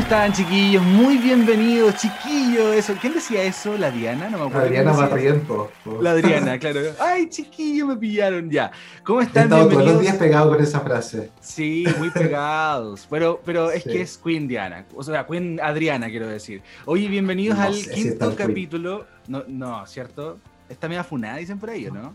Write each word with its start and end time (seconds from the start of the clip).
Están, 0.00 0.32
chiquillos? 0.32 0.82
Muy 0.82 1.18
bienvenidos, 1.18 1.94
chiquillos. 1.96 2.74
Eso. 2.74 2.94
¿Quién 3.00 3.14
decía 3.14 3.42
eso? 3.42 3.76
¿La 3.76 3.90
Diana? 3.90 4.28
No 4.30 4.38
me 4.38 4.44
acuerdo. 4.46 4.60
Adriana 4.66 4.90
quién 4.92 5.02
decía 5.02 5.08
Barriento. 5.08 5.72
La 6.00 6.10
Adriana, 6.12 6.58
claro. 6.60 6.80
Ay, 7.00 7.28
chiquillos, 7.28 7.88
me 7.88 7.96
pillaron 7.96 8.50
ya. 8.50 8.70
¿Cómo 9.04 9.20
He 9.20 9.24
están? 9.24 9.44
estado 9.44 9.62
todos 9.62 9.72
los 9.74 9.82
Bienvenidos. 9.84 10.02
días 10.02 10.16
pegado 10.16 10.50
con 10.50 10.62
esa 10.62 10.80
frase. 10.80 11.30
Sí, 11.40 11.84
muy 11.98 12.10
pegados. 12.10 13.06
Pero, 13.10 13.40
pero 13.44 13.70
es 13.70 13.82
Sí. 13.84 13.90
que 13.90 14.00
es 14.02 14.18
Queen 14.18 14.48
Diana. 14.48 14.84
O 14.94 15.02
sea, 15.02 15.26
Queen 15.26 15.60
Adriana, 15.62 16.08
quiero 16.08 16.26
decir. 16.28 16.62
Oye, 16.86 17.08
bienvenidos 17.08 17.58
No 17.58 17.64
al 17.64 17.74
sé 17.74 17.94
si 17.94 18.02
quinto 18.02 18.34
Queen. 18.36 18.48
capítulo. 18.48 19.06
No, 19.28 19.44
no, 19.48 19.86
¿cierto? 19.86 20.38
Está 20.68 20.88
media 20.88 21.04
funada, 21.04 21.36
dicen 21.36 21.58
por 21.58 21.70
ahí, 21.70 21.86
¿o 21.86 21.92
¿no? 21.94 22.14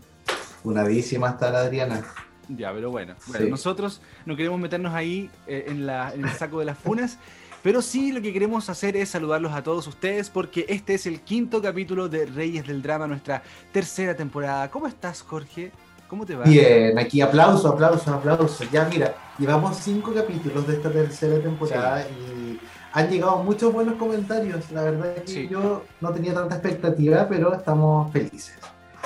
Unadísima 0.64 1.30
está 1.30 1.50
la 1.50 1.60
Adriana. 1.60 2.02
Ya, 2.48 2.72
pero 2.72 2.90
bueno. 2.90 3.14
Bueno, 3.26 3.44
Sí. 3.44 3.50
nosotros 3.50 4.00
no 4.24 4.36
queremos 4.36 4.60
meternos 4.60 4.94
ahí 4.94 5.28
eh, 5.46 5.64
en, 5.68 5.84
la- 5.86 6.12
en 6.14 6.24
el 6.24 6.30
saco 6.30 6.60
de 6.60 6.64
las 6.64 6.78
funas, 6.78 7.18
pero 7.66 7.82
sí 7.82 8.12
lo 8.12 8.22
que 8.22 8.32
queremos 8.32 8.70
hacer 8.70 8.96
es 8.96 9.08
saludarlos 9.08 9.52
a 9.52 9.60
todos 9.60 9.88
ustedes 9.88 10.30
porque 10.30 10.66
este 10.68 10.94
es 10.94 11.04
el 11.04 11.20
quinto 11.22 11.60
capítulo 11.60 12.08
de 12.08 12.24
Reyes 12.24 12.64
del 12.64 12.80
Drama, 12.80 13.08
nuestra 13.08 13.42
tercera 13.72 14.14
temporada. 14.14 14.70
¿Cómo 14.70 14.86
estás, 14.86 15.20
Jorge? 15.22 15.72
¿Cómo 16.06 16.24
te 16.24 16.36
va? 16.36 16.44
Bien, 16.44 16.96
aquí 16.96 17.20
aplauso, 17.20 17.66
aplauso, 17.66 18.14
aplauso. 18.14 18.62
Ya 18.70 18.84
mira, 18.84 19.16
llevamos 19.36 19.78
cinco 19.78 20.14
capítulos 20.14 20.64
de 20.68 20.74
esta 20.74 20.92
tercera 20.92 21.42
temporada 21.42 22.02
y 22.08 22.60
han 22.92 23.10
llegado 23.10 23.42
muchos 23.42 23.72
buenos 23.72 23.96
comentarios. 23.96 24.70
La 24.70 24.82
verdad 24.82 25.16
es 25.16 25.22
que 25.22 25.32
Sí. 25.32 25.48
yo 25.50 25.82
no 26.00 26.10
tenía 26.12 26.34
tanta 26.34 26.54
expectativa, 26.54 27.26
pero 27.28 27.52
estamos 27.52 28.12
felices. 28.12 28.54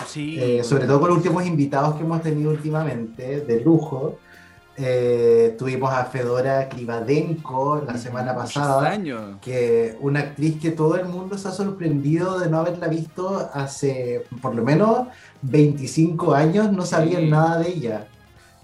Sí. 0.07 0.39
Eh, 0.39 0.63
sobre 0.65 0.85
todo 0.87 1.01
con 1.01 1.09
los 1.09 1.17
últimos 1.17 1.47
invitados 1.47 1.95
que 1.95 2.03
hemos 2.03 2.21
tenido 2.23 2.51
últimamente, 2.51 3.41
de 3.41 3.61
lujo. 3.63 4.19
Eh, 4.83 5.57
tuvimos 5.59 5.93
a 5.93 6.07
Fedora 6.07 6.69
Krivadenko 6.71 7.83
la 7.87 7.99
semana 7.99 8.35
pasada. 8.35 8.97
que 9.43 9.97
una 10.01 10.21
actriz 10.21 10.59
que 10.59 10.71
todo 10.71 10.97
el 10.97 11.05
mundo 11.07 11.37
se 11.37 11.49
ha 11.49 11.51
sorprendido 11.51 12.39
de 12.39 12.49
no 12.49 12.61
haberla 12.61 12.89
visto 12.89 13.51
hace 13.53 14.25
por 14.41 14.55
lo 14.55 14.65
menos 14.65 15.09
25 15.43 16.33
años, 16.35 16.73
no 16.73 16.87
sabían 16.87 17.23
Sí. 17.25 17.29
nada 17.31 17.59
de 17.59 17.69
ella. 17.69 18.07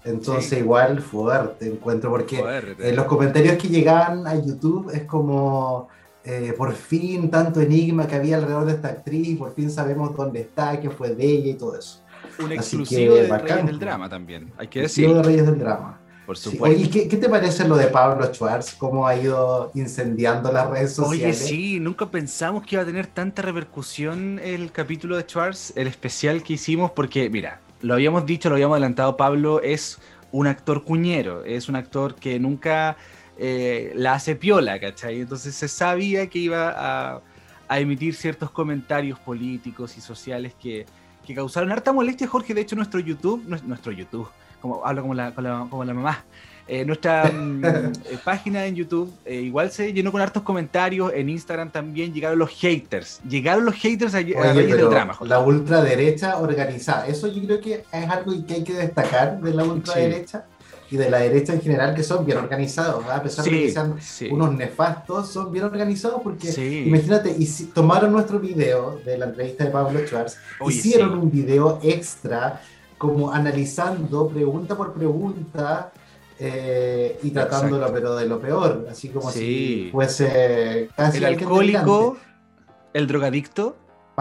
Entonces 0.03 0.49
Sí. 0.49 0.55
igual 0.57 1.01
fuerte 1.01 1.67
encuentro, 1.67 2.09
porque 2.09 2.37
Fuerte. 2.37 2.89
en 2.89 2.95
los 2.95 3.05
comentarios 3.05 3.57
que 3.57 3.67
llegaban 3.67 4.25
a 4.25 4.33
YouTube 4.35 4.89
es 4.93 5.03
como, 5.03 5.87
eh, 6.23 6.53
por 6.57 6.73
fin 6.73 7.29
tanto 7.29 7.61
enigma 7.61 8.07
que 8.07 8.15
había 8.15 8.37
alrededor 8.37 8.65
de 8.65 8.71
esta 8.73 8.87
actriz, 8.87 9.37
por 9.37 9.53
fin 9.53 9.69
sabemos 9.69 10.15
dónde 10.15 10.41
está, 10.41 10.79
qué 10.79 10.89
fue 10.89 11.09
de 11.13 11.25
ella 11.25 11.51
y 11.51 11.53
todo 11.55 11.77
eso. 11.77 11.99
Un 12.39 12.45
así 12.45 12.53
exclusivo 12.55 13.15
que 13.15 13.21
de 13.23 13.27
bacán. 13.27 13.47
Reyes 13.49 13.65
del 13.67 13.79
Drama 13.79 14.09
también, 14.09 14.51
hay 14.57 14.67
que 14.67 14.81
decir. 14.81 15.13
de 15.13 15.21
Reyes 15.23 15.45
del 15.45 15.59
Drama. 15.59 15.99
Por 16.27 16.37
Sí, 16.37 16.51
supuesto. 16.51 16.77
Oye, 16.77 16.89
¿qué, 16.89 17.07
qué 17.07 17.15
te 17.15 17.29
parece 17.29 17.65
lo 17.65 17.77
de 17.77 17.87
Pablo 17.87 18.31
Schwartz? 18.33 18.75
¿Cómo 18.75 19.07
ha 19.07 19.15
ido 19.15 19.71
incendiando 19.75 20.51
las 20.51 20.69
redes 20.69 20.99
Oye, 20.99 21.33
sociales? 21.33 21.37
sí, 21.37 21.79
nunca 21.79 22.11
pensamos 22.11 22.63
que 22.65 22.75
iba 22.75 22.83
a 22.83 22.85
tener 22.85 23.07
tanta 23.07 23.41
repercusión 23.41 24.37
el 24.43 24.73
capítulo 24.73 25.15
de 25.15 25.23
Schwartz, 25.23 25.71
el 25.77 25.87
especial 25.87 26.43
que 26.43 26.53
hicimos, 26.53 26.91
porque, 26.91 27.29
mira, 27.29 27.61
lo 27.81 27.93
habíamos 27.93 28.25
dicho, 28.25 28.49
lo 28.49 28.55
habíamos 28.55 28.75
adelantado, 28.75 29.15
Pablo 29.15 29.61
es 29.61 29.99
un 30.33 30.47
actor 30.47 30.83
cuñero, 30.83 31.45
es 31.45 31.69
un 31.69 31.77
actor 31.77 32.15
que 32.15 32.37
nunca 32.41 32.97
eh, 33.37 33.93
la 33.95 34.13
hace 34.15 34.35
piola, 34.35 34.81
¿cachai? 34.81 35.21
Entonces 35.21 35.55
se 35.55 35.69
sabía 35.69 36.27
que 36.27 36.39
iba 36.39 36.73
a, 36.75 37.21
a 37.69 37.79
emitir 37.79 38.15
ciertos 38.15 38.51
comentarios 38.51 39.17
políticos 39.19 39.97
y 39.97 40.01
sociales 40.01 40.53
que, 40.61 40.85
que 41.25 41.33
causaron 41.33 41.71
harta 41.71 41.93
molestia, 41.93 42.27
Jorge, 42.27 42.53
de 42.53 42.61
hecho 42.61 42.75
nuestro 42.75 42.99
YouTube, 42.99 43.45
nues- 43.47 43.63
nuestro 43.63 43.93
YouTube, 43.93 44.27
como 44.67 44.85
hablo 44.85 45.01
como 45.01 45.13
la, 45.13 45.33
como 45.33 45.47
la, 45.47 45.67
como 45.69 45.85
la 45.85 45.93
mamá, 45.93 46.25
eh, 46.67 46.83
nuestra 46.83 47.23
mm, 47.33 47.63
eh, 47.65 47.91
página 48.23 48.65
en 48.65 48.75
YouTube 48.75 49.11
eh, 49.25 49.35
igual 49.35 49.71
se 49.71 49.93
llenó 49.93 50.11
con 50.11 50.21
hartos 50.21 50.43
comentarios. 50.43 51.11
En 51.13 51.29
Instagram 51.29 51.71
también 51.71 52.13
llegaron 52.13 52.37
los 52.39 52.49
haters. 52.49 53.21
Llegaron 53.27 53.63
los 53.65 53.75
haters 53.75 54.13
a, 54.15 54.17
Oye, 54.17 54.33
del 54.35 54.89
drama. 54.89 55.17
La 55.21 55.39
ultraderecha 55.39 56.37
organizada, 56.37 57.07
eso 57.07 57.27
yo 57.27 57.41
creo 57.43 57.61
que 57.61 57.73
es 57.91 58.09
algo 58.09 58.33
que 58.45 58.55
hay 58.55 58.63
que 58.63 58.73
destacar 58.73 59.39
de 59.39 59.53
la 59.53 59.63
ultraderecha 59.63 60.45
y 60.89 60.95
de 60.95 61.09
la 61.09 61.19
derecha 61.19 61.53
en 61.53 61.61
general, 61.61 61.93
que 61.93 62.01
son 62.01 62.25
bien 62.25 62.37
organizados, 62.37 62.99
¿verdad? 63.01 63.17
a 63.17 63.23
pesar 63.23 63.43
de 63.43 63.51
que 63.51 63.67
Sí, 63.67 63.71
sean 63.73 63.95
sí. 63.99 64.29
unos 64.31 64.53
nefastos, 64.53 65.29
son 65.33 65.51
bien 65.51 65.65
organizados 65.65 66.21
porque 66.21 66.49
Sí. 66.49 66.85
imagínate, 66.87 67.35
y 67.37 67.45
si 67.45 67.65
tomaron 67.65 68.13
nuestro 68.13 68.39
video 68.39 68.97
de 69.03 69.17
la 69.17 69.25
entrevista 69.25 69.65
de 69.65 69.71
Pablo 69.71 69.99
Schwartz, 70.07 70.37
Oye, 70.61 70.77
hicieron 70.77 71.09
sí. 71.11 71.15
un 71.17 71.29
video 71.31 71.79
extra 71.83 72.61
como 72.97 73.31
analizando 73.31 74.27
pregunta 74.27 74.75
por 74.75 74.93
pregunta 74.93 75.91
eh, 76.39 77.19
y 77.23 77.31
tratándolo 77.31 77.77
Exacto. 77.87 77.93
pero 77.93 78.15
de 78.15 78.27
lo 78.27 78.39
peor, 78.39 78.87
así 78.91 79.09
como 79.09 79.29
Sí. 79.31 79.39
si 79.39 79.89
fuese 79.91 80.89
casi 80.95 81.17
El 81.17 81.25
alcohólico, 81.25 82.17
el 82.93 83.07
drogadicto. 83.07 83.75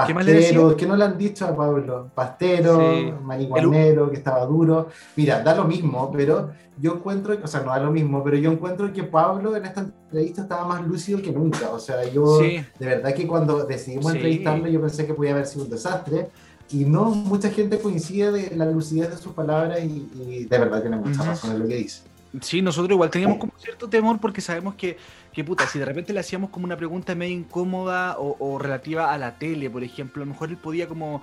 ¿Qué 0.07 0.13
más 0.13 0.27
le 0.27 0.35
Pastero, 0.35 0.63
decía? 0.65 0.77
¿qué 0.77 0.87
no 0.87 0.95
le 0.97 1.05
han 1.07 1.17
dicho 1.17 1.47
a 1.47 1.57
Pablo? 1.57 2.11
Pastero, 2.15 2.79
Sí. 2.81 3.13
marihuanero, 3.23 4.11
que 4.11 4.17
estaba 4.19 4.45
duro. 4.45 4.89
Mira, 5.17 5.43
da 5.43 5.55
lo 5.55 5.65
mismo, 5.65 6.11
pero 6.13 6.51
yo 6.79 6.97
encuentro, 6.97 7.35
o 7.43 7.47
sea, 7.47 7.61
no 7.63 7.71
da 7.71 7.79
lo 7.79 7.91
mismo, 7.91 8.23
pero 8.23 8.37
yo 8.37 8.53
encuentro 8.53 8.93
que 8.93 9.05
Pablo 9.05 9.57
en 9.57 9.65
esta 9.65 9.81
entrevista 9.81 10.43
estaba 10.43 10.67
más 10.67 10.87
lúcido 10.87 11.23
que 11.23 11.33
nunca. 11.33 11.71
O 11.71 11.79
sea, 11.79 12.05
yo 12.05 12.41
Sí. 12.41 12.63
de 12.79 12.87
verdad 12.87 13.15
que 13.15 13.27
cuando 13.27 13.65
decidimos 13.65 14.13
entrevistarlo, 14.15 14.67
yo 14.69 14.83
pensé 14.83 15.07
que 15.07 15.15
podía 15.15 15.31
haber 15.33 15.47
sido 15.47 15.65
un 15.65 15.71
desastre. 15.71 16.29
Y 16.71 16.85
no, 16.85 17.11
mucha 17.11 17.51
gente 17.51 17.79
coincide 17.79 18.33
de 18.33 18.57
la 18.57 18.67
lucidez 18.67 19.11
de 19.11 19.17
sus 19.17 19.33
palabras 19.33 19.79
y, 19.85 20.09
y 20.21 20.45
de 20.45 20.59
verdad 20.59 20.81
tiene 20.81 20.97
mucha 20.97 21.23
razón 21.23 21.53
en 21.53 21.61
lo 21.61 21.69
que 21.69 21.77
dice. 21.77 22.03
Sí, 22.41 22.61
nosotros 22.61 22.91
igual 22.91 23.11
teníamos 23.11 23.39
como 23.39 23.53
cierto 23.59 23.89
temor 23.89 24.19
porque 24.21 24.41
sabemos 24.41 24.75
que, 24.75 24.99
que 25.33 25.45
puta, 25.45 25.67
si 25.67 25.79
de 25.79 25.85
repente 25.85 26.13
le 26.13 26.21
hacíamos 26.21 26.51
como 26.51 26.67
una 26.67 26.77
pregunta 26.77 27.15
medio 27.15 27.35
incómoda 27.35 28.19
o, 28.19 28.37
o 28.39 28.59
relativa 28.59 29.13
a 29.13 29.19
la 29.19 29.39
tele, 29.39 29.71
por 29.71 29.83
ejemplo, 29.83 30.23
a 30.23 30.27
lo 30.27 30.33
mejor 30.33 30.51
él 30.51 30.57
podía 30.57 30.87
como 30.87 31.23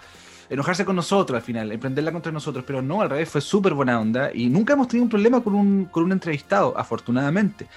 enojarse 0.49 0.85
con 0.85 0.95
nosotros 0.95 1.35
al 1.35 1.43
final, 1.43 1.71
emprenderla 1.71 2.11
contra 2.11 2.31
nosotros, 2.31 2.63
pero 2.65 2.81
no, 2.81 3.01
al 3.01 3.09
revés, 3.09 3.29
fue 3.29 3.41
súper 3.41 3.73
buena 3.73 3.99
onda 3.99 4.31
y 4.33 4.49
nunca 4.49 4.73
hemos 4.73 4.87
tenido 4.87 5.03
un 5.03 5.09
problema 5.09 5.43
con 5.43 5.55
un, 5.55 5.85
con 5.85 6.03
un 6.03 6.11
entrevistado, 6.11 6.77
afortunadamente. 6.77 7.67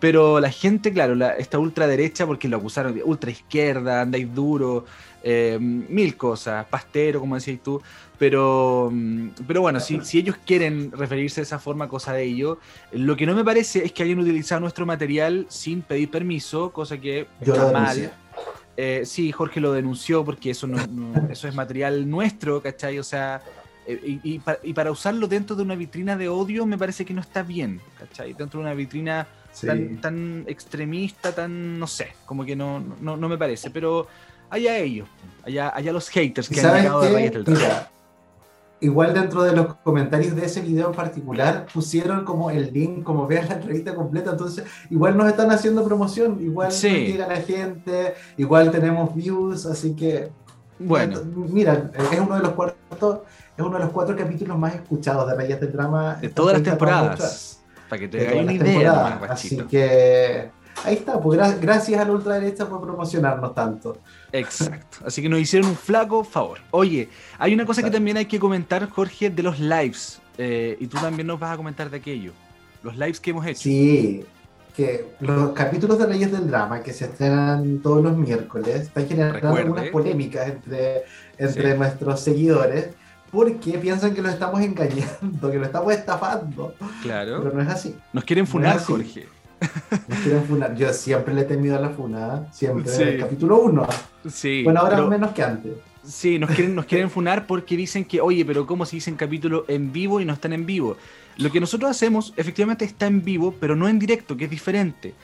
Pero 0.00 0.40
la 0.40 0.50
gente, 0.50 0.92
claro, 0.92 1.14
la, 1.14 1.30
esta 1.30 1.58
ultraderecha, 1.58 2.26
porque 2.26 2.48
lo 2.48 2.56
acusaron 2.56 2.94
de 2.94 3.02
ultra 3.02 3.30
izquierda, 3.30 4.02
andáis 4.02 4.32
duro, 4.34 4.84
eh, 5.26 5.58
mil 5.60 6.16
cosas, 6.18 6.66
pastero, 6.66 7.18
como 7.18 7.34
decías 7.34 7.58
tú. 7.62 7.80
Pero, 8.18 8.90
mm, 8.92 9.28
pero 9.46 9.62
bueno, 9.62 9.80
si, 9.80 10.00
si 10.02 10.18
ellos 10.18 10.36
quieren 10.46 10.92
referirse 10.92 11.40
de 11.40 11.44
esa 11.46 11.58
forma, 11.58 11.88
cosa 11.88 12.12
de 12.12 12.22
ellos. 12.24 12.58
Lo 12.92 13.16
que 13.16 13.26
no 13.26 13.34
me 13.34 13.42
parece 13.42 13.84
es 13.84 13.92
que 13.92 14.02
hayan 14.02 14.18
utilizado 14.18 14.60
nuestro 14.60 14.84
material 14.86 15.46
sin 15.48 15.80
pedir 15.82 16.10
permiso, 16.10 16.70
cosa 16.70 16.98
que 16.98 17.26
Yo 17.40 17.54
está 17.54 17.72
mal. 17.72 18.12
Eh, 18.76 19.02
sí, 19.04 19.32
Jorge 19.32 19.60
lo 19.60 19.72
denunció 19.72 20.24
porque 20.24 20.50
eso, 20.50 20.66
no, 20.66 20.76
no- 20.88 21.28
eso 21.30 21.48
es 21.48 21.54
material 21.54 22.08
nuestro, 22.08 22.60
¿cachai? 22.60 22.98
O 22.98 23.04
sea, 23.04 23.40
eh, 23.86 24.00
y, 24.22 24.34
y 24.34 24.38
pa- 24.40 24.58
y 24.62 24.72
para 24.72 24.90
usarlo 24.90 25.26
dentro 25.28 25.54
de 25.56 25.62
una 25.62 25.74
vitrina 25.76 26.16
de 26.16 26.28
odio 26.28 26.66
me 26.66 26.76
parece 26.76 27.04
que 27.04 27.14
no 27.14 27.20
está 27.20 27.42
bien, 27.42 27.80
¿cachai? 27.98 28.32
Dentro 28.34 28.60
de 28.60 28.66
una 28.66 28.74
vitrina 28.74 29.26
Sí. 29.52 29.68
tan, 29.68 30.00
tan 30.00 30.44
extremista, 30.48 31.32
tan, 31.32 31.78
no 31.78 31.86
sé, 31.86 32.08
como 32.26 32.44
que 32.44 32.56
no, 32.56 32.80
no, 33.00 33.16
no 33.16 33.28
me 33.28 33.38
parece, 33.38 33.70
pero 33.70 34.08
allá 34.54 34.76
ellos, 34.78 35.08
allá, 35.44 35.72
allá 35.74 35.92
los 35.92 36.08
haters 36.08 36.50
¿Y 36.50 36.54
que 36.54 36.60
han 36.60 36.74
llegado 36.76 37.00
de? 37.02 37.08
Reyes 37.12 37.32
del. 37.32 37.44
Mira, 37.48 37.90
igual 38.80 39.14
dentro 39.14 39.42
de 39.42 39.52
los 39.52 39.74
comentarios 39.76 40.34
de 40.36 40.44
ese 40.44 40.60
video 40.60 40.88
en 40.88 40.94
particular 40.94 41.66
pusieron 41.72 42.24
como 42.24 42.50
el 42.50 42.72
link, 42.72 43.02
como 43.02 43.26
vean 43.26 43.48
la 43.48 43.54
entrevista 43.54 43.94
completa, 43.94 44.32
entonces 44.32 44.64
igual 44.90 45.16
nos 45.16 45.28
están 45.28 45.50
haciendo 45.50 45.84
promoción, 45.84 46.38
igual 46.40 46.70
Sí. 46.70 46.88
llega 47.06 47.26
la 47.26 47.36
gente, 47.36 48.14
igual 48.36 48.70
tenemos 48.70 49.14
views, 49.14 49.66
así 49.66 49.94
que 49.94 50.30
Bueno, 50.78 51.20
mira, 51.24 51.90
es 52.12 52.20
uno 52.20 52.34
de 52.34 52.42
los 52.42 52.52
cuatro, 52.52 53.24
es 53.56 53.64
uno 53.64 53.78
de 53.78 53.84
los 53.84 53.92
cuatro 53.92 54.16
capítulos 54.16 54.58
más 54.58 54.74
escuchados 54.74 55.28
de 55.30 55.34
Reyes 55.36 55.60
del 55.60 55.72
Drama 55.72 56.16
de 56.20 56.28
todas 56.28 56.54
las 56.54 56.62
temporadas, 56.62 57.62
para 57.88 58.00
que 58.00 58.08
te 58.08 58.26
hagas 58.28 58.42
una 58.42 58.52
idea, 58.52 59.20
así 59.30 59.56
que 59.70 60.50
ahí 60.84 60.94
está, 60.94 61.20
pues 61.20 61.38
gra- 61.38 61.58
gracias 61.60 62.00
a 62.00 62.04
la 62.04 62.12
ultraderecha 62.12 62.68
por 62.68 62.80
promocionarnos 62.80 63.54
tanto. 63.54 63.98
Exacto. 64.32 64.98
Así 65.06 65.22
que 65.22 65.28
nos 65.28 65.38
hicieron 65.40 65.70
un 65.70 65.76
flaco 65.76 66.24
favor. 66.24 66.58
Oye, 66.70 67.08
hay 67.38 67.54
una 67.54 67.64
cosa 67.64 67.82
que 67.82 67.90
también 67.90 68.16
hay 68.16 68.26
que 68.26 68.38
comentar, 68.40 68.88
Jorge, 68.90 69.30
de 69.30 69.42
los 69.42 69.58
lives. 69.60 70.20
eh, 70.36 70.76
y 70.80 70.86
tú 70.88 70.96
también 70.98 71.28
nos 71.28 71.38
vas 71.38 71.52
a 71.52 71.56
comentar 71.56 71.88
de 71.88 71.98
aquello. 71.98 72.32
Los 72.82 72.96
lives 72.96 73.20
que 73.20 73.30
hemos 73.30 73.46
hecho. 73.46 73.60
Sí, 73.62 74.24
que 74.76 75.06
los 75.20 75.52
capítulos 75.52 75.96
de 75.98 76.08
Leyes 76.08 76.32
del 76.32 76.48
Drama 76.48 76.82
que 76.82 76.92
se 76.92 77.04
estrenan 77.04 77.78
todos 77.78 78.02
los 78.02 78.16
miércoles 78.16 78.74
están 78.82 79.06
generando 79.06 79.38
Recuerde. 79.38 79.60
algunas 79.60 79.86
polémicas 79.90 80.48
entre, 80.48 81.04
entre 81.38 81.70
Sí. 81.72 81.78
nuestros 81.78 82.20
seguidores 82.20 82.88
porque 83.30 83.78
piensan 83.78 84.12
que 84.14 84.22
lo 84.22 84.28
estamos 84.28 84.60
engañando, 84.60 85.50
que 85.50 85.58
lo 85.58 85.64
estamos 85.66 85.92
estafando, 85.92 86.74
Claro. 87.02 87.40
pero 87.42 87.54
no 87.54 87.62
es 87.62 87.68
así. 87.68 87.96
Nos 88.12 88.24
quieren 88.24 88.46
funar, 88.48 88.76
No. 88.76 88.82
Jorge. 88.82 89.28
Nos 90.08 90.18
quieren 90.20 90.44
funar. 90.44 90.74
Yo 90.76 90.92
siempre 90.92 91.34
le 91.34 91.42
he 91.42 91.44
temido 91.44 91.76
a 91.76 91.80
la 91.80 91.90
funada, 91.90 92.48
siempre. 92.52 92.90
Sí. 92.92 93.02
El 93.02 93.18
capítulo 93.20 93.60
1. 93.62 93.86
Sí. 94.30 94.62
Bueno, 94.64 94.80
ahora 94.80 94.96
pero- 94.96 95.08
menos 95.08 95.32
que 95.32 95.42
antes. 95.42 95.72
Sí, 96.04 96.38
nos 96.38 96.50
quieren, 96.50 96.74
nos 96.74 96.84
quieren 96.86 97.10
funar 97.10 97.46
porque 97.46 97.76
dicen 97.76 98.04
que, 98.04 98.20
oye, 98.20 98.44
pero 98.44 98.66
¿cómo 98.66 98.84
se 98.84 98.96
dicen 98.96 99.16
capítulo 99.16 99.64
en 99.68 99.92
vivo 99.92 100.20
y 100.20 100.24
no 100.26 100.34
están 100.34 100.52
en 100.52 100.66
vivo? 100.66 100.96
Lo 101.38 101.50
que 101.50 101.60
nosotros 101.60 101.90
hacemos, 101.90 102.32
efectivamente 102.36 102.84
está 102.84 103.06
en 103.06 103.24
vivo, 103.24 103.54
pero 103.58 103.74
no 103.74 103.88
en 103.88 103.98
directo, 103.98 104.36
que 104.36 104.44
es 104.44 104.50
diferente. 104.50 105.14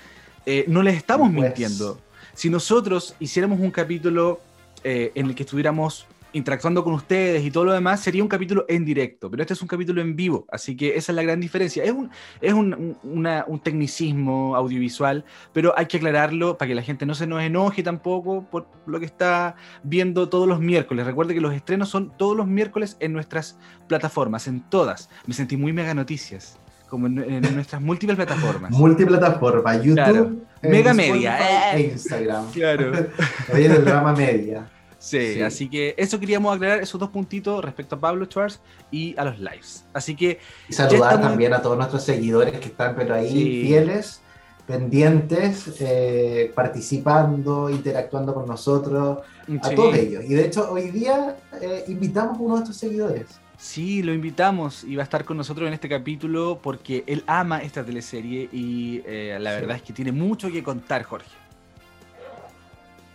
Eh, 0.47 0.65
no 0.69 0.83
les 0.83 0.97
estamos 0.97 1.31
Pues. 1.31 1.43
mintiendo. 1.45 2.01
Si 2.35 2.49
nosotros 2.49 3.15
hiciéramos 3.21 3.61
un 3.61 3.71
capítulo 3.71 4.41
eh, 4.83 5.13
en 5.15 5.27
el 5.27 5.35
que 5.35 5.43
estuviéramos 5.43 6.07
interactuando 6.33 6.85
con 6.85 6.95
ustedes 6.95 7.45
y 7.45 7.51
todo 7.51 7.65
lo 7.65 7.73
demás, 7.73 8.01
sería 8.01 8.23
un 8.23 8.29
capítulo 8.29 8.65
en 8.69 8.85
directo, 8.85 9.31
pero 9.31 9.43
este 9.43 9.55
es 9.55 9.63
un 9.63 9.69
capítulo 9.69 10.01
en 10.01 10.15
vivo, 10.17 10.47
así 10.51 10.77
que 10.77 10.97
esa 10.97 11.13
es 11.13 11.17
la 11.17 11.23
gran 11.23 11.41
diferencia. 11.41 11.83
Es 11.85 11.93
un, 11.93 12.11
es 12.41 12.53
un, 12.53 12.75
un- 12.75 12.99
una- 13.19 13.45
un 13.49 13.59
tecnicismo 13.61 14.55
audiovisual, 14.57 15.25
pero 15.53 15.73
hay 15.77 15.87
que 15.87 15.97
aclararlo 15.97 16.57
para 16.59 16.69
que 16.69 16.75
la 16.75 16.83
gente 16.83 17.07
no 17.07 17.15
se 17.15 17.27
nos 17.27 17.43
enoje 17.43 17.83
tampoco 17.83 18.45
por 18.51 18.67
lo 18.87 19.01
que 19.01 19.07
está 19.07 19.57
viendo 19.83 20.29
todos 20.29 20.47
los 20.49 20.61
miércoles. 20.61 21.07
Recuerde 21.07 21.35
que 21.35 21.41
los 21.41 21.55
estrenos 21.55 21.89
son 21.89 22.13
todos 22.17 22.37
los 22.37 22.47
miércoles 22.47 22.97
en 23.01 23.13
nuestras 23.13 23.59
plataformas, 23.89 24.47
en 24.47 24.61
todas. 24.69 25.11
Me 25.27 25.35
sentí 25.35 25.57
muy 25.57 25.73
mega 25.73 25.95
noticias, 25.95 26.59
como 26.89 27.07
en, 27.07 27.19
en 27.19 27.55
nuestras 27.55 27.81
múltiples 27.83 28.17
plataformas. 28.17 28.71
Multiplataforma, 28.71 29.77
YouTube, 29.77 29.95
Claro. 29.95 30.31
eh, 30.63 30.69
Mega 30.69 30.95
media, 30.95 31.73
e 31.75 31.81
eh. 31.81 31.91
Instagram. 31.93 32.51
Claro. 32.53 32.93
Oye, 33.55 33.69
del 33.69 33.85
drama 33.85 34.13
media. 34.13 34.69
Sí, 35.03 35.35
Sí. 35.35 35.41
así 35.43 35.69
que 35.71 35.95
eso 35.97 36.21
queríamos 36.21 36.55
aclarar, 36.55 36.81
esos 36.83 37.01
dos 37.01 37.09
puntitos 37.09 37.65
respecto 37.65 37.97
a 37.97 38.01
Pablo 38.01 38.27
Schwartz 38.27 38.61
y 38.91 39.15
a 39.19 39.25
los 39.25 39.39
lives. 39.41 39.87
Así 39.95 40.15
que 40.15 40.39
Y 40.69 40.75
saludar 40.75 41.13
estamos- 41.15 41.29
también 41.31 41.55
a 41.55 41.63
todos 41.63 41.79
nuestros 41.79 42.05
seguidores 42.05 42.61
que 42.61 42.67
están 42.67 42.95
pero 42.95 43.15
ahí 43.15 43.31
Sí. 43.31 43.63
fieles, 43.67 44.21
pendientes, 44.67 45.75
eh, 45.81 46.53
participando, 46.55 47.71
interactuando 47.71 48.35
con 48.35 48.47
nosotros, 48.47 49.19
a 49.63 49.71
todos 49.71 49.97
ellos. 49.97 50.23
Y 50.25 50.35
de 50.35 50.45
hecho 50.47 50.71
hoy 50.71 50.91
día 50.91 51.37
eh, 51.61 51.85
invitamos 51.89 52.39
a 52.39 52.41
uno 52.41 52.55
de 52.55 52.61
nuestros 52.61 52.77
seguidores. 52.77 53.27
sí, 53.57 54.03
lo 54.03 54.13
invitamos 54.15 54.85
y 54.85 54.97
va 54.97 55.03
a 55.03 55.05
estar 55.05 55.25
con 55.25 55.37
nosotros 55.37 55.67
en 55.67 55.75
este 55.75 55.89
capítulo 55.89 56.59
porque 56.63 57.05
él 57.07 57.23
ama 57.27 57.59
esta 57.63 57.85
teleserie 57.85 58.49
y 58.53 59.03
eh, 59.05 59.37
la 59.41 59.51
verdad 59.53 59.77
es 59.77 59.83
que 59.83 59.93
tiene 59.93 60.13
mucho 60.13 60.51
que 60.51 60.63
contar, 60.63 61.03
Jorge. 61.03 61.29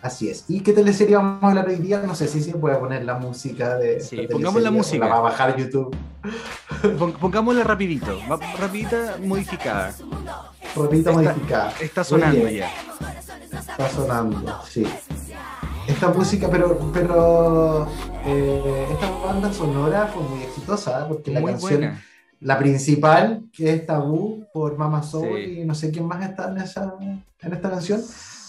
Así 0.06 0.30
es. 0.30 0.46
¿Y 0.48 0.60
qué 0.60 0.72
teleserie 0.72 1.16
vamos 1.16 1.42
a 1.44 1.48
hablar 1.48 1.68
hoy 1.68 1.78
día? 1.78 2.00
No 2.06 2.14
sé 2.14 2.28
si 2.28 2.40
se 2.40 2.52
puede 2.54 2.76
poner 2.78 3.04
la 3.06 3.16
música 3.16 3.76
de. 3.76 4.00
Sí, 4.02 4.28
pongamos 4.32 4.62
la 4.62 4.70
música. 4.70 5.06
La 5.08 5.14
va 5.16 5.18
a 5.18 5.22
bajar 5.22 5.58
YouTube. 5.58 5.96
Pon- 7.00 7.14
Pongámosla 7.14 7.64
rapidito, 7.64 8.20
rapidita 8.60 9.18
modificada. 9.24 9.90
Está- 9.90 11.12
modificada. 11.12 11.74
Está 11.82 12.04
sonando 12.04 12.48
ya. 12.50 12.70
Está 13.52 13.90
sonando, 13.90 14.62
sí. 14.70 14.86
Esta 15.88 16.10
música, 16.10 16.50
pero, 16.52 16.92
pero 16.94 17.88
eh, 18.26 18.88
esta 18.92 19.10
banda 19.10 19.52
sonora 19.54 20.08
fue 20.14 20.22
muy 20.22 20.44
exitosa, 20.44 21.02
¿eh? 21.02 21.06
porque 21.08 21.32
la 21.32 21.44
canción, 21.44 21.80
buena. 21.80 22.04
la 22.42 22.60
principal, 22.60 23.44
que 23.52 23.72
es 23.74 23.86
Tabú 23.88 24.46
por 24.54 24.78
Mama 24.78 25.02
Soul 25.02 25.30
Sí. 25.44 25.60
y 25.62 25.66
no 25.66 25.74
sé 25.74 25.90
quién 25.92 26.06
más 26.08 26.24
está 26.28 26.50
en, 26.52 26.58
esa, 26.58 26.94
en 27.02 27.54
esta 27.54 27.70
canción, 27.70 28.02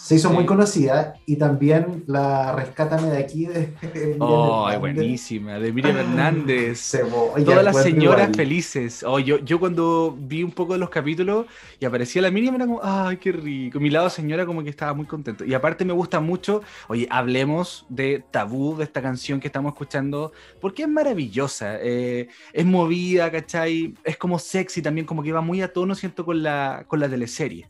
se 0.06 0.14
hizo 0.14 0.28
Sí. 0.28 0.34
muy 0.34 0.46
conocida 0.46 1.14
y 1.26 1.36
también 1.36 2.04
la 2.06 2.54
Rescátame 2.54 3.08
de 3.10 3.18
aquí 3.18 3.46
de 3.46 3.72
Miriam 3.82 4.16
Oh, 4.20 4.68
Hernández. 4.68 4.80
buenísima, 4.80 5.58
de 5.58 5.72
Miriam 5.72 5.96
Hernández. 5.96 6.94
Oye, 7.34 7.44
Todas 7.44 7.64
las 7.64 7.82
señoras 7.82 8.28
igual. 8.28 8.34
felices. 8.36 9.02
Oh, 9.02 9.18
yo, 9.18 9.38
yo 9.38 9.58
cuando 9.58 10.16
vi 10.18 10.42
un 10.44 10.52
poco 10.52 10.74
de 10.74 10.78
los 10.78 10.90
capítulos 10.90 11.46
y 11.80 11.84
aparecía 11.86 12.22
la 12.22 12.30
Miriam 12.30 12.54
era 12.54 12.66
como, 12.66 12.80
ay, 12.82 13.16
qué 13.16 13.32
rico. 13.32 13.80
Mi 13.80 13.90
lado 13.90 14.08
señora 14.10 14.46
como 14.46 14.62
que 14.62 14.70
estaba 14.70 14.94
muy 14.94 15.06
contento. 15.06 15.44
Y 15.44 15.54
aparte 15.54 15.84
me 15.84 15.92
gusta 15.92 16.20
mucho, 16.20 16.62
oye, 16.88 17.08
hablemos 17.10 17.84
de 17.88 18.22
Tabú, 18.30 18.76
de 18.76 18.84
esta 18.84 19.02
canción 19.02 19.40
que 19.40 19.48
estamos 19.48 19.72
escuchando, 19.72 20.32
porque 20.60 20.82
es 20.82 20.88
maravillosa. 20.88 21.78
eh, 21.80 22.28
es 22.52 22.64
movida, 22.64 23.30
¿cachai? 23.30 23.94
Es 24.04 24.16
como 24.16 24.38
sexy 24.38 24.82
también, 24.82 25.06
como 25.06 25.22
que 25.22 25.32
va 25.32 25.40
muy 25.40 25.62
a 25.62 25.72
tono, 25.72 25.94
siento, 25.94 26.24
con 26.24 26.42
la, 26.42 26.84
con 26.86 27.00
la 27.00 27.08
teleserie. 27.08 27.68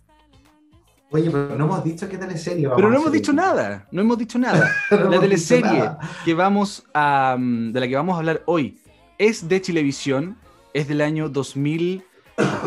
Oye, 1.16 1.30
pero 1.30 1.56
no 1.56 1.64
hemos 1.64 1.84
dicho 1.84 2.08
qué 2.08 2.18
teleserie 2.18 2.66
vamos 2.66 2.76
Pero 2.76 2.90
no 2.90 2.96
a 2.96 3.00
hemos 3.00 3.12
dicho 3.12 3.32
nada, 3.32 3.86
no 3.90 4.00
hemos 4.02 4.18
dicho 4.18 4.38
nada. 4.38 4.70
No 4.90 5.10
La 5.10 5.20
teleserie 5.20 5.64
nada. 5.78 5.98
que 6.24 6.34
vamos 6.34 6.84
a, 6.94 7.36
mm, 7.38 7.72
de 7.72 7.80
la 7.80 7.88
que 7.88 7.96
vamos 7.96 8.14
a 8.14 8.18
hablar 8.18 8.42
hoy 8.46 8.78
es 9.18 9.48
de 9.48 9.60
Chilevisión, 9.60 10.36
es 10.74 10.88
del 10.88 11.00
año 11.00 11.28
2000 11.28 12.02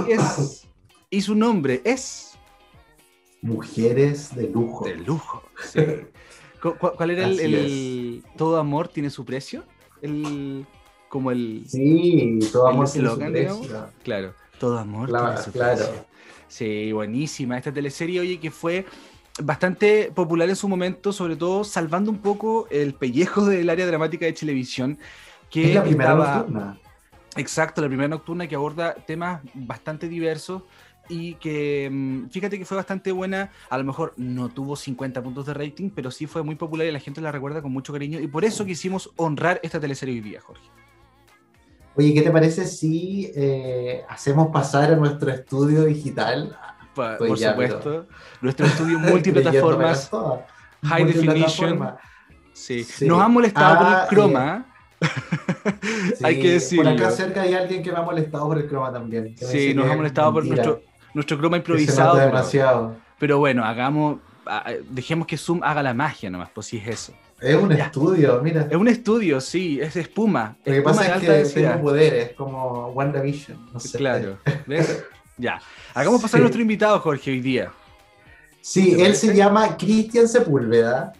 es- 0.07 0.67
y 1.11 1.21
su 1.21 1.35
nombre 1.35 1.81
es 1.83 2.37
Mujeres 3.41 4.35
de 4.35 4.49
lujo. 4.49 4.85
de 4.85 4.95
lujo. 4.95 5.43
sí. 5.71 5.79
¿Cu- 6.61 6.75
cu- 6.77 6.91
¿Cuál 6.97 7.11
era 7.11 7.25
el, 7.25 8.21
todo 8.35 8.57
amor 8.57 8.89
tiene 8.89 9.09
su 9.09 9.23
precio? 9.23 9.63
El 10.01 10.65
como 11.07 11.31
el 11.31 11.63
Sí, 11.67 12.37
todo 12.51 12.67
El 12.67 12.73
amor 12.75 12.89
tiene 12.91 13.09
su 13.09 13.17
precio. 13.17 13.31
digamos. 13.55 13.67
claro, 14.03 14.33
todo 14.59 14.77
amor 14.77 15.07
Claro, 15.07 15.27
tiene 15.27 15.41
su 15.43 15.51
claro. 15.53 15.77
precio. 15.77 16.05
Sí, 16.49 16.91
buenísima 16.91 17.57
esta 17.57 17.71
teleserie, 17.71 18.19
oye, 18.19 18.39
que 18.39 18.51
fue 18.51 18.85
bastante 19.41 20.11
popular 20.13 20.49
en 20.49 20.55
su 20.57 20.67
momento, 20.67 21.13
sobre 21.13 21.37
todo 21.37 21.63
salvando 21.63 22.11
un 22.11 22.17
poco 22.17 22.67
el 22.69 22.93
pellejo 22.93 23.45
del 23.45 23.69
área 23.69 23.85
dramática 23.87 24.25
de 24.25 24.33
Chilevisión. 24.33 24.97
Que 25.49 25.69
Es 25.69 25.75
la 25.75 25.83
primera 25.83 26.11
estaba- 26.11 26.35
nocturna. 26.39 26.79
Exacto, 27.37 27.81
la 27.81 27.87
primera 27.87 28.09
nocturna 28.09 28.47
que 28.47 28.55
aborda 28.55 28.93
temas 28.95 29.41
bastante 29.53 30.09
diversos 30.09 30.63
y 31.07 31.35
que 31.35 31.87
mm, 31.91 32.29
fíjate 32.29 32.57
que 32.59 32.65
fue 32.65 32.75
bastante 32.77 33.11
buena, 33.11 33.51
a 33.69 33.77
lo 33.77 33.83
mejor 33.83 34.13
no 34.17 34.49
tuvo 34.49 34.75
50 34.75 35.21
puntos 35.23 35.45
de 35.45 35.53
rating, 35.53 35.89
pero 35.91 36.11
sí 36.11 36.25
fue 36.27 36.43
muy 36.43 36.55
popular 36.55 36.85
y 36.87 36.91
la 36.91 36.99
gente 36.99 37.21
la 37.21 37.31
recuerda 37.31 37.61
con 37.61 37.71
mucho 37.71 37.93
cariño 37.93 38.19
y 38.19 38.27
por 38.27 38.43
eso 38.45 38.65
quisimos 38.65 39.11
honrar 39.15 39.59
esta 39.63 39.79
teleserie 39.79 40.15
hoy 40.15 40.21
día, 40.21 40.41
Jorge. 40.41 40.63
Oye, 41.99 42.13
¿qué 42.13 42.21
te 42.21 42.31
parece 42.31 42.65
si 42.65 43.29
eh, 43.35 44.05
hacemos 44.07 44.47
pasar 44.53 44.93
a 44.93 44.95
nuestro 44.95 45.29
estudio 45.31 45.83
digital? 45.83 46.57
Pa- 46.95 47.11
Estoy 47.11 47.27
por 47.27 47.37
ya, 47.37 47.49
supuesto, 47.51 48.07
nuestro 48.39 48.65
estudio 48.67 48.99
multiplataformas, 48.99 50.09
high 50.85 51.03
definition. 51.03 51.89
Sí. 52.53 52.85
Sí. 52.85 53.05
Nos 53.05 53.21
han 53.21 53.33
molestado 53.33 53.77
por 53.79 53.87
Ah, 53.87 54.01
el 54.03 54.07
croma. 54.07 54.65
Sí, 55.01 56.23
Hay 56.23 56.39
que 56.41 56.51
decirlo. 56.53 56.85
Por 56.85 56.93
acá 57.01 57.11
cerca 57.11 57.41
hay 57.41 57.53
alguien 57.53 57.83
que 57.83 57.91
me 57.91 57.97
ha 57.97 58.01
molestado 58.01 58.47
por 58.47 58.57
el 58.59 58.67
croma 58.69 58.93
también. 58.93 59.35
Sí, 59.37 59.73
nos 59.73 59.85
ha 59.87 59.91
es 59.91 59.97
molestado 59.97 60.31
por 60.33 60.45
nuestro, 60.45 60.81
nuestro 61.13 61.37
croma 61.37 61.57
improvisado. 61.57 62.13
pero- 62.13 62.25
demasiado. 62.27 62.95
Pero 63.19 63.39
bueno, 63.39 63.65
hagamos, 63.65 64.19
ah, 64.45 64.71
dejemos 64.89 65.27
que 65.27 65.35
Zoom 65.35 65.61
haga 65.63 65.83
la 65.83 65.93
magia 65.93 66.29
nomás, 66.29 66.49
pues 66.53 66.67
si 66.67 66.77
es 66.77 66.87
eso. 66.87 67.13
Es 67.41 67.55
un 67.55 67.69
Ya. 67.69 67.85
estudio, 67.85 68.41
mira. 68.43 68.67
Es 68.69 68.75
un 68.75 68.87
estudio, 68.87 69.39
sí, 69.39 69.79
es 69.81 69.95
espuma. 69.95 70.57
Lo 70.65 70.73
que 70.73 70.81
pasa 70.81 71.15
es 71.15 71.21
que 71.53 71.61
tengo 71.61 71.81
poderes, 71.81 72.33
como 72.33 72.87
WandaVision. 72.89 73.69
No 73.73 73.79
sé. 73.79 73.97
Claro, 73.97 74.37
¿ves? 74.67 75.03
Ya. 75.37 75.61
Hagamos 75.93 76.21
pasar 76.21 76.37
Sí. 76.37 76.41
a 76.41 76.41
nuestro 76.41 76.61
invitado, 76.61 76.99
Jorge, 76.99 77.31
hoy 77.31 77.39
día. 77.39 77.71
Sí, 78.61 78.95
¿Te 78.95 79.05
él 79.05 79.15
se 79.15 79.33
llama 79.33 79.77
Cristian 79.77 80.27
Sepúlveda, 80.27 81.13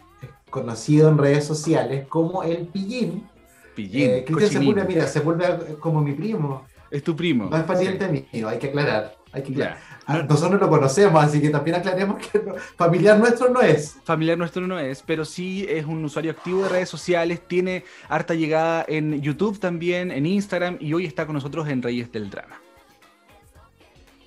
conocido 0.50 1.08
en 1.08 1.16
redes 1.16 1.44
sociales 1.46 2.06
como 2.08 2.42
el 2.42 2.66
Pillín. 2.66 3.26
Pillín, 3.74 4.10
Eh, 4.10 4.24
Cristian. 4.26 4.62
Sepúlveda, 4.62 4.84
mira, 4.86 5.06
Sepúlveda 5.06 5.58
es 5.68 5.76
como 5.76 6.02
mi 6.02 6.12
primo. 6.12 6.66
Es 6.90 7.02
tu 7.02 7.16
primo. 7.16 7.48
No 7.48 7.56
es 7.56 7.62
pariente 7.64 8.08
mío, 8.32 8.48
hay 8.48 8.58
que 8.58 8.66
aclarar. 8.66 9.14
Hay 9.32 9.42
que 9.42 9.48
Sí. 9.48 9.54
aclarar. 9.54 9.76
Ya. 9.78 9.98
Ah, 10.06 10.22
Nosotros 10.28 10.60
lo 10.60 10.68
conocemos, 10.68 11.22
así 11.22 11.40
que 11.40 11.50
también 11.50 11.76
aclaremos 11.76 12.16
que 12.26 12.38
no- 12.40 12.54
familiar 12.76 13.18
nuestro 13.18 13.48
no 13.48 13.60
es. 13.60 13.96
Familiar 14.02 14.36
nuestro 14.36 14.66
no 14.66 14.78
es, 14.78 15.02
pero 15.06 15.24
sí 15.24 15.64
es 15.68 15.84
un 15.86 16.04
usuario 16.04 16.32
activo 16.32 16.64
de 16.64 16.68
redes 16.68 16.88
sociales, 16.88 17.40
tiene 17.46 17.84
harta 18.08 18.34
llegada 18.34 18.84
en 18.88 19.20
YouTube 19.22 19.60
también, 19.60 20.10
en 20.10 20.26
Instagram 20.26 20.78
y 20.80 20.92
hoy 20.94 21.06
está 21.06 21.26
con 21.26 21.34
nosotros 21.34 21.68
en 21.68 21.80
Reyes 21.82 22.10
del 22.10 22.28
Drama. 22.28 22.60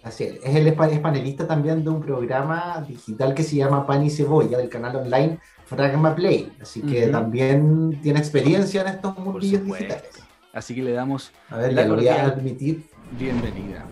Así 0.04 0.26
es. 0.26 0.36
Es, 0.44 0.56
el, 0.56 0.68
es 0.68 0.78
es 0.92 1.00
panelista 1.00 1.48
también 1.48 1.84
de 1.84 1.90
un 1.90 2.02
programa 2.02 2.84
digital 2.88 3.34
que 3.34 3.44
se 3.44 3.56
llama 3.56 3.86
Pan 3.88 4.06
y 4.06 4.10
Cebolla, 4.10 4.58
del 4.58 4.70
canal 4.70 4.96
online 4.98 5.40
Fragma 5.66 6.14
Play. 6.14 6.52
Así 6.62 6.82
que 6.82 7.08
también 7.08 8.00
tiene 8.02 8.20
experiencia 8.20 8.82
en 8.82 8.88
estos 8.88 9.16
supuesto. 9.16 9.40
digitales. 9.40 10.04
Así 10.52 10.76
que 10.76 10.84
le 10.84 10.92
damos 10.92 11.32
A 11.50 11.58
ver, 11.58 11.74
La 11.74 11.86
lo 11.86 11.96
voy 11.96 12.08
a 12.10 12.26
admitir. 12.26 12.84
Bienvenida. 13.18 13.86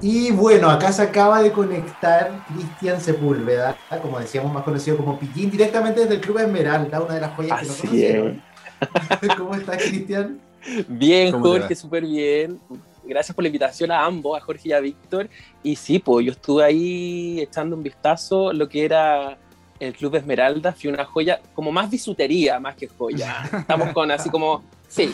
Y 0.00 0.32
bueno, 0.32 0.68
acá 0.68 0.92
se 0.92 1.02
acaba 1.02 1.42
de 1.42 1.52
conectar 1.52 2.44
Cristian 2.52 3.00
Sepúlveda, 3.00 3.76
como 4.00 4.18
decíamos, 4.18 4.52
más 4.52 4.64
conocido 4.64 4.96
como 4.96 5.18
Piquín, 5.18 5.50
directamente 5.50 6.00
desde 6.00 6.14
el 6.14 6.20
Club 6.20 6.38
Esmeralda, 6.38 7.00
una 7.00 7.14
de 7.14 7.20
las 7.20 7.34
joyas 7.34 7.60
que 7.60 7.66
no 7.66 7.72
Así 7.72 7.86
conocieron. 7.86 8.42
¿Cómo 9.38 9.54
estás, 9.54 9.76
Cristian? 9.76 10.40
Bien, 10.88 11.32
¿Cómo 11.32 11.44
te 11.44 11.60
Jorge, 11.60 11.74
súper 11.76 12.04
bien. 12.04 12.58
gracias 13.04 13.34
por 13.34 13.44
la 13.44 13.48
invitación 13.48 13.92
a 13.92 14.04
ambos, 14.04 14.36
a 14.36 14.44
Jorge 14.44 14.70
y 14.70 14.72
a 14.72 14.80
Víctor. 14.80 15.28
Y 15.62 15.76
sí, 15.76 16.00
pues 16.00 16.26
yo 16.26 16.32
estuve 16.32 16.64
ahí 16.64 17.40
echando 17.40 17.76
un 17.76 17.82
vistazo 17.82 18.52
lo 18.52 18.68
que 18.68 18.84
era 18.84 19.38
el 19.78 19.94
Club 19.94 20.16
Esmeralda, 20.16 20.72
fue 20.72 20.90
una 20.90 21.04
joya, 21.04 21.40
como 21.54 21.72
más 21.72 21.90
bisutería, 21.90 22.58
más 22.60 22.76
que 22.76 22.88
joya. 22.88 23.48
Estamos 23.60 23.92
con 23.92 24.10
así 24.10 24.30
como, 24.30 24.62
sí, 24.88 25.12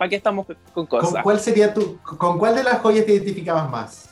¿para 0.00 0.08
qué 0.08 0.16
estamos 0.16 0.46
con 0.72 0.86
cosas? 0.86 1.12
¿Con 1.12 1.22
cuál 1.22 1.38
sería 1.40 1.74
tu, 1.74 1.98
con 1.98 2.38
cuál 2.38 2.54
de 2.54 2.64
las 2.64 2.78
joyas 2.78 3.04
te 3.04 3.12
identificabas 3.12 3.68
más? 3.68 4.08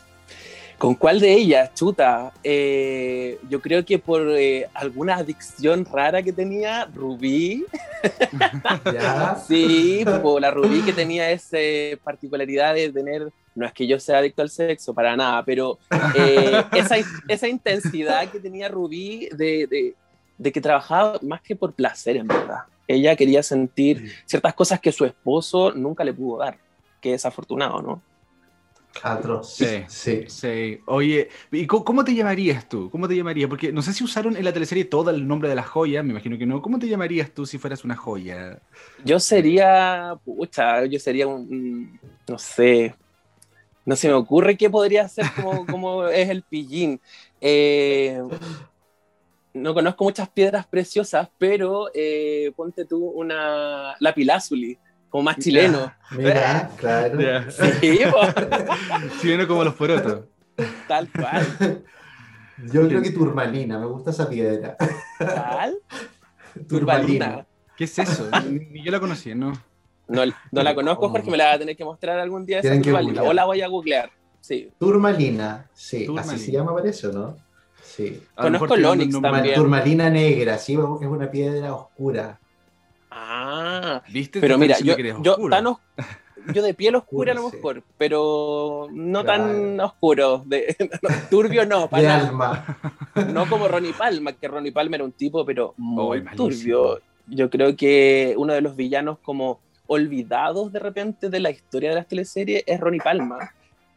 ¿Con 0.76 0.94
cuál 0.94 1.18
de 1.18 1.32
ellas, 1.32 1.72
chuta? 1.72 2.30
Eh, 2.44 3.38
yo 3.48 3.62
creo 3.62 3.82
que 3.86 3.98
por 3.98 4.20
eh, 4.36 4.68
alguna 4.74 5.16
adicción 5.16 5.86
rara 5.86 6.22
que 6.22 6.30
tenía, 6.30 6.84
Rubí. 6.94 7.64
¿Ya? 8.92 9.42
sí, 9.48 10.04
por 10.20 10.42
la 10.42 10.50
Rubí 10.50 10.82
que 10.82 10.92
tenía 10.92 11.30
esa 11.30 11.56
particularidad 12.04 12.74
de 12.74 12.92
tener, 12.92 13.32
no 13.54 13.64
es 13.64 13.72
que 13.72 13.86
yo 13.86 13.98
sea 13.98 14.18
adicto 14.18 14.42
al 14.42 14.50
sexo, 14.50 14.92
para 14.92 15.16
nada, 15.16 15.42
pero 15.42 15.78
eh, 16.14 16.64
esa, 16.72 16.96
esa, 17.28 17.48
intensidad 17.48 18.28
que 18.30 18.40
tenía 18.40 18.68
Rubí 18.68 19.30
de, 19.30 19.66
de, 19.66 19.94
de, 20.36 20.52
que 20.52 20.60
trabajaba 20.60 21.18
más 21.22 21.40
que 21.40 21.56
por 21.56 21.72
placer, 21.72 22.18
en 22.18 22.26
verdad. 22.26 22.64
Ella 22.88 23.14
quería 23.14 23.42
sentir 23.42 24.12
ciertas 24.24 24.54
cosas 24.54 24.80
que 24.80 24.90
su 24.90 25.04
esposo 25.04 25.72
nunca 25.72 26.02
le 26.02 26.14
pudo 26.14 26.38
dar, 26.38 26.58
que 27.00 27.14
es 27.14 27.24
afortunado, 27.26 27.82
¿no? 27.82 28.02
Atroz. 29.02 29.54
Sí, 29.54 29.84
sí, 29.86 30.24
sí. 30.28 30.80
Oye, 30.86 31.28
¿y 31.52 31.66
cómo 31.66 32.04
te 32.04 32.14
llamarías 32.14 32.68
tú? 32.68 32.90
¿Cómo 32.90 33.06
te 33.06 33.14
llamarías? 33.14 33.48
Porque 33.48 33.72
no 33.72 33.82
sé 33.82 33.92
si 33.92 34.02
usaron 34.02 34.36
en 34.36 34.44
la 34.44 34.52
teleserie 34.52 34.86
todo 34.86 35.10
el 35.10 35.28
nombre 35.28 35.48
de 35.48 35.54
la 35.54 35.62
joya, 35.62 36.02
me 36.02 36.10
imagino 36.10 36.38
que 36.38 36.46
no. 36.46 36.62
¿Cómo 36.62 36.78
te 36.78 36.88
llamarías 36.88 37.30
tú 37.30 37.46
si 37.46 37.58
fueras 37.58 37.84
una 37.84 37.94
joya? 37.94 38.58
Yo 39.04 39.20
sería, 39.20 40.18
pucha, 40.24 40.84
yo 40.86 40.98
sería 40.98 41.26
un, 41.28 42.00
no 42.26 42.38
sé, 42.38 42.94
no 43.84 43.94
se 43.94 44.08
me 44.08 44.14
ocurre 44.14 44.56
qué 44.56 44.68
podría 44.68 45.08
ser 45.08 45.26
como, 45.36 45.64
como 45.66 46.06
es 46.08 46.28
el 46.28 46.42
pillín. 46.42 47.00
Eh, 47.40 48.20
no 49.62 49.74
conozco 49.74 50.04
muchas 50.04 50.28
piedras 50.28 50.66
preciosas, 50.66 51.28
pero 51.38 51.90
eh, 51.94 52.52
ponte 52.56 52.84
tú 52.84 53.04
una 53.06 53.94
lapilázuli 54.00 54.78
como 55.08 55.24
más 55.24 55.38
chileno. 55.38 55.92
Mira, 56.12 56.70
claro. 56.76 57.18
Yeah. 57.18 57.50
Sí, 57.50 57.98
chileno 59.20 59.48
como 59.48 59.64
los 59.64 59.74
porotos. 59.74 60.24
Tal 60.86 61.08
cual. 61.10 61.84
Yo 62.72 62.88
creo 62.88 63.00
que 63.00 63.10
turmalina, 63.10 63.78
me 63.78 63.86
gusta 63.86 64.10
esa 64.10 64.28
piedra. 64.28 64.76
¿Cuál? 65.18 65.78
Turmalina. 66.68 67.46
¿Qué 67.76 67.84
es 67.84 67.96
eso? 68.00 68.28
Ni 68.50 68.82
yo 68.82 68.90
la 68.90 68.98
conocí, 68.98 69.32
¿no? 69.32 69.52
No, 70.08 70.22
no 70.50 70.62
la 70.64 70.74
conozco, 70.74 71.08
Jorge, 71.08 71.30
me 71.30 71.36
la 71.36 71.44
va 71.44 71.52
a 71.52 71.58
tener 71.60 71.76
que 71.76 71.84
mostrar 71.84 72.18
algún 72.18 72.44
día. 72.44 72.58
Esa 72.58 72.82
turmalina, 72.82 73.22
o 73.22 73.32
la 73.32 73.44
voy 73.44 73.60
a 73.60 73.68
googlear. 73.68 74.10
Sí. 74.40 74.72
Turmalina, 74.76 75.70
sí, 75.72 76.06
turmalina. 76.06 76.34
así 76.34 76.46
se 76.46 76.50
llama, 76.50 76.74
parece, 76.74 77.12
¿no? 77.12 77.36
Sí. 77.98 78.22
Conozco 78.36 78.76
el 78.76 78.84
Onix 78.84 79.20
también. 79.20 79.56
Turmalina 79.56 80.08
negra, 80.08 80.56
sí, 80.56 80.74
es 80.74 81.08
una 81.08 81.28
piedra 81.28 81.74
oscura. 81.74 82.38
Ah, 83.10 84.04
¿viste? 84.08 84.40
Pero 84.40 84.56
mira, 84.56 84.78
yo, 84.78 84.96
yo, 85.20 85.48
tan 85.50 85.66
os, 85.66 85.78
yo, 86.54 86.62
de 86.62 86.74
piel 86.74 86.94
oscura 86.94 87.32
a 87.32 87.34
lo 87.34 87.50
mejor, 87.50 87.82
pero 87.96 88.86
no 88.92 89.24
claro. 89.24 89.42
tan 89.42 89.80
oscuro, 89.80 90.44
de, 90.46 90.76
no, 91.02 91.08
turbio 91.28 91.66
no, 91.66 91.90
para 91.90 92.02
de 92.02 92.08
alma. 92.08 92.78
No 93.34 93.48
como 93.50 93.66
Ronnie 93.66 93.94
Palma, 93.94 94.32
que 94.32 94.46
Ronnie 94.46 94.70
Palma 94.70 94.94
era 94.94 95.04
un 95.04 95.10
tipo, 95.10 95.44
pero 95.44 95.74
muy 95.76 96.20
oh, 96.20 96.36
turbio. 96.36 97.00
Yo 97.26 97.50
creo 97.50 97.74
que 97.74 98.34
uno 98.38 98.52
de 98.52 98.60
los 98.60 98.76
villanos 98.76 99.18
como 99.18 99.58
olvidados 99.88 100.72
de 100.72 100.78
repente 100.78 101.30
de 101.30 101.40
la 101.40 101.50
historia 101.50 101.88
de 101.88 101.96
las 101.96 102.06
teleseries 102.06 102.62
es 102.64 102.78
Ronnie 102.78 103.00
Palma, 103.00 103.50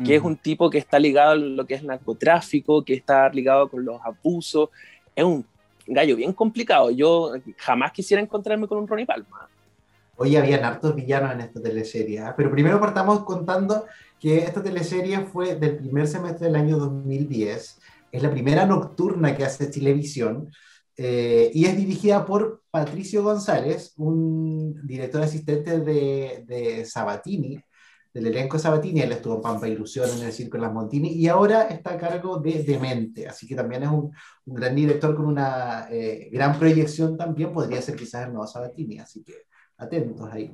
que 0.05 0.13
mm. 0.13 0.17
es 0.17 0.21
un 0.21 0.37
tipo 0.37 0.69
que 0.69 0.77
está 0.77 0.99
ligado 0.99 1.31
a 1.31 1.35
lo 1.35 1.65
que 1.65 1.75
es 1.75 1.83
narcotráfico, 1.83 2.83
que 2.83 2.93
está 2.93 3.29
ligado 3.29 3.69
con 3.69 3.83
los 3.85 3.99
abusos, 4.03 4.69
es 5.15 5.23
un 5.23 5.45
gallo 5.87 6.15
bien 6.15 6.33
complicado. 6.33 6.91
Yo 6.91 7.33
jamás 7.57 7.91
quisiera 7.91 8.21
encontrarme 8.21 8.67
con 8.67 8.77
un 8.77 8.87
Ronnie 8.87 9.05
Palma. 9.05 9.47
Hoy 10.17 10.35
habían 10.35 10.63
hartos 10.63 10.95
villanos 10.95 11.31
en 11.31 11.41
esta 11.41 11.61
teleserie, 11.61 12.19
¿eh? 12.19 12.33
pero 12.37 12.51
primero 12.51 12.79
partamos 12.79 13.23
contando 13.23 13.85
que 14.19 14.37
esta 14.37 14.61
teleserie 14.61 15.19
fue 15.21 15.55
del 15.55 15.77
primer 15.77 16.07
semestre 16.07 16.47
del 16.47 16.55
año 16.55 16.77
2010, 16.77 17.79
es 18.11 18.21
la 18.21 18.29
primera 18.29 18.65
nocturna 18.65 19.35
que 19.35 19.45
hace 19.45 19.65
Televisión 19.67 20.51
eh, 20.95 21.49
y 21.53 21.65
es 21.65 21.75
dirigida 21.75 22.23
por 22.25 22.61
Patricio 22.69 23.23
González, 23.23 23.93
un 23.97 24.85
director 24.85 25.23
asistente 25.23 25.79
de, 25.79 26.43
de 26.45 26.85
Sabatini, 26.85 27.59
del 28.13 28.27
elenco 28.27 28.59
Sabatini, 28.59 29.01
él 29.01 29.11
estuvo 29.13 29.35
en 29.35 29.41
Pampa 29.41 29.67
Ilusión 29.67 30.09
en 30.09 30.25
el 30.25 30.33
Circo 30.33 30.57
de 30.57 30.63
las 30.63 30.73
Montini 30.73 31.09
y 31.13 31.27
ahora 31.27 31.63
está 31.63 31.93
a 31.93 31.97
cargo 31.97 32.39
de 32.39 32.63
Demente, 32.63 33.27
así 33.27 33.47
que 33.47 33.55
también 33.55 33.83
es 33.83 33.89
un, 33.89 34.11
un 34.45 34.55
gran 34.55 34.75
director 34.75 35.15
con 35.15 35.25
una 35.25 35.87
eh, 35.89 36.29
gran 36.31 36.57
proyección 36.59 37.17
también, 37.17 37.53
podría 37.53 37.81
ser 37.81 37.95
quizás 37.95 38.25
el 38.25 38.33
nuevo 38.33 38.47
Sabatini, 38.47 38.99
así 38.99 39.23
que 39.23 39.45
atentos 39.77 40.29
ahí. 40.31 40.53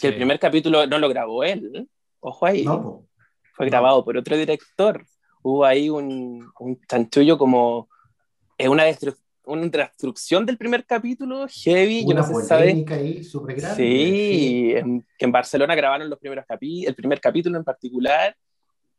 Que 0.00 0.08
el 0.08 0.16
primer 0.16 0.38
capítulo 0.38 0.86
no 0.86 0.98
lo 0.98 1.08
grabó 1.08 1.44
él, 1.44 1.88
ojo 2.20 2.46
ahí, 2.46 2.64
no, 2.64 3.06
fue 3.54 3.66
grabado 3.66 3.98
no. 3.98 4.04
por 4.04 4.16
otro 4.16 4.36
director, 4.36 5.04
hubo 5.42 5.64
ahí 5.64 5.88
un, 5.88 6.50
un 6.58 6.80
chanchullo 6.88 7.38
como 7.38 7.88
es 8.58 8.68
una 8.68 8.84
destrucción 8.84 9.27
una 9.48 9.66
destrucción 9.66 10.46
del 10.46 10.58
primer 10.58 10.84
capítulo 10.84 11.46
heavy, 11.48 12.04
una 12.04 12.08
yo 12.08 12.16
no 12.16 12.24
sé 12.24 12.42
si 12.42 12.48
sabes. 12.48 12.90
ahí 12.90 13.24
súper 13.24 13.56
grande. 13.56 13.76
Sí, 13.76 14.72
en, 14.76 15.06
que 15.18 15.24
en 15.24 15.32
Barcelona 15.32 15.74
grabaron 15.74 16.08
los 16.08 16.18
primeros 16.18 16.44
capi 16.46 16.86
el 16.86 16.94
primer 16.94 17.20
capítulo 17.20 17.56
en 17.56 17.64
particular 17.64 18.36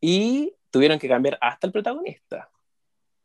y 0.02 0.54
tuvieron 0.70 1.00
que 1.00 1.08
cambiar 1.08 1.38
hasta 1.42 1.68
el 1.68 1.74
protagonista. 1.74 2.50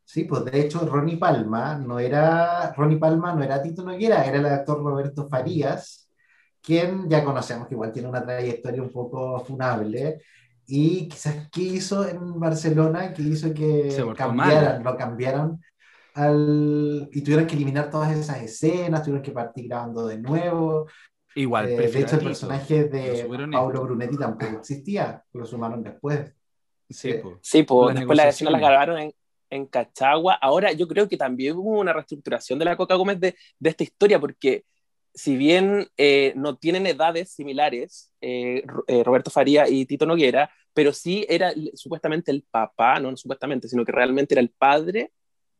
Sí, 0.03 0.25
pues 0.25 0.45
de 0.45 0.61
hecho 0.61 0.85
Ronnie 0.85 1.17
Palma 1.17 1.75
no 1.77 1.99
era 1.99 2.71
Ronnie 2.73 2.97
Palma 2.97 3.33
no 3.33 3.43
era 3.43 3.61
Tito 3.61 3.83
Noguera, 3.83 4.23
era 4.23 4.37
el 4.37 4.45
actor 4.45 4.83
Roberto 4.83 5.27
Farías, 5.27 6.07
quien 6.61 7.09
ya 7.09 7.23
conocemos 7.23 7.67
que 7.67 7.73
igual 7.73 7.91
tiene 7.91 8.07
una 8.07 8.23
trayectoria 8.23 8.83
un 8.83 8.91
poco 8.91 9.39
funable 9.39 10.21
y 10.67 11.07
quizás 11.07 11.47
qué 11.51 11.61
hizo 11.61 12.07
en 12.07 12.39
Barcelona 12.39 13.13
que 13.13 13.21
hizo 13.21 13.53
que 13.53 13.95
cambiaran, 14.15 14.83
lo 14.83 14.95
cambiaron 14.95 15.61
al, 16.15 17.09
y 17.11 17.21
tuvieron 17.21 17.45
que 17.45 17.55
eliminar 17.55 17.89
todas 17.91 18.17
esas 18.17 18.41
escenas, 18.41 19.03
tuvieron 19.03 19.21
que 19.21 19.31
partir 19.31 19.67
grabando 19.67 20.07
de 20.07 20.17
nuevo. 20.17 20.87
Igual, 21.35 21.69
eh, 21.69 21.91
de 21.91 21.99
hecho, 21.99 22.15
el 22.15 22.23
personaje 22.23 22.85
de 22.85 23.27
Paulo 23.51 23.83
Brunetti 23.83 24.17
tampoco 24.17 24.59
existía, 24.59 25.21
lo 25.33 25.45
sumaron 25.45 25.83
después. 25.83 26.33
Sí, 26.89 27.09
Eh, 27.09 27.19
pues. 27.21 27.35
Sí, 27.41 27.63
pues 27.63 27.87
Las 27.87 27.95
después 27.99 28.17
las 28.17 28.27
escenas 28.27 28.53
las 28.53 28.61
grabaron 28.61 28.99
en, 28.99 29.13
en 29.49 29.65
Cachagua. 29.65 30.35
Ahora 30.35 30.71
yo 30.71 30.87
creo 30.87 31.09
que 31.09 31.17
también 31.17 31.57
hubo 31.57 31.79
una 31.79 31.93
reestructuración 31.93 32.57
de 32.59 32.65
la 32.65 32.77
Coca 32.77 32.95
Gómez 32.95 33.19
de, 33.19 33.35
de 33.59 33.69
esta 33.69 33.83
historia, 33.83 34.19
porque 34.19 34.63
si 35.13 35.37
bien 35.37 35.87
eh, 35.97 36.33
no 36.35 36.57
tienen 36.57 36.85
edades 36.87 37.31
similares, 37.31 38.13
eh, 38.21 38.63
eh, 38.87 39.03
Roberto 39.03 39.31
Faría 39.31 39.67
y 39.69 39.85
Tito 39.85 40.05
Noguera, 40.05 40.49
pero 40.73 40.91
sí 40.91 41.25
era 41.29 41.53
supuestamente 41.73 42.31
el 42.31 42.43
papá, 42.49 42.99
no, 42.99 43.11
no 43.11 43.17
supuestamente, 43.17 43.67
sino 43.69 43.85
que 43.85 43.93
realmente 43.93 44.33
era 44.33 44.41
el 44.41 44.49
padre 44.51 45.11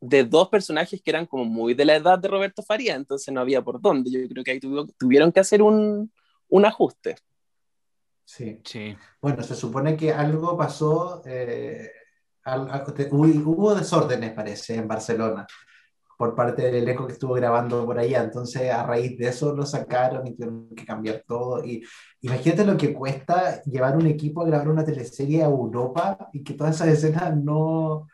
de 0.08 0.24
dos 0.24 0.50
personajes 0.50 1.02
que 1.02 1.10
eran 1.12 1.26
como 1.26 1.46
muy 1.46 1.74
de 1.74 1.86
la 1.86 1.96
edad 1.96 2.20
de 2.20 2.28
Roberto 2.28 2.62
Faría, 2.64 2.96
entonces 2.96 3.34
no 3.34 3.42
había 3.42 3.62
por 3.64 3.82
dónde. 3.82 4.12
Yo 4.12 4.20
creo 4.30 4.44
que 4.44 4.52
ahí 4.52 4.60
tuvo- 4.60 4.88
tuvieron 4.98 5.32
que 5.32 5.40
hacer 5.40 5.62
un, 5.62 6.12
un 6.50 6.66
ajuste. 6.66 7.16
sí. 8.24 8.60
Sí. 8.64 8.96
Bueno, 9.22 9.44
se 9.44 9.56
supone 9.56 9.96
que 9.96 10.12
algo 10.12 10.58
pasó, 10.58 11.22
eh, 11.26 11.90
al- 12.44 12.70
al- 12.70 12.94
te- 12.94 13.10
hubo, 13.12 13.24
hubo 13.52 13.76
desórdenes, 13.76 14.34
parece, 14.34 14.76
en 14.76 14.88
Barcelona, 14.88 15.46
por 16.18 16.34
parte 16.36 16.62
del 16.64 16.76
elenco 16.76 17.06
que 17.08 17.14
estuvo 17.14 17.34
grabando 17.34 17.86
por 17.86 18.00
allá. 18.00 18.24
Entonces, 18.24 18.72
a 18.72 18.84
raíz 18.86 19.18
de 19.18 19.28
eso 19.28 19.54
lo 19.56 19.66
sacaron 19.66 20.26
y 20.28 20.34
tuvieron 20.36 20.70
que 20.76 20.86
cambiar 20.86 21.24
todo. 21.28 21.64
Y 21.66 21.84
imagínate 22.22 22.66
lo 22.66 22.78
que 22.78 22.94
cuesta 22.94 23.62
llevar 23.64 23.98
un 23.98 24.08
equipo 24.08 24.42
a 24.42 24.46
grabar 24.46 24.70
una 24.70 24.86
teleserie 24.86 25.44
a 25.44 25.48
Europa 25.48 26.30
y 26.34 26.44
que 26.44 26.54
todas 26.54 26.76
esas 26.76 26.90
escenas 26.90 27.36
no, 27.38 28.08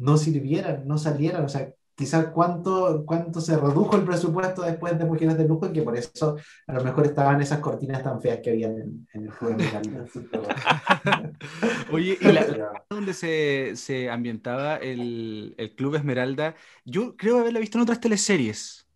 no 0.00 0.16
sirvieran, 0.16 0.86
no 0.86 0.98
salieran. 0.98 1.44
O 1.44 1.48
sea, 1.48 1.70
quizás 1.94 2.28
cuánto, 2.28 3.04
cuánto 3.04 3.40
se 3.40 3.56
redujo 3.56 3.96
el 3.96 4.04
presupuesto 4.04 4.62
después 4.62 4.98
de 4.98 5.04
Mujeres 5.04 5.36
de 5.36 5.46
Lujo 5.46 5.66
y 5.66 5.72
que 5.72 5.82
por 5.82 5.96
eso 5.96 6.36
a 6.66 6.72
lo 6.72 6.82
mejor 6.82 7.06
estaban 7.06 7.40
esas 7.42 7.60
cortinas 7.60 8.02
tan 8.02 8.20
feas 8.22 8.40
que 8.42 8.50
habían 8.50 8.72
en, 8.72 9.08
en 9.12 9.24
el 9.24 9.30
juego. 9.30 9.58
Oye, 11.92 12.16
y 12.18 12.24
la, 12.24 12.46
la 12.46 12.84
donde 12.88 13.12
se, 13.12 13.72
se 13.76 14.10
ambientaba 14.10 14.76
el, 14.76 15.54
el 15.58 15.74
Club 15.74 15.96
Esmeralda, 15.96 16.54
yo 16.86 17.16
creo 17.16 17.38
haberla 17.38 17.60
visto 17.60 17.76
en 17.76 17.82
otras 17.82 18.00
teleseries. 18.00 18.86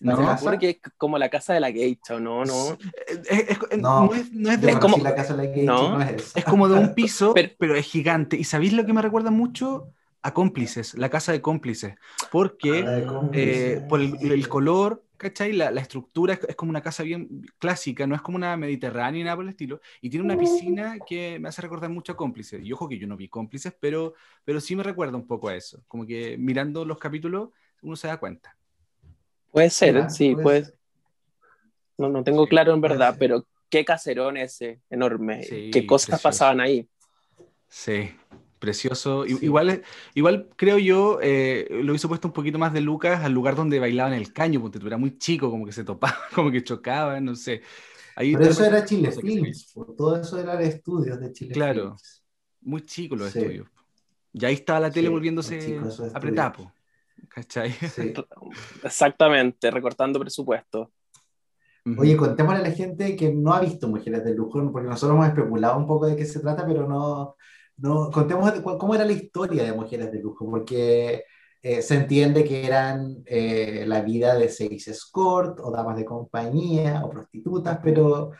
¿La 0.00 0.14
¿No? 0.14 0.38
Supone 0.38 0.58
que 0.58 0.70
es 0.70 0.78
como 0.96 1.18
la 1.18 1.28
casa 1.28 1.52
de 1.52 1.60
la 1.60 1.70
geisha, 1.70 2.16
¿o 2.16 2.20
no? 2.20 2.44
no. 2.44 2.78
Es, 3.06 3.20
es- 3.30 3.58
es- 3.70 3.78
No. 3.78 4.06
no 4.06 4.14
es, 4.14 4.32
no 4.32 4.50
es 4.50 4.60
De 4.60 4.70
Es 4.70 4.78
como- 4.78 4.96
la 4.98 5.14
casa 5.14 5.36
de 5.36 5.44
la 5.44 5.48
Gate 5.50 5.62
¿no? 5.64 5.98
no, 5.98 6.02
es 6.02 6.34
es 6.34 6.44
como 6.44 6.68
de 6.68 6.78
un 6.78 6.94
piso, 6.94 7.34
Pero- 7.34 7.50
pero, 7.58 7.74
es 7.76 7.86
gigante. 7.86 8.36
¿Y 8.36 8.44
sabéis 8.44 8.72
lo 8.72 8.86
que 8.86 8.92
me 8.94 9.02
recuerda 9.02 9.30
mucho? 9.30 9.92
A 10.22 10.34
cómplices, 10.34 10.94
la 10.94 11.08
casa 11.08 11.32
de 11.32 11.40
cómplices. 11.40 11.94
Porque 12.30 12.84
Ah, 12.86 12.90
de 12.92 13.06
cómplices. 13.06 13.56
eh, 13.82 13.86
por 13.88 14.00
el, 14.00 14.16
el 14.32 14.48
color, 14.48 15.02
¿cachai? 15.16 15.52
La, 15.54 15.70
la 15.70 15.80
estructura 15.80 16.34
es, 16.34 16.40
es 16.48 16.56
como 16.56 16.70
una 16.70 16.82
casa 16.82 17.02
bien 17.02 17.42
clásica, 17.58 18.06
no 18.06 18.14
es 18.14 18.20
como 18.22 18.36
una 18.36 18.54
mediterránea 18.56 19.12
ni 19.18 19.24
nada 19.24 19.36
por 19.36 19.44
el 19.44 19.50
estilo, 19.50 19.80
y 20.02 20.10
tiene 20.10 20.24
una 20.26 20.36
piscina 20.38 20.96
que 21.06 21.38
me 21.38 21.48
hace 21.48 21.62
recordar 21.62 21.88
mucho 21.90 22.12
a 22.12 22.16
Cómplices. 22.16 22.62
Y 22.62 22.72
ojo 22.72 22.86
que 22.88 22.98
yo 22.98 23.06
no 23.06 23.16
vi 23.16 23.28
Cómplices, 23.28 23.74
pero, 23.80 24.12
pero 24.44 24.60
sí 24.60 24.76
me 24.76 24.82
recuerda 24.82 25.16
un 25.16 25.26
poco 25.26 25.48
a 25.48 25.56
eso. 25.56 25.82
Como 25.88 26.06
que 26.06 26.36
mirando 26.38 26.84
los 26.84 26.98
capítulos 26.98 27.50
uno 27.82 27.96
se 27.96 28.08
da 28.08 28.18
cuenta. 28.18 28.54
Puede 29.50 29.70
ser, 29.70 30.10
sí, 30.10 30.32
puede 30.34 30.42
puede. 30.42 30.64
ser. 30.64 30.74
No, 31.98 32.08
no 32.08 32.24
tengo 32.24 32.44
Sí, 32.44 32.50
claro 32.50 32.72
en 32.74 32.80
verdad, 32.80 33.10
ser. 33.10 33.18
pero 33.18 33.46
qué 33.68 33.84
caserón 33.84 34.36
ese, 34.36 34.80
enorme. 34.90 35.42
Sí, 35.44 35.70
qué 35.70 35.86
cosas 35.86 36.06
precioso. 36.06 36.22
pasaban 36.22 36.60
ahí. 36.60 36.88
Sí, 37.68 38.10
precioso. 38.58 39.24
Sí. 39.26 39.36
Igual, 39.40 39.82
igual 40.14 40.48
creo 40.56 40.78
yo, 40.78 41.18
eh, 41.22 41.66
lo 41.70 41.94
hizo 41.94 42.08
puesto 42.08 42.28
un 42.28 42.34
poquito 42.34 42.58
más 42.58 42.72
de 42.72 42.80
Lucas 42.80 43.24
al 43.24 43.32
lugar 43.32 43.54
donde 43.54 43.78
bailaban 43.78 44.12
el 44.12 44.32
caño, 44.32 44.60
porque 44.60 44.78
tú 44.78 44.86
era 44.86 44.96
muy 44.96 45.18
chico, 45.18 45.50
como 45.50 45.64
que 45.66 45.72
se 45.72 45.84
topaba, 45.84 46.16
como 46.34 46.50
que 46.50 46.62
chocaban, 46.64 47.24
no 47.24 47.34
sé. 47.36 47.62
Ahí 48.16 48.32
Pero 48.34 48.46
eso 48.46 48.64
era 48.64 48.84
Chile 48.84 49.12
Films, 49.12 49.72
todo 49.96 50.16
eso 50.20 50.38
eran 50.38 50.60
estudios 50.62 51.20
de 51.20 51.32
Chile 51.32 51.54
Claro. 51.54 51.82
Films. 51.90 52.24
Muy 52.62 52.82
chico 52.82 53.16
los 53.16 53.30
Sí. 53.32 53.38
estudios. 53.38 53.68
Y 54.32 54.44
ahí 54.44 54.54
estaba 54.54 54.80
la 54.80 54.90
tele 54.92 55.08
Sí, 55.08 55.14
volviéndose 55.14 55.78
apretada, 56.14 56.74
¿cachai? 57.30 57.72
Sí. 57.72 58.12
Exactamente, 58.84 59.70
recortando 59.70 60.20
presupuesto. 60.20 60.92
Oye, 61.96 62.16
contémosle 62.16 62.60
a 62.60 62.68
la 62.68 62.72
gente 62.72 63.16
que 63.16 63.32
no 63.32 63.54
ha 63.54 63.60
visto 63.60 63.88
Mujeres 63.88 64.22
de 64.24 64.34
Lujo, 64.34 64.70
porque 64.70 64.88
nosotros 64.88 65.16
hemos 65.16 65.28
especulado 65.28 65.78
un 65.78 65.86
poco 65.86 66.06
de 66.06 66.14
qué 66.16 66.26
se 66.26 66.40
trata, 66.40 66.66
pero 66.66 66.86
no, 66.86 67.36
no 67.78 68.10
contemos 68.10 68.52
cómo 68.78 68.94
era 68.94 69.04
la 69.04 69.12
historia 69.12 69.64
de 69.64 69.72
Mujeres 69.72 70.12
de 70.12 70.20
Lujo, 70.20 70.48
porque 70.50 71.24
eh, 71.62 71.82
se 71.82 71.94
entiende 71.96 72.44
que 72.44 72.66
eran 72.66 73.22
eh, 73.26 73.84
la 73.86 74.02
vida 74.02 74.34
de 74.34 74.48
seis 74.50 74.88
escort 74.88 75.58
o 75.60 75.70
damas 75.70 75.96
de 75.96 76.04
compañía 76.04 77.02
o 77.02 77.10
prostitutas, 77.10 77.78
pero, 77.82 78.32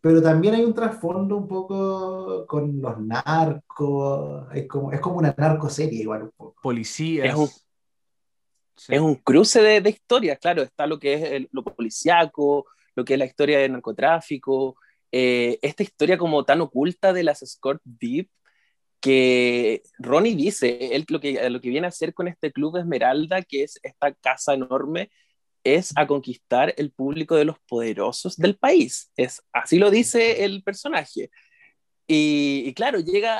pero 0.00 0.20
también 0.20 0.54
hay 0.54 0.64
un 0.64 0.74
trasfondo 0.74 1.36
un 1.36 1.46
poco 1.46 2.46
con 2.46 2.80
los 2.80 2.98
narcos, 3.00 4.46
es 4.54 4.66
como, 4.66 4.92
es 4.92 5.00
como 5.00 5.18
una 5.18 5.34
narcoserie 5.38 6.02
igual 6.02 6.24
un 6.24 6.32
poco. 6.36 6.56
Policías. 6.62 7.28
Es 7.28 7.34
un- 7.36 7.48
Sí. 8.78 8.94
Es 8.94 9.00
un 9.00 9.16
cruce 9.16 9.60
de, 9.62 9.80
de 9.80 9.90
historias, 9.90 10.38
claro, 10.38 10.62
está 10.62 10.86
lo 10.86 10.98
que 10.98 11.14
es 11.14 11.22
el- 11.24 11.48
lo 11.52 11.64
policiaco, 11.64 12.66
lo 12.94 13.04
que 13.04 13.14
es 13.14 13.18
la 13.18 13.26
historia 13.26 13.58
del 13.58 13.72
narcotráfico, 13.72 14.76
eh, 15.12 15.58
esta 15.62 15.82
historia 15.82 16.18
como 16.18 16.44
tan 16.44 16.60
oculta 16.60 17.12
de 17.12 17.22
las 17.24 17.42
escort 17.42 17.80
VIP, 17.84 18.30
que 19.00 19.82
Ronnie 19.98 20.34
dice, 20.34 20.94
él 20.96 21.04
lo 21.08 21.20
que, 21.20 21.48
lo 21.50 21.60
que 21.60 21.68
viene 21.70 21.86
a 21.86 21.90
hacer 21.90 22.14
con 22.14 22.28
este 22.28 22.52
club 22.52 22.76
Esmeralda, 22.78 23.42
que 23.42 23.62
es 23.64 23.78
esta 23.82 24.12
casa 24.14 24.54
enorme, 24.54 25.10
es 25.64 25.92
a 25.96 26.06
conquistar 26.06 26.74
el 26.76 26.90
público 26.92 27.36
de 27.36 27.44
los 27.44 27.58
poderosos 27.68 28.36
del 28.36 28.56
país. 28.56 29.12
Es, 29.16 29.42
así 29.52 29.78
lo 29.78 29.90
dice 29.90 30.44
el 30.44 30.62
personaje. 30.62 31.30
Y, 32.06 32.72
claro, 32.74 33.00
llega 33.00 33.36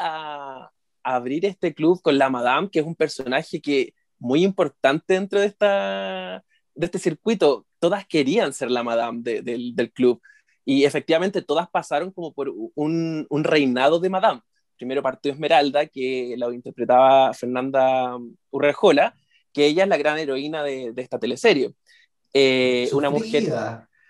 a 0.64 0.70
abrir 1.02 1.46
este 1.46 1.74
club 1.74 2.00
con 2.02 2.18
la 2.18 2.28
Madame, 2.30 2.68
que 2.70 2.80
es 2.80 2.86
un 2.86 2.94
personaje 2.96 3.60
que 3.60 3.94
muy 4.18 4.42
importante 4.44 5.14
dentro 5.14 5.40
de, 5.40 5.46
esta, 5.46 6.44
de 6.74 6.86
este 6.86 6.98
circuito. 6.98 7.66
Todas 7.78 8.06
querían 8.06 8.52
ser 8.52 8.70
la 8.70 8.82
Madame 8.82 9.20
de- 9.22 9.42
del, 9.42 9.74
del 9.74 9.92
club. 9.92 10.20
Y 10.64 10.84
efectivamente 10.84 11.40
todas 11.42 11.68
pasaron 11.70 12.10
como 12.12 12.32
por 12.32 12.52
un, 12.74 13.26
un 13.28 13.44
reinado 13.44 14.00
de 14.00 14.10
Madame. 14.10 14.40
Primero 14.76 15.02
partió 15.02 15.32
Esmeralda, 15.32 15.86
que 15.86 16.34
la 16.36 16.52
interpretaba 16.52 17.32
Fernanda 17.34 18.16
Urrejola, 18.50 19.14
que 19.52 19.66
ella 19.66 19.84
es 19.84 19.88
la 19.88 19.96
gran 19.96 20.18
heroína 20.18 20.62
de, 20.62 20.92
de 20.92 21.02
esta 21.02 21.18
teleserie. 21.18 21.72
Eh, 22.34 22.88
una 22.92 23.10
mujer. 23.10 23.44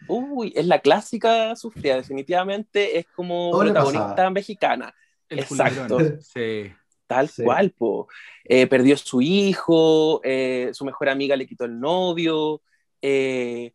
Uy, 0.08 0.52
es 0.54 0.66
la 0.66 0.80
clásica 0.80 1.54
sufrida, 1.56 1.96
definitivamente 1.96 2.98
es 2.98 3.06
como 3.14 3.50
Todo 3.50 3.62
protagonista 3.62 4.30
mexicana, 4.30 4.94
El 5.28 5.40
exacto. 5.40 5.98
Sí. 6.20 6.72
Tal 7.08 7.28
Sí. 7.28 7.42
cual, 7.42 7.70
po. 7.72 8.06
Eh, 8.44 8.68
perdió 8.68 8.96
su 8.96 9.20
hijo, 9.20 10.20
eh, 10.22 10.70
su 10.72 10.84
mejor 10.84 11.08
amiga 11.08 11.34
le 11.34 11.46
quitó 11.46 11.64
el 11.64 11.80
novio, 11.80 12.62
eh, 13.02 13.72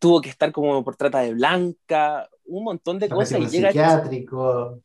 tuvo 0.00 0.20
que 0.20 0.30
estar 0.30 0.50
como 0.50 0.82
por 0.82 0.96
trata 0.96 1.20
de 1.20 1.34
blanca, 1.34 2.28
un 2.46 2.64
montón 2.64 2.98
de 2.98 3.08
cosas 3.08 3.38
y 3.38 3.46
llega, 3.46 3.68
psiquiátrico, 3.68 4.80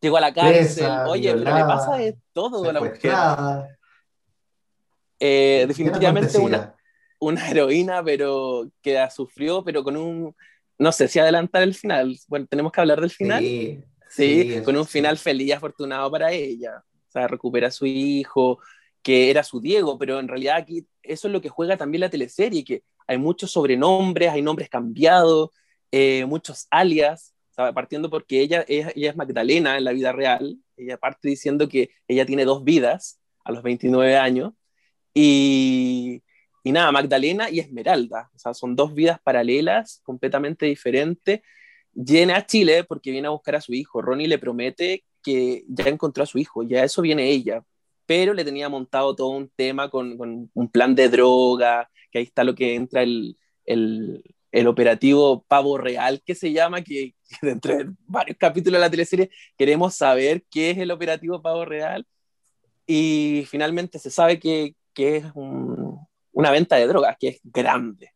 llegó 0.00 0.16
a 0.16 0.20
la 0.20 0.32
cárcel, 0.32 0.86
presa, 0.86 1.08
oye, 1.08 1.34
pero 1.34 1.54
le 1.54 1.64
pasa 1.64 1.96
de 1.96 2.16
todo 2.32 2.70
a 2.70 2.72
la 2.72 2.80
mujer. 2.80 3.12
definitivamente 5.66 6.38
una, 6.38 6.74
una 7.18 7.50
heroína, 7.50 8.02
pero 8.02 8.70
que 8.80 8.94
la 8.94 9.10
sufrió, 9.10 9.62
pero 9.64 9.82
con 9.84 9.96
un, 9.96 10.34
no 10.78 10.92
sé 10.92 11.08
si 11.08 11.18
adelantar 11.18 11.62
el 11.62 11.74
final, 11.74 12.16
bueno, 12.28 12.46
tenemos 12.48 12.72
que 12.72 12.80
hablar 12.80 13.00
del 13.00 13.10
final. 13.10 13.40
Sí, 13.40 13.84
Sí, 14.10 14.54
sí, 14.56 14.62
con 14.64 14.76
un 14.76 14.86
final 14.86 15.16
feliz 15.18 15.46
y 15.46 15.52
afortunado 15.52 16.10
para 16.10 16.32
ella. 16.32 16.82
O 17.10 17.12
sea, 17.12 17.26
recupera 17.26 17.68
a 17.68 17.70
su 17.72 17.86
hijo, 17.86 18.60
que 19.02 19.30
era 19.30 19.42
su 19.42 19.60
Diego, 19.60 19.98
pero 19.98 20.20
en 20.20 20.28
realidad 20.28 20.56
aquí 20.56 20.86
eso 21.02 21.26
es 21.26 21.32
lo 21.32 21.40
que 21.40 21.48
juega 21.48 21.76
también 21.76 22.00
la 22.02 22.10
teleserie, 22.10 22.64
que 22.64 22.84
hay 23.08 23.18
muchos 23.18 23.50
sobrenombres, 23.50 24.30
hay 24.30 24.42
nombres 24.42 24.68
cambiados, 24.68 25.50
eh, 25.90 26.24
muchos 26.26 26.68
alias, 26.70 27.34
o 27.50 27.54
sea, 27.54 27.72
partiendo 27.72 28.10
porque 28.10 28.40
ella, 28.40 28.64
ella, 28.68 28.92
es 28.94 29.16
Magdalena 29.16 29.76
en 29.76 29.84
la 29.84 29.92
vida 29.92 30.12
real, 30.12 30.56
ella 30.76 30.96
parte 30.98 31.28
diciendo 31.28 31.68
que 31.68 31.90
ella 32.06 32.24
tiene 32.24 32.44
dos 32.44 32.62
vidas 32.62 33.20
a 33.44 33.50
los 33.50 33.64
29 33.64 34.16
años, 34.16 34.52
y, 35.12 36.22
y 36.62 36.70
nada, 36.70 36.92
Magdalena 36.92 37.50
y 37.50 37.58
Esmeralda, 37.58 38.30
o 38.34 38.38
sea, 38.38 38.54
son 38.54 38.76
dos 38.76 38.94
vidas 38.94 39.18
paralelas, 39.20 40.00
completamente 40.04 40.66
diferentes, 40.66 41.40
viene 41.92 42.34
a 42.34 42.46
Chile 42.46 42.84
porque 42.84 43.10
viene 43.10 43.26
a 43.28 43.32
buscar 43.32 43.56
a 43.56 43.60
su 43.60 43.74
hijo. 43.74 44.00
Ronnie 44.02 44.28
le 44.28 44.38
promete 44.38 45.04
que 45.22 45.64
ya 45.68 45.84
encontró 45.88 46.22
a 46.22 46.26
su 46.26 46.38
hijo, 46.38 46.62
ya 46.62 46.84
eso 46.84 47.02
viene 47.02 47.30
ella, 47.30 47.62
pero 48.06 48.34
le 48.34 48.44
tenía 48.44 48.68
montado 48.68 49.14
todo 49.14 49.28
un 49.28 49.48
tema 49.54 49.88
con, 49.88 50.18
con 50.18 50.50
un 50.52 50.68
plan 50.68 50.94
de 50.94 51.08
droga, 51.08 51.88
que 52.10 52.18
ahí 52.18 52.24
está 52.24 52.42
lo 52.42 52.54
que 52.54 52.74
entra 52.74 53.02
el, 53.02 53.36
el, 53.64 54.24
el 54.50 54.66
operativo 54.66 55.44
Pavo 55.46 55.78
Real, 55.78 56.20
que 56.24 56.34
se 56.34 56.52
llama, 56.52 56.82
que, 56.82 57.14
que 57.28 57.46
dentro 57.46 57.76
de 57.76 57.90
varios 58.06 58.36
capítulos 58.36 58.78
de 58.78 58.86
la 58.86 58.90
teleserie 58.90 59.30
queremos 59.56 59.94
saber 59.94 60.44
qué 60.50 60.70
es 60.70 60.78
el 60.78 60.90
operativo 60.90 61.40
Pavo 61.40 61.64
Real, 61.64 62.06
y 62.86 63.44
finalmente 63.48 64.00
se 64.00 64.10
sabe 64.10 64.40
que, 64.40 64.74
que 64.92 65.18
es 65.18 65.26
un, 65.34 65.96
una 66.32 66.50
venta 66.50 66.76
de 66.76 66.88
drogas, 66.88 67.16
que 67.20 67.28
es 67.28 67.40
grande, 67.44 68.10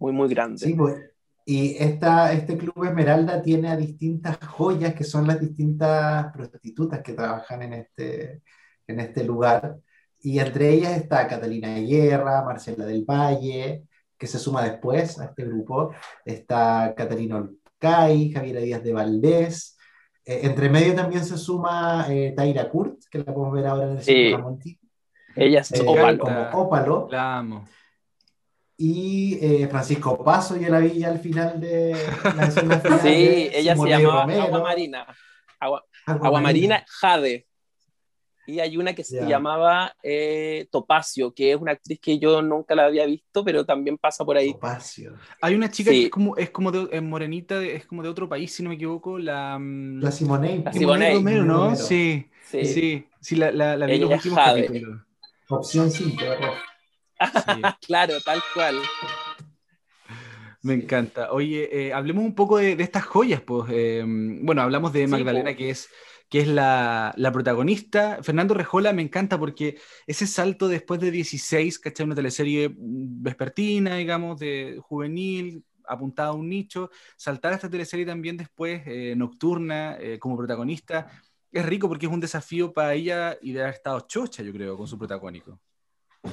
muy, 0.00 0.12
muy 0.12 0.28
grande. 0.28 0.66
Sí, 0.66 0.74
pues, 0.74 0.96
y 1.44 1.76
esta, 1.76 2.32
este 2.32 2.56
Club 2.56 2.84
Esmeralda 2.84 3.42
tiene 3.42 3.68
a 3.68 3.76
distintas 3.76 4.38
joyas 4.38 4.94
que 4.94 5.04
son 5.04 5.26
las 5.26 5.40
distintas 5.40 6.32
prostitutas 6.32 7.02
que 7.02 7.12
trabajan 7.12 7.62
en 7.62 7.72
este, 7.74 8.42
en 8.86 9.00
este 9.00 9.24
lugar. 9.24 9.76
Y 10.20 10.38
entre 10.38 10.70
ellas 10.70 10.96
está 10.96 11.28
Catalina 11.28 11.78
Guerra, 11.80 12.42
Marcela 12.44 12.86
del 12.86 13.04
Valle, 13.04 13.84
que 14.16 14.26
se 14.26 14.38
suma 14.38 14.64
después 14.64 15.20
a 15.20 15.26
este 15.26 15.44
grupo. 15.44 15.92
Está 16.24 16.94
Catalina 16.96 17.36
Olcay, 17.36 18.32
Javiera 18.32 18.60
Díaz 18.60 18.82
de 18.82 18.92
Valdés. 18.94 19.76
Eh, 20.24 20.40
entre 20.44 20.70
medio 20.70 20.94
también 20.94 21.26
se 21.26 21.36
suma 21.36 22.06
eh, 22.08 22.32
Taira 22.34 22.70
Kurt, 22.70 23.02
que 23.10 23.18
la 23.18 23.26
podemos 23.26 23.52
ver 23.52 23.66
ahora 23.66 23.84
en 23.84 23.96
el 23.98 24.02
Sí. 24.02 24.32
Ramonti, 24.32 24.80
Ella 25.36 25.60
es 25.60 25.72
eh, 25.72 25.84
como 25.84 26.62
Ópalo. 26.62 27.06
La 27.10 27.38
amo. 27.38 27.66
Y 28.76 29.38
eh, 29.40 29.68
Francisco 29.68 30.22
Paso, 30.24 30.56
yo 30.56 30.68
la 30.68 30.80
vi 30.80 30.98
ya 30.98 31.08
al 31.08 31.20
final 31.20 31.60
de 31.60 31.96
la 32.36 32.46
escena 32.46 32.78
final 32.80 33.00
Sí, 33.02 33.08
de 33.08 33.58
ella 33.58 33.76
se 33.76 33.88
llamaba. 33.88 34.22
Agua 34.24 34.60
Marina. 34.62 35.06
Agua, 35.60 35.84
Agua 36.06 36.26
Agua 36.26 36.40
Marina 36.40 36.84
Jade. 36.88 37.46
Y 38.46 38.60
hay 38.60 38.76
una 38.76 38.92
que 38.94 39.04
se 39.04 39.16
Ya. 39.16 39.26
llamaba 39.26 39.94
eh, 40.02 40.66
Topacio, 40.70 41.32
que 41.32 41.52
es 41.52 41.56
una 41.58 41.72
actriz 41.72 41.98
que 41.98 42.18
yo 42.18 42.42
nunca 42.42 42.74
la 42.74 42.84
había 42.86 43.06
visto, 43.06 43.42
pero 43.42 43.64
también 43.64 43.96
pasa 43.96 44.22
por 44.24 44.36
ahí. 44.36 44.52
Topacio. 44.52 45.14
Hay 45.40 45.54
una 45.54 45.70
chica 45.70 45.90
Sí. 45.90 46.00
que 46.00 46.04
es 46.06 46.10
como, 46.10 46.36
es 46.36 46.50
como 46.50 46.70
de, 46.70 46.88
es 46.92 47.02
morenita, 47.02 47.58
de- 47.58 47.76
es 47.76 47.86
como 47.86 48.02
de 48.02 48.10
otro 48.10 48.28
país, 48.28 48.52
si 48.52 48.62
no 48.62 48.68
me 48.68 48.74
equivoco, 48.74 49.18
la... 49.18 49.56
mm, 49.58 50.00
La 50.02 50.10
Simone. 50.10 50.62
La 50.62 50.72
Simone 50.74 51.06
Simone 51.06 51.14
Romero, 51.14 51.44
¿no? 51.44 51.64
Romero. 51.66 51.76
Sí, 51.84 52.28
Sí. 52.50 52.64
sí, 52.66 53.06
sí, 53.20 53.36
la, 53.36 53.50
la, 53.50 53.76
la 53.78 53.86
vi 53.86 53.98
los 53.98 54.10
últimos. 54.12 54.38
Opción 55.48 55.90
5, 55.90 56.16
¿verdad? 56.22 56.50
Sí. 57.32 57.60
Claro, 57.86 58.20
tal 58.20 58.42
cual. 58.54 58.80
Me 60.62 60.74
encanta. 60.74 61.30
Oye, 61.32 61.88
eh, 61.88 61.92
hablemos 61.92 62.24
un 62.24 62.34
poco 62.34 62.56
de, 62.58 62.74
de 62.76 62.82
estas 62.84 63.04
joyas, 63.04 63.42
pues. 63.42 63.70
eh, 63.70 64.02
bueno, 64.06 64.62
hablamos 64.62 64.92
de 64.92 65.06
Sí, 65.06 65.06
Magdalena, 65.06 65.54
que 65.54 65.68
es, 65.70 65.88
que 66.30 66.40
es 66.40 66.48
la, 66.48 67.12
la 67.16 67.32
protagonista. 67.32 68.22
Fernando 68.22 68.54
Rejola 68.54 68.92
me 68.94 69.02
encanta 69.02 69.38
porque 69.38 69.78
ese 70.06 70.26
salto 70.26 70.68
después 70.68 71.00
de 71.00 71.10
16, 71.10 71.78
¿cachai? 71.78 72.06
Una 72.06 72.14
teleserie 72.14 72.72
vespertina, 72.76 73.96
digamos, 73.96 74.38
de 74.40 74.78
juvenil, 74.82 75.64
apuntada 75.86 76.30
a 76.30 76.32
un 76.32 76.48
nicho, 76.48 76.90
saltar 77.16 77.52
a 77.52 77.56
esta 77.56 77.68
teleserie 77.68 78.06
también 78.06 78.36
después, 78.38 78.82
eh, 78.86 79.14
nocturna, 79.16 79.96
eh, 80.00 80.18
como 80.18 80.36
protagonista, 80.36 81.08
es 81.52 81.64
rico 81.66 81.88
porque 81.88 82.06
es 82.06 82.12
un 82.12 82.20
desafío 82.20 82.72
para 82.72 82.94
ella 82.94 83.36
y 83.42 83.52
de 83.52 83.60
haber 83.62 83.74
estado 83.74 84.00
chocha, 84.00 84.42
yo 84.42 84.52
creo, 84.52 84.76
con 84.78 84.88
su 84.88 84.98
protagónico. 84.98 85.60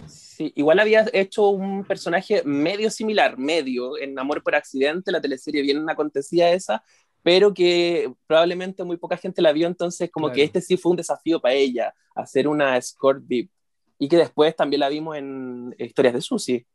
Sí, 0.08 0.52
igual 0.56 0.80
había 0.80 1.06
hecho 1.14 1.50
un 1.50 1.84
personaje 1.86 2.42
medio 2.44 2.90
similar, 2.90 3.38
medio, 3.38 3.98
en 3.98 4.18
Amor 4.18 4.42
por 4.44 4.56
Accidente, 4.56 5.12
la 5.12 5.22
teleserie 5.22 5.62
bien 5.62 5.90
acontecía 5.90 6.52
esa, 6.54 6.84
pero 7.24 7.54
que 7.54 8.12
probablemente 8.28 8.84
muy 8.84 8.98
poca 8.98 9.18
gente 9.18 9.42
la 9.42 9.52
vio, 9.52 9.68
entonces 9.68 10.10
como 10.10 10.28
Claro. 10.28 10.36
que 10.36 10.44
este 10.44 10.62
sí 10.62 10.78
fue 10.78 10.92
un 10.92 10.98
desafío 10.98 11.40
para 11.40 11.54
ella, 11.54 11.94
hacer 12.16 12.48
una 12.48 12.78
escort 12.78 13.22
VIP. 13.26 13.52
Y 14.00 14.08
que 14.08 14.18
después 14.18 14.56
también 14.56 14.80
la 14.80 14.90
vimos 14.90 15.16
en 15.18 15.76
historias 15.78 16.16
de 16.16 16.22
Susi. 16.22 16.66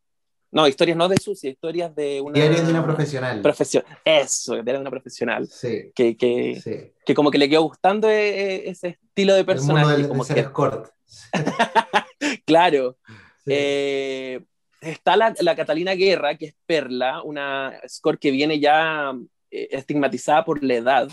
No, 0.52 0.68
historias 0.68 0.96
no 0.96 1.08
de 1.08 1.16
Susi, 1.16 1.48
historias 1.48 1.92
de 1.96 2.20
una... 2.20 2.34
Diario 2.34 2.62
de 2.62 2.70
una 2.70 2.84
profesional. 2.84 3.42
Profesión. 3.42 3.82
Eso, 4.04 4.54
de 4.62 4.78
una 4.78 4.90
profesional. 4.90 5.48
Sí, 5.48 5.90
Que, 5.92 6.16
que, 6.16 6.60
sí. 6.62 6.92
que 7.04 7.14
como 7.14 7.32
que 7.32 7.38
le 7.38 7.48
quedó 7.48 7.62
gustando 7.62 8.08
eh, 8.08 8.28
eh, 8.28 8.70
ese 8.70 8.88
estilo 9.02 9.34
de 9.34 9.40
El 9.40 9.46
mundo 9.46 9.52
personaje. 9.52 9.96
del, 9.96 10.08
como 10.08 10.22
de 10.22 10.26
ser 10.28 10.36
que, 10.36 10.40
escort. 10.42 10.90
claro. 12.46 12.96
Sí. 13.44 13.52
Eh, 13.52 14.40
está 14.80 15.16
la, 15.16 15.34
la 15.40 15.54
Catalina 15.54 15.94
Guerra, 15.94 16.36
que 16.36 16.46
es 16.46 16.54
Perla, 16.66 17.22
una 17.22 17.78
score 17.86 18.18
que 18.18 18.30
viene 18.30 18.58
ya 18.58 19.12
eh, 19.50 19.68
estigmatizada 19.70 20.44
por 20.44 20.62
la 20.64 20.74
edad. 20.74 21.08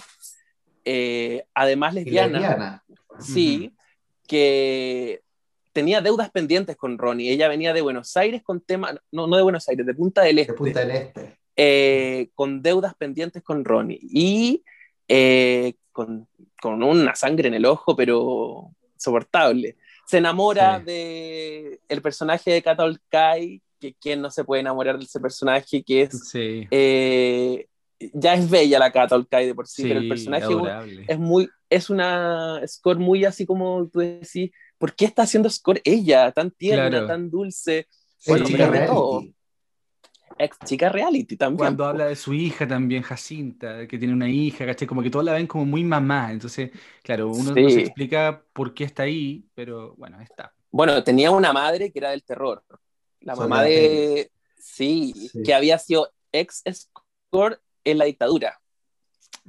Eh, 0.85 1.43
además, 1.53 1.93
lesbiana. 1.93 2.39
lesbiana. 2.39 2.83
Sí, 3.19 3.73
que 4.27 5.21
tenía 5.71 6.01
deudas 6.01 6.29
pendientes 6.31 6.75
con 6.75 6.97
Ronnie. 6.97 7.31
Ella 7.31 7.47
venía 7.47 7.73
de 7.73 7.81
Buenos 7.81 8.15
Aires 8.17 8.41
con 8.43 8.61
temas, 8.61 8.95
no, 9.11 9.27
no 9.27 9.37
de 9.37 9.43
Buenos 9.43 9.67
Aires, 9.69 9.85
de 9.85 9.93
Punta 9.93 10.21
del 10.21 10.35
de 10.37 10.41
Este, 10.43 10.53
Punta 10.53 10.79
del 10.79 10.91
Este. 10.91 11.37
eh, 11.55 12.29
con 12.35 12.61
deudas 12.61 12.95
pendientes 12.95 13.43
con 13.43 13.63
Ronnie. 13.63 13.99
Y 14.01 14.63
con, 15.91 16.27
con 16.59 16.81
una 16.81 17.13
sangre 17.15 17.47
en 17.49 17.53
el 17.53 17.65
ojo, 17.65 17.95
pero 17.95 18.71
soportable. 18.97 19.77
Se 20.05 20.17
enamora 20.17 20.79
Sí. 20.79 20.85
de 20.85 21.79
el 21.87 22.01
personaje 22.01 22.51
de 22.51 22.61
Katal 22.61 22.99
Kai, 23.09 23.61
que 23.79 23.93
quien 23.95 24.21
no 24.21 24.29
se 24.31 24.43
puede 24.43 24.61
enamorar 24.61 24.97
de 24.97 25.05
ese 25.05 25.19
personaje 25.19 25.83
que 25.83 26.03
es 26.03 26.29
Sí. 26.29 26.67
eh, 26.71 27.67
ya 28.13 28.33
es 28.33 28.49
bella 28.49 28.79
la 28.79 28.91
Katal 28.91 29.27
Kai 29.27 29.47
de 29.47 29.55
por 29.55 29.67
sí, 29.67 29.83
Sí, 29.83 29.87
pero 29.87 29.99
el 30.01 30.09
personaje 30.09 30.43
adorable. 30.45 31.05
es 31.07 31.19
muy 31.19 31.49
es 31.69 31.89
una 31.89 32.61
score 32.67 32.99
muy 32.99 33.25
así 33.25 33.45
como 33.45 33.87
tú 33.91 33.99
decís, 33.99 34.51
¿por 34.77 34.93
qué 34.93 35.05
está 35.05 35.23
haciendo 35.23 35.49
score 35.49 35.81
ella 35.83 36.31
tan 36.31 36.51
tierna, 36.51 36.89
Claro. 36.89 37.07
tan 37.07 37.29
dulce? 37.31 37.87
Bueno, 38.27 38.45
pero 38.51 38.71
de 38.71 38.79
todo. 38.85 39.23
Ex 40.37 40.57
chica 40.65 40.89
reality 40.89 41.37
también. 41.37 41.57
Cuando 41.57 41.83
po. 41.83 41.89
habla 41.89 42.05
de 42.07 42.15
su 42.15 42.33
hija 42.33 42.67
también, 42.67 43.03
Jacinta, 43.03 43.87
que 43.87 43.97
tiene 43.97 44.13
una 44.13 44.29
hija, 44.29 44.65
¿cachai? 44.65 44.87
Como 44.87 45.01
que 45.03 45.09
todos 45.09 45.23
la 45.25 45.33
ven 45.33 45.47
como 45.47 45.65
muy 45.65 45.83
mamá. 45.83 46.31
Entonces, 46.31 46.71
claro, 47.03 47.29
uno 47.29 47.51
no 47.55 47.69
se 47.69 47.81
explica 47.81 48.43
por 48.53 48.73
qué 48.73 48.83
está 48.85 49.03
ahí, 49.03 49.45
pero 49.53 49.95
bueno, 49.95 50.19
está. 50.21 50.53
Bueno, 50.71 51.03
tenía 51.03 51.29
una 51.31 51.53
madre 51.53 51.91
que 51.91 51.99
era 51.99 52.11
del 52.11 52.23
terror. 52.23 52.63
La 53.21 53.35
mamá 53.35 53.63
de. 53.63 54.31
Sí, 54.57 55.13
Sí. 55.31 55.43
que 55.43 55.53
había 55.53 55.77
sido 55.77 56.09
ex 56.31 56.63
score 56.73 57.59
en 57.83 57.97
la 57.97 58.05
dictadura. 58.05 58.59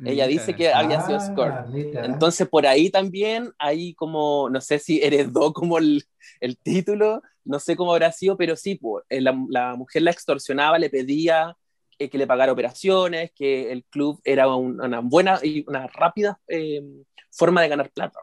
Ella 0.04 0.26
dice 0.26 0.56
que 0.56 0.72
había 0.72 1.00
sido 1.02 1.18
Ah, 1.18 1.20
score. 1.20 1.68
mira. 1.72 2.04
Entonces, 2.04 2.48
por 2.48 2.66
ahí 2.66 2.90
también, 2.90 3.52
hay 3.58 3.94
como, 3.94 4.50
no 4.50 4.60
sé 4.60 4.80
si 4.80 5.00
heredó 5.00 5.52
como 5.52 5.78
el, 5.78 6.04
el 6.40 6.58
título, 6.58 7.22
no 7.44 7.58
sé 7.58 7.76
cómo 7.76 7.92
habrá 7.92 8.10
sido, 8.12 8.36
pero 8.36 8.56
sí, 8.56 8.74
pues, 8.76 9.04
eh, 9.08 9.20
la, 9.20 9.36
la 9.48 9.74
mujer 9.76 10.02
la 10.02 10.10
extorsionaba, 10.10 10.78
le 10.78 10.90
pedía 10.90 11.56
eh, 11.98 12.08
que 12.10 12.18
le 12.18 12.26
pagara 12.26 12.50
operaciones, 12.52 13.30
que 13.32 13.70
el 13.70 13.84
club 13.84 14.20
era 14.24 14.48
un- 14.48 14.80
una 14.80 15.00
buena 15.00 15.38
y 15.42 15.64
una 15.68 15.86
rápida 15.86 16.40
eh, 16.48 16.82
forma 17.30 17.62
de 17.62 17.68
ganar 17.68 17.90
plata. 17.90 18.18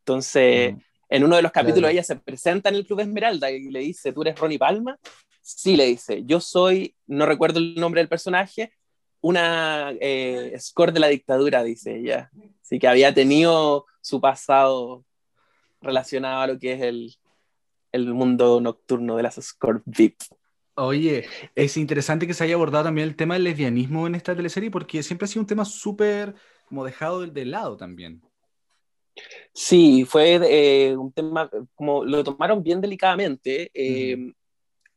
Entonces, 0.00 0.74
Mm. 0.74 0.78
en 1.10 1.24
uno 1.24 1.36
de 1.36 1.42
los 1.42 1.52
capítulos 1.52 1.80
Claro. 1.82 1.92
ella 1.92 2.02
se 2.02 2.16
presenta 2.16 2.68
en 2.68 2.74
el 2.76 2.86
Club 2.86 3.00
Esmeralda 3.00 3.50
y 3.50 3.70
le 3.70 3.80
dice, 3.80 4.12
¿tú 4.12 4.22
eres 4.22 4.38
Ronnie 4.38 4.58
Palma? 4.58 4.98
Sí, 5.42 5.76
le 5.76 5.86
dice, 5.86 6.22
yo 6.24 6.40
soy, 6.40 6.94
no 7.06 7.26
recuerdo 7.26 7.58
el 7.58 7.74
nombre 7.74 8.00
del 8.00 8.08
personaje, 8.08 8.72
una 9.20 9.92
eh, 10.00 10.54
score 10.58 10.92
de 10.92 11.00
la 11.00 11.08
dictadura, 11.08 11.62
dice 11.62 11.96
ella. 11.96 12.30
Así 12.62 12.78
que 12.78 12.88
había 12.88 13.12
tenido 13.12 13.86
su 14.00 14.20
pasado 14.20 15.04
relacionado 15.82 16.40
a 16.42 16.46
lo 16.46 16.58
que 16.58 16.72
es 16.72 16.80
el, 16.82 17.14
el 17.92 18.12
mundo 18.14 18.60
nocturno 18.60 19.16
de 19.16 19.22
las 19.22 19.36
score 19.36 19.82
VIP. 19.84 20.18
Oye, 20.74 21.26
es 21.54 21.76
interesante 21.76 22.26
que 22.26 22.34
se 22.34 22.44
haya 22.44 22.54
abordado 22.54 22.84
también 22.84 23.08
el 23.08 23.16
tema 23.16 23.34
del 23.34 23.44
lesbianismo 23.44 24.06
en 24.06 24.14
esta 24.14 24.34
teleserie 24.34 24.70
porque 24.70 25.02
siempre 25.02 25.24
ha 25.24 25.28
sido 25.28 25.42
un 25.42 25.46
tema 25.46 25.64
súper 25.64 26.34
como 26.66 26.84
dejado 26.84 27.26
de, 27.26 27.44
lado 27.44 27.76
también. 27.76 28.22
Sí, 29.52 30.04
fue 30.04 30.38
eh, 30.88 30.96
un 30.96 31.12
tema, 31.12 31.50
como 31.74 32.04
lo 32.04 32.22
tomaron 32.24 32.62
bien 32.62 32.80
delicadamente, 32.80 33.70
eh, 33.74 34.32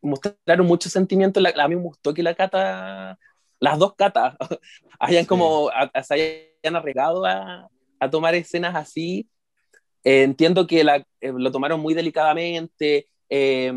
mostraron 0.01 0.67
mucho 0.67 0.89
sentimiento, 0.89 1.39
la, 1.39 1.49
a 1.57 1.67
mí 1.67 1.75
me 1.75 1.81
gustó 1.81 2.13
que 2.13 2.21
la 2.23 2.35
cata, 2.35 3.17
las 3.59 3.79
dos 3.79 3.95
catas, 3.95 4.35
hayan 4.99 5.23
Sí. 5.23 5.27
como, 5.27 5.69
a- 5.69 5.89
a- 5.93 6.03
se 6.03 6.53
hayan 6.63 6.75
arriesgado 6.75 7.25
a, 7.25 7.67
a 7.99 8.09
tomar 8.09 8.35
escenas 8.35 8.75
así. 8.75 9.27
Eh, 10.03 10.23
entiendo 10.23 10.67
que 10.67 10.83
la, 10.83 10.97
eh, 11.21 11.33
lo 11.35 11.51
tomaron 11.51 11.79
muy 11.79 11.93
delicadamente. 11.93 13.07
eh, 13.29 13.71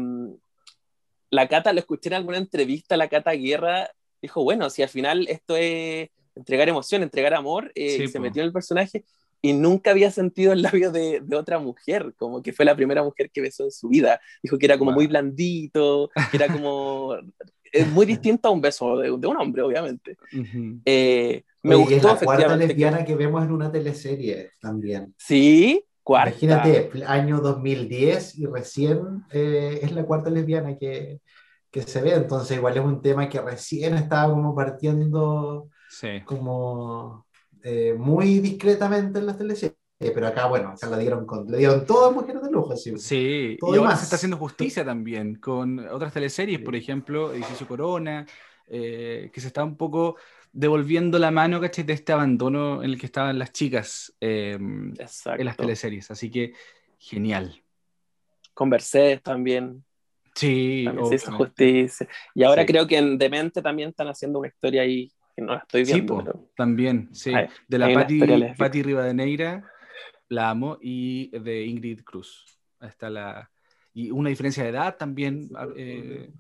la 1.31 1.49
cata, 1.49 1.73
lo 1.73 1.81
escuché 1.81 2.09
en 2.09 2.15
alguna 2.15 2.39
entrevista, 2.39 2.97
la 2.97 3.09
cata 3.09 3.33
Guerra 3.33 3.91
dijo, 4.23 4.43
bueno, 4.45 4.71
si 4.71 4.83
al 4.83 4.89
final 4.89 5.27
esto 5.29 5.57
es 5.57 6.09
entregar 6.35 6.69
emoción, 6.69 7.03
entregar 7.03 7.35
amor, 7.35 7.73
eh, 7.75 7.97
Sí, 7.97 8.03
y 8.05 8.09
se 8.09 8.19
po. 8.19 8.23
metió 8.25 8.43
en 8.43 8.47
el 8.47 8.53
personaje 8.53 9.05
y 9.43 9.53
nunca 9.53 9.91
había 9.91 10.11
sentido 10.11 10.53
el 10.53 10.63
labio 10.63 10.91
de, 10.93 11.21
de 11.23 11.37
otra 11.37 11.59
mujer, 11.59 12.15
como 12.17 12.43
que 12.43 12.53
fue 12.53 12.65
la 12.65 12.77
primera 12.77 13.03
mujer 13.03 13.31
que 13.31 13.41
besó 13.41 13.65
en 13.65 13.71
su 13.73 13.89
vida. 13.89 14.21
Dijo 14.43 14.57
que 14.59 14.67
era 14.67 14.79
como 14.79 14.91
Wow. 14.93 14.97
muy 14.97 15.07
blandito, 15.09 16.11
que 16.31 16.37
era 16.37 16.49
como... 16.49 17.17
Es 17.73 17.87
muy 17.89 18.07
distinto 18.07 18.49
a 18.49 18.53
un 18.53 18.61
beso 18.61 18.97
de, 18.97 19.09
de 19.09 19.27
un 19.27 19.37
hombre, 19.37 19.61
obviamente. 19.61 20.17
Ujú. 20.33 20.81
Eh, 20.85 21.43
me 21.65 21.75
Oye, 21.75 21.85
y 21.91 21.95
es 21.97 22.03
gustó 22.03 22.09
la 22.09 22.21
cuarta 22.21 22.43
efectivamente. 22.45 22.63
que- 22.67 22.69
lesbiana 22.69 23.05
que 23.05 23.15
vemos 23.17 23.45
en 23.45 23.51
una 23.53 23.71
teleserie 23.73 24.51
también. 24.61 25.13
Sí, 25.19 25.85
cuarta. 26.07 26.31
Imagínate, 26.31 26.91
año 27.07 27.41
2010 27.41 28.39
y 28.39 28.47
recién 28.47 29.25
eh, 29.33 29.81
es 29.83 29.93
la 29.93 30.05
cuarta 30.05 30.31
lesbiana 30.31 30.77
que, 30.79 31.21
que 31.71 31.83
se 31.83 32.03
ve, 32.03 32.15
entonces 32.15 32.57
igual 32.59 32.77
es 32.77 32.85
un 32.85 33.03
tema 33.03 33.29
que 33.29 33.41
recién 33.41 33.95
estaba 33.95 34.33
como 34.33 34.55
partiendo 34.55 35.69
Sí. 35.89 36.09
como 36.25 37.27
eh, 37.63 37.95
muy 37.99 38.41
discretamente 38.41 39.19
en 39.21 39.27
las 39.27 39.39
teleseries, 39.39 39.77
pero 39.99 40.27
acá, 40.29 40.47
bueno, 40.49 40.71
acá 40.71 40.89
la 40.89 40.99
dieron 40.99 41.27
con, 41.27 41.47
le 41.49 41.59
dieron 41.59 41.87
todas 41.87 42.13
mujeres 42.15 42.43
de 42.43 42.51
lujo, 42.51 42.77
sí. 42.77 42.95
Sí, 42.97 43.57
Todo 43.59 43.75
y 43.75 43.77
y 43.77 43.79
ahora 43.79 43.91
más. 43.91 43.99
se 43.99 44.05
está 44.05 44.17
haciendo 44.17 44.37
justicia 44.39 44.85
también 44.85 45.37
con 45.37 45.79
otras 45.89 46.13
teleseries, 46.13 46.61
por 46.61 46.75
ejemplo, 46.77 47.33
Edificio 47.33 47.67
Corona, 47.67 48.27
eh, 48.69 49.31
que 49.33 49.41
se 49.41 49.49
está 49.49 49.65
un 49.65 49.77
poco 49.77 50.17
devolviendo 50.57 51.19
la 51.19 51.31
mano, 51.31 51.61
¿cachai? 51.61 51.85
De 51.85 51.93
este 51.93 52.13
abandono 52.13 52.83
en 52.83 52.91
el 52.91 52.99
que 52.99 53.07
estaban 53.07 53.39
las 53.39 53.53
chicas 53.53 54.15
eh, 54.21 54.59
Exacto. 54.99 55.41
en 55.41 55.47
las 55.47 55.57
teleseries. 55.57 56.11
Así 56.11 56.31
que, 56.31 56.55
genial. 56.99 57.63
Con 58.55 58.71
Mercedes 58.71 59.23
también, 59.23 59.85
Sí, 60.35 60.83
también 60.85 61.09
se 61.09 61.15
hizo 61.17 61.33
justicia. 61.33 62.09
Y 62.35 62.43
ahora 62.43 62.63
Sí. 62.63 62.69
creo 62.69 62.87
que 62.87 62.99
en 62.99 63.17
Demente 63.19 63.61
también 63.63 63.91
están 63.91 64.09
haciendo 64.09 64.39
una 64.39 64.49
historia 64.49 64.83
ahí 64.83 65.11
que 65.35 65.43
no 65.43 65.53
la 65.53 65.59
estoy 65.59 65.85
Sí, 65.85 65.93
viendo. 65.93 66.15
po, 66.19 66.25
pero- 66.25 66.51
también, 66.57 67.15
sí. 67.15 67.33
De 67.69 67.79
la 67.79 67.93
Patti, 68.57 68.83
Rivadeneira, 68.83 69.63
la 70.31 70.51
amo, 70.51 70.79
y 70.81 71.29
de 71.39 71.65
Ingrid 71.67 72.03
Cruz. 72.03 72.59
Ahí 72.81 72.89
está 72.89 73.11
la... 73.11 73.51
Y 73.93 74.11
una 74.11 74.29
diferencia 74.31 74.63
de 74.63 74.71
edad 74.71 74.97
también 74.97 75.49
eh, 75.77 76.31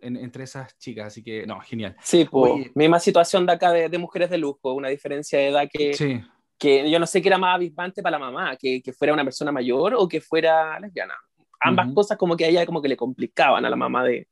en- 0.00 0.16
entre 0.16 0.44
esas 0.44 0.76
chicas, 0.78 1.06
así 1.08 1.22
que, 1.22 1.46
no, 1.46 1.60
genial. 1.60 1.96
Sí, 2.00 2.24
pues, 2.30 2.52
Oye. 2.52 2.72
misma 2.74 3.00
situación 3.00 3.44
de 3.46 3.52
acá 3.52 3.70
de, 3.72 3.88
de 3.88 3.98
mujeres 3.98 4.30
de 4.30 4.38
lujo, 4.38 4.72
una 4.72 4.88
diferencia 4.88 5.38
de 5.38 5.48
edad 5.48 5.68
que, 5.72 5.98
Sí, 5.98 6.22
que 6.58 6.90
yo 6.90 6.98
no 6.98 7.06
sé 7.06 7.22
qué 7.22 7.28
era 7.28 7.38
más 7.38 7.56
avispante 7.56 8.02
para 8.02 8.18
la 8.18 8.26
mamá, 8.26 8.56
que, 8.56 8.82
que 8.82 8.92
fuera 8.92 9.14
una 9.14 9.24
persona 9.24 9.52
mayor 9.52 9.94
o 9.96 10.08
que 10.08 10.20
fuera 10.20 10.78
lesbiana. 10.80 11.14
Ambas 11.60 11.88
Ujú. 11.88 11.94
cosas 11.94 12.18
como 12.18 12.36
que 12.36 12.44
a 12.46 12.48
ella 12.48 12.66
como 12.66 12.82
que 12.82 12.88
le 12.88 12.96
complicaban 12.96 13.64
a 13.64 13.70
la 13.70 13.76
mamá 13.76 14.04
de, 14.04 14.28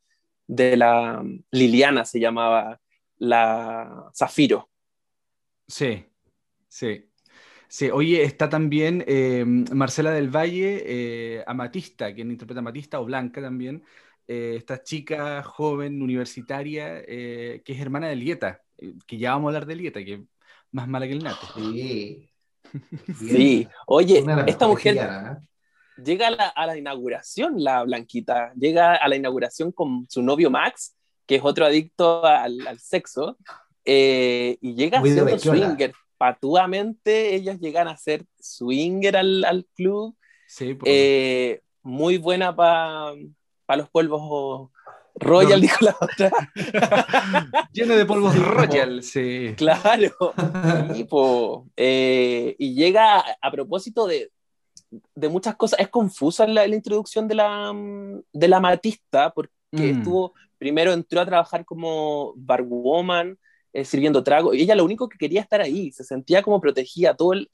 de 0.46 0.76
la 0.76 1.22
Liliana, 1.52 2.04
se 2.04 2.20
llamaba 2.20 2.80
la 3.18 4.10
Zafiro. 4.16 4.70
sí, 5.68 6.06
sí. 6.68 7.10
Sí, 7.68 7.90
oye, 7.90 8.24
está 8.24 8.48
también 8.50 9.04
eh, 9.08 9.44
Marcela 9.46 10.12
del 10.12 10.30
Valle, 10.30 10.84
eh, 11.40 11.44
Amatista, 11.46 12.14
quien 12.14 12.30
interpreta 12.30 12.60
a 12.60 12.62
Amatista, 12.62 13.00
o 13.00 13.06
Blanca 13.06 13.42
también, 13.42 13.84
eh, 14.28 14.54
esta 14.56 14.82
chica 14.82 15.42
joven 15.42 16.02
universitaria 16.02 16.98
eh, 17.06 17.62
que 17.64 17.72
es 17.72 17.80
hermana 17.80 18.08
de 18.08 18.16
Lieta, 18.16 18.60
eh, 18.78 18.94
que 19.06 19.18
ya 19.18 19.32
vamos 19.32 19.46
a 19.46 19.48
hablar 19.50 19.66
de 19.66 19.76
Lieta, 19.76 20.04
que 20.04 20.14
es 20.14 20.20
más 20.72 20.88
mala 20.88 21.06
que 21.06 21.12
el 21.12 21.22
nato. 21.24 21.46
Sí. 21.54 22.28
Sí, 23.16 23.66
oye, 23.86 24.24
esta 24.48 24.66
mujer 24.66 24.96
¿eh? 24.96 26.02
llega 26.02 26.26
a 26.26 26.30
la, 26.32 26.48
a 26.48 26.66
la 26.66 26.76
inauguración, 26.76 27.62
la 27.62 27.84
Blanquita, 27.84 28.52
llega 28.54 28.96
a 28.96 29.08
la 29.08 29.16
inauguración 29.16 29.70
con 29.72 30.06
su 30.10 30.20
novio 30.20 30.50
Max, 30.50 30.96
que 31.26 31.36
es 31.36 31.42
otro 31.44 31.64
adicto 31.64 32.24
al, 32.26 32.66
al 32.66 32.78
sexo, 32.80 33.38
eh, 33.84 34.58
y 34.60 34.74
llega 34.74 34.98
Muy 35.00 35.10
de 35.10 35.14
siendo 35.14 35.38
swinger. 35.38 35.92
Patuamente 36.18 37.34
ellas 37.34 37.60
llegan 37.60 37.88
a 37.88 37.96
ser 37.96 38.24
swinger 38.40 39.16
al, 39.16 39.44
al 39.44 39.64
club, 39.74 40.16
Sí, 40.48 40.74
po. 40.74 40.84
eh, 40.88 41.60
muy 41.82 42.18
buena 42.18 42.54
para 42.54 43.12
para 43.66 43.78
los 43.78 43.90
polvos 43.90 44.70
Royal, 45.18 45.60
dijo 45.60 45.84
la 45.84 45.96
otra. 45.98 46.30
Lleno 47.72 47.96
de 47.96 48.04
polvos 48.04 48.38
Royal, 48.38 49.02
sí. 49.02 49.54
Claro. 49.56 50.12
Eh, 51.76 52.54
y 52.58 52.74
llega 52.74 53.24
a, 53.40 53.50
propósito 53.50 54.06
de, 54.06 54.30
de, 55.14 55.28
muchas 55.28 55.56
cosas. 55.56 55.80
Es 55.80 55.88
confusa 55.88 56.46
la, 56.46 56.66
la 56.66 56.74
introducción 56.74 57.28
de 57.28 57.34
la, 57.34 57.72
de 58.32 58.48
la 58.48 58.60
Matista, 58.60 59.30
porque 59.30 59.52
mm. 59.72 59.98
estuvo, 59.98 60.34
primero 60.58 60.92
entró 60.92 61.20
a 61.20 61.26
trabajar 61.26 61.64
como 61.64 62.34
barwoman, 62.36 63.38
eh, 63.72 63.84
sirviendo 63.84 64.22
trago, 64.22 64.54
y 64.54 64.62
ella 64.62 64.74
lo 64.74 64.84
único 64.84 65.08
que 65.08 65.18
quería 65.18 65.40
estar 65.40 65.60
ahí, 65.60 65.92
se 65.92 66.04
sentía 66.04 66.42
como 66.42 66.60
protegida, 66.60 67.14
todo, 67.14 67.32
el, 67.32 67.48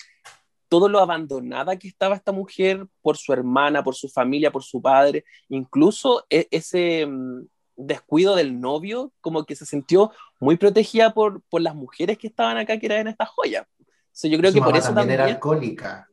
todo 0.73 0.89
lo 0.89 1.01
abandonada 1.01 1.77
que 1.77 1.87
estaba 1.87 2.17
esta 2.17 2.33
mujer 2.33 2.87
por 3.03 3.19
su 3.19 3.35
hermana, 3.35 3.85
por 3.85 3.95
su 3.95 4.09
familia, 4.09 4.51
por 4.51 4.63
su 4.63 4.81
padre, 4.81 5.23
incluso 5.51 6.25
e, 6.31 6.49
ese 6.51 7.05
mm, 7.05 7.43
descuido 7.77 8.35
del 8.35 8.59
novio, 8.59 9.13
como 9.21 9.45
que 9.45 9.55
se 9.55 9.67
sintió 9.67 10.13
muy 10.41 10.57
protegida 10.57 11.13
por, 11.13 11.43
por 11.51 11.61
las 11.61 11.75
mujeres 11.75 12.17
que 12.17 12.27
estaban 12.29 12.57
acá, 12.57 12.79
que 12.79 12.87
eran 12.87 13.07
estas 13.07 13.29
joyas. 13.29 13.67
So, 14.13 14.29
yo 14.29 14.39
creo 14.39 14.51
que 14.51 14.63
por 14.63 14.75
eso 14.75 14.95
también, 14.95 15.21
era 15.21 15.27
alcohólica. 15.27 16.09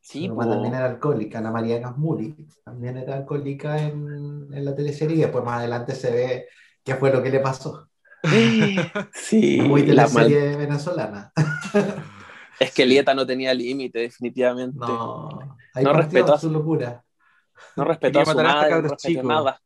Sí, 0.00 0.26
también 0.26 0.74
era 0.74 0.86
alcohólica, 0.86 1.40
Ana 1.40 1.50
María 1.50 1.78
Gasmuri, 1.78 2.48
también 2.64 2.96
era 2.96 3.14
alcohólica 3.14 3.76
en, 3.76 4.48
en 4.54 4.64
la 4.64 4.74
teleserie 4.74 5.18
y 5.18 5.20
después 5.20 5.44
más 5.44 5.58
adelante 5.58 5.94
se 5.94 6.10
ve 6.10 6.46
qué 6.82 6.94
fue 6.94 7.12
lo 7.12 7.22
que 7.22 7.28
le 7.28 7.40
pasó. 7.40 7.90
Sí, 9.12 9.60
muy 9.60 9.82
de 9.82 9.92
la 9.92 10.08
serie 10.08 10.56
venezolana. 10.56 11.30
Es 12.58 12.72
que 12.72 12.86
Lieta 12.86 13.14
no 13.14 13.26
tenía 13.26 13.54
límite, 13.54 14.00
definitivamente. 14.00 14.78
No, 14.78 15.56
no 15.80 15.92
respetó 15.92 16.34
a 16.34 16.38
su 16.38 16.50
locura. 16.50 17.04
No 17.76 17.84
respetó 17.84 18.20
a 18.20 18.26
su 18.26 18.36
madre, 18.36 18.70
no 18.70 18.80
respetó 18.82 19.22
nada. 19.22 19.60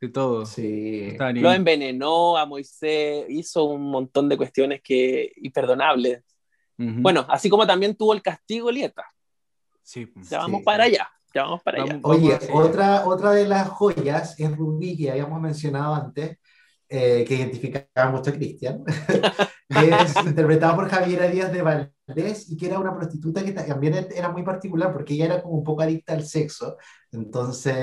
De 0.00 0.08
todo. 0.08 0.44
Sí. 0.44 1.16
Lo 1.34 1.52
envenenó 1.52 2.36
a 2.36 2.44
Moisés, 2.46 3.24
hizo 3.28 3.64
un 3.64 3.90
montón 3.90 4.28
de 4.28 4.36
cuestiones 4.36 4.80
que 4.82 5.32
imperdonables. 5.36 6.22
Bueno, 6.76 7.24
así 7.28 7.48
como 7.48 7.64
también 7.64 7.94
tuvo 7.94 8.12
el 8.12 8.22
castigo 8.22 8.70
Lieta. 8.70 9.04
Sí. 9.82 10.12
Ya 10.28 10.38
vamos 10.38 10.62
para 10.64 10.84
allá. 10.84 11.08
Ya 11.32 11.44
vamos 11.44 11.62
para 11.62 11.82
allá. 11.82 12.00
Oye, 12.02 12.38
otra, 12.52 13.06
otra 13.06 13.32
de 13.32 13.46
las 13.46 13.68
joyas 13.68 14.38
es 14.38 14.56
Rubí, 14.56 14.96
que 14.96 15.10
habíamos 15.12 15.40
mencionado 15.40 15.94
antes, 15.94 16.38
eh, 16.88 17.24
que 17.26 17.34
identificaba 17.36 18.10
mucho 18.10 18.30
a 18.30 18.34
Cristian, 18.34 18.84
es 19.68 20.16
interpretada 20.26 20.76
por 20.76 20.90
Javiera 20.90 21.26
Díaz 21.28 21.52
de 21.52 21.62
Y 22.16 22.56
que 22.56 22.66
era 22.66 22.78
una 22.78 22.94
prostituta 22.94 23.44
que 23.44 23.52
también 23.52 24.08
era 24.14 24.30
muy 24.30 24.42
particular 24.42 24.92
porque 24.92 25.14
ella 25.14 25.26
era 25.26 25.42
como 25.42 25.56
un 25.56 25.64
poco 25.64 25.82
adicta 25.82 26.12
al 26.12 26.24
sexo, 26.24 26.76
entonces 27.10 27.74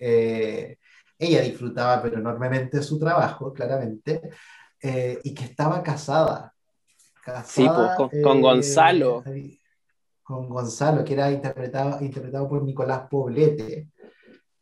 eh, 0.00 0.78
ella 1.18 1.42
disfrutaba 1.42 2.02
pero 2.02 2.18
enormemente 2.18 2.82
su 2.82 2.98
trabajo, 2.98 3.52
claramente, 3.52 4.20
eh, 4.82 5.18
y 5.24 5.34
que 5.34 5.44
estaba 5.44 5.82
casada. 5.82 6.54
casada 7.24 7.44
sí, 7.44 7.68
pues, 7.68 8.22
con, 8.22 8.40
Gonzalo. 8.40 9.24
Con 10.22 10.48
Gonzalo, 10.48 11.04
que 11.04 11.14
era 11.14 11.30
interpretado, 11.30 12.04
interpretado 12.04 12.48
por 12.48 12.62
Nicolás 12.62 13.02
Poblete 13.10 13.88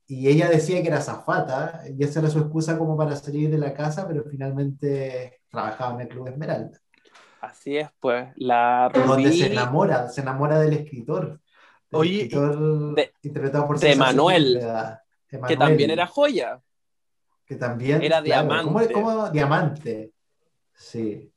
y 0.08 0.28
ella 0.28 0.48
decía 0.48 0.80
que 0.82 0.88
era 0.88 1.00
zafata 1.00 1.82
y 1.88 2.02
esa 2.04 2.20
era 2.20 2.30
su 2.30 2.38
excusa 2.38 2.78
como 2.78 2.96
para 2.96 3.16
salir 3.16 3.50
de 3.50 3.58
la 3.58 3.74
casa, 3.74 4.06
pero 4.06 4.24
finalmente 4.30 5.40
trabajaba 5.50 5.94
en 5.94 6.02
el 6.02 6.08
Club 6.08 6.28
Esmeralda. 6.28 6.78
Así 7.40 7.76
es, 7.76 7.88
pues, 8.00 8.28
la 8.36 8.90
Donde 8.92 9.32
se 9.32 9.46
enamora, 9.46 10.08
se 10.08 10.20
enamora 10.20 10.60
del 10.60 10.72
escritor. 10.72 11.40
Oye, 11.92 12.28
de, 12.28 13.12
interpretado 13.22 13.66
por 13.66 13.78
de 13.78 13.94
Manuel, 13.94 14.60
que 15.46 15.56
también 15.56 15.90
era 15.90 16.06
joya. 16.06 16.60
Que 17.44 17.56
también 17.56 18.02
era 18.02 18.20
diamante. 18.20 18.92
¿cómo, 18.92 19.30
diamante? 19.30 20.12
Sí. 20.74 21.30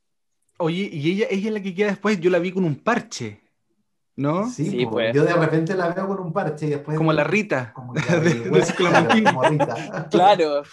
Oye, 0.57 0.89
y 0.91 1.11
ella, 1.11 1.27
ella 1.29 1.47
es 1.47 1.53
la 1.53 1.61
que 1.61 1.75
queda 1.75 1.87
después, 1.89 2.19
yo 2.19 2.29
la 2.29 2.39
vi 2.39 2.51
con 2.51 2.65
un 2.65 2.75
parche. 2.75 3.43
¿No? 4.15 4.49
Sí, 4.49 4.85
pues. 4.85 5.15
Yo 5.15 5.23
de 5.23 5.33
repente 5.33 5.75
la 5.75 5.93
veo 5.93 6.07
con 6.07 6.19
un 6.19 6.33
parche 6.33 6.65
y 6.65 6.69
después. 6.71 6.97
Como 6.97 7.13
la 7.13 7.23
Rita. 7.23 7.71
Como, 7.73 7.93
Rita. 7.93 10.09
Claro. 10.11 10.63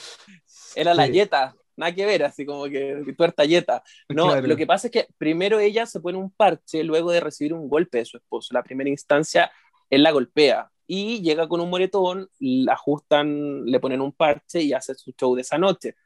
Era 0.74 0.94
la 0.94 1.06
yeta. 1.06 1.54
Nada 1.76 1.94
que 1.94 2.06
ver, 2.06 2.24
así 2.24 2.46
como 2.46 2.64
que 2.64 3.04
tuerta 3.16 3.44
yeta. 3.44 3.82
No, 4.08 4.40
lo 4.40 4.56
que 4.56 4.66
pasa 4.66 4.88
es 4.88 4.90
que 4.92 5.08
primero 5.18 5.58
ella 5.60 5.86
se 5.86 6.00
pone 6.00 6.18
un 6.18 6.30
parche 6.30 6.82
luego 6.82 7.10
de 7.10 7.20
recibir 7.20 7.52
un 7.52 7.68
golpe 7.68 7.98
de 7.98 8.04
su 8.04 8.16
esposo. 8.16 8.54
La 8.54 8.62
primera 8.62 8.88
instancia, 8.88 9.50
él 9.90 10.02
la 10.02 10.10
golpea 10.10 10.70
y 10.86 11.20
llega 11.20 11.48
con 11.48 11.60
un 11.60 11.68
moretón, 11.68 12.30
la 12.38 12.74
ajustan, 12.74 13.64
le 13.66 13.80
ponen 13.80 14.00
un 14.00 14.12
parche 14.12 14.62
y 14.62 14.72
hace 14.72 14.94
su 14.94 15.12
show 15.12 15.34
de 15.34 15.42
esa 15.42 15.58
noche. 15.58 15.96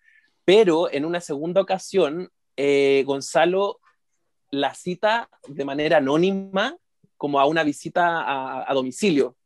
Pero 0.45 0.91
en 0.91 1.05
una 1.05 1.21
segunda 1.21 1.61
ocasión, 1.61 2.31
eh, 2.57 3.05
Gonzalo 3.07 3.81
la 4.51 4.75
cita 4.75 5.31
de 5.47 5.65
manera 5.65 5.99
anónima 5.99 6.77
como 7.17 7.39
a 7.39 7.47
una 7.47 7.63
visita 7.63 8.65
a, 8.69 8.75
domicilio. 8.75 9.37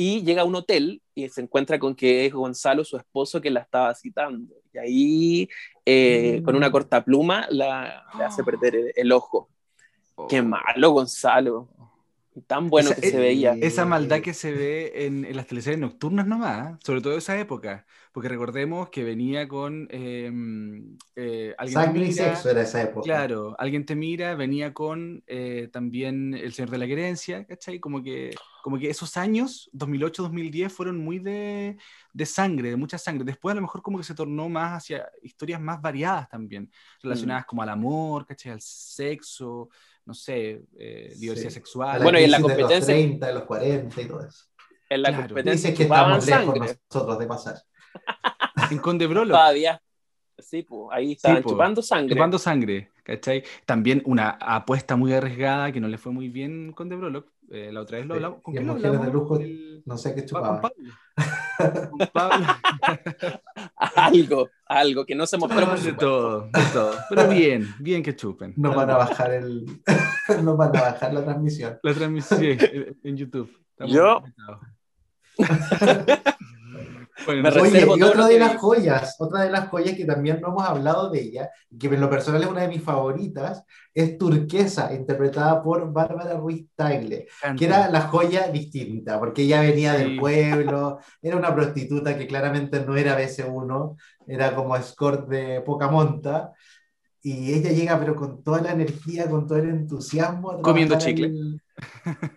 Y 0.00 0.22
llega 0.22 0.40
a 0.40 0.44
un 0.46 0.54
hotel 0.54 1.02
y 1.14 1.28
se 1.28 1.42
encuentra 1.42 1.78
con 1.78 1.94
que 1.94 2.24
es 2.24 2.32
Gonzalo, 2.32 2.84
su 2.84 2.96
esposo, 2.96 3.38
que 3.38 3.50
la 3.50 3.60
estaba 3.60 3.94
citando. 3.94 4.54
Y 4.72 4.78
ahí, 4.78 5.48
eh, 5.84 6.40
con 6.42 6.56
una 6.56 6.70
mm. 6.70 6.72
corta 6.72 7.04
pluma, 7.04 7.46
la, 7.50 8.02
le 8.16 8.24
hace 8.24 8.42
perder 8.42 8.94
el, 8.96 9.12
ojo. 9.12 9.50
Qué 10.26 10.40
oh. 10.40 10.44
malo, 10.44 10.92
Gonzalo. 10.92 11.68
Tan 12.46 12.68
bueno 12.68 12.90
que 12.94 13.10
se 13.10 13.18
veía. 13.18 13.54
Esa 13.60 13.84
maldad 13.84 14.20
que 14.20 14.34
se 14.34 14.52
ve 14.52 15.06
en, 15.06 15.34
las 15.34 15.48
teleseries 15.48 15.80
nocturnas 15.80 16.28
nomás, 16.28 16.78
sobre 16.84 17.00
todo 17.00 17.16
esa 17.16 17.38
época. 17.38 17.86
Porque 18.12 18.28
recordemos 18.28 18.88
que 18.90 19.02
venía 19.02 19.48
con 19.48 19.88
em, 19.90 20.96
eh, 21.16 21.54
alguien 21.58 21.80
Sangre 21.80 22.06
y 22.06 22.12
sexo 22.12 22.50
era 22.50 22.62
esa 22.62 22.82
época. 22.82 23.04
Claro, 23.04 23.56
alguien 23.58 23.84
te 23.84 23.96
mira, 23.96 24.34
venía 24.36 24.72
con 24.72 25.24
eh, 25.26 25.68
también 25.72 26.34
El 26.34 26.52
Señor 26.52 26.70
de 26.70 26.78
la 26.78 26.86
Querencia, 26.86 27.44
¿cachai? 27.46 27.80
Como 27.80 28.02
que, 28.02 28.34
como 28.62 28.78
que 28.78 28.90
esos 28.90 29.16
años, 29.16 29.68
2008-2010, 29.74 30.70
fueron 30.70 30.98
muy 30.98 31.18
de, 31.18 31.76
de, 32.12 32.26
sangre, 32.26 32.70
de 32.70 32.76
mucha 32.76 32.98
sangre. 32.98 33.24
Después 33.24 33.52
a 33.52 33.56
lo 33.56 33.62
mejor 33.62 33.82
como 33.82 33.98
que 33.98 34.04
se 34.04 34.14
tornó 34.14 34.48
más 34.48 34.78
hacia 34.78 35.08
historias 35.22 35.60
más 35.60 35.80
variadas 35.80 36.28
también, 36.28 36.70
relacionadas 37.02 37.44
mm. 37.44 37.46
como 37.46 37.62
al 37.62 37.68
amor, 37.68 38.26
¿cachai? 38.26 38.52
Al 38.52 38.60
sexo, 38.60 39.68
no 40.10 40.14
sé, 40.14 40.62
eh, 40.76 41.14
diversidad 41.18 41.50
sexual. 41.50 42.02
Bueno, 42.02 42.18
y 42.18 42.24
en 42.24 42.32
la 42.32 42.40
competencia... 42.40 42.94
De 42.94 43.02
los 43.02 43.08
30, 43.10 43.26
de 43.28 43.32
los 43.32 43.42
40 43.44 44.02
y 44.02 44.04
todo 44.06 44.26
eso. 44.26 44.44
En 44.88 45.02
la 45.02 45.16
competencia... 45.16 45.70
Dice 45.70 45.74
que 45.74 45.82
estamos 45.84 46.26
lejos 46.26 46.58
nosotros 46.58 47.18
de 47.20 47.26
pasar. 47.28 47.62
en 48.72 48.78
Condebrolo. 48.78 49.32
Todavía. 49.32 49.80
Sí, 50.36 50.62
pues, 50.62 50.88
ahí 50.90 51.12
estaban 51.12 51.44
chupando 51.44 51.80
sangre. 51.80 52.12
Chupando 52.12 52.38
sangre, 52.38 52.90
¿cachai? 53.04 53.44
También 53.64 54.02
una 54.04 54.30
apuesta 54.30 54.96
muy 54.96 55.12
arriesgada 55.12 55.70
que 55.70 55.80
no 55.80 55.86
le 55.86 55.96
fue 55.96 56.10
muy 56.10 56.28
bien 56.28 56.72
con 56.72 56.88
De 56.88 57.22
Eh, 57.52 57.70
la 57.70 57.82
otra 57.82 57.98
vez 57.98 58.06
lo 58.08 58.14
hablamos. 58.14 58.42
¿Con 58.42 58.52
quién 58.52 58.66
lo 58.66 58.72
hablamos? 58.72 59.06
De 59.06 59.12
lujo, 59.12 59.38
no 59.84 59.96
sé 59.96 60.12
qué 60.12 60.26
chupaba. 60.26 60.60
Pablo. 62.12 62.46
algo, 63.96 64.48
algo 64.66 65.06
que 65.06 65.14
no 65.14 65.26
se 65.26 65.38
mostró 65.38 65.66
por 65.66 65.78
de 65.78 65.92
todo, 65.92 66.42
de 66.52 66.62
todo. 66.72 66.94
Pero 67.08 67.28
bien, 67.28 67.74
bien 67.78 68.02
que 68.02 68.16
chupen. 68.16 68.54
No 68.56 68.74
van 68.74 68.90
a 68.90 68.96
bajar 68.96 69.32
el, 69.32 69.64
no 70.42 70.56
van 70.56 70.76
a 70.76 70.80
bajar 70.80 71.14
la 71.14 71.24
transmisión. 71.24 71.78
La 71.82 71.94
transmisión 71.94 72.58
en 73.02 73.16
YouTube. 73.16 73.50
Yo. 73.86 74.22
Oye, 77.26 77.86
y 77.96 78.02
otra 78.02 78.26
de 78.26 78.38
las 78.38 78.56
joyas, 78.56 79.16
otra 79.18 79.42
de 79.42 79.50
las 79.50 79.68
joyas 79.68 79.96
que 79.96 80.04
también 80.04 80.40
no 80.40 80.48
hemos 80.48 80.64
hablado 80.64 81.10
de 81.10 81.20
ella, 81.20 81.50
que 81.78 81.86
en 81.86 82.00
lo 82.00 82.10
personal 82.10 82.42
es 82.42 82.48
una 82.48 82.62
de 82.62 82.68
mis 82.68 82.82
favoritas, 82.82 83.64
es 83.94 84.18
Turquesa, 84.18 84.94
interpretada 84.94 85.62
por 85.62 85.92
Bárbara 85.92 86.34
Ruiz 86.34 86.66
Tagle, 86.74 87.26
que 87.56 87.64
era 87.64 87.90
la 87.90 88.02
joya 88.02 88.48
distinta, 88.48 89.18
porque 89.18 89.42
ella 89.42 89.60
venía 89.60 89.94
del 89.94 90.18
pueblo, 90.18 90.98
era 91.20 91.36
una 91.36 91.54
prostituta 91.54 92.16
que 92.16 92.26
claramente 92.26 92.84
no 92.84 92.96
era 92.96 93.18
BC1, 93.18 93.96
era 94.26 94.54
como 94.54 94.76
escort 94.76 95.28
de 95.28 95.60
poca 95.62 95.88
monta, 95.88 96.52
y 97.22 97.52
ella 97.52 97.70
llega 97.70 97.98
pero 97.98 98.16
con 98.16 98.42
toda 98.42 98.62
la 98.62 98.72
energía, 98.72 99.28
con 99.28 99.46
todo 99.46 99.58
el 99.58 99.68
entusiasmo. 99.68 100.62
Comiendo 100.62 100.96
chicle. 100.98 101.60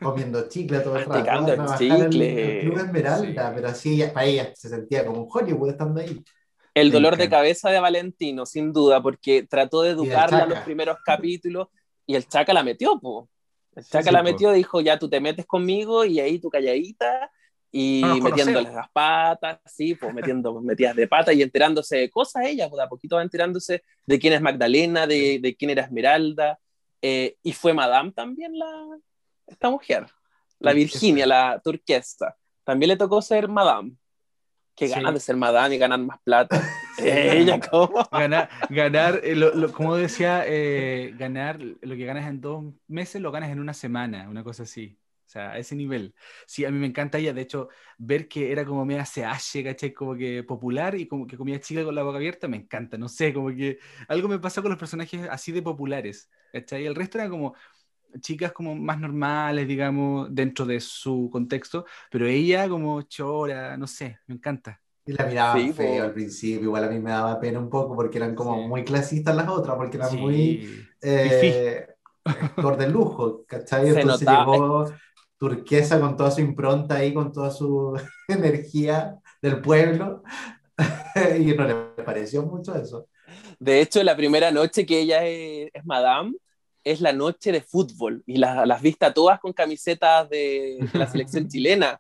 Comiendo 0.02 0.48
chicle 0.50 0.80
todo 0.80 0.98
el 0.98 1.06
rato. 1.06 1.52
el 1.52 1.78
chicle. 1.78 2.62
Club 2.62 2.78
Esmeralda, 2.78 3.54
pero 3.54 3.68
así 3.68 3.94
ella, 3.94 4.14
para 4.14 4.26
ella 4.26 4.52
se 4.56 4.70
sentía 4.70 5.06
como 5.06 5.24
un 5.24 5.30
Hollywood 5.32 5.72
estando 5.72 6.02
ahí. 6.02 6.24
El 6.74 6.92
dolor 6.92 7.18
de 7.18 7.30
cabeza 7.30 7.70
de 7.70 7.80
Valentino, 7.80 8.46
sin 8.46 8.74
duda, 8.74 9.02
porque 9.02 9.44
trató 9.44 9.84
de 9.84 9.92
educarla 9.92 10.44
en 10.44 10.50
los 10.50 10.60
primeros 10.60 10.98
capítulos 11.06 11.68
y 12.06 12.16
el 12.16 12.28
Chaca 12.28 12.52
la 12.52 12.64
metió, 12.64 13.00
po. 13.00 13.30
El 13.76 13.86
Chaca 13.86 14.12
la 14.12 14.24
metió, 14.24 14.52
dijo, 14.52 14.82
ya 14.82 14.98
tú 14.98 15.08
te 15.08 15.20
metes 15.20 15.46
conmigo 15.46 16.04
y 16.04 16.20
ahí 16.20 16.40
tú 16.40 16.50
calladita 16.50 17.32
y 17.72 18.04
metiéndole 18.22 18.72
las 18.72 18.90
patas, 18.92 19.60
sí, 19.66 19.96
pues 19.96 20.14
metiendo 20.14 20.62
metidas 20.62 20.96
de 20.96 21.08
pata 21.08 21.34
y 21.34 21.42
enterándose 21.42 21.98
de 21.98 22.10
cosas 22.10 22.46
ella, 22.46 22.70
pues 22.70 22.84
a 22.84 22.90
poquito 22.90 23.16
va 23.16 23.24
enterándose 23.24 23.84
de 24.06 24.20
quién 24.20 24.34
es 24.34 24.42
Magdalena, 24.42 25.08
de, 25.08 25.40
de 25.40 25.56
quién 25.56 25.72
era 25.72 25.84
Esmeralda, 25.84 26.60
eh, 27.02 27.36
y 27.44 27.52
fue 27.52 27.74
Madame 27.74 28.12
también 28.12 28.58
la, 28.58 28.88
esta 29.48 29.70
mujer, 29.70 30.08
la 30.60 30.74
Virginia, 30.74 31.26
la 31.26 31.62
turquesa, 31.64 32.36
también 32.64 32.90
le 32.90 32.98
tocó 32.98 33.22
ser 33.22 33.48
Madame. 33.48 33.94
Qué 34.76 34.88
Sí. 34.88 34.94
ganas 34.96 35.14
de 35.14 35.20
ser 35.20 35.36
madame 35.36 35.76
y 35.76 35.78
ganar 35.78 36.00
más 36.00 36.20
plata. 36.24 36.60
Ella, 36.98 37.60
¿cómo? 37.60 38.08
Ganar, 38.12 38.50
ganar 38.70 39.22
eh, 39.24 39.36
lo- 39.36 39.54
lo- 39.54 39.72
como 39.72 39.96
decía, 39.96 40.46
eh, 40.48 41.14
ganar 41.16 41.60
lo 41.62 41.96
que 41.96 42.06
ganas 42.06 42.28
en 42.28 42.42
dos 42.42 42.64
meses 42.88 43.22
lo 43.22 43.32
ganas 43.32 43.52
en 43.52 43.60
una 43.60 43.74
semana, 43.76 44.28
una 44.30 44.44
cosa 44.44 44.64
así. 44.64 44.98
O 45.28 45.30
sea, 45.34 45.52
a 45.52 45.58
ese 45.60 45.76
nivel. 45.76 46.16
Sí, 46.48 46.66
a 46.66 46.72
mí 46.72 46.80
me 46.80 46.88
encanta 46.88 47.18
ella, 47.20 47.34
de 47.34 47.42
hecho, 47.42 47.70
ver 48.00 48.28
que 48.28 48.52
era 48.52 48.66
como 48.66 48.84
media 48.84 49.06
CH, 49.06 49.64
¿cachai? 49.64 49.94
Como 49.94 50.16
que 50.16 50.44
popular 50.44 50.96
y 50.96 51.08
como 51.08 51.28
que 51.28 51.38
comía 51.38 51.60
chica 51.60 51.84
con 51.84 51.94
la 51.94 52.02
boca 52.04 52.18
abierta, 52.18 52.48
me 52.48 52.58
encanta, 52.58 52.98
no 52.98 53.08
sé, 53.10 53.32
como 53.32 53.50
que 53.50 53.78
algo 54.08 54.28
me 54.28 54.40
pasa 54.40 54.62
con 54.64 54.72
los 54.72 54.80
personajes 54.80 55.28
así 55.30 55.52
de 55.52 55.62
populares, 55.62 56.30
¿cachai? 56.52 56.86
El 56.88 56.96
resto 56.96 57.18
eran 57.20 57.30
como 57.30 57.56
chicas 58.22 58.52
como 58.54 58.76
más 58.76 59.00
normales, 59.00 59.68
digamos, 59.68 60.34
dentro 60.34 60.66
de 60.66 60.80
su 60.80 61.30
contexto, 61.32 61.86
pero 62.12 62.28
ella 62.28 62.70
como 62.70 63.02
chora, 63.04 63.78
no 63.78 63.88
sé, 63.88 64.20
me 64.28 64.36
encanta. 64.36 64.82
Y 65.06 65.12
la 65.14 65.26
miraban 65.26 65.68
Sí, 65.68 65.74
feo 65.74 66.04
al 66.06 66.14
principio, 66.14 66.64
igual 66.64 66.86
a 66.86 66.88
mí 66.90 66.98
me 67.00 67.12
daba 67.12 67.38
pena 67.40 67.60
un 67.60 67.70
poco 67.70 67.94
porque 67.96 68.18
eran 68.18 68.36
como 68.36 68.62
Sí. 68.62 68.68
muy 68.68 68.86
clasistas 68.86 69.36
las 69.36 69.50
otras, 69.50 69.76
porque 69.76 69.98
eran 69.98 70.18
Sí. 70.18 70.18
muy 70.18 70.66
eh, 71.02 71.86
actor 72.24 72.78
de 72.78 72.88
lujo, 72.90 73.46
¿cachai? 73.46 73.90
Se 73.94 74.04
Entonces 74.04 74.28
notaba. 74.30 74.30
llegó 74.30 74.94
Turquesa 75.38 76.00
con 76.00 76.16
toda 76.16 76.32
su 76.32 76.40
impronta 76.42 76.96
ahí, 76.98 77.14
con 77.14 77.34
toda 77.34 77.52
su 77.52 77.94
energía 78.30 79.20
del 79.42 79.62
pueblo, 79.62 80.24
y 81.40 81.54
no 81.56 81.66
le 81.68 81.76
pareció 82.06 82.44
mucho 82.44 82.76
eso. 82.76 83.10
De 83.60 83.82
hecho, 83.82 84.04
la 84.04 84.16
primera 84.16 84.52
noche 84.52 84.86
que 84.86 85.00
ella 85.02 85.26
es, 85.26 85.70
es 85.74 85.86
madame 85.86 86.34
es 86.84 87.02
la 87.02 87.14
noche 87.14 87.52
de 87.52 87.62
fútbol 87.62 88.24
y 88.26 88.38
la- 88.38 88.66
las 88.66 88.82
vista 88.82 89.14
todas 89.14 89.40
con 89.40 89.54
camisetas 89.54 90.30
de, 90.30 90.78
de 90.92 91.00
la 91.00 91.08
selección 91.08 91.48
chilena. 91.50 92.00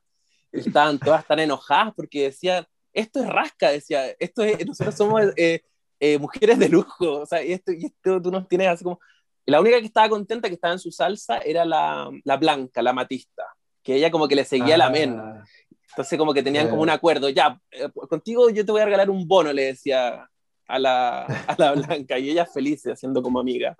Estaban 0.51 0.99
todas 0.99 1.25
tan 1.25 1.39
enojadas 1.39 1.93
porque 1.95 2.23
decían, 2.23 2.65
esto 2.93 3.21
es 3.21 3.27
rasca, 3.29 3.71
decía, 3.71 4.07
esto 4.19 4.43
es, 4.43 4.65
nosotros 4.65 4.95
somos 4.95 5.21
eh, 5.35 5.61
eh, 5.99 6.17
mujeres 6.19 6.59
de 6.59 6.69
lujo, 6.69 7.21
o 7.21 7.25
sea, 7.25 7.43
y 7.43 7.53
esto, 7.53 7.71
y 7.71 7.85
esto 7.85 8.21
tú 8.21 8.29
nos 8.31 8.47
tienes 8.47 8.67
así 8.67 8.83
como... 8.83 8.99
La 9.45 9.59
única 9.59 9.79
que 9.81 9.87
estaba 9.87 10.07
contenta, 10.07 10.47
que 10.47 10.53
estaba 10.55 10.73
en 10.73 10.79
su 10.79 10.89
salsa, 10.91 11.39
era 11.39 11.65
la, 11.65 12.09
la 12.23 12.37
blanca, 12.37 12.81
la 12.81 12.93
matista, 12.93 13.43
que 13.81 13.95
ella 13.95 14.09
como 14.09 14.27
que 14.27 14.35
le 14.35 14.45
seguía 14.45 14.77
la 14.77 14.89
men. 14.89 15.19
Ah, 15.19 15.43
Entonces 15.89 16.17
como 16.17 16.33
que 16.33 16.41
tenían 16.43 16.69
como 16.69 16.81
un 16.81 16.89
acuerdo, 16.89 17.27
ya, 17.29 17.59
eh, 17.71 17.89
contigo 18.09 18.49
yo 18.51 18.65
te 18.65 18.71
voy 18.71 18.79
a 18.81 18.85
regalar 18.85 19.09
un 19.09 19.27
bono, 19.27 19.51
le 19.51 19.63
decía 19.65 20.29
a 20.67 20.79
la, 20.79 21.23
a 21.25 21.55
la 21.57 21.71
blanca, 21.75 22.17
y 22.19 22.29
ella 22.29 22.45
feliz, 22.45 22.85
haciendo 22.87 23.21
como 23.21 23.39
amiga. 23.39 23.75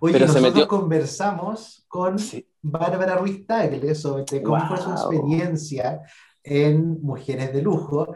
Oye, 0.00 0.12
Pero 0.14 0.26
se 0.28 0.34
nosotros 0.34 0.54
metió- 0.54 0.68
conversamos 0.68 1.84
con 1.88 2.18
Sí. 2.18 2.46
Bárbara 2.62 3.16
Ruiz 3.16 3.46
Tagle 3.46 3.94
sobre 3.94 4.42
cómo 4.42 4.66
fue 4.68 4.76
su 4.78 4.90
Wow. 4.90 4.94
experiencia 5.12 6.00
en 6.44 7.00
Mujeres 7.02 7.52
de 7.52 7.62
Lujo. 7.62 8.14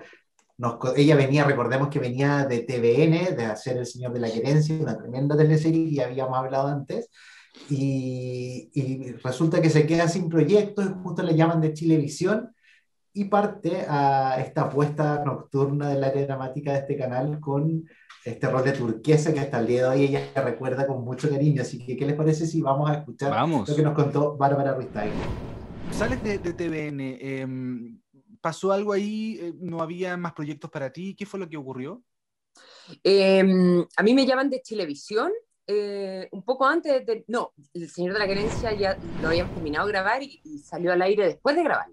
Nos 0.59 0.77
ella 0.97 1.17
venía, 1.17 1.45
recordemos 1.45 1.89
que 1.89 1.99
venía 1.99 2.47
de 2.47 2.61
TVN, 2.61 3.35
de 3.37 3.45
hacer 3.45 3.77
El 3.79 3.87
Señor 3.87 4.13
de 4.13 4.21
la 4.21 4.31
Querencia, 4.31 4.77
una 4.81 4.97
tremenda 4.97 5.37
teleserie 5.37 5.85
que 5.91 5.95
ya 5.97 6.07
habíamos 6.07 6.39
hablado 6.39 6.69
antes, 6.69 7.11
y, 7.69 8.71
y 8.75 9.13
resulta 9.13 9.61
que 9.61 9.71
se 9.71 9.87
queda 9.87 10.09
sin 10.09 10.29
proyectos, 10.29 10.89
justo 11.03 11.23
le 11.23 11.35
llaman 11.35 11.61
de 11.61 11.73
Chilevisión, 11.75 12.55
y 13.17 13.25
parte 13.25 13.87
a 13.89 14.39
esta 14.39 14.63
apuesta 14.63 15.25
nocturna 15.25 15.89
del 15.89 16.05
área 16.05 16.27
dramática 16.27 16.73
de 16.73 16.81
este 16.81 16.99
canal 16.99 17.41
con 17.41 17.89
este 18.23 18.47
rol 18.51 18.63
de 18.63 18.73
turquesa 18.73 19.33
que 19.33 19.41
hasta 19.41 19.59
el 19.59 19.67
día 19.67 19.83
de 19.85 19.89
hoy 19.89 20.05
ella 20.05 20.31
recuerda 20.35 20.87
con 20.87 21.03
mucho 21.03 21.31
cariño. 21.31 21.63
Así 21.63 21.79
que, 21.79 21.97
¿qué 21.97 22.05
les 22.05 22.15
parece 22.15 22.47
si 22.47 22.61
vamos 22.61 22.91
a 22.91 22.95
escuchar 22.97 23.31
Vamos. 23.31 23.67
lo 23.71 23.75
que 23.75 23.83
nos 23.83 23.95
contó 23.95 24.37
Bárbara 24.37 24.75
Ruiz? 24.75 24.89
Sales 25.93 26.23
de, 26.23 26.39
de 26.39 26.53
TVN, 26.53 27.01
em, 27.19 28.01
¿pasó 28.43 28.71
algo 28.71 28.93
ahí? 28.93 29.39
Eh, 29.41 29.55
¿No 29.61 29.81
había 29.81 30.19
más 30.19 30.35
proyectos 30.35 30.71
para 30.71 30.93
ti? 30.93 31.15
¿Qué 31.17 31.25
fue 31.25 31.41
lo 31.41 31.49
que 31.49 31.57
ocurrió? 31.57 32.03
Eh, 33.03 33.41
a 33.97 34.03
mí 34.03 34.13
me 34.13 34.27
llaman 34.27 34.51
de 34.51 34.61
Chilevisión, 34.61 35.33
eh, 35.67 36.29
un 36.33 36.43
poco 36.43 36.67
antes 36.67 37.07
de... 37.07 37.25
No, 37.29 37.55
El 37.73 37.89
Señor 37.89 38.13
de 38.13 38.19
la 38.19 38.27
Querencia 38.27 38.75
ya 38.75 38.99
lo 39.23 39.29
habíamos 39.29 39.55
terminado 39.55 39.87
de 39.87 39.93
grabar 39.93 40.23
y, 40.23 40.39
y 40.45 40.59
salió 40.59 40.93
al 40.93 41.01
aire 41.01 41.25
después 41.25 41.57
de 41.57 41.63
grabar. 41.63 41.87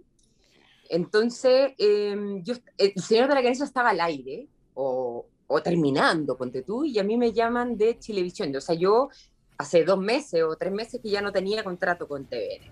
Entonces, 0.93 1.71
eh, 1.79 2.15
yo, 2.43 2.53
El 2.77 2.93
Señor 3.01 3.27
de 3.27 3.33
la 3.33 3.41
Querencia 3.41 3.65
estaba 3.65 3.89
al 3.89 3.99
aire, 3.99 4.47
o, 4.75 5.25
o 5.47 5.63
terminando, 5.63 6.37
ponte 6.37 6.61
tú, 6.61 6.85
y 6.85 6.99
a 6.99 7.03
mí 7.03 7.17
me 7.17 7.33
llaman 7.33 7.75
de 7.75 7.97
Chilevisión. 7.97 8.55
O 8.55 8.61
sea, 8.61 8.75
yo 8.75 9.09
hace 9.57 9.83
dos 9.85 9.97
meses 9.97 10.43
o 10.43 10.55
tres 10.55 10.71
meses 10.71 11.01
que 11.01 11.09
ya 11.09 11.19
no 11.19 11.31
tenía 11.31 11.63
contrato 11.63 12.07
con 12.07 12.25
TVN, 12.25 12.71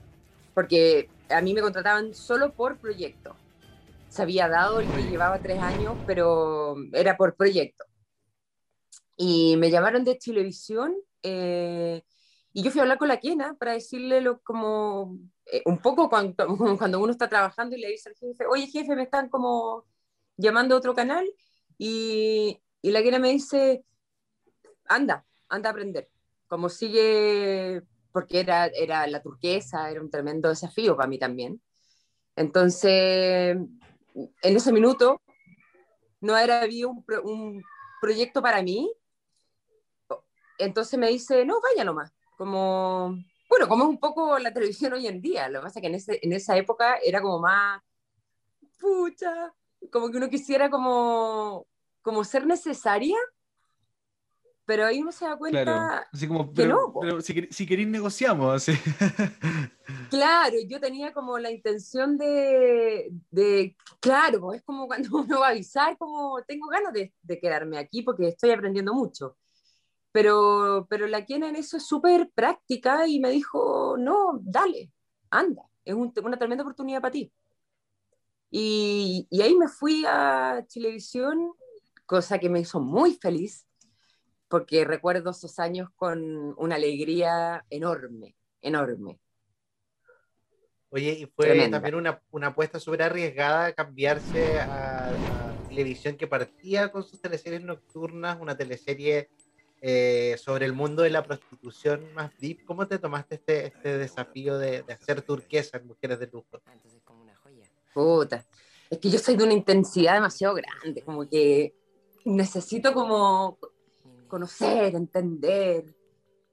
porque 0.54 1.10
a 1.30 1.42
mí 1.42 1.56
me 1.56 1.62
contrataban 1.62 2.14
solo 2.14 2.54
por 2.54 2.78
proyecto. 2.78 3.36
Se 4.10 4.22
había 4.22 4.48
dado 4.48 4.82
el 4.82 4.88
que 4.92 5.10
llevaba 5.10 5.40
tres 5.40 5.60
años, 5.60 5.98
pero 6.06 6.76
era 6.94 7.18
por 7.18 7.34
proyecto. 7.36 7.86
Y 9.18 9.56
me 9.58 9.72
llamaron 9.72 10.04
de 10.04 10.20
Chilevisión 10.20 10.94
eh, 11.24 12.04
y 12.54 12.62
yo 12.62 12.70
fui 12.70 12.82
a 12.82 12.84
hablar 12.84 13.00
con 13.00 13.08
la 13.08 13.18
Kiena 13.18 13.56
para 13.56 13.72
decirle 13.72 14.22
lo, 14.22 14.42
como 14.42 15.18
eh, 15.52 15.62
un 15.66 15.80
poco 15.80 16.10
cuando, 16.10 16.36
cuando 16.78 17.00
uno 17.00 17.12
está 17.12 17.28
trabajando 17.30 17.76
y 17.76 17.82
le 17.82 17.90
dice 17.90 18.10
al 18.10 18.16
jefe, 18.16 18.46
oye 18.48 18.68
jefe, 18.68 18.96
me 18.96 19.04
están 19.04 19.30
como 19.30 19.86
llamando 20.38 20.76
a 20.76 20.78
otro 20.78 20.96
canal 20.96 21.30
y, 21.78 22.62
y 22.82 22.92
la 22.92 23.02
Kiena 23.02 23.20
me 23.20 23.32
dice, 23.32 23.84
anda, 24.86 25.26
anda 25.50 25.70
a 25.70 25.72
aprender. 25.74 26.10
Como 26.48 26.70
sigue, 26.70 27.82
porque 28.12 28.40
era, 28.40 28.68
era 28.68 29.08
la 29.08 29.22
turquesa, 29.22 29.90
era 29.90 30.02
un 30.02 30.10
tremendo 30.10 30.50
desafío 30.50 30.96
para 30.96 31.08
mí 31.10 31.20
también. 31.20 31.62
Entonces, 32.36 33.58
en 34.16 34.56
ese 34.56 34.72
minuto, 34.72 35.22
no 36.22 36.38
era 36.38 36.62
había 36.62 36.88
un, 36.88 37.04
un 37.24 37.64
proyecto 38.00 38.42
para 38.42 38.62
mí. 38.62 38.92
Entonces 40.58 41.00
me 41.00 41.10
dice, 41.10 41.46
no, 41.46 41.60
vaya 41.62 41.84
nomás. 41.84 42.14
Como, 42.38 43.16
bueno, 43.52 43.68
como 43.68 43.84
es 43.84 43.90
un 43.90 44.00
poco 44.00 44.40
la 44.40 44.54
televisión 44.54 44.94
hoy 44.94 45.08
en 45.08 45.22
día. 45.22 45.50
Lo 45.50 45.60
que 45.60 45.64
pasa 45.66 45.80
es 45.80 45.82
que 45.82 45.88
en, 45.88 45.96
ese, 45.96 46.20
en 46.22 46.32
esa 46.32 46.56
época 46.56 46.96
era 47.04 47.22
como 47.22 47.38
más, 47.40 47.82
pucha, 48.80 49.54
como 49.92 50.10
que 50.10 50.16
uno 50.16 50.30
quisiera 50.30 50.70
como, 50.70 51.68
como 52.02 52.24
ser 52.24 52.48
necesaria, 52.48 53.18
pero 54.64 54.86
ahí 54.86 55.02
uno 55.02 55.12
se 55.12 55.26
da 55.26 55.36
cuenta, 55.36 55.64
Claro. 55.66 56.06
Así 56.14 56.30
como, 56.30 56.48
que 56.48 56.62
pero, 56.62 56.76
no, 56.76 56.94
pero 57.02 57.20
si, 57.20 57.46
si 57.52 57.68
queréis 57.68 57.90
negociamos. 57.90 58.56
así. 58.56 58.72
Claro, 60.10 60.56
yo 60.68 60.80
tenía 60.80 61.14
como 61.14 61.38
la 61.38 61.52
intención 61.52 62.18
de, 62.18 63.12
de 63.30 63.76
claro, 64.00 64.54
es 64.54 64.62
como 64.64 64.88
cuando 64.88 65.10
uno 65.18 65.42
va 65.42 65.48
a 65.48 65.52
avisar, 65.52 65.98
como 65.98 66.42
tengo 66.48 66.68
ganas 66.68 66.94
de, 66.94 67.14
de 67.22 67.40
quedarme 67.40 67.78
aquí 67.78 68.02
porque 68.02 68.30
estoy 68.30 68.52
aprendiendo 68.52 68.94
mucho. 68.94 69.38
Pero, 70.12 70.88
pero 70.90 71.08
la 71.08 71.26
Kiena 71.26 71.48
en 71.50 71.56
eso 71.56 71.78
es 71.78 71.86
súper 71.88 72.30
práctica 72.36 73.08
y 73.08 73.20
me 73.20 73.30
dijo, 73.30 73.96
no, 73.98 74.40
dale, 74.42 74.92
anda, 75.30 75.64
es 75.86 75.94
un- 75.96 76.14
una 76.24 76.38
tremenda 76.38 76.64
oportunidad 76.64 77.02
para 77.02 77.12
ti. 77.12 77.32
Y, 78.50 79.28
y 79.30 79.42
ahí 79.42 79.56
me 79.56 79.70
fui 79.70 80.04
a 80.06 80.66
Chilevisión, 80.68 81.54
cosa 82.06 82.40
que 82.40 82.50
me 82.50 82.60
hizo 82.60 82.82
muy 82.82 83.14
feliz, 83.14 83.66
porque 84.50 84.84
recuerdo 84.84 85.32
esos 85.32 85.58
años 85.60 85.90
con 85.96 86.22
una 86.58 86.76
alegría 86.76 87.66
enorme, 87.70 88.36
enorme. 88.62 89.20
Oye, 90.90 91.14
y 91.14 91.26
fue 91.26 91.46
Tremenda. 91.46 91.78
también 91.78 91.96
una, 91.96 92.22
una 92.32 92.48
apuesta 92.48 92.78
súper 92.78 93.04
arriesgada 93.04 93.72
cambiarse 93.72 94.60
a, 94.60 95.12
a 95.12 95.56
televisión 95.70 96.18
que 96.18 96.28
partía 96.28 96.92
con 96.92 97.04
sus 97.04 97.22
teleseries 97.22 97.64
nocturnas, 97.64 98.38
una 98.42 98.58
teleserie 98.58 99.30
eh, 99.82 100.36
sobre 100.38 100.66
el 100.66 100.74
mundo 100.74 101.02
de 101.04 101.10
la 101.10 101.24
prostitución 101.24 102.14
más 102.14 102.32
deep. 102.38 102.64
¿Cómo 102.66 102.88
te 102.88 103.00
tomaste 103.00 103.36
este, 103.36 103.68
este 103.68 103.98
desafío 103.98 104.58
de, 104.58 104.84
de 104.84 104.94
hacer 104.94 105.22
turquesa 105.24 105.78
en 105.78 105.88
Mujeres 105.88 106.20
de 106.20 106.28
Lujo? 106.28 106.62
Puta. 107.94 108.46
Es 108.90 109.00
que 109.00 109.10
yo 109.10 109.20
soy 109.20 109.36
de 109.36 109.44
una 109.44 109.54
intensidad 109.54 110.14
demasiado 110.14 110.54
grande, 110.54 111.02
como 111.02 111.28
que 111.28 111.74
necesito 112.26 112.94
como 112.94 113.58
conocer, 114.28 114.96
entender. 114.96 115.86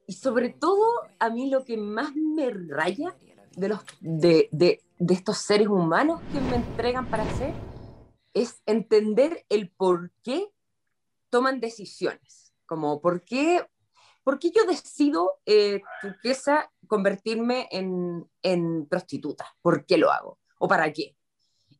Y 0.06 0.14
sobre 0.14 0.50
todo, 0.50 0.86
a 1.18 1.30
mí 1.30 1.50
lo 1.50 1.64
que 1.64 1.76
más 1.76 2.14
me 2.14 2.50
raya 2.50 3.14
de, 3.56 3.68
los, 3.68 3.80
de, 4.00 4.48
de, 4.52 4.80
de 4.98 5.14
estos 5.14 5.38
seres 5.38 5.68
humanos 5.68 6.20
que 6.32 6.40
me 6.40 6.56
entregan 6.56 7.08
para 7.10 7.24
hacer 7.24 7.52
es 8.32 8.62
entender 8.66 9.44
el 9.48 9.70
por 9.70 10.10
qué 10.22 10.48
toman 11.28 11.60
decisiones. 11.60 12.47
Como 12.68 13.00
por 13.00 13.24
qué, 13.24 13.66
por 14.22 14.38
qué 14.38 14.50
yo 14.50 14.66
decido, 14.66 15.40
eh, 15.46 15.80
turquesa, 16.02 16.70
convertirme 16.86 17.66
en, 17.70 18.28
en 18.42 18.86
prostituta. 18.86 19.46
¿Por 19.62 19.86
qué 19.86 19.96
lo 19.96 20.12
hago? 20.12 20.38
¿O 20.58 20.68
para 20.68 20.92
qué? 20.92 21.16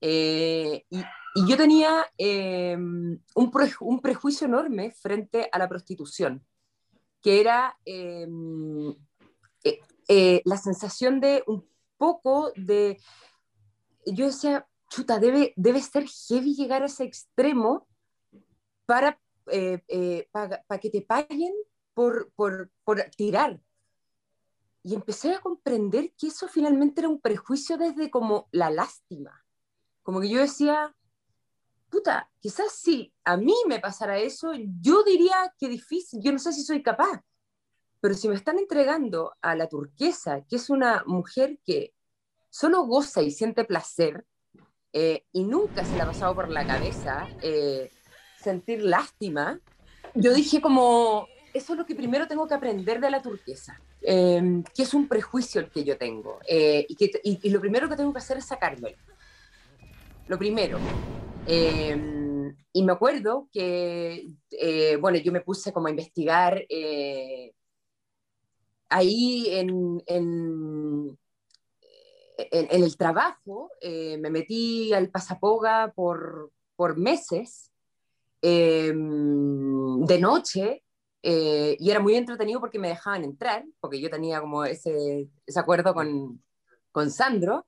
Eh, 0.01 0.87
y, 0.89 0.99
y 1.35 1.47
yo 1.47 1.57
tenía 1.59 2.07
eh, 2.17 2.75
un, 2.77 3.51
pre- 3.53 3.75
un 3.81 4.01
prejuicio 4.01 4.47
enorme 4.47 4.93
frente 4.93 5.49
a 5.53 5.59
la 5.59 5.69
prostitución, 5.69 6.43
que 7.21 7.41
era 7.41 7.77
eh, 7.85 8.27
eh, 9.65 9.81
eh, 10.09 10.41
la 10.47 10.57
sensación 10.57 11.21
de 11.21 11.45
un 11.47 11.69
poco 11.99 12.51
de... 12.57 12.97
Yo 14.07 14.25
decía, 14.25 14.67
chuta, 14.89 15.19
debe, 15.19 15.53
debe 15.57 15.83
ser 15.83 16.07
heavy 16.07 16.55
llegar 16.55 16.83
a 16.83 16.87
ese 16.87 17.05
extremo 17.05 17.87
para, 18.87 19.21
eh, 19.51 19.83
eh, 19.89 20.29
para, 20.31 20.63
que 20.81 20.91
te 20.91 21.03
paguen 21.03 21.53
por, 21.95 22.31
por, 22.33 22.71
por 22.85 23.01
tirar. 23.17 23.61
Y 24.83 24.95
empecé 24.95 25.35
a 25.35 25.41
comprender 25.41 26.13
que 26.17 26.29
eso 26.29 26.49
finalmente 26.49 27.01
era 27.01 27.09
un 27.09 27.21
prejuicio 27.21 27.77
desde 27.77 28.11
como 28.11 28.49
la 28.53 28.71
lástima. 28.71 29.45
Como 30.03 30.21
que 30.21 30.31
yo 30.31 30.41
decía, 30.41 30.95
puta, 31.91 32.31
quizás 32.41 32.73
si 32.73 33.13
a 33.25 33.37
mí 33.37 33.55
me 33.67 33.81
pasara 33.81 34.19
eso, 34.19 34.53
yo 34.81 35.03
diría 35.03 35.53
que 35.59 35.69
difícil, 35.69 36.21
yo 36.23 36.33
no 36.33 36.39
sé 36.39 36.53
si 36.53 36.63
soy 36.63 36.83
capaz. 36.83 37.23
Pero 38.01 38.15
si 38.15 38.29
me 38.29 38.37
están 38.37 38.59
entregando 38.59 39.35
a 39.43 39.57
la 39.57 39.69
turquesa, 39.69 40.45
que 40.49 40.57
es 40.57 40.71
una 40.71 41.03
mujer 41.07 41.59
que 41.65 41.95
solo 42.49 42.83
goza 42.83 43.23
y 43.23 43.31
siente 43.31 43.65
placer, 43.65 44.25
eh, 44.93 45.27
y 45.33 45.45
nunca 45.45 45.85
se 45.85 45.95
le 45.97 46.03
ha 46.03 46.07
pasado 46.07 46.35
por 46.35 46.49
la 46.49 46.67
cabeza 46.67 47.29
eh, 47.43 47.91
sentir 48.41 48.83
lástima, 48.83 49.61
yo 50.15 50.33
dije 50.33 50.61
como, 50.61 51.27
eso 51.53 51.73
es 51.73 51.79
lo 51.79 51.87
que 51.87 51.95
primero 51.95 52.27
tengo 52.27 52.47
que 52.47 52.55
aprender 52.55 53.01
de 53.01 53.11
la 53.11 53.23
turquesa, 53.23 53.81
eh, 54.03 54.63
que 54.75 54.83
es 54.83 54.95
un 54.95 55.09
prejuicio 55.09 55.61
el 55.61 55.71
que 55.71 55.85
yo 55.85 55.99
tengo, 55.99 56.39
y, 56.49 56.95
que, 56.95 57.11
y, 57.23 57.51
lo 57.51 57.61
primero 57.61 57.89
que 57.89 57.97
tengo 57.97 58.13
que 58.13 58.19
hacer 58.19 58.39
es 58.39 58.47
sacármelo. 58.47 58.97
Lo 60.27 60.39
primero. 60.39 60.79
y 61.47 62.83
me 62.83 62.93
acuerdo 62.93 63.49
que, 63.53 64.29
bueno, 65.01 65.19
yo 65.19 65.33
me 65.33 65.41
puse 65.41 65.73
como 65.73 65.89
a 65.89 65.91
investigar 65.91 66.65
ahí 68.89 69.47
en, 69.51 70.03
en, 70.07 71.19
en, 72.39 72.83
el 72.83 72.97
trabajo, 72.97 73.71
eh, 73.81 74.17
me 74.19 74.31
metí 74.31 74.93
al 74.93 75.11
Pasapoga 75.11 75.93
por, 75.95 76.53
por 76.77 76.97
meses, 76.97 77.73
em, 78.43 80.05
de 80.05 80.19
noche, 80.19 80.85
eh, 81.23 81.77
y 81.79 81.91
era 81.91 82.01
muy 82.01 82.15
entretenido 82.15 82.61
porque 82.61 82.79
me 82.79 82.89
dejaban 82.89 83.25
entrar, 83.25 83.65
porque 83.81 84.01
yo 84.01 84.11
tenía 84.11 84.41
como 84.41 84.65
ese, 84.65 85.29
ese 85.47 85.61
acuerdo 85.61 85.95
con, 85.95 86.43
con 86.93 87.11
Sandro. 87.11 87.67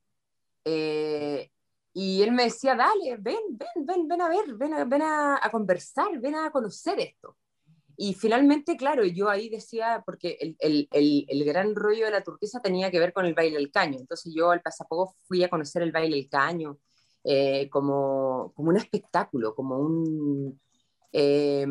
Eh, 0.65 1.51
y 1.93 2.23
él 2.23 2.33
me 2.33 2.45
decía, 2.45 2.75
dale, 2.77 3.17
ven, 3.19 3.37
ven, 3.51 3.87
ven, 3.87 4.09
ven 4.09 4.23
a 4.23 4.29
ver, 4.29 4.55
ven 4.55 4.75
a, 4.75 4.85
ven 4.85 5.03
a, 5.03 5.41
a 5.43 5.51
conversar, 5.51 6.19
ven 6.21 6.37
a 6.37 6.51
conocer 6.51 7.01
esto. 7.01 7.37
Y 7.97 8.15
finalmente, 8.15 8.77
claro, 8.79 9.05
yo 9.05 9.29
ahí 9.29 9.51
decía, 9.51 10.03
porque 10.07 10.39
el, 10.41 10.57
el, 10.61 10.89
el, 10.93 11.27
el, 11.29 11.45
gran 11.45 11.75
rollo 11.75 12.07
de 12.07 12.13
la 12.13 12.23
turquesa 12.23 12.63
tenía 12.63 12.91
que 12.91 12.99
ver 12.99 13.13
con 13.13 13.27
el 13.27 13.35
baile 13.35 13.59
del 13.59 13.71
caño. 13.71 13.99
Entonces 13.99 14.33
yo 14.35 14.51
al 14.51 14.63
pasapoco 14.63 15.17
fui 15.25 15.45
a 15.45 15.51
conocer 15.51 15.83
el 15.83 15.93
baile 15.93 16.17
del 16.17 16.29
caño 16.31 16.79
eh, 17.25 17.69
como, 17.71 18.53
como 18.55 18.71
un 18.71 18.77
espectáculo, 18.77 19.55
como 19.55 19.79
un, 19.79 20.61
eh, 21.13 21.67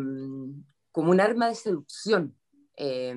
como 0.92 1.12
un 1.12 1.20
arma 1.22 1.48
de 1.48 1.56
seducción. 1.56 2.36
Eh, 2.76 3.16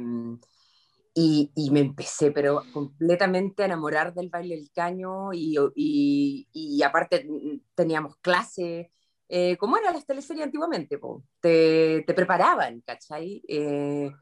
y, 1.14 1.52
y, 1.54 1.70
me 1.70 1.80
empecé, 1.80 2.30
pero 2.30 2.62
completamente 2.72 3.62
a 3.62 3.66
enamorar 3.66 4.14
del 4.14 4.30
baile 4.30 4.56
del 4.56 4.70
caño 4.72 5.34
y, 5.34 5.58
y, 5.74 6.48
y 6.52 6.82
aparte 6.82 7.28
teníamos 7.74 8.16
clases 8.16 8.86
eh, 9.34 9.56
como 9.56 9.78
eran 9.78 9.94
las 9.94 10.04
teleseries 10.04 10.44
antiguamente, 10.44 11.00
Te, 11.40 12.04
te, 12.06 12.12
preparaban, 12.12 12.82
¿cachai? 12.82 13.42
Eh, 13.48 14.12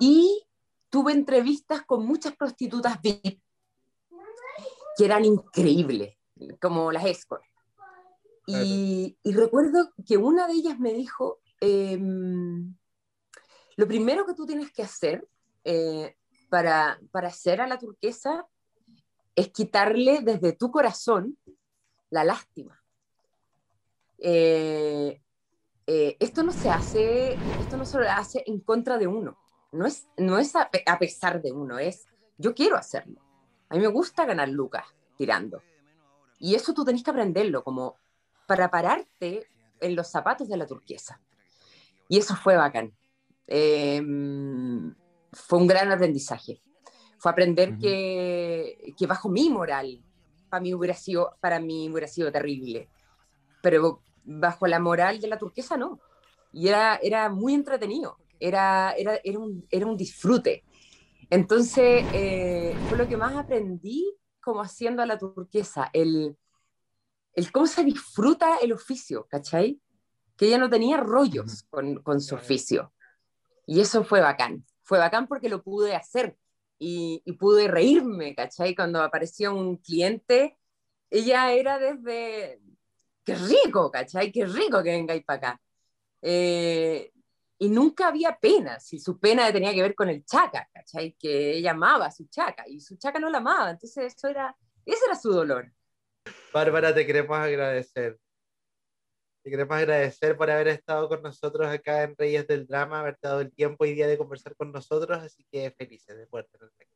y 0.00 0.42
tuve 0.88 1.12
entrevistas 1.12 1.82
con 1.82 2.06
muchas 2.06 2.34
prostitutas 2.34 2.98
VIP 3.02 3.42
que 4.96 5.04
eran 5.04 5.26
increíbles, 5.26 6.16
como 6.60 6.92
las 6.92 7.04
escort. 7.06 7.42
Y, 8.46 9.16
y, 9.22 9.32
recuerdo 9.32 9.90
que 10.06 10.18
una 10.18 10.46
de 10.46 10.52
ellas 10.52 10.78
me 10.78 10.92
dijo, 10.92 11.40
em, 11.60 12.76
lo 13.76 13.88
primero 13.88 14.26
que 14.26 14.34
tú 14.34 14.44
tienes 14.44 14.70
que 14.70 14.82
hacer 14.82 15.26
eh, 15.64 16.14
para, 16.50 17.00
para 17.10 17.28
hacer 17.28 17.62
a 17.62 17.66
la 17.66 17.78
turquesa 17.78 18.46
es 19.34 19.48
quitarle 19.48 20.20
desde 20.20 20.52
tu 20.52 20.70
corazón 20.70 21.38
la 22.10 22.24
lástima. 22.24 22.80
Eh, 24.18 25.20
eh, 25.86 26.16
esto 26.18 26.42
no 26.42 26.52
se 26.52 26.70
hace, 26.70 27.34
esto 27.60 27.76
no 27.76 27.84
se 27.84 27.98
hace 28.08 28.42
en 28.46 28.60
contra 28.60 28.96
de 28.96 29.06
uno, 29.06 29.38
no 29.72 29.86
es, 29.86 30.06
no 30.16 30.38
es 30.38 30.54
a, 30.56 30.70
pesar 30.98 31.42
de 31.42 31.52
uno, 31.52 31.78
es 31.78 32.06
yo 32.38 32.54
quiero 32.54 32.76
hacerlo. 32.76 33.20
A 33.68 33.74
mí 33.74 33.80
me 33.80 33.88
gusta 33.88 34.24
ganar 34.24 34.48
lucas 34.48 34.86
tirando. 35.16 35.62
Y 36.44 36.54
eso 36.54 36.74
tú 36.74 36.84
tenés 36.84 37.02
que 37.02 37.10
aprenderlo, 37.10 37.64
como 37.64 37.96
para 38.46 38.70
pararte 38.70 39.46
en 39.80 39.96
los 39.96 40.10
zapatos 40.10 40.46
de 40.46 40.58
la 40.58 40.66
turquesa. 40.66 41.18
Y 42.06 42.18
eso 42.18 42.36
fue 42.36 42.54
bacán. 42.54 42.92
Em, 43.46 44.94
fue 45.32 45.58
un 45.58 45.66
gran 45.66 45.90
aprendizaje. 45.90 46.60
Fue 47.16 47.32
aprender 47.32 47.78
que, 47.78 48.92
que, 48.94 49.06
bajo 49.06 49.30
mi 49.30 49.48
moral, 49.48 50.04
para 50.50 50.60
mí, 50.60 50.74
hubiera 50.74 50.92
sido, 50.92 51.34
para 51.40 51.60
mí 51.60 51.88
hubiera 51.88 52.08
sido 52.08 52.30
terrible. 52.30 52.90
Pero 53.62 54.02
bajo 54.22 54.66
la 54.66 54.80
moral 54.80 55.20
de 55.20 55.28
la 55.28 55.38
turquesa 55.38 55.78
no. 55.78 55.98
Y 56.52 56.68
era, 56.68 56.96
era 57.02 57.30
muy 57.30 57.54
entretenido, 57.54 58.18
era, 58.38 58.92
era, 58.98 59.18
era, 59.24 59.38
un, 59.38 59.66
era 59.70 59.86
un 59.86 59.96
disfrute. 59.96 60.62
Entonces, 61.30 62.04
eh, 62.12 62.76
fue 62.90 62.98
lo 62.98 63.08
que 63.08 63.16
más 63.16 63.34
aprendí 63.34 64.14
como 64.44 64.60
haciendo 64.60 65.02
a 65.02 65.06
la 65.06 65.18
turquesa, 65.18 65.90
el, 65.92 66.36
el 67.32 67.52
cómo 67.52 67.66
se 67.66 67.84
disfruta 67.84 68.58
el 68.58 68.72
oficio, 68.72 69.26
¿cachai? 69.28 69.80
Que 70.36 70.46
ella 70.46 70.58
no 70.58 70.68
tenía 70.68 70.98
rollos 70.98 71.64
con, 71.70 72.02
con 72.02 72.20
su 72.20 72.34
oficio. 72.34 72.92
Y 73.66 73.80
eso 73.80 74.04
fue 74.04 74.20
bacán. 74.20 74.64
Fue 74.82 74.98
bacán 74.98 75.26
porque 75.26 75.48
lo 75.48 75.62
pude 75.62 75.96
hacer 75.96 76.36
y, 76.78 77.22
y, 77.24 77.32
pude 77.32 77.68
reírme, 77.68 78.34
¿cachai? 78.34 78.74
Cuando 78.74 79.02
apareció 79.02 79.54
un 79.54 79.78
cliente, 79.78 80.58
ella 81.08 81.52
era 81.52 81.78
desde, 81.78 82.60
qué 83.24 83.34
rico, 83.36 83.90
¿cachai? 83.90 84.30
Qué 84.30 84.44
rico 84.44 84.82
que 84.82 84.90
vengáis 84.90 85.24
para 85.24 85.36
acá. 85.38 85.62
Eh, 86.20 87.13
y 87.58 87.68
nunca 87.68 88.08
había 88.08 88.38
pena, 88.38 88.80
si 88.80 88.98
su 88.98 89.18
pena 89.18 89.52
tenía 89.52 89.72
que 89.72 89.82
ver 89.82 89.94
con 89.94 90.08
el 90.08 90.24
chaca, 90.24 90.68
¿cachai? 90.72 91.16
Que 91.18 91.56
ella 91.56 91.70
amaba 91.70 92.06
a 92.06 92.10
su 92.10 92.26
chaca 92.26 92.64
y 92.66 92.80
su 92.80 92.96
chaca 92.96 93.18
no 93.18 93.30
la 93.30 93.38
amaba, 93.38 93.70
entonces 93.70 94.14
eso 94.14 94.28
era, 94.28 94.56
ese 94.84 95.04
era 95.06 95.14
su 95.14 95.32
dolor. 95.32 95.72
Bárbara, 96.52 96.94
te 96.94 97.06
queremos 97.06 97.36
agradecer. 97.36 98.18
Te 99.42 99.50
queremos 99.50 99.76
agradecer 99.76 100.36
por 100.36 100.50
haber 100.50 100.68
estado 100.68 101.08
con 101.08 101.22
nosotros 101.22 101.68
acá 101.68 102.02
en 102.02 102.16
Reyes 102.16 102.46
del 102.46 102.66
Drama, 102.66 103.00
haberte 103.00 103.28
dado 103.28 103.40
el 103.40 103.52
tiempo 103.52 103.84
y 103.84 103.94
día 103.94 104.06
de 104.06 104.18
conversar 104.18 104.56
con 104.56 104.72
nosotros, 104.72 105.22
así 105.22 105.44
que 105.50 105.70
felices 105.70 106.16
de 106.16 106.26
poder 106.26 106.46
tenerte 106.46 106.88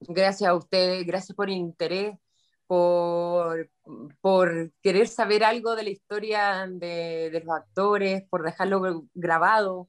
Gracias 0.00 0.48
a 0.48 0.54
ustedes, 0.54 1.06
gracias 1.06 1.36
por 1.36 1.50
el 1.50 1.56
interés 1.56 2.16
por, 2.70 3.68
por 4.20 4.70
querer 4.80 5.08
saber 5.08 5.42
algo 5.42 5.74
de 5.74 5.82
la 5.82 5.90
historia 5.90 6.68
de, 6.70 7.28
de 7.32 7.42
los 7.44 7.56
actores, 7.56 8.22
por 8.30 8.44
dejarlo 8.44 9.08
grabado. 9.12 9.88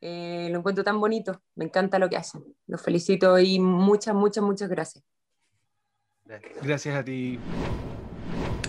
Eh, 0.00 0.46
lo 0.52 0.60
encuentro 0.60 0.84
tan 0.84 1.00
bonito, 1.00 1.42
me 1.56 1.64
encanta 1.64 1.98
lo 1.98 2.08
que 2.08 2.16
hacen. 2.16 2.44
Los 2.68 2.80
felicito 2.80 3.36
y 3.40 3.58
muchas, 3.58 4.14
muchas, 4.14 4.44
muchas 4.44 4.68
gracias. 4.68 5.02
Gracias 6.62 6.94
a 6.94 7.04
ti. 7.04 7.40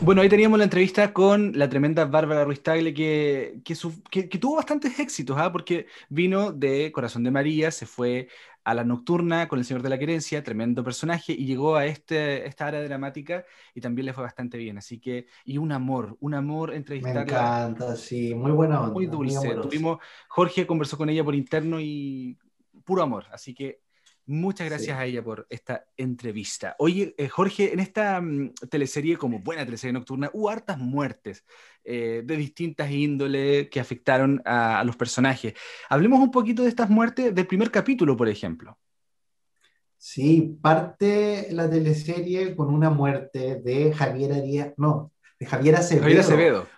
Bueno, 0.02 0.24
ahí 0.24 0.30
teníamos 0.30 0.58
la 0.58 0.64
entrevista 0.64 1.14
con 1.14 1.52
la 1.56 1.70
tremenda 1.70 2.06
Bárbara 2.06 2.46
Ruiz 2.46 2.64
Tagle, 2.64 2.96
que, 2.96 3.60
que, 3.64 4.28
que, 4.28 4.40
tuvo 4.40 4.56
bastantes 4.56 5.00
éxitos, 5.00 5.38
¿ah? 5.40 5.52
porque 5.52 5.86
vino 6.10 6.52
de 6.52 6.92
Corazón 6.92 7.24
de 7.24 7.30
María, 7.30 7.70
se 7.70 7.86
fue 7.86 8.28
a 8.66 8.74
la 8.74 8.84
nocturna 8.84 9.48
con 9.48 9.60
El 9.60 9.66
Señor 9.66 9.84
de 9.84 9.90
la 9.90 10.00
Querencia, 10.00 10.44
tremendo 10.44 10.84
personaje, 10.84 11.34
y 11.34 11.46
llegó 11.46 11.76
a 11.76 11.86
este, 11.86 12.48
esta 12.48 12.66
área 12.66 12.82
dramática 12.82 13.46
y 13.76 13.80
también 13.80 14.08
le 14.08 14.14
fue 14.14 14.24
bastante 14.24 14.58
bien. 14.58 14.80
Así 14.80 15.00
que, 15.00 15.28
y 15.46 15.60
un 15.60 15.72
amor, 15.72 16.18
un 16.20 16.34
amor 16.34 16.74
entrevistarla. 16.74 17.24
Me 17.24 17.32
encanta, 17.32 17.96
sí, 17.96 18.34
muy 18.34 18.52
buena 18.52 18.82
onda. 18.82 18.94
Muy 18.94 19.06
dulce. 19.06 19.56
Tuvimos, 19.62 20.00
Jorge 20.28 20.66
conversó 20.66 20.98
con 20.98 21.10
ella 21.10 21.24
por 21.24 21.36
interno 21.36 21.80
y 21.80 22.38
puro 22.84 23.04
amor. 23.04 23.26
Así 23.32 23.54
que 23.54 23.85
Muchas 24.28 24.68
gracias 24.68 24.98
a 24.98 25.06
ella 25.06 25.24
por 25.24 25.46
esta 25.50 25.86
entrevista. 25.96 26.76
Oye, 26.80 27.14
eh, 27.18 27.28
Jorge, 27.28 27.74
en 27.74 27.80
esta 27.80 28.20
mm, 28.20 28.54
teleserie, 28.70 29.18
como 29.18 29.40
buena 29.40 29.66
teleserie 29.66 29.94
nocturna, 29.94 30.32
hubo 30.34 30.50
hartas 30.50 30.80
muertes 30.80 31.46
eh, 31.84 32.24
de 32.26 32.38
distintas 32.38 32.90
índoles 32.90 33.70
que 33.70 33.80
afectaron 33.80 34.42
a, 34.44 34.84
los 34.84 34.96
personajes. 34.96 35.54
Hablemos 35.90 36.20
un 36.20 36.32
poquito 36.32 36.64
de 36.64 36.70
estas 36.70 36.90
muertes 36.90 37.36
del 37.36 37.46
primer 37.46 37.70
capítulo, 37.70 38.18
por 38.18 38.28
ejemplo. 38.28 38.80
Sí, 39.98 40.58
parte 40.60 41.48
la 41.52 41.70
teleserie 41.70 42.56
con 42.56 42.74
una 42.74 42.90
muerte 42.90 43.62
de 43.64 43.94
Javier 43.94 44.42
Díaz, 44.42 44.74
no, 44.78 45.12
de 45.40 45.46
Javier 45.46 45.76
Acevedo. 45.76 46.04
Javier 46.04 46.20
Acevedo 46.20 46.76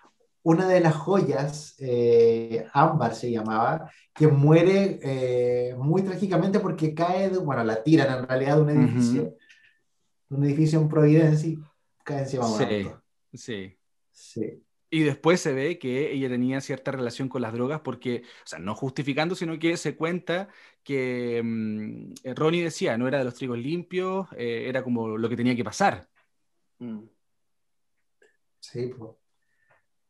una 0.47 0.65
de 0.69 0.79
las 0.79 0.95
joyas, 0.95 1.75
eh, 1.79 2.65
Ámbar 2.71 3.13
se 3.13 3.29
llamaba, 3.29 3.91
que 4.13 4.29
muere 4.29 4.97
eh, 5.03 5.75
muy 5.75 6.03
trágicamente 6.03 6.61
porque 6.61 6.93
cae, 6.93 7.29
de, 7.29 7.37
bueno, 7.37 7.65
la 7.65 7.83
tiran 7.83 8.19
en 8.19 8.27
realidad 8.29 8.55
de 8.55 8.61
un 8.61 8.69
edificio, 8.69 9.35
un 10.29 10.45
edificio 10.45 10.79
en 10.79 10.87
Providencia 10.87 11.49
y 11.49 11.59
cae 12.01 12.21
encima 12.21 12.45
de 12.45 12.51
un 12.53 12.91
sí. 13.33 13.37
Sí. 13.37 13.77
Sí. 14.09 14.63
Y 14.89 15.03
después 15.03 15.41
se 15.41 15.51
ve 15.51 15.77
que 15.77 16.13
ella 16.13 16.29
tenía 16.29 16.61
cierta 16.61 16.91
relación 16.91 17.27
con 17.27 17.41
las 17.41 17.51
drogas 17.51 17.81
porque, 17.81 18.21
o 18.45 18.47
sea, 18.47 18.57
no 18.57 18.73
justificando, 18.73 19.35
sino 19.35 19.59
que 19.59 19.75
se 19.75 19.97
cuenta 19.97 20.47
que 20.81 21.41
mm, 21.43 22.13
Ronnie 22.35 22.63
decía, 22.63 22.97
no 22.97 23.09
era 23.09 23.17
de 23.17 23.25
los 23.25 23.35
trigos 23.35 23.57
limpios, 23.57 24.27
eh, 24.37 24.69
era 24.69 24.81
como 24.81 25.17
lo 25.17 25.27
que 25.27 25.35
tenía 25.35 25.57
que 25.57 25.65
pasar. 25.65 26.07
Mm. 26.79 27.01
Sí, 28.61 28.87
po. 28.97 29.19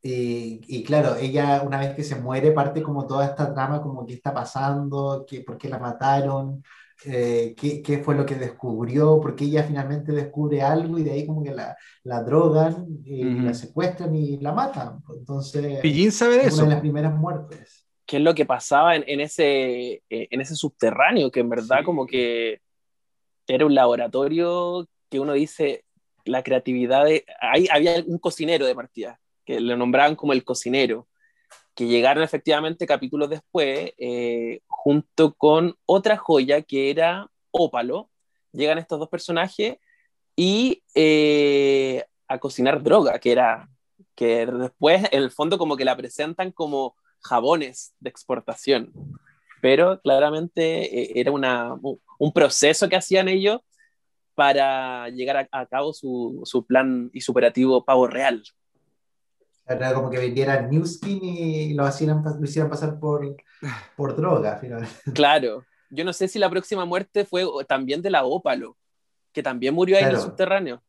Y, 0.02 0.62
y 0.68 0.84
claro, 0.84 1.16
ella 1.16 1.64
una 1.66 1.80
vez 1.80 1.96
que 1.96 2.04
se 2.04 2.16
muere 2.16 2.52
parte 2.52 2.82
como 2.84 3.06
toda 3.08 3.26
esta 3.26 3.54
trama, 3.54 3.82
como 3.82 4.06
qué 4.06 4.14
está 4.14 4.34
pasando, 4.34 5.26
qué, 5.28 5.42
por 5.42 5.58
qué 5.58 5.68
la 5.70 5.80
mataron, 5.80 6.64
eh, 7.06 7.54
qué, 7.58 7.82
qué 7.82 8.00
fue 8.00 8.16
lo 8.16 8.26
que 8.26 8.36
descubrió, 8.36 9.20
porque 9.20 9.46
ella 9.46 9.64
finalmente 9.64 10.12
descubre 10.12 10.62
algo 10.62 10.98
y 10.98 11.04
de 11.04 11.12
ahí 11.12 11.26
como 11.28 11.44
que 11.44 11.52
la, 11.54 11.76
la 12.04 12.22
drogan, 12.24 12.86
y 13.06 13.26
Ujú. 13.26 13.42
la 13.46 13.54
secuestran 13.54 14.16
y 14.16 14.38
la 14.38 14.52
matan. 14.54 15.00
Entonces, 15.18 15.80
Pillín 15.82 16.12
sabe 16.12 16.36
es 16.38 16.42
una 16.42 16.48
eso. 16.48 16.64
de 16.64 16.70
las 16.70 16.80
primeras 16.82 17.14
muertes. 17.16 17.86
qué 18.06 18.18
es 18.18 18.24
lo 18.24 18.34
que 18.34 18.46
pasaba 18.46 18.96
en, 18.96 19.04
en 19.08 19.20
ese, 19.20 19.94
eh, 20.10 20.28
en 20.32 20.42
ese 20.42 20.56
subterráneo, 20.56 21.30
que 21.32 21.42
en 21.42 21.50
verdad 21.50 21.80
Sí. 21.80 21.86
como 21.86 22.06
que 22.06 22.62
era 23.48 23.66
un 23.66 23.76
laboratorio 23.76 24.88
que 25.10 25.20
uno 25.20 25.34
dice, 25.34 25.84
la 26.26 26.44
creatividad 26.44 27.06
de... 27.06 27.26
Ahí 27.42 27.68
había 27.72 28.04
un 28.06 28.18
cocinero 28.20 28.66
de 28.66 28.76
partida, 28.76 29.20
que 29.48 29.62
lo 29.62 29.78
nombraban 29.78 30.18
como 30.18 30.34
el 30.34 30.44
cocinero, 30.44 31.08
que 31.74 31.88
llegaron 31.88 32.22
efectivamente 32.22 32.86
capítulos 32.86 33.30
después, 33.30 33.94
eh, 33.98 34.60
junto 34.68 35.34
con 35.36 35.78
otra 35.86 36.18
joya 36.18 36.62
que 36.62 36.90
era 36.90 37.32
Ópalo, 37.50 38.10
llegan 38.52 38.78
estos 38.78 39.00
dos 39.00 39.08
personajes 39.08 39.78
y 40.36 40.84
eh, 40.94 42.04
a 42.28 42.38
cocinar 42.40 42.84
droga, 42.84 43.20
que 43.20 43.32
era 43.32 43.70
que 44.16 44.46
después 44.46 45.08
en 45.12 45.24
el 45.24 45.32
fondo 45.32 45.58
como 45.58 45.78
que 45.78 45.86
la 45.86 45.96
presentan 45.96 46.52
como 46.52 46.96
jabones 47.22 47.94
de 48.02 48.10
exportación, 48.10 48.92
pero 49.62 50.02
claramente 50.02 51.04
eh, 51.04 51.12
era 51.16 51.32
una, 51.32 51.74
un, 52.20 52.34
proceso 52.34 52.90
que 52.90 52.98
hacían 52.98 53.30
ellos 53.30 53.62
para 54.36 55.08
llegar 55.10 55.38
a, 55.38 55.62
a 55.62 55.66
cabo 55.68 55.94
su, 55.94 56.42
su 56.44 56.66
plan 56.66 57.10
y 57.14 57.22
su 57.22 57.32
operativo 57.32 57.86
pavo 57.86 58.08
real. 58.08 58.44
Era 59.68 59.94
como 59.94 60.10
que 60.10 60.18
vendieran 60.18 60.70
New 60.70 60.86
Skin 60.86 61.20
y 61.24 61.74
lo, 61.74 61.84
hacían, 61.86 62.24
lo 62.24 62.44
hicieran 62.44 62.70
pasar 62.70 63.00
por, 63.00 63.36
por 63.98 64.16
droga, 64.16 64.58
finalmente. 64.60 64.96
Claro, 65.14 65.66
yo 65.90 66.06
no 66.06 66.14
sé 66.14 66.28
si 66.28 66.40
la 66.40 66.50
próxima 66.50 66.86
muerte 66.86 67.26
fue 67.26 67.46
también 67.68 68.02
de 68.02 68.10
la 68.10 68.24
Ópalo, 68.26 68.78
que 69.32 69.44
también 69.44 69.74
murió 69.74 69.98
ahí 69.98 70.04
en 70.04 70.12
el 70.12 70.20
subterráneo. 70.20 70.82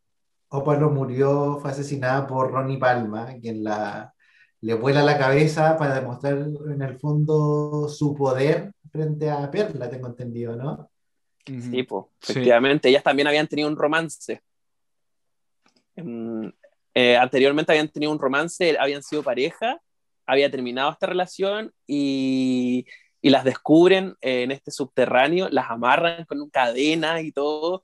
Opalo 0.51 0.91
murió, 0.91 1.59
fue 1.61 1.71
asesinada 1.71 2.27
por 2.27 2.51
Ronnie 2.51 2.79
Palma, 2.79 3.35
quien 3.41 3.63
la, 3.63 4.15
le 4.63 4.75
vuela 4.75 5.03
la 5.03 5.19
cabeza 5.19 5.77
para 5.77 5.95
demostrar 6.01 6.39
en 6.39 6.83
el 6.83 6.99
fondo 6.99 7.87
su 7.89 8.15
poder 8.15 8.73
frente 8.91 9.31
a 9.31 9.51
Perla, 9.51 9.91
tengo 9.91 10.09
entendido, 10.09 10.57
¿no? 10.57 10.91
Sí, 11.45 11.83
po, 11.83 12.13
Sí. 12.21 12.33
efectivamente, 12.33 12.89
ellas 12.89 13.03
también 13.03 13.29
habían 13.29 13.47
tenido 13.47 13.69
un 13.69 13.77
romance. 13.77 14.43
Mm, 15.97 16.49
eh, 17.01 17.17
anteriormente 17.17 17.73
habían 17.73 17.89
tenido 17.89 18.13
un 18.13 18.19
romance, 18.19 18.77
habían 18.79 19.03
sido 19.03 19.23
pareja, 19.23 19.81
había 20.27 20.51
terminado 20.51 20.91
esta 20.91 21.07
relación 21.07 21.73
y, 21.87 22.87
y 23.23 23.31
las 23.31 23.45
descubren 23.45 24.05
eh, 24.21 24.43
en 24.43 24.51
este 24.51 24.71
subterráneo, 24.71 25.49
las 25.51 25.71
amarran 25.71 26.25
con 26.25 26.51
cadenas 26.51 27.23
y 27.23 27.31
todo, 27.33 27.83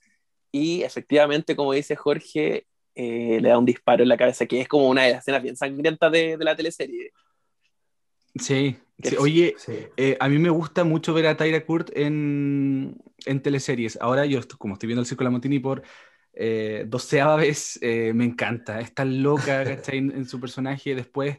y 0.51 0.83
efectivamente, 0.83 1.55
como 1.55 1.73
dice 1.73 1.95
Jorge, 1.97 2.67
eh, 2.97 3.39
le 3.41 3.49
da 3.49 3.59
un 3.59 3.65
disparo 3.65 4.03
en 4.03 4.09
la 4.09 4.17
cabeza, 4.17 4.47
que 4.47 4.61
es 4.61 4.69
como 4.69 4.89
una 4.89 5.03
de 5.05 5.13
las 5.13 5.21
escenas 5.21 5.43
bien 5.43 5.57
sangrientas 5.57 6.11
de, 6.13 6.37
de 6.37 6.45
la 6.45 6.57
teleserie. 6.57 7.11
Sí, 8.37 8.77
Oye, 9.19 9.55
Sí. 9.59 9.73
eh, 9.97 10.17
a 10.21 10.29
mí 10.29 10.39
me 10.39 10.51
gusta 10.51 10.85
mucho 10.85 11.13
ver 11.15 11.27
a 11.27 11.37
Tyra 11.37 11.65
Kurt 11.67 11.91
en, 11.97 12.97
en 13.27 13.43
teleseries. 13.43 13.99
Ahora 14.01 14.25
yo, 14.27 14.41
como 14.59 14.75
estoy 14.75 14.87
viendo 14.87 15.01
el 15.03 15.07
Circo 15.07 15.23
de 15.23 15.27
la 15.27 15.31
Montini 15.31 15.59
por 15.59 15.83
eh, 16.37 16.85
doceava 16.89 17.37
vez, 17.37 17.79
eh, 17.83 18.13
me 18.15 18.25
encanta. 18.25 18.81
Es 18.81 18.95
tan 18.95 19.23
loca, 19.23 19.65
¿cachai? 19.67 19.99
En, 19.99 20.11
en 20.13 20.27
su 20.27 20.41
personaje. 20.41 20.95
Después, 20.95 21.39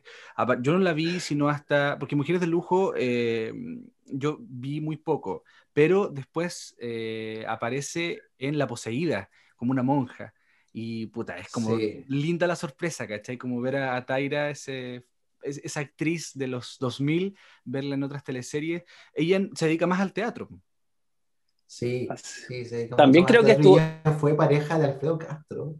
yo 0.61 0.73
no 0.73 0.79
la 0.79 0.93
vi 0.93 1.19
sino 1.19 1.49
hasta, 1.49 1.97
porque 1.99 2.15
Mujeres 2.15 2.41
de 2.41 2.47
Lujo 2.47 2.93
eh, 2.97 3.53
yo 4.05 4.37
vi 4.41 4.81
muy 4.81 4.97
poco, 4.97 5.43
pero 5.73 6.07
después 6.09 6.75
eh, 6.79 7.45
aparece 7.47 8.25
en 8.37 8.57
La 8.57 8.67
Poseída, 8.67 9.29
como 9.55 9.71
una 9.71 9.83
monja. 9.83 10.33
Y 10.71 11.07
puta, 11.07 11.37
es 11.37 11.49
como 11.49 11.77
Sí. 11.77 12.05
linda 12.07 12.47
la 12.47 12.55
sorpresa, 12.55 13.07
¿cachai? 13.07 13.37
Como 13.37 13.61
ver 13.61 13.77
a, 13.77 13.95
a 13.95 14.05
Tyra, 14.05 14.49
ese, 14.49 15.05
es- 15.41 15.59
esa 15.63 15.79
actriz 15.81 16.31
de 16.33 16.47
los 16.47 16.77
2000, 16.79 17.37
verla 17.63 17.95
en 17.95 18.03
otras 18.03 18.23
teleseries. 18.23 18.83
Ella 19.13 19.39
se 19.55 19.65
dedica 19.67 19.87
más 19.87 20.01
al 20.01 20.13
teatro. 20.13 20.49
Sí, 21.67 22.07
sí, 22.15 22.65
sí, 22.65 22.87
como 22.89 22.97
También 22.97 23.25
Tomás 23.25 23.31
creo 23.31 23.43
que 23.45 23.51
estuvo- 23.53 23.77
ella 23.79 24.01
fue 24.19 24.33
pareja 24.35 24.77
de 24.79 24.85
Alfredo 24.85 25.17
Castro. 25.17 25.75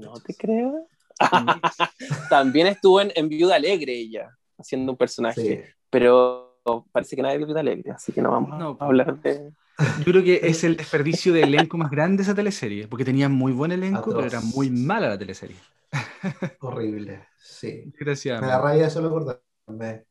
No 0.00 0.12
te 0.20 0.34
creo. 0.34 0.86
También 2.30 2.66
estuvo 2.68 3.00
en, 3.00 3.12
en 3.14 3.28
Viuda 3.28 3.56
Alegre 3.56 3.92
ella, 3.92 4.30
haciendo 4.58 4.92
un 4.92 4.98
personaje. 4.98 5.40
Sí. 5.40 5.60
pero 5.90 6.44
parece 6.92 7.16
que 7.16 7.22
nadie 7.22 7.38
vio 7.38 7.46
Viuda 7.46 7.60
Alegre, 7.60 7.92
así 7.92 8.12
que 8.12 8.20
no 8.20 8.30
vamos 8.30 8.58
No, 8.58 8.76
a 8.78 8.84
hablar 8.84 9.18
de... 9.22 9.50
Yo 9.98 10.04
creo 10.04 10.22
que 10.24 10.40
es 10.42 10.64
el 10.64 10.76
desperdicio 10.76 11.32
de 11.32 11.42
elenco 11.42 11.78
más 11.78 11.90
grande 11.90 12.18
de 12.18 12.22
esa 12.24 12.34
teleserie, 12.34 12.88
porque 12.88 13.04
tenía 13.04 13.28
muy 13.28 13.52
buen 13.52 13.70
elenco, 13.72 14.10
pero 14.10 14.24
era 14.26 14.40
muy 14.40 14.70
mala 14.70 15.08
la 15.08 15.18
teleserie. 15.18 15.56
Horrible, 16.60 17.26
sí. 17.38 17.92
Gracias. 17.98 18.40
Me 18.40 18.48
da 18.48 18.60
rabia 18.60 18.90
solo 18.90 19.06
acordarme. 19.08 20.04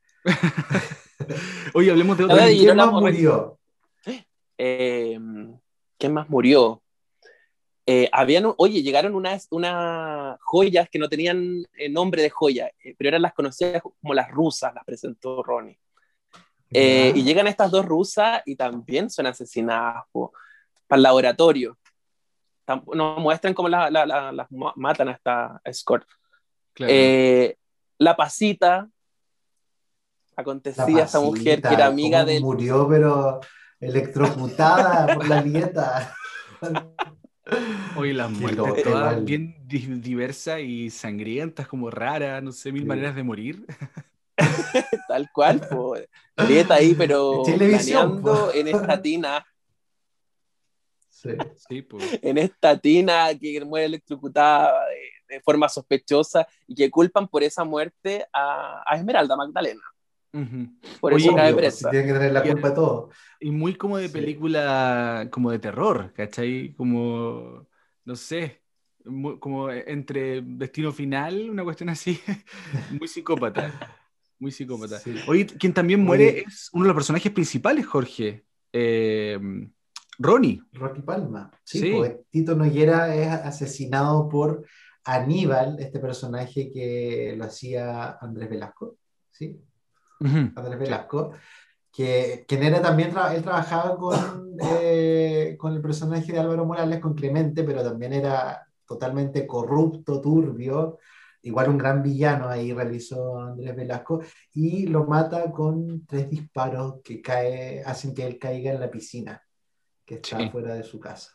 Oye, 1.73 1.91
hablemos 1.91 2.17
de 2.17 2.23
otra. 2.23 2.45
¿Quién 2.47 2.77
más 2.77 2.91
murió? 2.91 3.59
Eh, 4.57 5.19
¿Quién 5.97 6.13
más 6.13 6.29
murió? 6.29 6.81
Eh, 7.85 8.09
habían, 8.11 8.53
oye, 8.57 8.83
llegaron 8.83 9.15
unas, 9.15 9.47
unas 9.49 10.37
joyas 10.41 10.89
que 10.89 10.99
no 10.99 11.07
tenían 11.07 11.63
eh, 11.73 11.89
nombre 11.89 12.21
de 12.21 12.29
joya, 12.29 12.69
eh, 12.83 12.93
pero 12.97 13.07
eran 13.09 13.21
las 13.21 13.33
conocidas 13.33 13.81
como 13.81 14.13
las 14.13 14.29
rusas, 14.29 14.73
las 14.75 14.83
presentó 14.83 15.41
Ronnie. 15.41 15.79
Eh, 16.69 17.13
y 17.15 17.23
llegan 17.23 17.47
estas 17.47 17.71
dos 17.71 17.85
rusas 17.85 18.41
y 18.45 18.57
también 18.57 19.09
son 19.09 19.25
asesinadas 19.25 20.03
po, 20.11 20.33
para 20.85 20.97
el 20.97 21.03
laboratorio. 21.03 21.77
Nos 22.93 23.19
muestran 23.19 23.53
cómo 23.53 23.69
la- 23.69 23.89
la- 23.89 24.05
la- 24.05 24.31
las 24.33 24.51
ma- 24.51 24.73
matan 24.75 25.07
a 25.07 25.11
esta 25.13 25.61
escort. 25.63 26.05
Claro. 26.73 26.91
Eh, 26.93 27.57
la 27.99 28.17
pasita, 28.17 28.89
La 30.35 30.41
acontecía 30.41 31.03
esta 31.05 31.21
mujer 31.21 31.55
que 31.55 31.61
pasita, 31.61 31.73
era 31.73 31.85
amiga 31.87 32.25
del... 32.25 32.43
Murió, 32.43 32.85
pero 32.89 33.39
electrocutada 33.79 35.13
por 35.15 35.27
la 35.27 35.41
dieta. 35.41 36.15
Oye, 37.95 38.13
las 38.13 38.29
muertes 38.29 38.83
todas 38.83 39.23
bien 39.23 39.55
di- 39.65 39.99
diversas 40.01 40.59
y 40.59 40.89
sangrientas, 40.89 41.67
como 41.67 41.89
raras, 41.89 42.43
no 42.43 42.51
sé, 42.51 42.71
mil 42.71 42.81
Sí. 42.83 42.87
maneras 42.87 43.15
de 43.15 43.23
morir. 43.23 43.65
Tal 45.07 45.29
cual, 45.31 45.61
po. 45.67 45.95
Dieta 46.47 46.75
ahí, 46.75 46.93
pero 46.93 47.41
Televisión, 47.45 48.21
planeando 48.21 48.47
po. 48.47 48.53
en 48.53 48.67
esta 48.67 49.01
tina, 49.01 49.45
Sí. 51.09 51.29
Sí, 51.67 51.81
pues. 51.81 52.19
en 52.21 52.37
esta 52.37 52.77
tina 52.77 53.29
que 53.39 53.63
muere 53.65 53.87
electrocutada 53.87 54.85
de, 54.85 55.35
de 55.35 55.41
forma 55.41 55.67
sospechosa 55.67 56.47
y 56.67 56.75
que 56.75 56.91
culpan 56.91 57.27
por 57.27 57.41
esa 57.41 57.63
muerte 57.63 58.27
a, 58.31 58.83
a 58.85 58.95
Esmeralda 58.95 59.35
Magdalena. 59.35 59.81
Por 60.99 61.13
Oye, 61.13 61.25
eso 61.25 61.35
cae 61.35 61.53
presa. 61.53 61.89
si 61.89 61.91
tiene 61.91 62.05
que 62.07 62.13
tener 62.13 62.31
la 62.31 62.45
Y- 62.45 62.51
culpa 62.51 62.69
de 62.69 62.75
todo. 62.75 63.09
Y 63.39 63.51
muy 63.51 63.75
como 63.75 63.97
de 63.97 64.07
Sí. 64.07 64.13
película, 64.13 65.27
como 65.31 65.51
de 65.51 65.59
terror, 65.59 66.13
¿cachai? 66.13 66.73
Como, 66.75 67.67
no 68.05 68.15
sé, 68.15 68.61
como 69.39 69.71
entre 69.71 70.41
Destino 70.41 70.91
Final, 70.91 71.49
una 71.49 71.63
cuestión 71.63 71.89
así, 71.89 72.19
muy 73.01 73.07
psicópata, 73.07 73.73
muy 74.39 74.51
psicópata. 74.51 74.99
Sí. 74.99 75.15
Oye, 75.27 75.45
quien 75.45 75.73
también 75.73 76.03
muere 76.03 76.29
Oye. 76.29 76.43
es 76.47 76.69
uno 76.73 76.83
de 76.83 76.87
los 76.89 76.95
personajes 76.95 77.31
principales, 77.31 77.85
Jorge, 77.85 78.43
eh, 78.73 79.39
Ronnie. 80.19 80.61
Rocky 80.73 81.01
Palma. 81.01 81.51
Sí, 81.63 81.79
Sí. 81.79 81.93
pues, 81.95 82.15
Tito 82.29 82.55
Noguera 82.55 83.15
es 83.15 83.27
asesinado 83.27 84.27
por 84.29 84.65
Aníbal, 85.05 85.77
este 85.79 85.99
personaje 85.99 86.69
que 86.73 87.33
lo 87.37 87.45
hacía 87.45 88.17
Andrés 88.19 88.49
Velasco. 88.49 88.97
¿Sí? 89.31 89.55
Ujú. 90.19 90.51
Andrés 90.55 90.79
Velasco, 90.79 91.33
que 91.91 92.45
quien 92.47 92.63
era 92.63 92.81
también, 92.81 93.11
tra- 93.13 93.33
él 93.35 93.43
trabajaba 93.43 93.95
con, 93.97 94.55
eh, 94.61 95.55
con 95.57 95.73
el 95.73 95.81
personaje 95.81 96.31
de 96.31 96.39
Álvaro 96.39 96.65
Morales, 96.65 96.99
con 96.99 97.13
Clemente, 97.13 97.63
pero 97.63 97.83
también 97.83 98.13
era 98.13 98.65
totalmente 98.85 99.45
corrupto, 99.45 100.21
turbio, 100.21 100.97
igual 101.41 101.69
un 101.69 101.77
gran 101.77 102.01
villano 102.01 102.47
ahí 102.49 102.73
realizó 102.73 103.39
Andrés 103.39 103.75
Velasco, 103.75 104.21
y 104.53 104.87
lo 104.87 105.05
mata 105.05 105.51
con 105.51 106.05
tres 106.05 106.29
disparos 106.29 106.95
que 107.03 107.21
cae, 107.21 107.83
hacen 107.85 108.13
que 108.13 108.25
él 108.25 108.39
caiga 108.39 108.71
en 108.71 108.79
la 108.79 108.89
piscina, 108.91 109.41
que 110.05 110.15
está 110.15 110.37
Sí. 110.39 110.49
fuera 110.49 110.73
de 110.73 110.83
su 110.83 110.99
casa. 110.99 111.31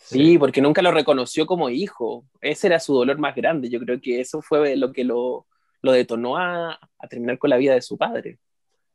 Sí, 0.00 0.38
porque 0.38 0.60
nunca 0.62 0.80
lo 0.80 0.92
reconoció 0.92 1.44
como 1.44 1.70
hijo. 1.70 2.24
Ese 2.40 2.68
era 2.68 2.78
su 2.78 2.94
dolor 2.94 3.18
más 3.18 3.34
grande. 3.34 3.68
Yo 3.68 3.80
creo 3.80 4.00
que 4.00 4.20
eso 4.20 4.40
fue 4.40 4.76
lo 4.76 4.92
que 4.92 5.02
lo, 5.02 5.46
lo 5.82 5.92
detonó 5.92 6.36
a, 6.36 6.72
a 6.98 7.08
terminar 7.08 7.38
con 7.38 7.50
la 7.50 7.56
vida 7.56 7.74
de 7.74 7.82
su 7.82 7.96
padre. 7.96 8.38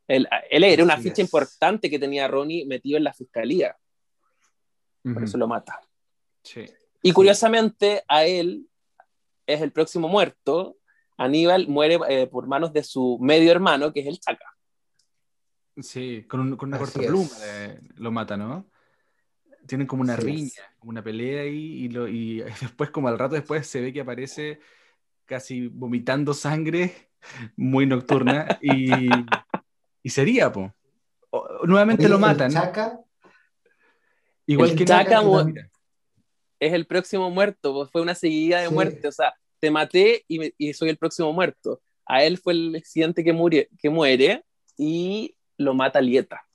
Él, 0.07 0.27
él 0.49 0.63
era 0.65 0.84
una 0.84 0.95
Así 0.95 1.03
ficha 1.03 1.21
es. 1.21 1.27
importante 1.27 1.89
que 1.89 1.97
tenía 1.99 2.27
Ronnie 2.27 2.65
metido 2.65 2.97
en 2.97 3.03
la 3.05 3.13
fiscalía. 3.13 3.75
Por 5.01 5.23
eso 5.23 5.38
lo 5.38 5.47
mata. 5.47 5.79
Sí. 6.43 6.65
Y 7.01 7.11
curiosamente, 7.11 8.03
a 8.07 8.25
él 8.25 8.67
es 9.45 9.61
el 9.61 9.71
próximo 9.71 10.07
muerto. 10.07 10.77
Aníbal 11.17 11.67
muere 11.67 11.99
eh, 12.09 12.27
por 12.27 12.47
manos 12.47 12.71
de 12.73 12.84
su 12.84 13.17
medio 13.21 13.51
hermano, 13.51 13.91
que 13.93 13.99
es 14.01 14.07
el 14.07 14.19
Chaca. 14.19 14.45
Sí, 15.77 16.25
con, 16.29 16.39
un- 16.41 16.55
con 16.57 16.69
una 16.69 16.77
Así 16.77 16.86
corta 16.93 17.07
pluma 17.07 17.29
eh, 17.45 17.79
lo 17.95 18.11
mata, 18.11 18.38
¿no? 18.38 18.69
Tienen 19.67 19.88
como 19.88 20.01
una 20.03 20.13
Así 20.15 20.25
riña, 20.25 20.47
es. 20.47 20.61
como 20.79 20.89
una 20.91 21.03
pelea 21.03 21.41
ahí, 21.43 21.84
y, 21.86 21.89
lo, 21.89 22.07
y 22.07 22.41
después, 22.61 22.89
como 22.91 23.07
al 23.07 23.17
rato 23.17 23.36
después, 23.36 23.65
se 23.67 23.81
ve 23.81 23.91
que 23.93 24.01
aparece 24.01 24.59
casi 25.26 25.67
vomitando 25.67 26.34
sangre, 26.34 26.93
muy 27.55 27.86
nocturna, 27.86 28.57
y, 28.61 29.09
y 30.03 30.09
sería, 30.09 30.51
po. 30.51 30.74
O- 31.30 31.65
nuevamente 31.65 32.07
lo 32.07 32.15
el 32.15 32.21
matan, 32.21 32.51
Chaca, 32.51 32.99
igual 34.45 34.71
el 34.71 34.76
que 34.78 34.86
Chaca. 34.86 35.21
Es 36.59 36.74
el 36.74 36.86
próximo 36.86 37.30
muerto, 37.30 37.74
pues, 37.74 37.89
fue 37.91 38.01
una 38.01 38.15
seguida 38.15 38.61
de 38.61 38.67
Sí. 38.67 38.74
muerte. 38.74 39.07
O 39.07 39.11
sea, 39.11 39.34
te 39.59 39.71
maté 39.71 40.24
y, 40.28 40.39
me- 40.39 40.53
y 40.57 40.74
soy 40.74 40.89
el 40.89 40.97
próximo 40.97 41.34
muerto. 41.34 41.82
A 42.05 42.24
él 42.24 42.38
fue 42.38 42.53
el 42.53 42.82
siguiente 42.86 43.24
que, 43.24 43.34
muere, 43.34 43.69
que 43.80 43.89
muere 43.89 44.43
y 44.78 45.36
lo 45.57 45.74
mata 45.74 45.99
Lieta. 46.01 46.45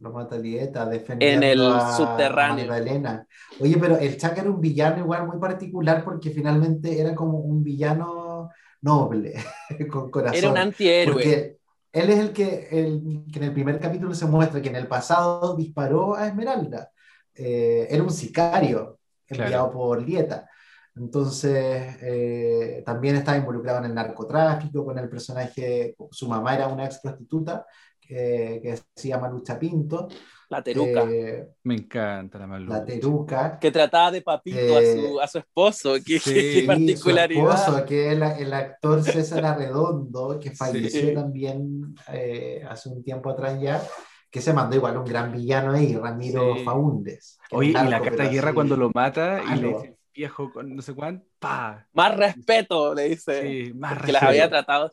Lo 0.00 0.12
mata 0.12 0.38
Lieta 0.38 0.86
defendiendo 0.86 1.44
En 1.46 1.52
el 1.52 1.66
a- 1.66 1.92
subterráneo. 1.96 2.66
Magdalena. 2.66 3.26
Oye, 3.60 3.76
pero 3.78 3.96
el 3.98 4.16
Chaca 4.16 4.40
era 4.42 4.50
un 4.50 4.60
villano 4.60 4.98
igual 5.00 5.26
muy 5.26 5.38
particular 5.38 6.04
porque 6.04 6.30
finalmente 6.30 7.00
era 7.00 7.14
como 7.14 7.38
un 7.38 7.62
villano 7.64 8.50
noble, 8.82 9.34
con 9.90 10.10
corazón. 10.10 10.38
Era 10.38 10.50
un 10.50 10.58
antihéroe. 10.58 11.12
Porque 11.14 11.56
él 11.92 12.10
es 12.10 12.18
el 12.18 12.32
que, 12.32 12.68
el 12.70 13.24
que 13.32 13.38
en 13.40 13.44
el 13.46 13.52
primer 13.52 13.80
capítulo 13.80 14.14
se 14.14 14.26
muestra 14.26 14.60
que 14.62 14.68
en 14.68 14.76
el 14.76 14.86
pasado 14.86 15.56
disparó 15.56 16.14
a 16.14 16.28
Esmeralda. 16.28 16.90
Eh, 17.34 17.86
era 17.90 18.02
un 18.02 18.10
sicario 18.10 18.98
enviado 19.26 19.70
por 19.70 20.00
Lieta. 20.02 20.48
Entonces, 20.96 21.96
eh, 22.02 22.82
también 22.84 23.16
estaba 23.16 23.36
involucrado 23.36 23.78
en 23.78 23.84
el 23.86 23.94
narcotráfico 23.94 24.84
con 24.84 24.98
el 24.98 25.08
personaje, 25.08 25.94
su 26.10 26.28
mamá 26.28 26.54
era 26.56 26.66
una 26.68 26.84
ex 26.86 26.98
prostituta 26.98 27.64
que, 28.08 28.60
que 28.62 28.78
se 28.96 29.08
llama 29.08 29.28
Lucha 29.28 29.58
Pinto, 29.58 30.08
La 30.48 30.62
teruca. 30.62 31.04
eh, 31.10 31.46
Me 31.64 31.74
encanta 31.74 32.38
la 32.38 32.46
la 32.46 32.48
Malu. 32.48 32.84
Teruca. 32.86 33.58
que 33.60 33.70
trataba 33.70 34.10
de 34.10 34.22
papito 34.22 34.76
a, 34.76 34.80
eh, 34.82 34.94
su, 34.96 35.20
a 35.20 35.28
su 35.28 35.38
esposo. 35.38 35.94
Qué, 36.04 36.18
sí, 36.18 36.32
qué 36.34 36.64
particularidad. 36.66 37.44
Su 37.44 37.70
esposo, 37.70 37.84
que 37.86 38.06
es 38.06 38.12
el, 38.14 38.22
el 38.22 38.52
actor 38.54 39.02
César 39.02 39.44
Arredondo, 39.46 40.38
que 40.40 40.52
falleció 40.52 41.08
Sí. 41.08 41.14
también 41.14 41.94
eh, 42.12 42.62
hace 42.68 42.88
un 42.88 43.04
tiempo 43.04 43.30
atrás 43.30 43.60
ya, 43.60 43.82
que 44.30 44.40
se 44.40 44.52
mandó 44.54 44.76
igual 44.76 44.96
un 44.96 45.04
gran 45.04 45.30
villano 45.32 45.72
ahí, 45.72 45.94
Ramiro 45.94 46.56
Sí. 46.56 46.64
Faúndes. 46.64 47.38
Oye, 47.50 47.70
un 47.70 47.86
y 47.86 47.90
la 47.90 47.90
narco, 47.90 48.04
carta 48.06 48.22
de 48.24 48.28
guerra 48.30 48.48
así, 48.48 48.54
cuando 48.54 48.76
lo 48.76 48.90
mata 48.94 49.42
y 49.44 49.56
le 49.60 49.68
dice 49.68 49.94
viejo 50.14 50.50
con 50.52 50.74
no 50.74 50.82
sé 50.82 50.94
cuánto, 50.94 51.24
pa. 51.38 51.86
Más 51.92 52.16
respeto, 52.16 52.92
le 52.94 53.10
dice. 53.10 53.42
Sí, 53.42 53.72
más 53.74 53.92
que 54.02 54.12
las 54.12 54.22
respeto. 54.22 54.26
había 54.26 54.48
tratado. 54.48 54.92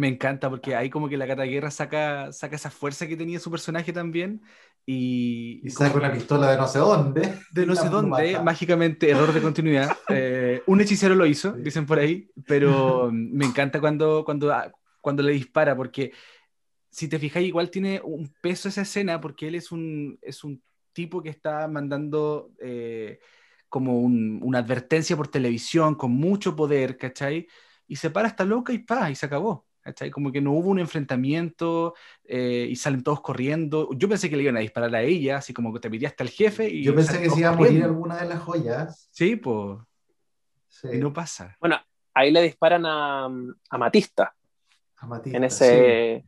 Me 0.00 0.08
encanta 0.08 0.48
porque 0.48 0.74
ahí 0.74 0.88
como 0.90 1.08
que 1.08 1.16
la 1.18 1.26
Cata 1.26 1.42
Guerra 1.44 1.70
saca, 1.70 2.32
saca 2.32 2.56
esa 2.56 2.70
fuerza 2.70 3.06
que 3.06 3.16
tenía 3.16 3.38
su 3.38 3.50
personaje 3.50 3.92
también 3.92 4.40
y, 4.86 5.60
Y 5.62 5.70
saca 5.70 5.98
una 5.98 6.12
pistola 6.12 6.50
de 6.50 6.56
no 6.56 6.66
sé 6.66 6.78
dónde. 6.78 7.20
de 7.52 7.66
no 7.66 7.76
sé 7.76 7.88
dónde, 7.90 8.32
mata. 8.32 8.42
mágicamente, 8.42 9.10
error 9.10 9.32
de 9.32 9.42
continuidad. 9.42 9.90
Eh, 10.08 10.62
un 10.66 10.80
hechicero 10.80 11.14
lo 11.14 11.26
hizo, 11.26 11.54
Sí. 11.54 11.62
dicen 11.62 11.86
por 11.86 11.98
ahí, 11.98 12.30
pero 12.46 13.10
mm, 13.12 13.32
me 13.36 13.44
encanta 13.46 13.78
cuando, 13.80 14.24
cuando, 14.24 14.52
ah, 14.52 14.70
cuando 15.02 15.22
le 15.22 15.32
dispara 15.32 15.76
porque 15.76 16.12
si 16.90 17.08
te 17.08 17.18
fijas 17.18 17.42
igual 17.42 17.70
tiene 17.70 18.00
un 18.02 18.32
peso 18.42 18.68
esa 18.68 18.82
escena 18.82 19.20
porque 19.20 19.48
él 19.48 19.54
es 19.54 19.70
un, 19.72 20.18
es 20.22 20.42
un 20.44 20.62
tipo 20.92 21.22
que 21.22 21.30
está 21.30 21.68
mandando 21.68 22.50
eh, 22.60 23.20
como 23.68 24.00
un- 24.00 24.40
una 24.42 24.58
advertencia 24.60 25.16
por 25.16 25.28
televisión 25.28 25.94
con 25.94 26.10
mucho 26.12 26.56
poder, 26.56 26.96
¿cachai? 26.96 27.46
Y 27.86 27.96
se 27.96 28.10
para 28.10 28.28
esta 28.28 28.44
loca 28.44 28.72
y 28.72 28.78
pa, 28.80 29.10
y 29.10 29.14
se 29.14 29.26
acabó. 29.26 29.66
¿Cachai? 29.80 30.10
Como 30.10 30.30
que 30.32 30.40
no 30.40 30.52
hubo 30.52 30.70
un 30.70 30.78
enfrentamiento 30.78 31.94
eh, 32.24 32.66
y 32.70 32.76
salen 32.76 33.02
todos 33.02 33.20
corriendo. 33.20 33.88
Yo 33.94 34.08
pensé 34.08 34.30
que 34.30 34.36
le 34.36 34.42
iban 34.44 34.56
a 34.56 34.60
disparar 34.60 34.94
a 34.94 35.02
ella, 35.02 35.38
así 35.38 35.52
como 35.52 35.72
que 35.72 35.80
te 35.80 35.90
pidiste 35.90 36.22
al 36.22 36.30
jefe 36.30 36.68
y 36.68 36.82
Yo 36.82 36.94
pensé 36.94 37.20
que 37.20 37.30
se 37.30 37.40
iba 37.40 37.50
a 37.50 37.56
morir 37.56 37.84
alguna 37.84 38.16
de 38.16 38.28
las 38.28 38.40
joyas. 38.40 39.08
Sí, 39.12 39.36
pues, 39.36 39.78
Sí, 40.68 40.88
y 40.92 40.98
no 40.98 41.12
pasa. 41.12 41.56
Bueno, 41.60 41.76
ahí 42.14 42.30
le 42.30 42.42
disparan 42.42 42.86
a, 42.86 43.24
a 43.26 43.78
Matista 43.78 44.34
a 44.96 45.06
Matista, 45.06 45.36
en 45.38 45.50
sí. 45.50 45.64
ese, 45.64 46.24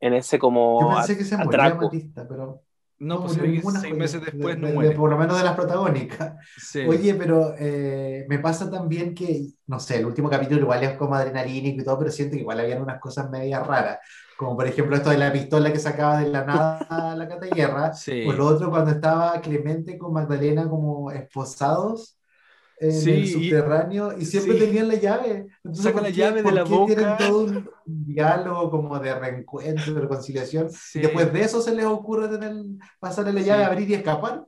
en 0.00 0.14
ese 0.14 0.38
como 0.38 0.80
Yo 0.80 0.96
pensé 0.96 1.16
que 1.16 1.24
se 1.24 1.36
moría 1.36 1.64
atraco. 1.64 1.84
Matista, 1.84 2.26
pero 2.28 2.62
No, 3.02 3.20
pues 3.22 3.36
murió 3.36 3.36
se 3.36 3.40
ve 3.42 3.46
que 3.48 3.56
ninguna 3.56 3.80
seis 3.80 3.94
meses 3.96 4.20
De- 4.20 4.30
después 4.30 4.58
no 4.58 4.66
de- 4.68 4.72
muere. 4.74 4.90
por 4.96 5.10
lo 5.10 5.18
menos 5.18 5.36
de 5.38 5.44
las 5.44 5.54
protagónicas. 5.56 6.34
Sí. 6.56 6.80
Oye, 6.86 7.14
pero 7.14 7.54
eh, 7.58 8.24
me 8.28 8.38
pasa 8.38 8.70
también 8.70 9.14
que, 9.14 9.46
no 9.66 9.80
sé, 9.80 9.98
el 9.98 10.06
último 10.06 10.30
capítulo 10.30 10.60
igual 10.60 10.82
es 10.84 10.96
como 10.96 11.14
adrenalínico 11.14 11.82
y 11.82 11.84
todo, 11.84 11.98
pero 11.98 12.10
siento 12.10 12.34
que 12.36 12.40
igual 12.42 12.60
habían 12.60 12.80
unas 12.82 13.00
cosas 13.00 13.28
medias 13.30 13.66
raras. 13.66 13.98
Como 14.36 14.56
por 14.56 14.66
ejemplo 14.66 14.96
esto 14.96 15.10
de 15.10 15.18
la 15.18 15.32
pistola 15.32 15.72
que 15.72 15.78
sacaba 15.78 16.18
de 16.20 16.28
la 16.28 16.44
nada 16.44 17.14
la 17.16 17.28
Cataguerra. 17.28 17.92
Sí. 17.92 18.24
O 18.26 18.32
lo 18.32 18.46
otro 18.46 18.70
cuando 18.70 18.90
estaba 18.90 19.40
Clemente 19.40 19.96
con 19.98 20.12
Magdalena 20.12 20.68
como 20.68 21.10
esposados 21.12 22.18
en 22.82 22.92
Sí, 22.92 23.10
el 23.10 23.24
y- 23.24 23.28
subterráneo 23.28 24.18
y, 24.18 24.24
siempre 24.24 24.54
sí. 24.54 24.58
tenían 24.66 24.88
la 24.88 24.96
llave. 24.96 25.46
Entonces, 25.64 25.84
Saca 25.84 25.94
¿por 25.94 26.02
la 26.02 26.08
qué- 26.08 26.14
llave 26.14 26.36
de 26.38 26.42
por 26.42 26.52
la 26.52 26.64
qué 26.64 26.70
boca? 26.70 26.94
tienen 26.94 27.16
todo 27.16 27.44
un 27.44 27.70
diálogo 27.86 28.70
como 28.70 28.98
de 28.98 29.14
reencuentro, 29.18 29.94
de 29.94 30.00
reconciliación? 30.00 30.70
Sí. 30.70 30.98
Y 30.98 31.02
después 31.02 31.32
de 31.32 31.40
eso 31.42 31.62
se 31.62 31.74
les 31.74 31.84
ocurre 31.86 32.28
tener, 32.28 32.52
pasarle 32.98 33.32
la 33.32 33.40
Sí. 33.40 33.46
llave, 33.46 33.64
abrir 33.64 33.88
y 33.90 33.94
escapar. 33.94 34.44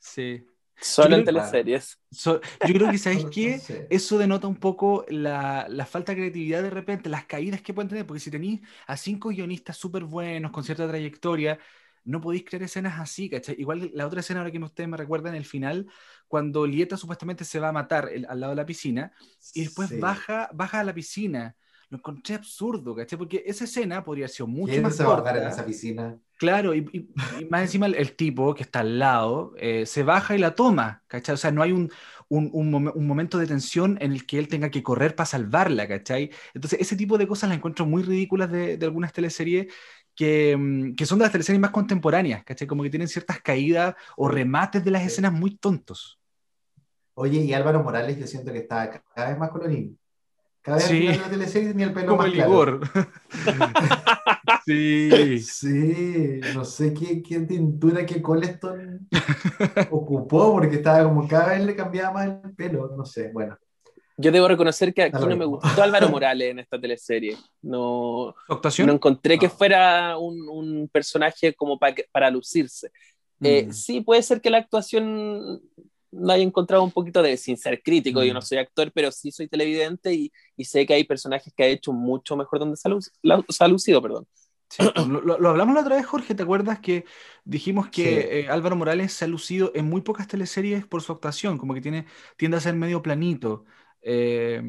Sí. 0.00 0.44
Solo 0.80 1.14
en 1.14 1.24
teleseries. 1.24 1.96
So- 2.10 2.40
yo 2.66 2.74
creo 2.74 2.90
que, 2.90 2.98
¿sabéis 2.98 3.22
No 3.24 3.30
qué? 3.30 3.60
Eso 3.88 4.18
denota 4.18 4.48
un 4.48 4.56
poco 4.56 5.04
la, 5.08 5.66
la 5.68 5.86
falta 5.86 6.10
de 6.12 6.16
creatividad 6.18 6.60
de 6.60 6.70
repente, 6.70 7.08
las 7.08 7.24
caídas 7.26 7.62
que 7.62 7.72
pueden 7.72 7.88
tener, 7.88 8.04
porque 8.04 8.18
si 8.18 8.32
tenéis 8.32 8.60
a 8.88 8.96
cinco 8.96 9.28
guionistas 9.28 9.76
súper 9.76 10.02
buenos, 10.04 10.50
con 10.50 10.64
cierta 10.64 10.88
trayectoria, 10.88 11.56
no 12.04 12.20
podéis 12.20 12.44
crear 12.44 12.62
escenas 12.62 12.98
así, 13.00 13.28
¿cachai? 13.30 13.56
Igual 13.58 13.90
la 13.94 14.06
otra 14.06 14.20
escena, 14.20 14.40
ahora 14.40 14.50
que 14.52 14.58
ustedes 14.58 14.88
me 14.88 14.96
recuerdan, 14.96 15.34
el 15.34 15.44
final, 15.44 15.86
cuando 16.28 16.66
Lieta 16.66 16.96
supuestamente 16.96 17.44
se 17.44 17.60
va 17.60 17.68
a 17.68 17.72
matar 17.72 18.08
el- 18.12 18.26
al 18.28 18.40
lado 18.40 18.52
de 18.52 18.56
la 18.56 18.66
piscina, 18.66 19.12
y 19.54 19.62
después 19.64 19.88
Sí. 19.90 19.98
baja, 20.00 20.48
baja 20.52 20.80
a 20.80 20.84
la 20.84 20.94
piscina. 20.94 21.56
Lo 21.90 21.98
encontré 21.98 22.34
absurdo, 22.36 22.94
¿cachai? 22.94 23.18
Porque 23.18 23.42
esa 23.46 23.64
escena 23.64 24.02
podría 24.02 24.24
haber 24.24 24.30
sido 24.34 24.46
mucho 24.46 24.72
¿Quién 24.72 24.82
más 24.84 24.96
se 24.96 25.04
va 25.04 25.10
a 25.14 25.18
en 25.18 25.24
corta. 25.24 25.48
esa 25.50 25.66
piscina? 25.66 26.18
Claro, 26.38 26.74
y, 26.74 26.78
y- 26.92 27.08
y 27.42 27.44
más 27.50 27.62
encima 27.62 27.86
el, 27.86 27.94
el 27.94 28.16
tipo 28.16 28.54
que 28.54 28.62
está 28.64 28.80
al 28.80 28.98
lado 28.98 29.52
eh, 29.58 29.86
se 29.86 30.02
baja 30.02 30.34
y 30.34 30.38
la 30.38 30.54
toma, 30.56 31.04
¿cachai? 31.06 31.34
O 31.34 31.36
sea, 31.36 31.52
no 31.52 31.62
hay 31.62 31.70
un, 31.72 31.88
un, 32.28 32.50
un 32.52 32.72
momen- 32.72 32.92
un 32.96 33.06
momento 33.06 33.38
de 33.38 33.46
tensión 33.46 33.96
en 34.00 34.12
el 34.12 34.26
que 34.26 34.38
él 34.40 34.48
tenga 34.48 34.70
que 34.70 34.82
correr 34.82 35.14
para 35.14 35.26
salvarla, 35.26 35.86
¿cachai? 35.86 36.30
Entonces, 36.54 36.80
ese 36.80 36.96
tipo 36.96 37.16
de 37.18 37.28
cosas 37.28 37.48
las 37.50 37.58
encuentro 37.58 37.86
muy 37.86 38.02
ridículas 38.02 38.50
de, 38.50 38.76
de 38.76 38.86
algunas 38.86 39.12
teleseries 39.12 39.72
que, 40.22 40.56
mm, 40.56 40.94
que 40.94 41.04
son 41.04 41.18
de 41.18 41.24
las 41.24 41.32
teleseries 41.32 41.60
más 41.60 41.72
contemporáneas, 41.72 42.44
¿cachai? 42.44 42.68
Como 42.68 42.84
que 42.84 42.90
tienen 42.90 43.08
ciertas 43.08 43.40
caídas 43.40 43.96
o 44.16 44.28
remates 44.28 44.84
de 44.84 44.90
las 44.92 45.02
escenas 45.02 45.32
muy 45.32 45.56
tontos. 45.56 46.20
Oye, 47.14 47.40
y 47.40 47.52
Álvaro 47.52 47.82
Morales, 47.82 48.16
yo 48.18 48.26
siento 48.28 48.52
que 48.52 48.58
está 48.58 49.02
cada 49.14 49.30
vez 49.30 49.38
más 49.38 49.50
colorín. 49.50 49.98
Cada 50.60 50.76
vez 50.76 50.86
Sí. 50.86 51.08
la 51.08 51.28
teleserie 51.28 51.70
tenía 51.70 51.86
el 51.86 51.92
pelo 51.92 52.06
Como 52.06 52.18
más 52.18 52.26
el 52.28 52.34
claro. 52.34 52.80
Sí. 54.64 55.40
Sí, 55.40 56.40
no 56.54 56.64
sé 56.64 56.94
qué, 56.94 57.20
qué 57.20 57.40
tintura, 57.40 58.06
qué 58.06 58.22
Coleston 58.22 59.08
ocupó, 59.90 60.52
porque 60.52 60.76
estaba 60.76 61.02
como 61.02 61.26
cada 61.26 61.48
vez 61.48 61.64
le 61.66 61.74
cambiaba 61.74 62.12
más 62.12 62.28
el 62.44 62.54
pelo, 62.54 62.94
no 62.96 63.04
sé, 63.04 63.32
bueno. 63.32 63.58
Yo 64.22 64.32
debo 64.32 64.48
reconocer 64.48 64.94
que 64.94 65.02
aquí 65.02 65.18
no 65.26 65.36
me 65.36 65.44
gustó 65.44 65.82
Álvaro 65.82 66.08
Morales 66.20 66.50
en 66.50 66.58
esta 66.60 66.80
teleserie. 66.80 67.36
No, 67.60 68.34
no 68.48 68.92
encontré 68.92 69.38
que 69.38 69.48
No. 69.48 69.52
fuera 69.52 70.16
un, 70.16 70.48
un 70.48 70.88
personaje 70.88 71.54
como 71.54 71.78
pa- 71.78 71.94
para 72.12 72.30
lucirse. 72.30 72.90
Eh, 73.42 73.66
Mm. 73.66 73.72
Sí, 73.72 74.00
puede 74.00 74.22
ser 74.22 74.40
que 74.40 74.50
la 74.50 74.58
actuación 74.58 75.60
la 76.12 76.34
haya 76.34 76.44
encontrado 76.44 76.84
un 76.84 76.92
poquito 76.92 77.22
de, 77.22 77.36
sin 77.36 77.56
ser 77.56 77.82
crítico, 77.82 78.22
yo 78.22 78.32
Mm. 78.32 78.34
no 78.34 78.42
soy 78.42 78.58
actor, 78.58 78.92
pero 78.94 79.10
sí 79.10 79.32
soy 79.32 79.48
televidente 79.48 80.12
y, 80.12 80.30
y 80.56 80.64
sé 80.64 80.86
que 80.86 80.94
hay 80.94 81.04
personajes 81.04 81.52
que 81.56 81.64
ha 81.64 81.66
hecho 81.66 81.92
mucho 81.92 82.36
mejor 82.36 82.58
donde 82.60 82.76
se 82.76 82.88
ha, 82.88 83.68
lucido, 83.68 84.00
perdón. 84.02 84.26
Sí, 84.68 84.82
pues, 84.94 85.06
lo, 85.06 85.20
lo- 85.22 85.38
lo 85.38 85.48
hablamos 85.50 85.74
la 85.74 85.80
otra 85.80 85.96
vez, 85.96 86.06
Jorge, 86.06 86.34
¿te 86.34 86.42
acuerdas 86.44 86.80
que 86.80 87.04
dijimos 87.44 87.88
que 87.88 88.04
Sí. 88.04 88.10
eh, 88.30 88.46
Álvaro 88.48 88.76
Morales 88.76 89.12
se 89.12 89.24
ha 89.24 89.28
lucido 89.28 89.72
en 89.74 89.86
muy 89.86 90.02
pocas 90.02 90.28
teleseries 90.28 90.86
por 90.86 91.02
su 91.02 91.12
actuación, 91.12 91.58
como 91.58 91.74
que 91.74 91.80
tiene, 91.80 92.06
tiende 92.36 92.56
a 92.58 92.60
ser 92.60 92.74
medio 92.74 93.02
planito? 93.02 93.64
Eh, 94.02 94.60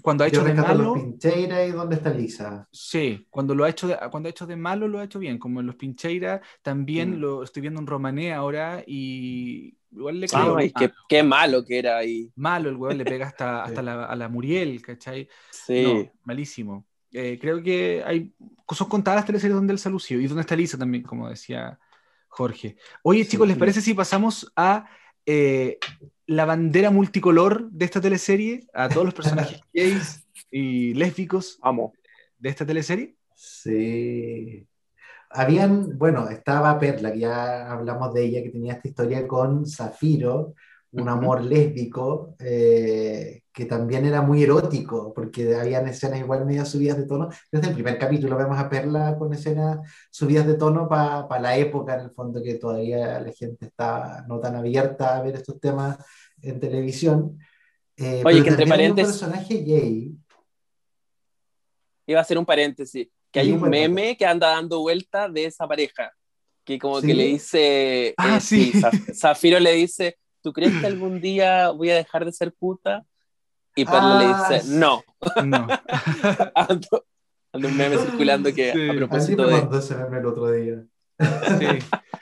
cuando 0.00 0.24
ha 0.24 0.28
hecho 0.28 0.40
Yo 0.40 0.44
de 0.46 0.54
malo. 0.54 0.84
los 0.94 1.02
Pincheira 1.02 1.66
y 1.66 1.70
dónde 1.72 1.96
está 1.96 2.10
Lisa. 2.10 2.66
Sí, 2.72 3.26
cuando 3.28 3.54
lo 3.54 3.64
ha 3.64 3.68
hecho 3.68 3.86
de, 3.88 3.98
cuando 4.10 4.28
ha 4.28 4.30
hecho 4.30 4.46
de 4.46 4.56
malo 4.56 4.88
lo 4.88 4.98
ha 4.98 5.04
hecho 5.04 5.18
bien, 5.18 5.38
como 5.38 5.60
en 5.60 5.66
los 5.66 5.76
Pincheira, 5.76 6.40
también 6.62 7.16
Mm. 7.16 7.20
lo 7.20 7.42
estoy 7.42 7.60
viendo 7.60 7.80
en 7.80 7.86
Romané 7.86 8.32
ahora 8.32 8.82
y 8.86 9.76
igual 9.90 10.18
le 10.20 10.28
creo. 10.28 10.56
Ay, 10.56 10.72
qué, 10.72 10.90
qué 11.08 11.22
malo 11.22 11.62
que 11.64 11.78
era 11.78 11.98
ahí. 11.98 12.30
Malo 12.36 12.70
el 12.70 12.76
weón, 12.76 12.96
le 12.96 13.04
pega 13.04 13.26
hasta, 13.26 13.62
hasta 13.64 13.82
la, 13.82 14.04
a 14.06 14.16
la 14.16 14.28
Muriel, 14.30 14.80
¿cachai? 14.80 15.28
Sí. 15.50 15.82
No, 15.82 16.10
malísimo. 16.24 16.86
Eh, 17.12 17.38
creo 17.38 17.62
que 17.62 18.02
hay 18.06 18.32
son 18.70 18.88
contadas 18.88 19.18
las 19.18 19.26
teleseries 19.26 19.54
donde 19.54 19.74
él 19.74 19.78
se 19.78 19.90
lució 19.90 20.18
y 20.18 20.26
donde 20.26 20.40
está 20.40 20.56
Lisa 20.56 20.78
también, 20.78 21.02
como 21.02 21.28
decía 21.28 21.78
Jorge. 22.28 22.76
Oye, 23.02 23.24
Sí, 23.24 23.32
chicos, 23.32 23.46
¿les 23.46 23.56
sí. 23.56 23.60
parece 23.60 23.80
si 23.82 23.92
pasamos 23.92 24.50
a 24.56 24.86
eh, 25.26 25.78
la 26.26 26.44
bandera 26.44 26.90
multicolor 26.90 27.70
de 27.70 27.84
esta 27.84 28.00
teleserie? 28.00 28.66
A 28.72 28.88
todos 28.88 29.04
los 29.04 29.14
personajes 29.14 29.60
gays 29.74 30.26
y 30.50 30.94
lésbicos 30.94 31.58
Vamos. 31.62 31.92
de 32.38 32.48
esta 32.48 32.66
teleserie. 32.66 33.16
Sí. 33.34 34.66
Habían, 35.30 35.98
bueno, 35.98 36.28
estaba 36.28 36.78
Perla, 36.78 37.12
que 37.12 37.20
ya 37.20 37.70
hablamos 37.70 38.12
de 38.12 38.24
ella, 38.24 38.42
que 38.42 38.50
tenía 38.50 38.74
esta 38.74 38.88
historia 38.88 39.26
con 39.26 39.66
Zafiro, 39.66 40.54
un 40.92 41.08
amor 41.08 41.42
lésbico, 41.42 42.34
eh, 42.38 43.42
que 43.52 43.64
también 43.66 44.04
era 44.06 44.22
muy 44.22 44.42
erótico, 44.42 45.12
porque 45.14 45.54
habían 45.56 45.86
escenas 45.88 46.20
igual 46.20 46.44
medio 46.46 46.64
subidas 46.64 46.96
de 46.98 47.06
tono. 47.06 47.28
Desde 47.50 47.68
el 47.68 47.74
primer 47.74 47.98
capítulo 47.98 48.36
vemos 48.36 48.58
a 48.58 48.68
Perla 48.68 49.16
con 49.18 49.32
escenas 49.32 49.78
subidas 50.10 50.46
de 50.46 50.54
tono 50.54 50.88
para 50.88 51.38
la 51.40 51.56
época, 51.56 51.94
en 51.94 52.00
el 52.00 52.10
fondo, 52.10 52.42
que 52.42 52.54
todavía 52.54 53.20
la 53.20 53.32
gente 53.32 53.66
está 53.66 54.24
no 54.28 54.38
tan 54.40 54.56
abierta 54.56 55.16
a 55.16 55.22
ver 55.22 55.36
estos 55.36 55.58
temas 55.60 55.98
en 56.40 56.60
televisión. 56.60 57.38
Eh, 57.96 58.22
Oye, 58.24 58.42
que 58.42 58.48
entre 58.50 58.64
hay 58.64 58.70
un 58.70 58.70
paréntesis- 58.96 59.06
personaje 59.20 59.54
gay. 59.62 60.12
Iba 62.06 62.18
a 62.18 62.22
hacer 62.22 62.38
un 62.38 62.44
paréntesis. 62.46 63.08
Que 63.30 63.40
hay 63.40 63.52
un 63.52 63.60
cuéntame. 63.60 63.88
meme 63.88 64.16
que 64.16 64.26
anda 64.26 64.48
dando 64.50 64.80
vuelta 64.80 65.28
de 65.28 65.46
esa 65.46 65.66
pareja. 65.66 66.12
Que 66.64 66.78
como 66.78 67.00
¿Sí? 67.00 67.06
que 67.06 67.14
le 67.14 67.24
dice. 67.24 68.14
Ah, 68.16 68.36
eh, 68.36 68.40
sí. 68.40 68.72
Zaf- 68.74 69.14
Zafiro 69.14 69.58
le 69.60 69.72
dice: 69.72 70.16
¿Tú 70.42 70.52
crees 70.52 70.72
que 70.80 70.86
algún 70.86 71.20
día 71.20 71.70
voy 71.70 71.90
a 71.90 71.94
dejar 71.96 72.24
de 72.24 72.32
ser 72.32 72.52
puta? 72.52 73.04
Y 73.74 73.84
Perla 73.84 74.18
Ah, 74.18 74.48
le 74.50 74.54
dice: 74.56 74.66
sí. 74.68 74.76
No. 74.76 75.02
No. 75.44 75.66
ando, 76.54 77.06
ando 77.52 77.68
un 77.68 77.76
meme 77.76 77.96
circulando 77.98 78.52
que 78.52 78.72
Sí. 78.72 78.80
a 78.80 78.90
Así 78.90 78.98
propósito 78.98 79.46
me 79.46 79.60
de. 79.60 79.78
ese 79.78 79.94
meme 79.96 80.18
el 80.18 80.26
otro 80.26 80.50
día. 80.50 80.84
Sí. 81.20 81.66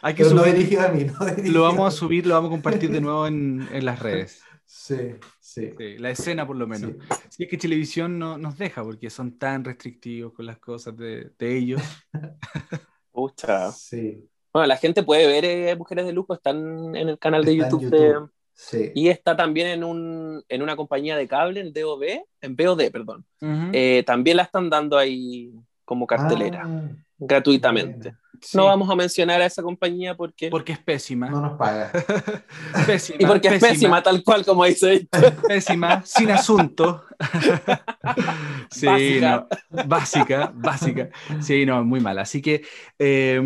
Hay 0.03 0.15
que 0.15 0.23
Pero 0.25 0.37
no 0.37 0.43
subir- 0.45 0.53
dirigido 0.55 0.83
a 0.83 0.89
mí, 0.89 1.05
no 1.05 1.27
dirigido 1.27 1.53
lo 1.55 1.63
vamos 1.63 1.95
a 1.95 1.97
subir, 1.97 2.27
lo 2.27 2.35
vamos 2.35 2.49
a 2.49 2.53
compartir 2.53 2.91
de 2.91 3.01
nuevo 3.01 3.27
en, 3.27 3.67
en 3.73 3.85
las 3.85 3.99
redes. 3.99 4.43
Sí, 4.67 5.15
sí. 5.41 5.73
Sí, 5.77 5.99
la 5.99 6.11
escena 6.11 6.47
por 6.47 6.57
lo 6.57 6.67
menos. 6.67 6.93
sí. 6.93 6.99
Si 7.31 7.43
es 7.45 7.51
que 7.51 7.57
televisión 7.57 8.19
no 8.19 8.39
nos 8.39 8.57
deja, 8.59 8.83
porque 8.85 9.11
son 9.11 9.39
tan 9.39 9.65
restrictivos 9.65 10.33
con 10.35 10.47
las 10.47 10.59
cosas 10.59 10.97
de, 10.97 11.33
de 11.39 11.57
ellos. 11.57 11.83
Pucha. 13.13 13.73
Sí, 13.73 14.29
Bueno, 14.53 14.67
la 14.67 14.77
gente 14.77 15.03
puede 15.03 15.27
ver 15.27 15.45
eh, 15.45 15.77
Mujeres 15.77 16.07
de 16.07 16.13
Lujo, 16.13 16.35
están 16.35 16.95
en 16.97 17.09
el 17.09 17.19
canal 17.19 17.45
de 17.45 17.57
YouTube, 17.57 17.91
de- 17.91 18.15
sí. 18.53 18.93
y 18.95 19.09
está 19.09 19.37
también 19.37 19.69
en, 19.69 19.85
un, 19.85 20.45
en 20.49 20.63
una 20.63 20.77
compañía 20.77 21.17
de 21.17 21.29
cable, 21.29 21.61
en 21.61 21.73
DOB, 21.73 22.03
en 22.41 22.57
VOD, 22.57 22.91
perdón. 22.91 23.25
Eh, 23.73 24.03
también 24.07 24.37
la 24.37 24.43
están 24.45 24.69
dando 24.69 24.99
ahí 24.99 25.53
como 25.85 26.07
cartelera, 26.07 26.63
Ah, 26.67 26.91
gratuitamente. 27.21 28.15
Sí, 28.43 28.57
No 28.57 28.65
vamos 28.65 28.89
a 28.89 28.97
mencionar 28.97 29.43
a 29.43 29.47
esa 29.47 29.63
compañía 29.63 30.17
porque... 30.17 30.49
Porque 30.49 30.73
es 30.73 30.79
pésima. 30.79 31.29
no 31.29 31.43
nos 31.43 31.59
paga. 31.59 31.93
Pésima. 32.87 33.19
y 33.21 33.27
porque 33.27 33.49
es 33.49 33.61
pésima, 33.63 34.03
tal 34.03 34.23
cual 34.25 34.45
como 34.47 34.65
dice. 34.65 35.07
Pésima, 35.49 36.03
sin 36.07 36.31
asunto. 36.31 37.05
sí, 38.71 38.87
Básica. 38.87 39.47
no, 39.71 39.85
básica, 39.87 40.53
básica. 40.55 41.11
Sí, 41.41 41.67
no, 41.67 41.85
muy 41.85 42.01
mala. 42.01 42.23
Así 42.23 42.41
que 42.41 42.63
eh, 42.99 43.41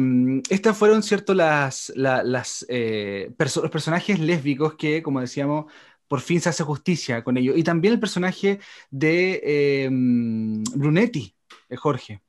estas 0.49 0.77
fueron, 0.77 1.03
¿cierto? 1.03 1.35
Las, 1.35 1.93
la- 1.97 2.23
las, 2.23 2.65
eh, 2.69 3.33
perso- 3.37 3.63
los 3.63 3.71
personajes 3.73 4.21
lésbicos 4.21 4.75
que, 4.75 5.03
como 5.03 5.21
decíamos, 5.21 5.65
por 6.07 6.21
fin 6.21 6.41
se 6.41 6.51
hace 6.51 6.63
justicia 6.63 7.25
con 7.25 7.37
ellos. 7.37 7.57
Y 7.59 7.65
también 7.65 7.95
el 7.95 8.01
personaje 8.01 8.61
de 8.91 9.41
eh, 9.43 9.89
Brunetti, 9.91 11.35
eh, 11.69 11.77
Jorge. 11.77 12.21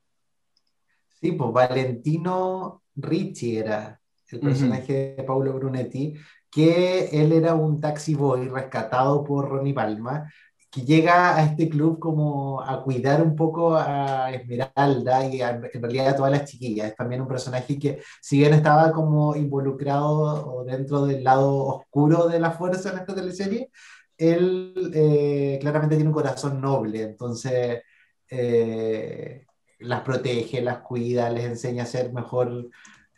Sí, 1.20 1.32
pues 1.32 1.52
Valentino 1.52 2.82
Ricci 2.94 3.56
era 3.58 4.00
el 4.30 4.42
personaje 4.42 5.14
de 5.16 5.22
Paulo 5.24 5.52
Brunetti, 5.54 6.14
que 6.50 7.06
él 7.12 7.32
era 7.32 7.54
un 7.54 7.80
taxi 7.80 8.14
boy 8.14 8.48
rescatado 8.48 9.24
por 9.24 9.48
Ronnie 9.48 9.72
Palma, 9.74 10.30
que 10.70 10.82
llega 10.82 11.36
a 11.36 11.44
este 11.44 11.68
club 11.70 11.98
como 11.98 12.60
a 12.60 12.82
cuidar 12.82 13.22
un 13.22 13.34
poco 13.34 13.74
a 13.76 14.30
Esmeralda 14.32 15.26
y 15.26 15.40
a- 15.40 15.50
en 15.72 15.82
realidad 15.82 16.08
a 16.08 16.16
todas 16.16 16.32
las 16.32 16.44
chiquillas. 16.44 16.88
Es 16.90 16.96
también 16.96 17.22
un 17.22 17.28
personaje 17.28 17.78
que, 17.78 18.02
si 18.20 18.38
bien 18.38 18.52
estaba 18.52 18.92
como 18.92 19.34
involucrado 19.36 20.46
o 20.54 20.64
dentro 20.64 21.06
del 21.06 21.24
lado 21.24 21.50
oscuro 21.66 22.28
de 22.28 22.40
la 22.40 22.50
fuerza 22.50 22.90
en 22.92 22.98
esta 22.98 23.14
teleserie, 23.14 23.70
él 24.18 24.90
eh, 24.94 25.58
claramente 25.60 25.96
tiene 25.96 26.08
un 26.10 26.14
corazón 26.14 26.60
noble, 26.60 27.02
entonces 27.02 27.82
eh, 28.30 29.45
las 29.78 30.02
protege, 30.02 30.62
las 30.62 30.78
cuida, 30.78 31.30
les 31.30 31.44
enseña 31.44 31.82
a 31.84 31.86
ser 31.86 32.12
mejor, 32.12 32.68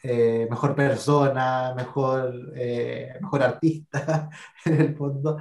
eh, 0.02 0.46
mejor 0.50 0.74
persona, 0.74 1.74
mejor, 1.76 2.52
eh, 2.56 3.14
mejor 3.20 3.42
artista, 3.42 4.30
en 4.64 4.80
el 4.80 4.96
fondo. 4.96 5.38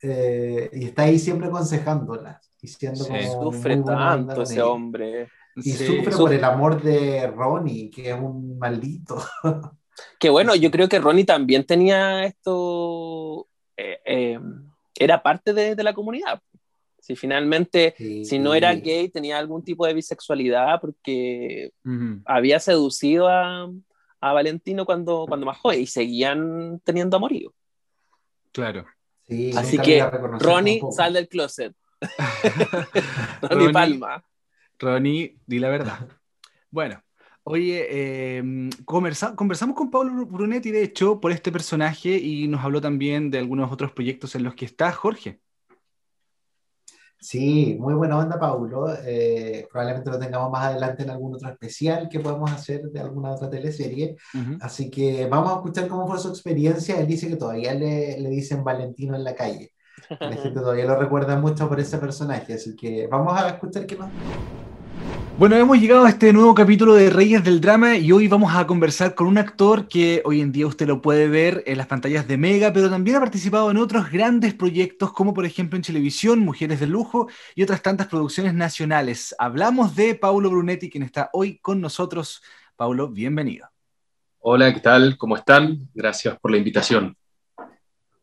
Eh, 0.00 0.70
y 0.72 0.84
está 0.86 1.02
ahí 1.02 1.18
siempre 1.18 1.48
aconsejándolas, 1.48 2.52
y 2.62 2.68
siendo 2.68 3.04
Sí, 3.04 3.10
como 3.36 3.52
Sufre 3.52 3.76
tanto 3.82 4.42
ese 4.42 4.62
hombre. 4.62 5.28
Y 5.56 5.62
Sí, 5.72 5.86
sufre 5.86 6.12
su- 6.12 6.18
por 6.18 6.32
el 6.32 6.44
amor 6.44 6.80
de 6.82 7.26
Ronnie, 7.28 7.90
que 7.90 8.10
es 8.10 8.16
un 8.20 8.58
maldito. 8.58 9.18
Que 10.20 10.30
bueno, 10.30 10.54
yo 10.54 10.70
creo 10.70 10.88
que 10.88 11.00
Ronnie 11.00 11.24
también 11.24 11.64
tenía 11.66 12.24
esto, 12.24 13.48
eh, 13.76 13.98
eh, 14.04 14.38
era 14.94 15.22
parte 15.22 15.52
de, 15.52 15.74
de 15.74 15.82
la 15.82 15.92
comunidad. 15.92 16.40
Si 17.08 17.16
finalmente, 17.16 17.94
si 17.96 18.38
no 18.38 18.52
era 18.52 18.74
gay, 18.74 19.08
tenía 19.08 19.38
algún 19.38 19.64
tipo 19.64 19.86
de 19.86 19.94
bisexualidad 19.94 20.78
porque 20.78 21.72
había 22.26 22.60
seducido 22.60 23.28
a, 23.28 23.66
a 24.20 24.32
Valentino 24.34 24.84
cuando, 24.84 25.24
cuando 25.26 25.46
más 25.46 25.56
joven 25.56 25.80
y 25.80 25.86
seguían 25.86 26.82
teniendo 26.84 27.16
amorío. 27.16 27.54
Claro. 28.52 28.84
Sí, 29.26 29.52
Así 29.56 29.78
que, 29.78 30.04
Ronnie, 30.38 30.82
sal 30.90 31.14
del 31.14 31.28
closet. 31.28 31.74
Ronnie, 33.40 33.48
Ronnie, 33.48 33.72
Palma. 33.72 34.24
Ronnie, 34.78 35.38
di 35.46 35.58
la 35.58 35.70
verdad. 35.70 36.08
Bueno, 36.70 37.02
oye, 37.42 37.86
eh, 37.90 38.42
conversa- 38.84 39.34
conversamos 39.34 39.76
con 39.76 39.90
Pablo 39.90 40.26
Brunetti, 40.26 40.70
de 40.70 40.82
hecho, 40.82 41.20
por 41.20 41.32
este 41.32 41.50
personaje 41.50 42.18
y 42.18 42.48
nos 42.48 42.62
habló 42.62 42.82
también 42.82 43.30
de 43.30 43.38
algunos 43.38 43.72
otros 43.72 43.92
proyectos 43.92 44.34
en 44.34 44.42
los 44.44 44.54
que 44.54 44.66
está 44.66 44.92
Jorge. 44.92 45.40
Sí, 47.20 47.76
muy 47.80 47.94
buena 47.94 48.18
onda, 48.18 48.38
Paulo. 48.38 48.94
Eh, 49.04 49.66
probablemente 49.70 50.10
lo 50.10 50.18
tengamos 50.18 50.50
más 50.50 50.66
adelante 50.66 51.02
en 51.02 51.10
algún 51.10 51.34
otro 51.34 51.48
especial 51.48 52.08
que 52.08 52.20
podemos 52.20 52.50
hacer 52.52 52.82
de 52.82 53.00
alguna 53.00 53.32
otra 53.32 53.50
teleserie. 53.50 54.16
Ujú. 54.34 54.58
Así 54.60 54.90
que 54.90 55.26
vamos 55.26 55.52
a 55.52 55.56
escuchar 55.56 55.88
cómo 55.88 56.06
fue 56.06 56.18
su 56.18 56.28
experiencia. 56.28 56.98
Él 57.00 57.06
dice 57.06 57.28
que 57.28 57.36
todavía 57.36 57.74
le, 57.74 58.20
le 58.20 58.28
dicen 58.30 58.62
Valentino 58.62 59.16
en 59.16 59.24
la 59.24 59.34
calle. 59.34 59.72
La 60.20 60.32
gente 60.36 60.60
todavía 60.60 60.84
lo 60.86 60.96
recuerda 60.96 61.36
mucho 61.36 61.68
por 61.68 61.80
ese 61.80 61.98
personaje. 61.98 62.54
Así 62.54 62.76
que 62.76 63.08
vamos 63.08 63.40
a 63.40 63.48
escuchar 63.48 63.86
qué 63.86 63.96
nos 63.96 64.08
Bueno, 65.38 65.54
hemos 65.54 65.78
llegado 65.78 66.04
a 66.04 66.08
este 66.08 66.32
nuevo 66.32 66.52
capítulo 66.52 66.94
de 66.94 67.10
Reyes 67.10 67.44
del 67.44 67.60
Drama 67.60 67.96
y 67.96 68.10
hoy 68.10 68.26
vamos 68.26 68.56
a 68.56 68.66
conversar 68.66 69.14
con 69.14 69.28
un 69.28 69.38
actor 69.38 69.86
que 69.86 70.20
hoy 70.24 70.40
en 70.40 70.50
día 70.50 70.66
usted 70.66 70.88
lo 70.88 71.00
puede 71.00 71.28
ver 71.28 71.62
en 71.64 71.78
las 71.78 71.86
pantallas 71.86 72.26
de 72.26 72.36
Mega, 72.36 72.72
pero 72.72 72.90
también 72.90 73.14
ha 73.18 73.20
participado 73.20 73.70
en 73.70 73.76
otros 73.76 74.10
grandes 74.10 74.52
proyectos 74.54 75.12
como 75.12 75.32
por 75.32 75.46
ejemplo 75.46 75.76
en 75.76 75.84
televisión, 75.84 76.40
Mujeres 76.40 76.80
de 76.80 76.88
Lujo 76.88 77.28
y 77.54 77.62
otras 77.62 77.82
tantas 77.82 78.08
producciones 78.08 78.52
nacionales. 78.52 79.32
Hablamos 79.38 79.94
de 79.94 80.16
Paulo 80.16 80.50
Brunetti, 80.50 80.90
quien 80.90 81.04
está 81.04 81.30
hoy 81.32 81.60
con 81.60 81.80
nosotros. 81.80 82.42
Paulo, 82.74 83.06
bienvenido. 83.06 83.68
Hola, 84.40 84.74
¿qué 84.74 84.80
tal? 84.80 85.16
¿Cómo 85.16 85.36
están? 85.36 85.88
Gracias 85.94 86.36
por 86.40 86.50
la 86.50 86.56
invitación. 86.56 87.16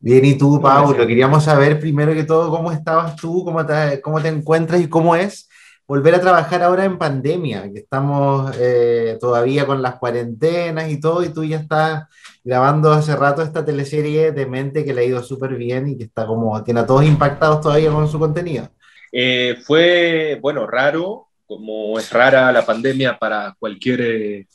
Bien, 0.00 0.22
y 0.22 0.36
tú, 0.36 0.60
Paulo, 0.60 0.88
Gracias. 0.88 1.06
queríamos 1.06 1.44
saber 1.44 1.80
primero 1.80 2.12
que 2.12 2.24
todo 2.24 2.50
cómo 2.50 2.70
estabas 2.72 3.16
tú, 3.16 3.42
cómo 3.42 3.64
te, 3.64 4.02
cómo 4.02 4.20
te 4.20 4.28
encuentras 4.28 4.82
y 4.82 4.88
cómo 4.90 5.16
es 5.16 5.48
volver 5.86 6.14
a 6.14 6.20
trabajar 6.20 6.62
ahora 6.62 6.84
en 6.84 6.98
pandemia, 6.98 7.70
que 7.72 7.80
estamos 7.80 8.54
eh, 8.58 9.16
todavía 9.20 9.66
con 9.66 9.82
las 9.82 9.96
cuarentenas 9.96 10.90
y 10.90 11.00
todo, 11.00 11.22
y 11.22 11.28
tú 11.32 11.44
ya 11.44 11.58
estás 11.58 12.04
grabando 12.42 12.92
hace 12.92 13.14
rato 13.16 13.42
esta 13.42 13.64
teleserie 13.64 14.32
de 14.32 14.46
mente 14.46 14.84
que 14.84 14.94
le 14.94 15.02
ha 15.02 15.04
ido 15.04 15.22
súper 15.22 15.54
bien 15.54 15.88
y 15.88 15.96
que 15.96 16.04
está 16.04 16.26
como, 16.26 16.62
tiene 16.64 16.80
a 16.80 16.86
todos 16.86 17.04
impactados 17.04 17.60
todavía 17.60 17.90
con 17.90 18.08
su 18.08 18.18
contenido. 18.18 18.68
Eh, 19.12 19.56
fue, 19.64 20.38
bueno, 20.42 20.66
raro, 20.66 21.28
como 21.46 21.98
es 21.98 22.12
rara 22.12 22.50
la 22.52 22.66
pandemia 22.66 23.18
para 23.18 23.54
cualquier 23.58 24.46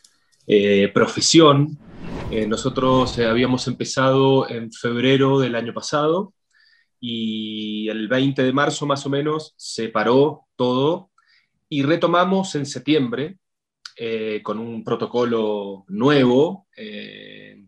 eh, 0.48 0.92
profesión. 0.94 1.78
Eh, 2.32 2.48
nosotros 2.48 3.18
habíamos 3.20 3.68
empezado 3.68 4.50
en 4.50 4.72
febrero 4.72 5.40
del 5.40 5.56
año 5.56 5.74
pasado 5.74 6.34
y 7.00 7.90
el 7.90 8.08
20 8.08 8.44
de 8.44 8.54
marzo 8.54 8.86
más 8.86 9.06
o 9.06 9.10
menos 9.10 9.54
se 9.58 9.90
paró 9.90 10.48
todo 10.56 11.11
y 11.72 11.84
retomamos 11.84 12.54
en 12.56 12.66
septiembre 12.66 13.38
eh, 13.96 14.42
con 14.44 14.60
un 14.60 14.84
protocolo 14.84 15.86
nuevo. 15.88 16.68
eh, 16.76 17.64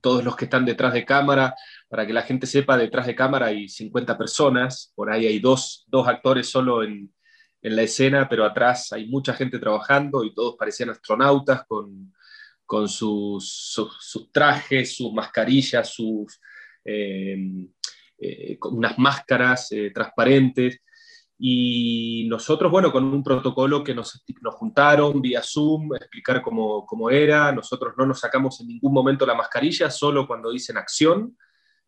todos 0.00 0.22
los 0.22 0.36
que 0.36 0.44
están 0.44 0.66
detrás 0.66 0.92
de 0.92 1.04
cámara, 1.04 1.54
para 1.88 2.06
que 2.06 2.12
la 2.12 2.22
gente 2.22 2.46
sepa, 2.46 2.76
detrás 2.76 3.06
de 3.06 3.14
cámara 3.14 3.46
hay 3.46 3.68
50 3.70 4.18
personas, 4.18 4.92
por 4.94 5.10
ahí 5.10 5.26
hay 5.26 5.38
dos, 5.38 5.84
dos 5.88 6.06
actores 6.06 6.46
solo 6.46 6.84
en, 6.84 7.10
en 7.62 7.74
la 7.74 7.82
escena, 7.82 8.28
pero 8.28 8.44
atrás 8.44 8.92
hay 8.92 9.06
mucha 9.08 9.32
gente 9.32 9.58
trabajando 9.58 10.22
y 10.22 10.34
todos 10.34 10.56
parecían 10.58 10.90
astronautas 10.90 11.64
con, 11.66 12.12
con 12.66 12.86
sus, 12.86 13.50
sus, 13.50 14.30
trajes, 14.30 14.94
sus 14.94 15.10
mascarillas, 15.12 15.88
sus, 15.88 16.38
eh, 16.84 17.38
con 18.58 18.76
unas 18.76 18.98
máscaras 18.98 19.70
transparentes. 19.94 20.82
Y 21.38 22.26
nosotros, 22.28 22.70
bueno, 22.70 22.92
con 22.92 23.04
un 23.04 23.22
protocolo 23.22 23.82
que 23.82 23.94
nos, 23.94 24.24
nos 24.40 24.54
juntaron 24.54 25.20
vía 25.20 25.42
Zoom, 25.42 25.94
explicar 25.96 26.40
cómo, 26.42 26.86
cómo, 26.86 27.10
era. 27.10 27.52
Nosotros 27.52 27.94
no 27.98 28.06
nos 28.06 28.20
sacamos 28.20 28.60
en 28.60 28.68
ningún 28.68 28.92
momento 28.92 29.26
la 29.26 29.34
mascarilla, 29.34 29.90
solo 29.90 30.26
cuando 30.26 30.50
dicen 30.50 30.76
acción. 30.76 31.36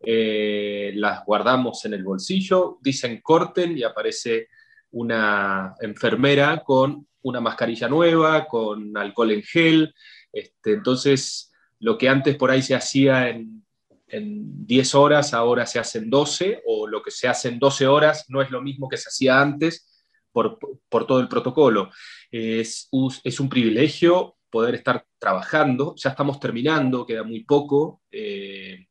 Eh, 0.01 0.93
las 0.97 1.25
guardamos 1.25 1.85
en 1.85 1.95
el 1.95 2.05
bolsillo, 2.05 2.79
dicen 2.83 3.21
corten 3.23 3.79
y 3.79 3.83
aparece 3.83 4.49
una 4.91 5.75
enfermera 5.81 6.63
con 6.63 7.07
una 7.23 7.41
mascarilla 7.41 7.89
nueva, 7.89 8.47
con 8.47 8.97
alcohol 8.97 9.33
en 9.33 9.43
gel. 9.43 9.95
Este, 10.33 10.73
entonces, 10.73 11.53
lo 11.81 11.99
que 11.99 12.09
antes 12.09 12.37
por 12.37 12.51
ahí 12.51 12.63
se 12.63 12.75
hacía 12.75 13.29
en, 13.29 13.66
en 14.09 14.67
10 14.67 14.95
horas, 14.95 15.35
ahora 15.35 15.67
se 15.67 15.79
hace 15.79 15.99
en 15.99 16.11
12, 16.11 16.63
o 16.67 16.87
lo 16.87 17.03
que 17.03 17.11
se 17.11 17.29
hace 17.29 17.49
en 17.49 17.59
12 17.59 17.87
horas 17.87 18.25
no 18.29 18.41
es 18.43 18.51
lo 18.51 18.63
mismo 18.63 18.89
que 18.89 18.97
se 18.97 19.09
hacía 19.09 19.41
antes 19.41 20.05
por, 20.33 20.59
por 20.89 21.07
todo 21.07 21.21
el 21.21 21.29
protocolo. 21.29 21.91
Es, 22.31 22.89
es, 23.25 23.41
un 23.41 23.49
privilegio 23.49 24.37
poder 24.51 24.75
estar 24.77 25.05
trabajando, 25.19 25.95
ya 25.97 26.11
estamos 26.11 26.39
terminando, 26.39 27.07
queda 27.07 27.23
muy 27.23 27.45
poco, 27.45 28.03
eh, 28.11 28.87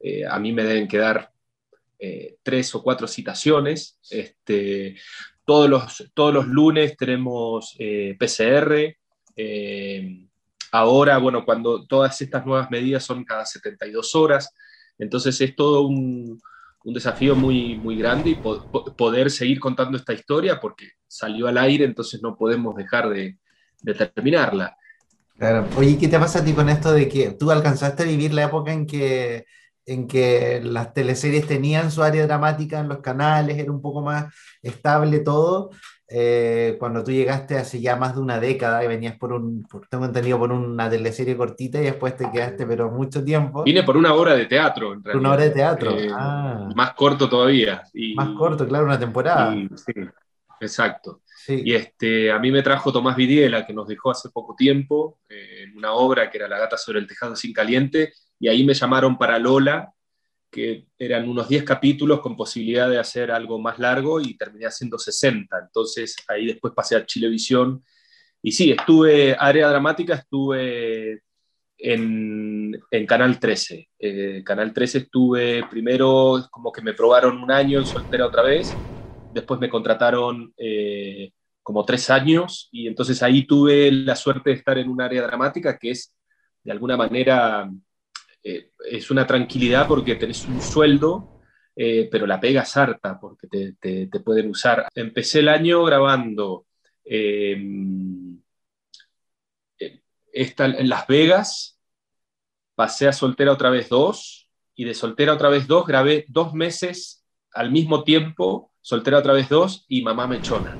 eh, 0.00 0.24
a 0.26 0.38
mí 0.38 0.52
me 0.52 0.64
deben 0.64 0.88
quedar 0.88 1.30
eh, 1.98 2.36
tres 2.42 2.74
o 2.74 2.82
cuatro 2.82 3.06
citaciones, 3.06 3.98
este, 4.10 4.96
todos, 5.44 5.68
los, 5.68 6.10
todos 6.14 6.32
los 6.32 6.46
lunes 6.46 6.96
tenemos 6.96 7.76
eh, 7.78 8.16
PCR, 8.18 8.96
ahora, 10.72 11.18
bueno, 11.18 11.44
cuando 11.44 11.86
todas 11.86 12.20
estas 12.20 12.46
nuevas 12.46 12.70
medidas 12.70 13.04
son 13.04 13.24
cada 13.24 13.44
72 13.44 14.14
horas, 14.14 14.54
entonces 14.98 15.40
es 15.40 15.56
todo 15.56 15.82
un, 15.82 16.40
desafío 16.84 17.36
muy, 17.36 17.76
muy 17.76 17.96
grande 17.96 18.30
y 18.30 18.34
po 18.36 18.70
poder 18.96 19.30
seguir 19.30 19.60
contando 19.60 19.98
esta 19.98 20.12
historia 20.12 20.58
porque 20.58 20.92
salió 21.06 21.46
al 21.46 21.58
aire, 21.58 21.84
entonces 21.84 22.22
no 22.22 22.36
podemos 22.36 22.74
dejar 22.74 23.08
de, 23.10 23.38
de, 23.82 23.94
terminarla. 23.94 24.76
Claro. 25.36 25.66
Oye, 25.76 25.98
¿qué 25.98 26.08
te 26.08 26.18
pasa 26.18 26.40
a 26.40 26.44
ti 26.44 26.52
con 26.52 26.68
esto 26.68 26.92
de 26.92 27.08
que 27.08 27.32
tú 27.32 27.50
alcanzaste 27.50 28.02
a 28.02 28.06
vivir 28.06 28.32
la 28.32 28.44
época 28.44 28.72
en 28.72 28.86
que, 28.86 29.46
en 29.86 30.06
que 30.06 30.60
las 30.62 30.92
teleseries 30.94 31.46
tenían 31.46 31.90
su 31.90 32.02
área 32.02 32.26
dramática 32.26 32.80
en 32.80 32.88
los 32.88 33.00
canales, 33.00 33.58
era 33.58 33.72
un 33.72 33.82
poco 33.82 34.02
más 34.02 34.32
estable 34.62 35.20
todo? 35.20 35.70
Eh, 36.12 36.74
cuando 36.80 37.04
tú 37.04 37.12
llegaste 37.12 37.56
hace 37.56 37.80
ya 37.80 37.94
más 37.94 38.16
de 38.16 38.20
una 38.20 38.40
década 38.40 38.84
y 38.84 38.88
venías 38.88 39.16
por 39.16 39.32
un, 39.32 39.62
por, 39.62 39.86
tengo 39.86 40.04
entendido, 40.04 40.40
por 40.40 40.50
una 40.50 40.90
teleserie 40.90 41.36
cortita 41.36 41.80
y 41.80 41.84
después 41.84 42.16
te 42.16 42.28
quedaste, 42.32 42.66
pero 42.66 42.90
mucho 42.90 43.22
tiempo. 43.22 43.62
Vine 43.62 43.84
por 43.84 43.96
una 43.96 44.12
hora 44.14 44.34
de 44.34 44.46
teatro, 44.46 44.92
en 44.92 45.04
realidad. 45.04 45.20
Una 45.20 45.32
hora 45.34 45.44
de 45.44 45.50
teatro. 45.50 45.96
Eh, 45.96 46.08
ah. 46.12 46.68
Más 46.74 46.94
corto 46.94 47.28
todavía. 47.28 47.84
Y, 47.94 48.16
más 48.16 48.30
corto, 48.30 48.66
claro, 48.66 48.86
una 48.86 48.98
temporada. 48.98 49.54
Y, 49.54 49.68
sí, 49.76 49.92
exacto. 50.60 51.20
Sí. 51.24 51.62
Y 51.64 51.74
este, 51.74 52.32
a 52.32 52.40
mí 52.40 52.50
me 52.50 52.62
trajo 52.62 52.92
Tomás 52.92 53.14
Vidiela, 53.14 53.64
que 53.64 53.72
nos 53.72 53.86
dejó 53.86 54.10
hace 54.10 54.30
poco 54.30 54.56
tiempo, 54.56 55.20
eh, 55.28 55.62
en 55.68 55.78
una 55.78 55.92
obra 55.92 56.28
que 56.28 56.38
era 56.38 56.48
La 56.48 56.58
gata 56.58 56.76
sobre 56.76 56.98
el 56.98 57.06
tejado 57.06 57.36
sin 57.36 57.52
caliente, 57.52 58.12
y 58.40 58.48
ahí 58.48 58.64
me 58.64 58.74
llamaron 58.74 59.16
para 59.16 59.38
Lola, 59.38 59.92
que 60.50 60.86
eran 60.98 61.28
unos 61.28 61.48
10 61.48 61.64
capítulos 61.64 62.20
con 62.20 62.36
posibilidad 62.36 62.90
de 62.90 62.98
hacer 62.98 63.30
algo 63.30 63.58
más 63.58 63.78
largo 63.78 64.20
y 64.20 64.36
terminé 64.36 64.66
haciendo 64.66 64.98
60. 64.98 65.58
Entonces 65.58 66.16
ahí 66.28 66.46
después 66.46 66.72
pasé 66.74 66.96
a 66.96 67.06
Chilevisión 67.06 67.84
y 68.42 68.52
sí, 68.52 68.70
estuve, 68.72 69.36
área 69.38 69.68
dramática, 69.68 70.14
estuve 70.14 71.22
en, 71.78 72.80
en 72.90 73.06
Canal 73.06 73.38
13. 73.38 73.88
Eh, 73.98 74.42
Canal 74.44 74.72
13 74.72 74.98
estuve 74.98 75.64
primero 75.70 76.46
como 76.50 76.72
que 76.72 76.82
me 76.82 76.94
probaron 76.94 77.42
un 77.42 77.50
año 77.50 77.78
en 77.78 77.86
soltera 77.86 78.26
otra 78.26 78.42
vez, 78.42 78.72
después 79.32 79.60
me 79.60 79.68
contrataron 79.68 80.52
eh, 80.56 81.32
como 81.62 81.84
tres 81.84 82.10
años 82.10 82.68
y 82.72 82.86
entonces 82.86 83.22
ahí 83.22 83.46
tuve 83.46 83.92
la 83.92 84.16
suerte 84.16 84.50
de 84.50 84.56
estar 84.56 84.78
en 84.78 84.88
un 84.88 85.00
área 85.00 85.22
dramática 85.22 85.78
que 85.78 85.90
es 85.90 86.14
de 86.64 86.72
alguna 86.72 86.96
manera 86.96 87.70
eh, 88.42 88.70
es 88.90 89.10
una 89.10 89.26
tranquilidad 89.26 89.86
porque 89.86 90.16
tenés 90.16 90.46
un 90.46 90.60
sueldo, 90.60 91.40
eh, 91.76 92.08
pero 92.10 92.26
la 92.26 92.40
pega 92.40 92.62
es 92.62 92.76
harta 92.76 93.18
porque 93.20 93.46
te, 93.46 93.72
te, 93.74 94.06
te, 94.06 94.20
pueden 94.20 94.50
usar. 94.50 94.88
Empecé 94.94 95.40
el 95.40 95.48
año 95.48 95.84
grabando 95.84 96.66
eh, 97.04 97.56
esta, 100.32 100.66
en 100.66 100.88
Las 100.88 101.06
Vegas, 101.06 101.78
pasé 102.74 103.08
a 103.08 103.12
Soltera 103.12 103.52
otra 103.52 103.70
vez 103.70 103.88
dos, 103.88 104.48
y 104.74 104.84
de 104.84 104.94
Soltera 104.94 105.34
otra 105.34 105.48
vez 105.48 105.66
dos 105.66 105.86
grabé 105.86 106.24
dos 106.28 106.54
meses 106.54 107.26
al 107.52 107.70
mismo 107.70 108.04
tiempo, 108.04 108.72
Soltera 108.80 109.18
otra 109.18 109.34
vez 109.34 109.48
dos 109.48 109.84
y 109.88 110.02
Mamá 110.02 110.26
Mechona. 110.26 110.76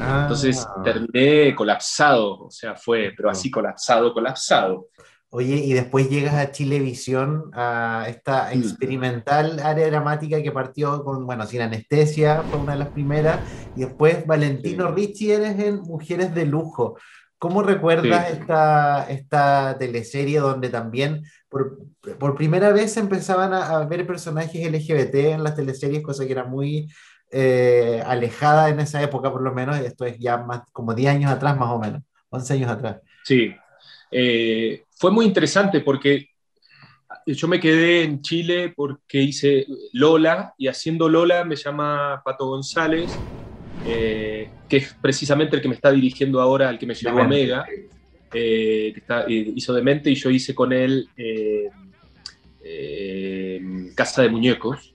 Ah. 0.00 0.20
Entonces 0.22 0.66
terminé 0.82 1.54
colapsado, 1.54 2.46
o 2.46 2.50
sea, 2.50 2.74
fue, 2.74 3.12
pero 3.16 3.30
así 3.30 3.50
colapsado, 3.50 4.12
colapsado. 4.12 4.88
Oye, 5.36 5.56
y 5.56 5.72
después 5.72 6.08
llegas 6.08 6.34
a 6.34 6.52
Chilevisión, 6.52 7.50
a 7.54 8.06
esta 8.06 8.52
experimental 8.52 9.58
área 9.58 9.88
dramática 9.88 10.40
que 10.40 10.52
partió 10.52 11.02
con, 11.02 11.26
bueno, 11.26 11.44
sin 11.44 11.60
anestesia, 11.60 12.44
fue 12.48 12.60
una 12.60 12.74
de 12.74 12.78
las 12.78 12.90
primeras, 12.90 13.40
y 13.74 13.80
después 13.80 14.24
Valentino 14.28 14.90
sí. 14.90 14.94
Ricci 14.94 15.32
eres 15.32 15.58
en 15.58 15.80
Mujeres 15.80 16.32
de 16.36 16.46
Lujo. 16.46 16.96
¿Cómo 17.36 17.64
recuerdas 17.64 18.28
sí. 18.28 18.38
esta, 18.38 19.10
esta 19.10 19.76
teleserie 19.76 20.38
donde 20.38 20.68
también 20.68 21.24
por, 21.48 21.80
por 22.20 22.36
primera 22.36 22.70
vez 22.70 22.96
empezaban 22.96 23.52
a, 23.54 23.70
a, 23.70 23.86
ver 23.86 24.06
personajes 24.06 24.64
LGBT 24.64 25.14
en 25.16 25.42
las 25.42 25.56
teleseries, 25.56 26.04
cosa 26.04 26.24
que 26.24 26.32
era 26.32 26.44
muy 26.44 26.88
eh, 27.32 28.00
alejada 28.06 28.68
en 28.68 28.78
esa 28.78 29.02
época 29.02 29.32
por 29.32 29.42
lo 29.42 29.52
menos, 29.52 29.80
esto 29.80 30.04
es 30.04 30.16
ya 30.16 30.38
más 30.38 30.62
como 30.70 30.94
10 30.94 31.10
años 31.12 31.32
atrás 31.32 31.58
más 31.58 31.70
o 31.70 31.80
menos, 31.80 32.02
11 32.28 32.54
años 32.54 32.70
atrás? 32.70 33.00
Sí, 33.24 33.52
eh, 34.12 34.83
fue 34.94 35.10
muy 35.10 35.26
interesante 35.26 35.80
porque 35.80 36.28
yo 37.26 37.48
me 37.48 37.60
quedé 37.60 38.02
en 38.02 38.20
Chile 38.22 38.72
porque 38.74 39.20
hice 39.20 39.66
Lola 39.92 40.54
y 40.58 40.68
haciendo 40.68 41.08
Lola 41.08 41.44
me 41.44 41.56
llama 41.56 42.22
Pato 42.24 42.46
González, 42.46 43.10
eh, 43.86 44.50
que 44.68 44.76
es 44.78 44.94
precisamente 45.00 45.56
el 45.56 45.62
que 45.62 45.68
me 45.68 45.74
está 45.74 45.90
dirigiendo 45.90 46.40
ahora, 46.40 46.70
el 46.70 46.78
que 46.78 46.86
me 46.86 46.94
llevó 46.94 47.20
a 47.20 47.28
Mega, 47.28 47.66
eh, 48.32 48.92
que 48.92 49.00
está, 49.00 49.24
hizo 49.28 49.72
Demente 49.72 50.10
y 50.10 50.14
yo 50.14 50.30
hice 50.30 50.54
con 50.54 50.72
él 50.72 51.08
Casa 53.94 54.22
de 54.22 54.28
Muñecos. 54.28 54.93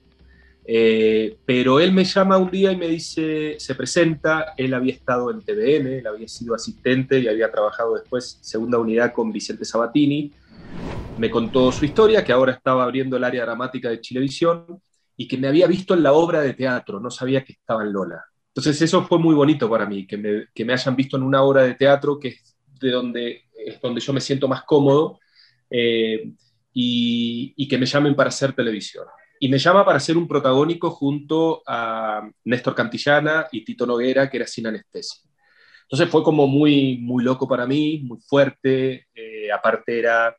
Eh, 0.72 1.36
pero 1.44 1.80
él 1.80 1.90
me 1.90 2.04
llama 2.04 2.38
un 2.38 2.48
día 2.48 2.70
y 2.70 2.76
me 2.76 2.86
dice, 2.86 3.58
se 3.58 3.74
presenta, 3.74 4.54
él 4.56 4.72
había 4.72 4.92
estado 4.92 5.32
en 5.32 5.40
TVN, 5.40 5.98
él 5.98 6.06
había 6.06 6.28
sido 6.28 6.54
asistente 6.54 7.18
y 7.18 7.26
había 7.26 7.50
trabajado 7.50 7.96
después 7.96 8.38
segunda 8.40 8.78
unidad 8.78 9.12
con 9.12 9.32
Vicente 9.32 9.64
Sabatini, 9.64 10.32
me 11.18 11.28
contó 11.28 11.72
su 11.72 11.84
historia, 11.84 12.22
que 12.22 12.30
ahora 12.30 12.52
estaba 12.52 12.84
abriendo 12.84 13.16
el 13.16 13.24
área 13.24 13.42
dramática 13.42 13.90
de 13.90 14.00
Chilevisión 14.00 14.80
y 15.16 15.26
que 15.26 15.36
me 15.38 15.48
había 15.48 15.66
visto 15.66 15.94
en 15.94 16.04
la 16.04 16.12
obra 16.12 16.40
de 16.40 16.54
teatro, 16.54 17.00
no 17.00 17.10
sabía 17.10 17.42
que 17.42 17.54
estaba 17.54 17.82
en 17.82 17.92
Lola. 17.92 18.24
Entonces 18.54 18.80
eso 18.80 19.02
fue 19.02 19.18
muy 19.18 19.34
bonito 19.34 19.68
para 19.68 19.86
mí, 19.86 20.06
que 20.06 20.18
me, 20.18 20.46
que 20.54 20.64
me 20.64 20.72
hayan 20.72 20.94
visto 20.94 21.16
en 21.16 21.24
una 21.24 21.42
obra 21.42 21.64
de 21.64 21.74
teatro 21.74 22.16
que 22.16 22.28
es 22.28 22.56
de 22.80 22.92
donde, 22.92 23.46
es 23.66 23.80
donde 23.80 24.00
yo 24.00 24.12
me 24.12 24.20
siento 24.20 24.46
más 24.46 24.62
cómodo 24.62 25.18
eh, 25.68 26.32
y, 26.72 27.54
y 27.56 27.66
que 27.66 27.76
me 27.76 27.86
llamen 27.86 28.14
para 28.14 28.28
hacer 28.28 28.52
televisión 28.52 29.06
y 29.42 29.48
me 29.48 29.58
llama 29.58 29.86
para 29.86 29.98
ser 29.98 30.18
un 30.18 30.28
protagónico 30.28 30.90
junto 30.90 31.62
a 31.66 32.30
Néstor 32.44 32.74
Cantillana 32.74 33.48
y 33.50 33.64
Tito 33.64 33.86
Noguera, 33.86 34.28
que 34.28 34.36
era 34.36 34.46
sin 34.46 34.66
anestesia. 34.66 35.22
Entonces 35.84 36.10
fue 36.10 36.22
como 36.22 36.46
muy, 36.46 36.98
muy 36.98 37.24
loco 37.24 37.48
para 37.48 37.66
mí, 37.66 38.00
muy 38.04 38.18
fuerte. 38.20 39.06
Eh, 39.14 39.50
aparte 39.50 39.98
era, 39.98 40.36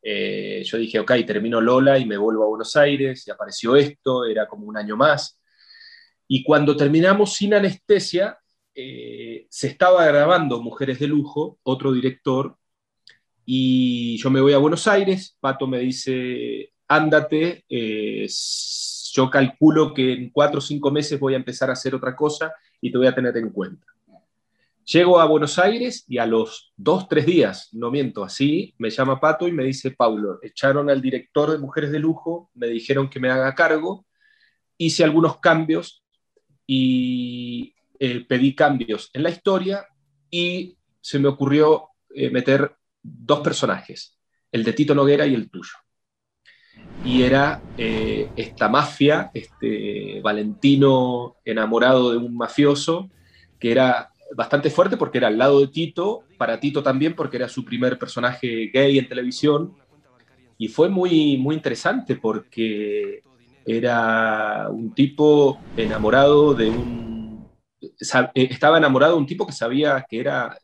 eh, 0.00 0.62
yo 0.64 0.78
dije, 0.78 1.00
ok, 1.00 1.12
termino 1.26 1.60
Lola 1.60 1.98
y 1.98 2.06
me 2.06 2.16
vuelvo 2.16 2.44
a 2.44 2.48
Buenos 2.48 2.76
Aires 2.76 3.26
y 3.26 3.32
apareció 3.32 3.74
esto, 3.74 4.24
era 4.24 4.46
como 4.46 4.66
un 4.66 4.76
año 4.76 4.96
más. 4.96 5.40
Y 6.28 6.44
cuando 6.44 6.76
terminamos 6.76 7.34
sin 7.34 7.54
anestesia, 7.54 8.38
eh, 8.72 9.46
se 9.50 9.66
estaba 9.66 10.06
grabando 10.06 10.62
Mujeres 10.62 11.00
de 11.00 11.08
Lujo, 11.08 11.58
otro 11.64 11.92
director, 11.92 12.56
y 13.44 14.16
yo 14.18 14.30
me 14.30 14.40
voy 14.40 14.52
a 14.52 14.58
Buenos 14.58 14.86
Aires, 14.86 15.36
Pato 15.40 15.66
me 15.66 15.80
dice, 15.80 16.72
ándate, 16.88 17.64
eh, 17.68 18.26
yo 19.12 19.30
calculo 19.30 19.94
que 19.94 20.12
en 20.12 20.30
cuatro 20.30 20.58
o 20.58 20.62
cinco 20.62 20.90
meses 20.90 21.20
voy 21.20 21.34
a 21.34 21.38
empezar 21.38 21.70
a 21.70 21.74
hacer 21.74 21.94
otra 21.94 22.16
cosa 22.16 22.52
y 22.80 22.90
te 22.90 22.98
voy 22.98 23.06
a 23.06 23.14
tener 23.14 23.36
en 23.36 23.50
cuenta. 23.50 23.86
Llego 24.84 25.18
a 25.18 25.24
Buenos 25.24 25.58
Aires 25.58 26.04
y 26.08 26.18
a 26.18 26.26
los 26.26 26.74
dos, 26.76 27.08
tres 27.08 27.24
días, 27.24 27.70
no 27.72 27.90
miento, 27.90 28.22
así, 28.22 28.74
me 28.76 28.90
llama 28.90 29.18
Pato 29.18 29.48
y 29.48 29.52
me 29.52 29.64
dice, 29.64 29.92
Paulo, 29.92 30.40
echaron 30.42 30.90
al 30.90 31.00
director 31.00 31.50
de 31.50 31.58
Mujeres 31.58 31.90
de 31.90 32.00
Lujo, 32.00 32.50
me 32.54 32.66
dijeron 32.66 33.08
que 33.08 33.18
me 33.18 33.30
haga 33.30 33.54
cargo, 33.54 34.04
hice 34.76 35.02
algunos 35.02 35.38
cambios 35.38 36.04
y 36.66 37.74
eh, 37.98 38.26
pedí 38.28 38.54
cambios 38.54 39.10
en 39.14 39.22
la 39.22 39.30
historia 39.30 39.86
y 40.30 40.76
se 41.00 41.18
me 41.18 41.28
ocurrió 41.28 41.88
eh, 42.14 42.28
meter 42.28 42.76
dos 43.02 43.40
personajes, 43.40 44.18
el 44.52 44.64
de 44.64 44.72
Tito 44.74 44.94
Noguera 44.94 45.26
y 45.26 45.34
el 45.34 45.48
tuyo. 45.48 45.83
Y 47.04 47.22
era 47.22 47.60
eh, 47.76 48.30
esta 48.34 48.68
mafia, 48.68 49.30
este 49.34 50.20
Valentino 50.22 51.36
enamorado 51.44 52.12
de 52.12 52.18
un 52.18 52.34
mafioso, 52.34 53.10
que 53.58 53.72
era 53.72 54.10
bastante 54.34 54.70
fuerte 54.70 54.96
porque 54.96 55.18
era 55.18 55.28
al 55.28 55.38
lado 55.38 55.60
de 55.60 55.68
Tito, 55.68 56.24
para 56.38 56.58
Tito 56.58 56.82
también 56.82 57.14
porque 57.14 57.36
era 57.36 57.48
su 57.48 57.64
primer 57.64 57.98
personaje 57.98 58.70
gay 58.72 58.98
en 58.98 59.08
televisión. 59.08 59.74
Y 60.56 60.68
fue 60.68 60.88
muy, 60.88 61.36
muy 61.36 61.56
interesante 61.56 62.16
porque 62.16 63.22
era 63.66 64.68
un 64.70 64.94
tipo 64.94 65.60
enamorado 65.76 66.54
de 66.54 66.70
un... 66.70 67.48
Eh, 67.80 68.48
estaba 68.50 68.78
enamorado 68.78 69.14
de 69.14 69.18
un 69.18 69.26
tipo 69.26 69.46
que 69.46 69.52
sabía 69.52 70.04
que 70.08 70.20
era 70.20 70.56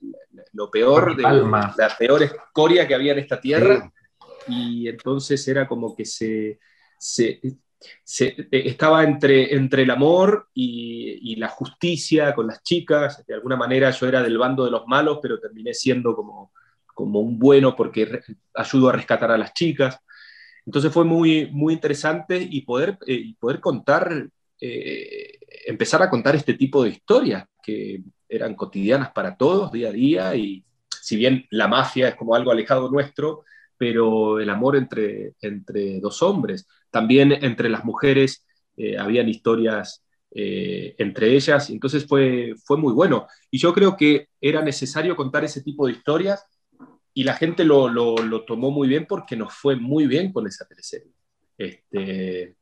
lo 0.52 0.70
peor, 0.70 1.16
de 1.16 1.22
la 1.22 1.96
peor 1.98 2.22
escoria 2.22 2.86
que 2.86 2.94
había 2.94 3.12
en 3.12 3.18
esta 3.18 3.40
tierra. 3.40 3.92
Y 4.48 4.88
entonces 4.88 5.46
era 5.48 5.66
como 5.68 5.94
que 5.94 6.04
se, 6.04 6.58
se, 6.98 7.40
se, 8.02 8.48
estaba 8.50 9.04
entre, 9.04 9.54
entre 9.54 9.82
el 9.82 9.90
amor 9.90 10.48
y, 10.54 11.32
y, 11.32 11.36
la 11.36 11.48
justicia 11.48 12.34
con 12.34 12.46
las 12.46 12.62
chicas. 12.62 13.24
De 13.26 13.34
alguna 13.34 13.56
manera 13.56 13.90
yo 13.90 14.06
era 14.06 14.22
del 14.22 14.38
bando 14.38 14.64
de 14.64 14.70
los 14.70 14.86
malos, 14.86 15.18
pero 15.22 15.40
terminé 15.40 15.74
siendo 15.74 16.14
como, 16.14 16.52
como 16.94 17.20
un 17.20 17.38
bueno 17.38 17.74
porque 17.74 18.20
ayudo 18.54 18.88
a 18.88 18.92
rescatar 18.92 19.30
a 19.30 19.38
las 19.38 19.54
chicas. 19.54 19.98
Entonces 20.66 20.92
fue 20.92 21.04
muy, 21.04 21.50
muy 21.50 21.74
interesante 21.74 22.38
y 22.38 22.60
poder, 22.62 22.98
eh, 23.06 23.34
poder 23.38 23.60
contar, 23.60 24.28
eh, 24.60 25.38
empezar 25.66 26.02
a 26.02 26.10
contar 26.10 26.36
este 26.36 26.54
tipo 26.54 26.84
de 26.84 26.90
historias 26.90 27.46
que 27.62 28.02
eran 28.28 28.54
cotidianas 28.54 29.10
para 29.12 29.36
todos, 29.36 29.72
día 29.72 29.88
a 29.88 29.92
día, 29.92 30.36
y 30.36 30.64
si 31.00 31.16
bien 31.16 31.46
la 31.50 31.66
mafia 31.66 32.08
es 32.08 32.14
como 32.14 32.34
algo 32.34 32.50
alejado 32.50 32.90
nuestro, 32.90 33.44
pero 33.80 34.38
el 34.38 34.50
amor 34.50 34.76
entre, 34.76 35.32
entre 35.40 36.00
dos 36.00 36.22
hombres, 36.22 36.68
también 36.90 37.32
entre 37.32 37.70
las 37.70 37.82
mujeres 37.82 38.46
eh, 38.76 38.98
habían 38.98 39.30
historias 39.30 40.04
entre 40.32 41.34
ellas, 41.34 41.70
entonces 41.70 42.06
fue, 42.06 42.54
fue 42.64 42.76
muy 42.76 42.92
bueno. 42.92 43.26
Y 43.50 43.58
yo 43.58 43.74
creo 43.74 43.96
que 43.96 44.28
era 44.40 44.62
necesario 44.62 45.16
contar 45.16 45.42
ese 45.42 45.60
tipo 45.60 45.86
de 45.86 45.94
historias 45.94 46.46
y 47.12 47.24
la 47.24 47.34
gente 47.34 47.64
lo, 47.64 47.88
lo, 47.88 48.16
lo, 48.16 48.44
tomó 48.44 48.70
muy 48.70 48.86
bien 48.86 49.06
porque 49.08 49.34
nos 49.34 49.52
fue 49.52 49.74
muy 49.74 50.06
bien 50.06 50.32
con 50.32 50.46
esa 50.46 50.68
teleserie. 50.68 51.10
Este, 51.58 52.54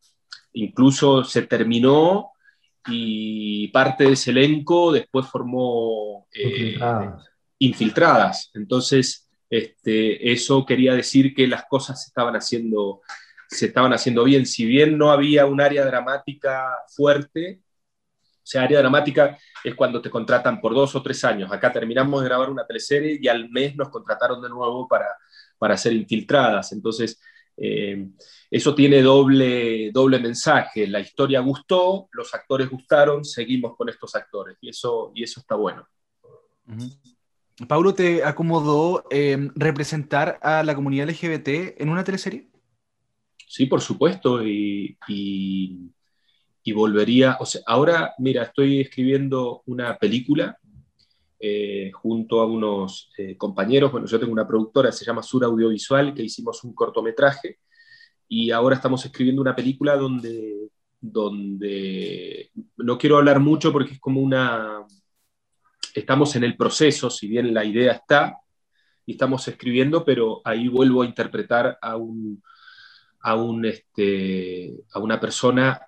incluso 0.55 1.25
se 1.25 1.43
terminó 1.43 2.33
y 2.87 3.69
parte 3.69 4.05
de 4.05 4.13
ese 4.13 4.31
elenco 4.31 4.93
después 4.93 5.27
formó 5.27 6.27
eh, 6.33 6.79
infiltradas. 7.59 8.51
Entonces, 8.55 9.28
este, 9.51 10.33
eso 10.33 10.65
quería 10.67 10.95
decir 10.95 11.35
que 11.35 11.47
las 11.47 11.65
cosas 11.67 12.03
se 12.03 12.09
estaban, 12.09 12.37
haciendo, 12.37 13.01
se 13.49 13.67
estaban 13.67 13.93
haciendo 13.93 14.25
bien. 14.25 14.47
Si 14.47 14.67
bien 14.67 14.99
no 14.99 15.11
había 15.11 15.47
un 15.47 15.61
área 15.61 15.85
dramática 15.85 16.69
fuerte, 16.89 17.61
o 18.49 18.51
sea, 18.51 18.63
área 18.63 18.79
dramática 18.79 19.39
es 19.63 19.75
cuando 19.75 20.01
te 20.01 20.11
contratan 20.11 20.61
por 20.61 20.75
dos 20.75 20.95
o 20.95 21.03
tres 21.03 21.23
años. 21.25 21.53
Acá 21.53 21.73
terminamos 21.73 22.23
de 22.23 22.29
grabar 22.29 22.51
una 22.51 22.67
teleserie 22.67 23.19
y 23.21 23.29
al 23.29 23.51
mes 23.51 23.77
nos 23.77 23.91
contrataron 23.91 24.41
de 24.41 24.49
nuevo 24.49 24.89
para, 24.89 25.07
para 25.59 25.77
ser 25.77 25.93
infiltradas. 25.93 26.73
Entonces, 26.73 27.21
eh, 27.57 28.09
eso 28.51 28.75
tiene 28.75 29.03
doble, 29.03 29.91
doble 29.93 30.19
mensaje. 30.19 30.87
La 30.87 31.01
historia 31.01 31.41
gustó, 31.41 32.09
los 32.13 32.33
actores 32.33 32.71
gustaron, 32.71 33.25
seguimos 33.25 33.77
con 33.77 33.89
estos 33.89 34.15
actores 34.15 34.57
y 34.61 34.71
eso, 34.71 35.13
y 35.15 35.25
eso 35.25 35.41
está 35.41 35.57
bueno. 35.57 35.87
Paulo, 37.67 37.95
¿te 37.95 38.23
acomodó 38.25 39.05
eh, 39.11 39.51
representar 39.55 40.39
a 40.43 40.63
la 40.63 40.75
comunidad 40.75 41.09
LGBT 41.09 41.81
en 41.81 41.89
una 41.89 42.05
teleserie? 42.05 42.49
Sí, 43.47 43.67
por 43.67 43.81
supuesto. 43.81 44.47
y, 44.47 44.97
y 46.69 46.73
volvería, 46.73 47.39
o 47.41 47.47
sea, 47.47 47.63
ahora, 47.67 48.15
mira, 48.19 48.43
estoy 48.43 48.81
escribiendo 48.81 49.63
una 49.65 49.97
película 49.97 50.59
eh, 51.41 51.91
junto 51.95 52.43
a 52.43 52.47
unos 52.47 53.11
eh, 53.17 53.37
compañeros, 53.39 53.91
bueno, 53.91 54.07
yo 54.07 54.21
tengo 54.21 54.33
una 54.33 54.47
productora, 54.47 54.93
se 54.93 55.05
llama 55.05 55.23
Sur 55.23 55.45
Audiovisual, 55.45 56.13
que 56.13 56.25
hicimos 56.25 56.63
un 56.65 56.75
cortometraje, 56.75 57.59
y 58.29 58.51
ahora 58.51 58.77
estamos 58.77 59.03
escribiendo 59.07 59.41
una 59.41 59.57
película 59.57 59.97
donde, 59.97 60.69
donde 61.01 62.51
no 62.77 62.99
quiero 62.99 63.17
hablar 63.17 63.41
mucho 63.41 63.73
porque 63.73 63.95
es 63.95 64.01
como 64.01 64.21
una, 64.21 64.85
estamos 65.99 66.35
en 66.37 66.45
el 66.45 66.57
proceso, 66.57 67.11
si 67.11 67.29
bien 67.29 67.53
la 67.53 67.65
idea 67.65 67.93
está, 67.93 68.39
y 69.07 69.13
estamos 69.13 69.47
escribiendo, 69.49 70.05
pero 70.05 70.43
ahí 70.45 70.69
vuelvo 70.69 71.03
a 71.03 71.07
interpretar 71.07 71.79
a 71.81 71.97
un, 71.97 72.43
a 73.21 73.35
un, 73.37 73.65
este, 73.65 74.75
a 74.93 74.99
una 74.99 75.19
persona 75.19 75.81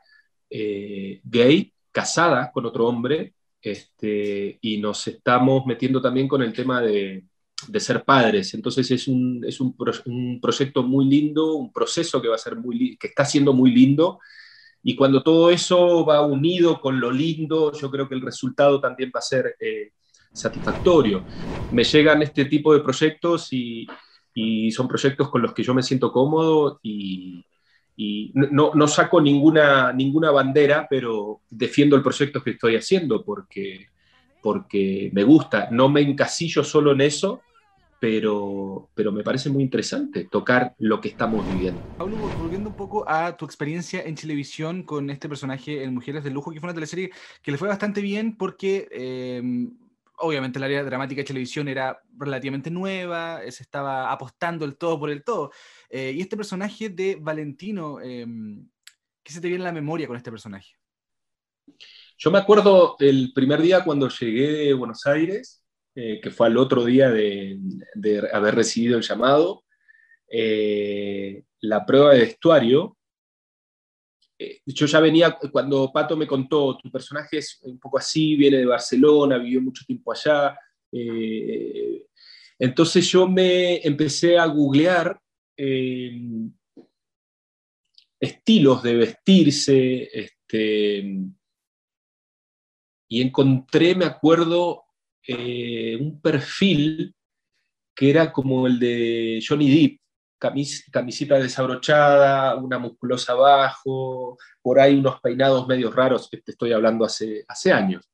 eh, 0.48 1.20
gay, 1.24 1.72
casada 1.92 2.50
con 2.50 2.66
otro 2.66 2.86
hombre, 2.86 3.34
este, 3.61 4.58
y 4.62 4.78
nos 4.78 5.06
estamos 5.06 5.66
metiendo 5.66 6.00
también 6.00 6.28
con 6.28 6.42
el 6.42 6.52
tema 6.52 6.80
de, 6.80 7.24
ser 7.78 8.04
padres. 8.04 8.54
Entonces 8.54 8.90
es, 8.90 9.06
un, 9.06 9.44
es 9.46 9.61
un, 9.61 10.40
proyecto 10.40 10.82
muy 10.82 11.04
lindo, 11.04 11.56
un 11.56 11.70
proceso 11.72 12.22
que 12.22 12.28
va 12.28 12.36
a 12.36 12.38
ser 12.38 12.56
muy 12.56 12.96
que 12.96 13.08
está 13.08 13.24
siendo 13.26 13.52
muy 13.52 13.70
lindo. 13.70 14.18
Y 14.82 14.96
cuando 14.96 15.22
todo 15.22 15.50
eso 15.50 16.04
va 16.04 16.24
unido 16.24 16.80
con 16.80 17.00
lo 17.00 17.10
lindo, 17.10 17.72
yo 17.72 17.90
creo 17.90 18.08
que 18.08 18.14
el 18.14 18.22
resultado 18.22 18.80
también 18.80 19.12
va 19.14 19.18
a 19.18 19.22
ser 19.22 19.56
eh, 19.60 19.92
satisfactorio. 20.32 21.24
Me 21.72 21.84
llegan 21.84 22.22
este 22.22 22.46
tipo 22.46 22.72
de 22.72 22.80
proyectos 22.80 23.52
y, 23.52 23.86
son 24.72 24.88
proyectos 24.88 25.28
con 25.28 25.42
los 25.42 25.52
que 25.52 25.62
yo 25.62 25.74
me 25.74 25.82
siento 25.82 26.10
cómodo 26.10 26.80
y, 26.82 27.44
y 27.94 28.32
no, 28.34 28.70
no, 28.72 28.88
saco 28.88 29.20
ninguna, 29.20 29.92
ninguna 29.92 30.30
bandera, 30.30 30.86
pero 30.88 31.42
defiendo 31.50 31.94
el 31.94 32.02
proyecto 32.02 32.42
que 32.42 32.52
estoy 32.52 32.76
haciendo 32.76 33.22
porque, 33.22 33.88
porque 34.42 35.10
me 35.12 35.24
gusta. 35.24 35.68
No 35.70 35.90
me 35.90 36.00
encasillo 36.00 36.64
solo 36.64 36.92
en 36.92 37.02
eso, 37.02 37.42
pero, 38.01 38.88
pero 38.94 39.12
me 39.12 39.22
parece 39.22 39.51
muy 39.51 39.62
interesante 39.62 40.24
tocar 40.24 40.74
lo 40.78 41.01
que 41.01 41.09
estamos 41.09 41.46
viviendo. 41.53 41.80
Pablo, 41.98 42.16
volviendo 42.38 42.70
un 42.70 42.76
poco 42.76 43.09
a 43.09 43.36
tu 43.36 43.44
experiencia 43.44 44.03
en 44.03 44.14
televisión 44.14 44.82
con 44.82 45.11
este 45.11 45.28
personaje 45.28 45.84
en 45.84 45.94
Mujeres 45.94 46.24
de 46.24 46.30
Lujo, 46.30 46.51
que 46.51 46.61
fue 46.61 46.68
una 46.68 46.74
teleserie 46.74 47.11
que 47.42 47.53
le 47.53 47.59
fue 47.59 47.68
bastante 47.68 48.01
bien 48.01 48.36
porque... 48.36 48.88
Eh, 48.90 49.42
obviamente 50.22 50.59
el 50.59 50.64
área 50.64 50.84
dramática 50.84 51.20
de 51.20 51.26
televisión 51.26 51.68
era 51.68 52.03
relativamente 52.16 52.70
nueva, 52.70 53.40
se 53.51 53.62
estaba 53.62 54.12
apostando 54.12 54.64
el 54.64 54.76
todo 54.76 54.98
por 54.98 55.11
el 55.11 55.24
todo. 55.24 55.51
Eh, 55.88 56.12
y 56.14 56.20
este 56.20 56.36
personaje 56.36 56.90
de 56.90 57.16
Valentino, 57.20 58.01
em, 58.01 58.68
¿qué 59.22 59.32
se 59.32 59.40
te 59.40 59.48
viene 59.48 59.62
en 59.62 59.64
la 59.64 59.72
memoria 59.72 60.07
con 60.07 60.16
este 60.16 60.30
personaje? 60.30 60.74
Yo 62.18 62.30
me 62.30 62.38
acuerdo 62.38 62.96
el 62.98 63.32
primer 63.34 63.62
día 63.62 63.82
cuando 63.82 64.09
llegué 64.09 64.53
de 64.53 64.74
Buenos 64.74 65.07
Aires, 65.07 65.59
eh, 65.95 66.20
que 66.20 66.30
fue 66.30 66.47
al 66.47 66.57
otro 66.57 66.84
día 66.84 67.11
de, 67.11 67.59
haber 68.32 68.55
recibido 68.55 68.97
el 68.97 69.03
llamado, 69.03 69.64
eh, 70.28 71.43
la 71.62 71.84
prueba 71.84 72.12
de 72.12 72.20
vestuario, 72.20 72.97
eh, 74.38 74.61
yo 74.64 74.86
ya 74.86 75.01
venía, 75.01 75.36
cuando 75.51 75.91
Pato 75.93 76.16
me 76.16 76.26
contó, 76.28 76.78
tu 76.78 76.91
personaje 76.91 77.38
es 77.38 77.59
un 77.62 77.78
poco 77.78 77.99
así, 77.99 78.36
viene 78.36 78.59
de 78.59 78.66
Barcelona, 78.66 79.38
vivió 79.38 79.61
mucho 79.61 79.84
tiempo 79.84 80.12
allá. 80.12 80.57
Entonces 82.59 83.11
yo 83.11 83.28
me 83.28 83.84
empecé 83.86 84.38
a 84.38 84.47
googlear 84.47 85.20
estilos 88.20 88.82
de 88.82 88.95
vestirse, 88.95 90.09
este, 90.12 91.20
y 93.09 93.20
encontré, 93.20 93.97
me 93.97 94.05
acuerdo, 94.05 94.84
un 95.28 96.20
perfil 96.20 97.14
que 97.94 98.10
era 98.10 98.32
como 98.32 98.66
el 98.66 98.78
de 98.78 99.44
Johnny 99.46 99.70
Depp, 99.70 100.00
camisita 100.90 101.38
desabrochada, 101.38 102.56
una 102.56 102.78
musculosa 102.78 103.32
abajo, 103.32 104.38
por 104.62 104.80
ahí 104.80 104.96
unos 104.96 105.20
peinados 105.20 105.68
medios 105.68 105.94
raros, 105.94 106.28
que 106.30 106.38
te 106.38 106.52
estoy 106.52 106.72
hablando 106.72 107.04
hace, 107.04 107.44
hace 107.46 107.72
años. 107.72 108.10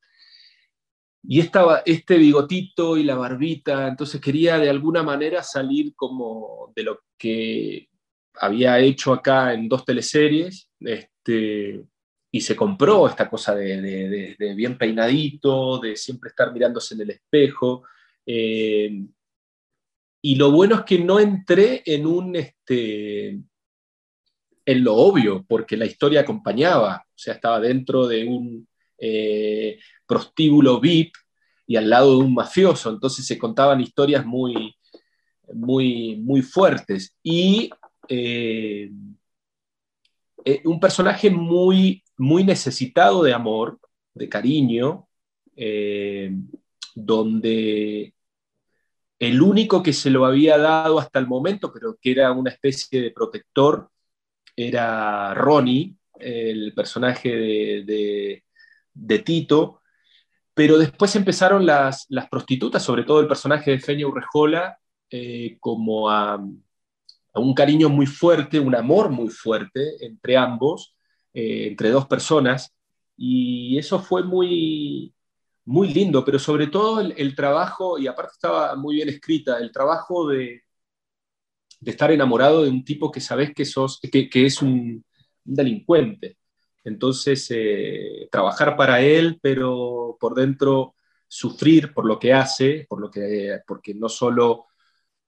Y 1.22 1.40
estaba 1.40 1.82
este 1.86 2.18
bigotito 2.18 2.96
y 2.96 3.04
la 3.04 3.14
barbita, 3.14 3.88
entonces 3.88 4.20
quería 4.20 4.58
de 4.58 4.70
alguna 4.70 5.02
manera 5.02 5.42
salir 5.42 5.94
como 5.94 6.72
de 6.74 6.82
lo 6.82 7.00
que 7.16 7.88
había 8.34 8.78
hecho 8.80 9.12
acá 9.12 9.54
en 9.54 9.68
dos 9.68 9.84
teleseries, 9.84 10.68
este, 10.80 11.84
y 12.36 12.40
se 12.42 12.54
compró 12.54 13.08
esta 13.08 13.30
cosa 13.30 13.54
de, 13.54 14.36
bien 14.54 14.76
peinadito, 14.76 15.78
de 15.78 15.96
siempre 15.96 16.28
estar 16.28 16.52
mirándose 16.52 16.94
en 16.94 17.00
el 17.00 17.10
espejo. 17.10 17.84
Eh, 18.26 19.06
y 20.20 20.34
lo 20.34 20.50
bueno 20.50 20.74
es 20.74 20.82
que 20.82 20.98
no 20.98 21.18
entré 21.18 21.82
en 21.86 22.06
un, 22.06 22.36
este, 22.36 23.40
en 24.66 24.84
lo 24.84 24.96
obvio, 24.96 25.46
porque 25.48 25.78
la 25.78 25.86
historia 25.86 26.20
acompañaba, 26.20 27.06
o 27.06 27.18
sea, 27.18 27.32
estaba 27.32 27.58
dentro 27.58 28.06
de 28.06 28.26
un 28.26 28.68
eh, 28.98 29.78
prostíbulo 30.06 30.78
VIP 30.78 31.14
y 31.66 31.76
al 31.76 31.88
lado 31.88 32.18
de 32.18 32.24
un 32.24 32.34
mafioso, 32.34 32.90
entonces 32.90 33.26
se 33.26 33.38
contaban 33.38 33.80
historias 33.80 34.26
muy, 34.26 34.76
muy, 35.54 36.16
muy 36.16 36.42
fuertes. 36.42 37.16
Y 37.22 37.70
eh, 38.10 38.90
un 40.64 40.78
personaje 40.78 41.30
muy, 41.30 42.02
muy 42.18 42.44
necesitado 42.44 43.22
de 43.22 43.32
amor, 43.34 43.78
de 44.14 44.28
cariño, 44.28 45.08
donde 46.94 48.14
el 49.18 49.40
único 49.40 49.82
que 49.82 49.92
se 49.92 50.10
lo 50.10 50.26
había 50.26 50.58
dado 50.58 50.98
hasta 50.98 51.18
el 51.18 51.26
momento, 51.26 51.72
pero 51.72 51.96
que 52.00 52.10
era 52.12 52.32
una 52.32 52.50
especie 52.50 53.00
de 53.00 53.10
protector, 53.10 53.90
era 54.54 55.34
Ronnie, 55.34 55.96
el 56.18 56.72
personaje 56.74 57.28
de, 57.84 58.42
Tito, 59.24 59.82
pero 60.54 60.78
después 60.78 61.14
empezaron 61.16 61.66
las, 61.66 62.06
prostitutas, 62.30 62.82
sobre 62.82 63.04
todo 63.04 63.20
el 63.20 63.28
personaje 63.28 63.72
de 63.72 63.80
Feña 63.80 64.06
Urrejola, 64.06 64.78
eh, 65.10 65.58
como 65.60 66.10
a, 66.10 66.36
un 67.34 67.54
cariño 67.54 67.88
muy 67.90 68.06
fuerte, 68.06 68.58
un 68.58 68.74
amor 68.74 69.10
muy 69.10 69.28
fuerte 69.28 70.04
entre 70.04 70.36
ambos, 70.38 70.95
eh, 71.36 71.68
entre 71.68 71.90
dos 71.90 72.06
personas, 72.06 72.74
y 73.14 73.76
eso 73.78 74.00
fue 74.00 74.24
muy, 74.24 75.14
muy 75.66 75.92
lindo, 75.92 76.24
pero 76.24 76.38
sobre 76.38 76.68
todo 76.68 77.00
el, 77.02 77.36
trabajo, 77.36 77.98
y 77.98 78.06
aparte 78.06 78.32
estaba 78.32 78.74
muy 78.76 78.96
bien 78.96 79.10
escrita, 79.10 79.58
el 79.58 79.70
trabajo 79.70 80.28
de, 80.28 80.62
de 81.80 81.90
estar 81.90 82.10
enamorado 82.10 82.62
de 82.62 82.70
un 82.70 82.82
tipo 82.84 83.12
que 83.12 83.20
sabes 83.20 83.52
que, 83.54 83.66
sos, 83.66 84.00
que, 84.00 84.30
es 84.46 84.62
un, 84.62 85.04
delincuente. 85.44 86.38
Entonces, 86.84 87.46
eh, 87.50 88.28
trabajar 88.32 88.74
para 88.76 89.02
él, 89.02 89.38
pero 89.42 90.16
por 90.18 90.34
dentro 90.34 90.94
sufrir 91.28 91.92
por 91.92 92.06
lo 92.06 92.18
que 92.18 92.32
hace, 92.32 92.86
por 92.88 93.00
lo 93.00 93.10
que, 93.10 93.60
porque 93.66 93.94
no 93.94 94.08
solo 94.08 94.66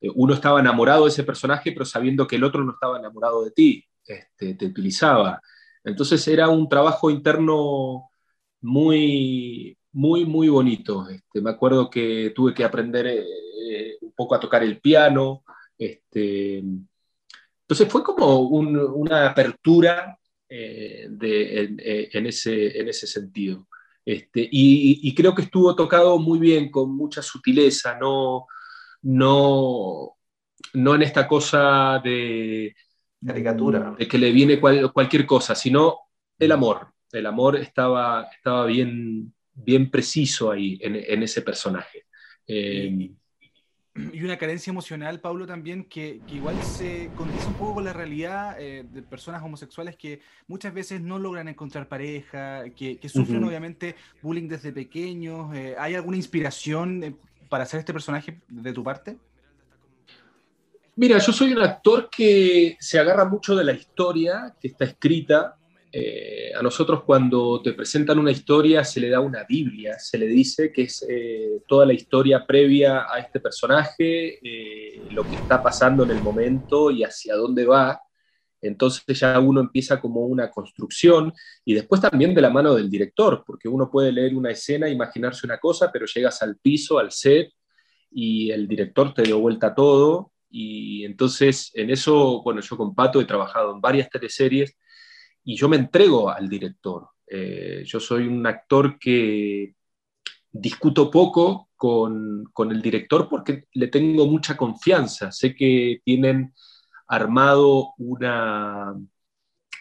eh, 0.01 0.09
uno 0.15 0.33
estaba 0.35 0.61
enamorado 0.61 1.05
de 1.05 1.11
ese 1.11 1.25
personaje, 1.25 1.73
pero 1.73 1.85
sabiendo 1.85 2.27
que 2.27 2.37
el 2.37 2.45
otro 2.45 2.65
no 2.65 2.73
estaba 2.73 2.99
enamorado 2.99 3.45
de 3.45 3.51
ti, 3.51 3.85
este, 4.07 4.55
te 4.55 4.67
utilizaba. 4.67 5.43
Entonces 5.89 6.27
era 6.29 6.49
un 6.49 6.69
trabajo 6.69 7.11
interno 7.11 8.11
muy, 8.61 9.77
muy, 9.93 10.25
muy 10.25 10.49
bonito. 10.49 11.09
Este, 11.09 11.41
me 11.41 11.51
acuerdo 11.51 11.91
que 11.91 12.33
tuve 12.35 12.55
que 12.55 12.65
aprender 12.65 13.07
eh, 13.07 13.99
un 14.01 14.13
poco 14.13 14.35
a 14.35 14.41
tocar 14.41 14.63
el 14.63 14.81
piano, 14.81 15.45
este, 15.77 16.63
entonces 17.69 17.93
fue 17.93 18.03
como 18.03 18.41
una 18.41 19.27
apertura 19.27 20.19
eh, 20.49 21.09
eh, 21.21 22.09
en, 22.13 22.27
ese, 22.27 22.81
en 22.81 22.89
ese 22.89 23.07
sentido. 23.07 23.69
Este, 24.05 24.49
y, 24.51 25.15
creo 25.15 25.35
que 25.35 25.43
estuvo 25.43 25.77
tocado 25.77 26.19
muy 26.19 26.39
bien, 26.39 26.71
con 26.71 26.97
mucha 26.97 27.21
sutileza, 27.21 27.99
no, 27.99 28.47
no, 29.03 30.17
no 30.73 30.95
en 30.95 31.03
esta 31.03 31.29
cosa 31.29 32.01
de 32.03 32.75
caricatura, 33.25 33.95
de 33.99 34.07
que 34.07 34.19
le 34.19 34.33
viene 34.33 34.61
cualquier 34.61 35.27
cosa, 35.27 35.55
sino 35.55 35.99
el 36.39 36.53
amor. 36.53 36.93
El 37.11 37.27
amor 37.27 37.57
estaba, 37.57 38.29
estaba 38.33 38.67
bien, 38.67 39.33
bien 39.55 39.91
preciso 39.91 40.51
ahí 40.51 40.79
en, 40.83 41.23
ese 41.23 41.43
personaje. 41.43 42.05
Eh, 42.47 43.11
y 44.13 44.23
una 44.23 44.37
carencia 44.37 44.71
emocional, 44.71 45.21
Pablo, 45.21 45.47
también, 45.47 45.85
que, 45.85 46.21
igual 46.29 46.63
se 46.63 47.11
condice 47.17 47.47
un 47.47 47.55
poco 47.55 47.75
con 47.75 47.85
la 47.85 47.93
realidad 47.93 48.57
eh, 48.61 48.85
de 48.89 49.03
personas 49.03 49.43
homosexuales 49.43 49.97
que 49.97 50.21
muchas 50.47 50.73
veces 50.73 51.01
no 51.01 51.19
logran 51.19 51.49
encontrar 51.49 51.89
pareja, 51.89 52.65
que, 52.71 52.99
sufren 53.09 53.43
obviamente 53.43 53.97
bullying 54.23 54.49
desde 54.49 54.73
pequeños. 54.73 55.55
Eh, 55.55 55.75
¿Hay 55.79 55.95
alguna 55.95 56.17
inspiración 56.17 57.03
eh, 57.03 57.15
para 57.49 57.65
hacer 57.65 57.81
este 57.81 57.93
personaje 57.93 58.41
de 58.49 58.73
tu 58.73 58.85
parte? 58.85 59.17
Mira, 61.01 61.19
yo 61.19 61.33
soy 61.33 61.53
un 61.53 61.63
actor 61.63 62.11
que 62.11 62.77
se 62.81 62.99
agarra 62.99 63.25
mucho 63.25 63.55
de 63.55 63.63
la 63.63 63.71
historia 63.71 64.53
que 64.61 64.67
está 64.67 64.85
escrita 64.85 65.57
eh, 65.93 66.51
a 66.53 66.61
nosotros 66.61 67.05
cuando 67.05 67.63
te 67.63 67.73
presentan 67.73 68.19
una 68.19 68.33
historia 68.33 68.83
se 68.83 68.99
le 68.99 69.09
da 69.09 69.21
una 69.21 69.45
Biblia, 69.45 69.97
se 70.01 70.19
le 70.19 70.27
dice 70.27 70.73
que 70.73 70.83
es 70.83 71.07
eh, 71.09 71.63
toda 71.69 71.87
la 71.87 71.93
historia 71.93 72.45
previa 72.45 73.07
a 73.09 73.21
este 73.21 73.39
personaje, 73.39 74.41
eh, 74.43 75.01
lo 75.13 75.23
que 75.23 75.37
está 75.37 75.63
pasando 75.63 76.03
en 76.03 76.11
el 76.11 76.21
momento 76.21 76.91
y 76.91 77.05
hacia 77.05 77.37
dónde 77.37 77.65
va. 77.65 78.03
Entonces 78.61 79.05
ya 79.21 79.39
uno 79.39 79.61
empieza 79.61 80.01
como 80.01 80.23
una 80.27 80.51
construcción 80.51 81.33
y 81.65 81.75
después 81.75 82.01
también 82.01 82.35
de 82.35 82.43
la 82.43 82.51
mano 82.51 82.75
del 82.75 82.91
director, 82.91 83.45
porque 83.47 83.69
uno 83.69 83.89
puede 83.89 84.11
leer 84.11 84.35
una 84.35 84.51
escena, 84.51 84.89
imaginarse 84.89 85.47
una 85.47 85.59
cosa, 85.59 85.93
pero 85.93 86.07
llegas 86.07 86.43
al 86.43 86.57
piso, 86.57 86.99
al 86.99 87.13
set 87.13 87.53
y 88.11 88.51
el 88.51 88.67
director 88.67 89.15
te 89.15 89.23
dio 89.23 89.39
vuelta 89.39 89.73
todo. 89.73 90.33
Y 90.51 91.05
entonces 91.05 91.71
en 91.75 91.91
eso, 91.91 92.43
bueno, 92.43 92.61
yo 92.61 92.77
con 92.77 92.95
Pato 92.95 93.21
he 93.21 93.25
trabajado 93.27 93.73
en 93.75 93.81
varias 93.81 94.09
teleseries 94.11 94.77
y 95.45 95.57
yo 95.57 95.69
me 95.69 95.77
entrego 95.77 96.31
al 96.31 96.49
director. 96.49 97.09
Eh, 97.27 97.83
yo 97.85 98.01
soy 98.01 98.27
un 98.27 98.47
actor 98.47 98.99
que 98.99 99.75
discuto 100.51 101.11
poco 101.11 101.71
con, 101.77 102.45
con, 102.53 102.71
el 102.73 102.83
director 102.83 103.29
porque 103.29 103.65
le 103.73 103.89
tengo 103.89 104.27
mucha 104.27 104.57
confianza. 104.57 105.31
Sé 105.33 105.55
que 105.55 106.01
tienen 106.05 106.55
armado 107.07 107.95
una, 107.99 108.95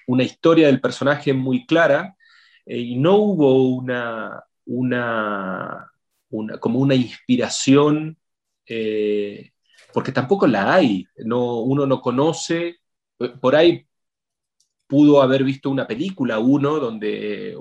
una 0.07 0.24
historia 0.24 0.68
del 0.68 0.82
personaje 0.82 1.34
muy 1.34 1.65
clara 1.65 2.15
eh, 2.65 2.80
y 2.80 2.95
no 2.97 3.15
hubo 3.18 3.70
una, 3.76 4.43
una, 4.65 5.91
una 6.30 6.57
como 6.59 6.80
una 6.80 6.95
inspiración, 6.95 8.18
eh, 8.65 9.51
porque 9.93 10.11
tampoco 10.11 10.47
la 10.47 10.73
hay. 10.73 11.05
No, 11.17 11.61
uno 11.61 11.85
no 11.85 12.01
conoce, 12.01 12.77
por 13.41 13.55
ahí 13.55 13.85
pudo 14.88 15.21
haber 15.21 15.43
visto 15.43 15.69
una 15.69 15.85
película, 15.85 16.39
uno, 16.39 16.79
donde 16.79 17.55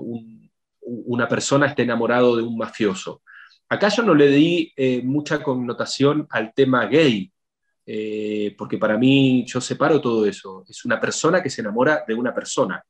una 0.81 1.27
persona 1.27 1.67
esté 1.67 1.83
enamorado 1.83 2.35
de 2.35 2.43
un 2.43 2.57
mafioso. 2.57 3.21
Acá 3.69 3.89
yo 3.89 4.03
no 4.03 4.15
le 4.15 4.29
di 4.29 4.73
eh, 4.77 5.01
mucha 5.03 5.43
connotación 5.43 6.25
al 6.29 6.53
tema 6.53 6.85
gay, 6.85 7.31
eh, 7.85 8.55
porque 8.57 8.77
para 8.77 8.97
mí 8.97 9.45
yo 9.45 9.59
separo 9.59 9.99
todo 9.99 10.25
eso. 10.25 10.63
Es 10.67 10.85
una 10.85 10.99
persona 10.99 11.43
que 11.43 11.49
se 11.49 11.61
enamora 11.61 12.03
de 12.07 12.13
una 12.13 12.33
persona. 12.33 12.81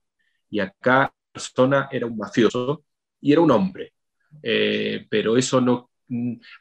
Y 0.50 0.60
acá 0.60 1.00
la 1.02 1.14
persona 1.32 1.90
era 1.92 2.06
un 2.06 2.18
mafioso 2.18 2.84
y 3.20 3.32
era 3.32 3.42
un 3.42 3.52
hombre. 3.52 3.94
Eh, 4.44 5.08
pero 5.10 5.36
eso 5.36 5.60
no, 5.60 5.90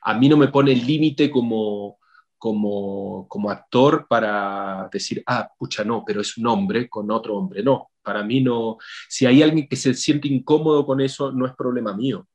a 0.03 0.15
mí 0.15 0.28
no 0.28 0.36
me 0.39 0.48
pone 0.48 0.74
límite 0.74 1.31
como, 1.31 1.98
como, 2.39 3.27
como 3.29 3.51
actor 3.51 4.07
para 4.09 4.89
decir, 4.93 5.23
ah, 5.27 5.51
pucha, 5.59 5.85
no, 5.85 6.05
pero 6.07 6.21
es 6.21 6.37
un 6.39 6.47
hombre 6.47 6.89
con 6.89 7.11
otro 7.11 7.37
hombre. 7.37 7.63
No, 7.63 7.91
para 8.03 8.23
mí 8.23 8.41
no. 8.41 8.79
Si 9.09 9.27
hay 9.27 9.43
alguien 9.43 9.69
que 9.69 9.77
se 9.77 9.95
siente 9.95 10.29
incómodo 10.29 10.87
con 10.87 11.01
eso, 11.01 11.33
no 11.33 11.47
es 11.47 11.55
problema 11.55 11.95
mío. 11.97 12.29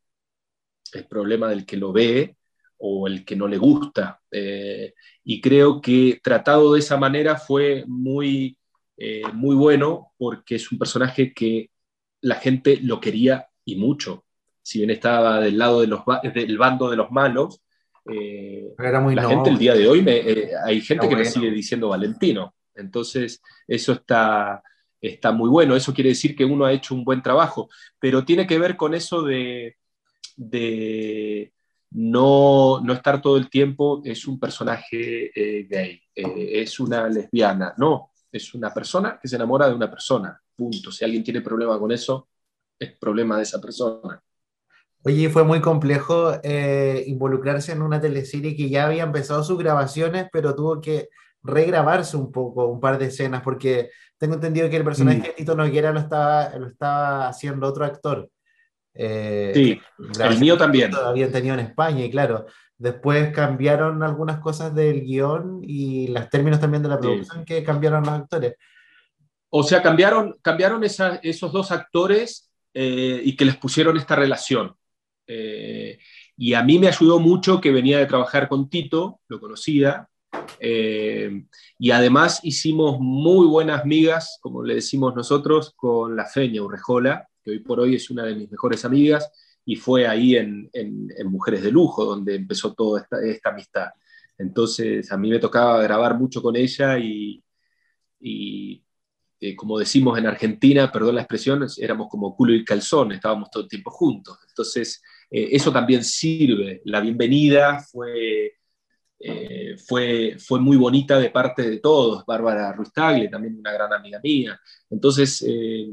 Es 0.94 1.06
problema 1.06 1.50
del 1.50 1.66
que 1.66 1.78
lo 1.78 1.94
ve 1.94 2.38
o 2.78 3.08
el 3.08 3.24
que 3.26 3.36
no 3.36 3.48
le 3.48 3.58
gusta. 3.58 4.22
Eh, 4.32 4.94
y 5.24 5.42
creo 5.42 5.82
que 5.82 6.20
tratado 6.24 6.74
de 6.74 6.80
esa 6.80 6.98
manera 6.98 7.38
fue 7.38 7.86
muy, 7.88 8.58
eh, 8.98 9.24
muy 9.34 9.56
bueno 9.56 10.14
porque 10.18 10.56
es 10.56 10.72
un 10.72 10.80
personaje 10.80 11.34
que 11.34 11.70
la 12.22 12.36
gente 12.36 12.80
lo 12.82 13.00
quería 13.00 13.48
y 13.66 13.76
mucho. 13.76 14.26
Si 14.62 14.80
bien 14.80 14.92
estaba 14.92 15.40
del 15.40 15.58
lado 15.58 15.82
de 15.82 15.88
los, 15.88 16.02
del 16.34 16.58
bando 16.58 16.90
de 16.90 16.98
los 16.98 17.12
malos, 17.12 17.62
eh, 18.06 18.74
la 18.78 19.28
gente 19.28 19.50
el 19.50 19.58
día 19.58 19.74
de 19.74 19.88
hoy, 19.88 20.04
eh, 20.08 20.52
hay 20.64 20.82
gente 20.82 21.08
que 21.08 21.16
me 21.16 21.26
sigue 21.26 21.52
diciendo 21.52 21.90
Valentino. 21.90 22.56
Entonces, 22.76 23.42
eso 23.68 23.94
está, 23.94 24.64
está 25.00 25.32
muy 25.32 25.50
bueno. 25.50 25.76
Eso 25.76 25.94
quiere 25.94 26.10
decir 26.10 26.36
que 26.36 26.46
uno 26.46 26.66
ha 26.66 26.74
hecho 26.74 26.96
un 26.96 27.04
buen 27.04 27.22
trabajo, 27.22 27.70
pero 28.00 28.26
tiene 28.26 28.48
que 28.48 28.58
ver 28.58 28.76
con 28.76 28.94
eso 28.94 29.22
de, 29.22 29.78
de 30.36 31.54
no, 31.92 32.80
no, 32.82 32.94
estar 32.94 33.22
todo 33.22 33.38
el 33.38 33.50
tiempo, 33.50 34.02
es 34.04 34.26
un 34.26 34.40
personaje 34.40 35.32
eh, 35.36 35.68
gay, 35.70 36.02
es 36.16 36.80
una 36.80 37.08
lesbiana. 37.08 37.74
No, 37.78 38.12
es 38.32 38.54
una 38.54 38.74
persona 38.74 39.20
que 39.22 39.28
se 39.28 39.36
enamora 39.36 39.68
de 39.68 39.76
una 39.76 39.90
persona. 39.90 40.42
Punto. 40.56 40.92
Si 40.92 41.04
alguien 41.04 41.24
tiene 41.24 41.42
problema 41.42 41.78
con 41.78 41.92
eso, 41.92 42.30
es 42.80 42.98
problema 42.98 43.38
de 43.38 43.44
esa 43.44 43.60
persona. 43.60 44.22
Oye, 45.04 45.30
fue 45.30 45.44
muy 45.44 45.62
complejo 45.62 46.34
eh, 46.44 47.04
involucrarse 47.08 47.72
en 47.72 47.82
una 47.82 48.00
teleserie 48.00 48.56
que 48.56 48.70
ya 48.70 48.86
había 48.86 49.04
empezado 49.04 49.44
sus 49.44 49.58
grabaciones, 49.58 50.28
pero 50.32 50.54
tuvo 50.54 50.80
que 50.80 51.10
regrabarse 51.44 52.18
un 52.18 52.32
poco, 52.32 52.68
un 52.68 52.80
par 52.80 53.00
de 53.00 53.08
escenas, 53.08 53.42
porque 53.42 53.90
tengo 54.20 54.36
entendido 54.36 54.70
que 54.70 54.78
el 54.78 54.84
personaje 54.84 55.18
Mm. 55.18 55.24
de 55.24 55.30
Tito 55.32 55.56
Noguera 55.56 55.92
lo 55.92 56.00
estaba, 56.00 56.56
lo 56.56 56.68
estaba 56.68 57.28
haciendo 57.28 57.66
otro 57.68 57.84
actor. 57.84 58.30
Eh, 58.94 59.52
Sí, 59.56 59.82
el 60.22 60.40
mío 60.40 60.56
también. 60.58 60.92
Lo 60.92 61.08
habían 61.08 61.32
tenido 61.32 61.56
en 61.56 61.62
España, 61.62 62.06
y 62.06 62.12
claro, 62.12 62.46
después 62.78 63.32
cambiaron 63.34 64.04
algunas 64.04 64.40
cosas 64.40 64.76
del 64.76 65.02
guion 65.02 65.62
y 65.64 66.10
los 66.10 66.30
términos 66.30 66.60
también 66.60 66.84
de 66.84 66.90
la 66.90 66.96
Sí. 66.98 67.02
producción 67.02 67.44
que 67.46 67.64
cambiaron 67.64 68.04
los 68.04 68.14
actores. 68.14 68.54
O 69.50 69.64
sea, 69.64 69.82
cambiaron, 69.82 70.38
cambiaron 70.44 70.84
esa- 70.84 71.16
esos 71.24 71.52
dos 71.52 71.72
actores 71.72 72.52
eh, 72.74 73.20
y 73.24 73.36
que 73.36 73.44
les 73.46 73.58
pusieron 73.58 73.98
esta 73.98 74.16
relación. 74.16 74.76
Eh, 75.34 75.98
y 76.36 76.54
a 76.56 76.62
mí 76.64 76.78
me 76.78 76.90
ayudó 76.90 77.20
mucho 77.20 77.62
que 77.62 77.72
venía 77.72 78.00
de 78.00 78.06
trabajar 78.06 78.50
con 78.50 78.70
Tito, 78.70 79.22
lo 79.30 79.40
conocía, 79.40 80.10
eh, 80.60 81.46
y 81.80 81.92
además 81.92 82.42
hicimos 82.44 83.00
muy 83.00 83.48
buenas 83.48 83.86
migas, 83.86 84.40
como 84.42 84.62
le 84.62 84.76
decimos 84.76 85.16
nosotros, 85.16 85.72
con 85.76 86.16
la 86.18 86.26
Feña 86.26 86.62
Urrejola, 86.62 87.30
que 87.44 87.52
hoy 87.52 87.60
por 87.60 87.80
hoy 87.80 87.96
es 87.96 88.10
una 88.10 88.24
de 88.26 88.36
mis 88.36 88.52
mejores 88.52 88.84
amigas, 88.84 89.32
y 89.64 89.76
fue 89.78 90.06
ahí 90.06 90.36
en, 90.36 90.70
en- 90.74 91.08
en 91.18 91.28
Mujeres 91.28 91.64
de 91.64 91.72
Lujo 91.72 92.04
donde 92.04 92.36
empezó 92.36 92.74
toda 92.74 93.02
esta, 93.02 93.24
esta 93.24 93.50
amistad. 93.52 93.88
Entonces 94.38 95.10
a 95.12 95.18
mí 95.18 95.30
me 95.30 95.40
tocaba 95.40 95.82
grabar 95.84 96.18
mucho 96.18 96.42
con 96.42 96.56
ella 96.58 96.98
y, 97.00 97.42
y, 98.20 98.84
eh, 99.40 99.56
como 99.56 99.80
decimos 99.80 100.18
en 100.18 100.26
Argentina, 100.28 100.92
perdón 100.92 101.16
la 101.16 101.22
expresión, 101.22 101.66
éramos 101.78 102.08
como 102.10 102.36
culo 102.36 102.54
y 102.54 102.66
calzón, 102.66 103.12
estábamos 103.12 103.50
todo 103.52 103.64
el 103.64 103.70
tiempo 103.70 103.92
juntos. 103.92 104.38
Entonces, 104.50 105.02
eh, 105.32 105.50
eso 105.52 105.72
también 105.72 106.04
sirve. 106.04 106.82
La 106.86 107.02
bienvenida 107.02 107.80
fue, 107.80 108.54
eh, 109.20 109.76
fue, 109.88 110.36
fue 110.40 110.60
muy 110.60 110.78
bonita 110.78 111.20
de 111.20 111.30
parte 111.32 111.70
de 111.70 111.80
todos. 111.80 112.26
Bárbara 112.26 112.74
Ruiz 112.74 112.92
Tagle, 112.94 113.30
también 113.30 113.58
una 113.60 113.72
gran 113.74 113.94
amiga 113.94 114.20
mía. 114.24 114.60
Entonces, 114.90 115.44
eh, 115.48 115.92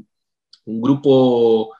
un 0.66 0.80
grupo... 0.80 1.72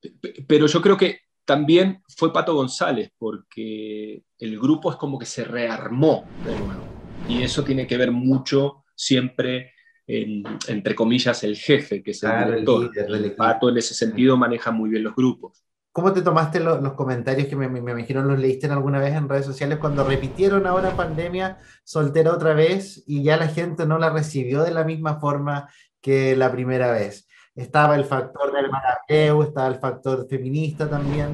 pe- 0.00 0.10
pe- 0.20 0.44
pero 0.46 0.66
yo 0.66 0.80
creo 0.80 0.96
que 0.96 1.20
también 1.44 2.02
fue 2.16 2.32
Pato 2.32 2.54
González, 2.54 3.10
porque 3.18 4.22
el 4.38 4.58
grupo 4.58 4.90
es 4.90 4.96
como 4.96 5.18
que 5.18 5.26
se 5.26 5.44
rearmó 5.44 6.34
de 6.44 6.56
nuevo. 6.56 6.84
Y 7.26 7.42
eso 7.42 7.64
tiene 7.64 7.86
que 7.86 7.96
ver 7.96 8.10
mucho 8.12 8.84
siempre 8.94 9.72
en- 10.06 10.44
entre 10.68 10.94
comillas, 10.94 11.42
el 11.44 11.56
jefe, 11.56 12.02
que 12.02 12.12
es 12.12 12.22
el 12.22 12.30
director. 12.46 12.82
líder 12.82 13.10
El. 13.10 13.36
Pato 13.36 13.68
en 13.68 13.78
ese 13.78 13.94
sentido 13.94 14.36
maneja 14.36 14.70
muy 14.70 14.90
bien 14.90 15.02
los 15.04 15.14
grupos. 15.14 15.64
¿Cómo 15.92 16.12
te 16.12 16.22
tomaste 16.22 16.60
lo- 16.60 16.80
los 16.80 16.92
comentarios 16.92 17.48
que 17.48 17.56
me, 17.56 17.68
me, 17.68 17.80
me 17.80 17.92
imagino 17.92 18.22
los 18.22 18.38
leíste 18.38 18.66
alguna 18.68 19.00
vez 19.00 19.14
en 19.14 19.28
redes 19.28 19.46
sociales 19.46 19.78
cuando 19.78 20.04
repitieron 20.04 20.66
ahora 20.66 20.96
pandemia 20.96 21.58
soltera 21.82 22.32
otra 22.32 22.54
vez 22.54 23.02
y 23.06 23.22
ya 23.22 23.36
la 23.36 23.48
gente 23.48 23.84
no 23.86 23.98
la 23.98 24.10
recibió 24.10 24.62
de 24.62 24.70
la 24.72 24.84
misma 24.84 25.18
forma 25.18 25.68
que 26.00 26.36
la 26.36 26.52
primera 26.52 26.92
vez? 26.92 27.26
Estaba 27.56 27.96
el 27.96 28.04
factor 28.04 28.52
del 28.52 28.70
marapeo, 28.70 29.42
estaba 29.42 29.66
el 29.66 29.80
factor 29.80 30.28
feminista 30.28 30.88
también. 30.88 31.30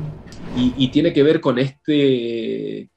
Y, 0.56 0.72
y 0.78 0.89
tiene 0.89 1.12
que 1.12 1.22
ver 1.22 1.39
con 1.39 1.59
este, 1.59 2.89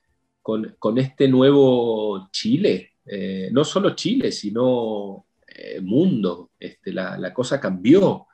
con, 0.41 0.77
con 0.79 0.97
este 0.97 1.27
nuevo 1.27 2.29
Chile. 2.31 2.91
Eh, 3.05 3.49
no 3.51 3.65
solo 3.65 3.95
Chile, 3.95 4.31
sino 4.31 5.25
eh, 5.45 5.81
mundo. 5.81 6.51
Este, 6.57 6.93
la, 6.93 7.17
la 7.17 7.33
cosa 7.33 7.59
cambió. 7.59 8.27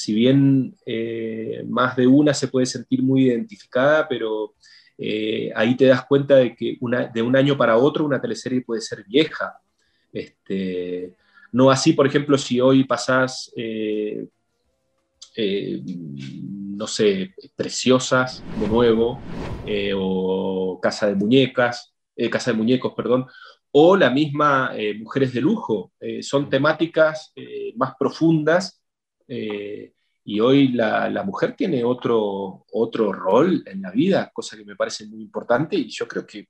Si 0.00 0.14
bien 0.14 0.74
eh, 0.86 1.62
más 1.68 1.94
de 1.94 2.06
una 2.06 2.32
se 2.32 2.48
puede 2.48 2.64
sentir 2.64 3.02
muy 3.02 3.24
identificada, 3.24 4.08
pero 4.08 4.54
eh, 4.96 5.52
ahí 5.54 5.76
te 5.76 5.84
das 5.84 6.06
cuenta 6.06 6.36
de 6.36 6.56
que 6.56 6.78
una, 6.80 7.06
de 7.08 7.20
un 7.20 7.36
año 7.36 7.54
para 7.54 7.76
otro 7.76 8.06
una 8.06 8.18
teleserie 8.18 8.62
puede 8.62 8.80
ser 8.80 9.04
vieja. 9.06 9.60
Este, 10.10 11.12
no 11.52 11.70
así, 11.70 11.92
por 11.92 12.06
ejemplo, 12.06 12.38
si 12.38 12.62
hoy 12.62 12.84
pasás, 12.84 13.52
eh, 13.54 14.26
no 15.36 16.86
sé, 16.86 17.34
Preciosas 17.54 18.42
de 18.58 18.68
nuevo, 18.68 19.20
o 19.96 20.80
Casa 20.80 21.08
de 21.08 21.14
Muñecas, 21.14 21.92
Casa 22.30 22.52
de 22.52 22.56
Muñecos, 22.56 22.94
perdón, 22.96 23.26
o 23.70 23.96
la 23.96 24.08
misma 24.08 24.72
Mujeres 24.98 25.34
de 25.34 25.42
Lujo. 25.42 25.92
Son 26.22 26.48
temáticas 26.48 27.34
más 27.76 27.92
profundas 27.98 28.79
eh, 29.32 29.94
y 30.24 30.40
hoy 30.40 30.68
la, 30.72 31.08
la, 31.08 31.22
mujer 31.22 31.54
tiene 31.54 31.84
otro, 31.84 32.66
otro 32.72 33.12
rol 33.12 33.62
en 33.64 33.80
la 33.80 33.92
vida, 33.92 34.28
cosa 34.34 34.56
que 34.56 34.64
me 34.64 34.74
parece 34.74 35.06
muy 35.06 35.20
importante 35.20 35.76
y 35.76 35.88
yo 35.88 36.08
creo 36.08 36.26
que 36.26 36.48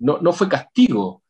no, 0.00 0.18
no 0.18 0.32
fue 0.34 0.46
castigo. 0.46 1.24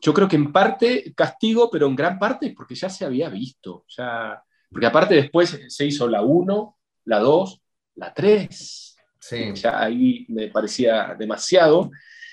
Yo 0.00 0.14
creo 0.14 0.26
que 0.26 0.36
en 0.36 0.50
parte 0.50 1.12
castigo, 1.14 1.68
pero 1.70 1.86
en 1.86 1.94
gran 1.94 2.18
parte 2.18 2.54
porque 2.56 2.74
ya 2.74 2.88
se 2.88 3.04
había 3.04 3.28
visto. 3.28 3.84
Ya, 3.88 4.42
porque 4.70 4.86
aparte 4.86 5.14
después 5.14 5.60
se 5.68 5.84
hizo 5.84 6.08
la 6.08 6.22
1, 6.22 6.78
la 7.04 7.18
2, 7.18 7.60
la 7.96 8.14
3. 8.14 8.96
Sí. 9.20 9.52
Ya 9.56 9.82
ahí 9.82 10.24
me 10.30 10.48
parecía 10.48 11.14
demasiado. 11.18 11.90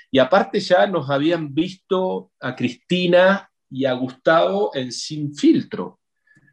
Y 0.10 0.20
aparte 0.20 0.62
ya 0.62 0.88
nos 0.88 1.10
habían 1.10 1.54
visto 1.54 2.32
a 2.40 2.56
Cristina 2.56 3.52
y 3.70 3.84
a 3.84 3.92
Gustavo 3.94 4.72
en 4.74 4.94
Sin 4.94 5.36
Filtro. 5.36 6.00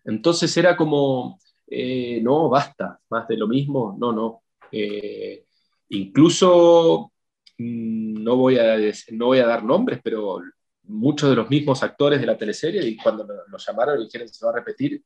Entonces 0.05 0.57
era 0.57 0.77
como, 0.77 1.39
eh, 1.67 2.21
no, 2.23 2.49
basta, 2.49 3.01
más 3.11 3.29
de 3.29 3.37
lo 3.37 3.49
mismo, 3.49 3.97
no, 3.99 4.13
no. 4.13 4.43
Eh, 4.71 5.47
incluso, 5.91 7.13
mmm, 7.59 8.23
no, 8.23 8.37
voy 8.37 8.59
a, 8.59 8.77
no 9.13 9.27
voy 9.27 9.39
a 9.39 9.47
dar 9.47 9.65
nombres, 9.65 10.01
pero 10.03 10.41
muchos 10.85 11.31
de 11.31 11.37
los 11.37 11.49
mismos 11.49 11.83
actores 11.83 12.21
de 12.21 12.27
la 12.27 12.37
teleserie, 12.37 12.87
y 12.87 12.97
cuando 12.97 13.27
nos 13.49 13.67
llamaron 13.67 14.01
y 14.01 14.05
dijeron 14.05 14.29
se 14.29 14.45
va 14.45 14.53
a 14.53 14.57
repetir, 14.57 15.03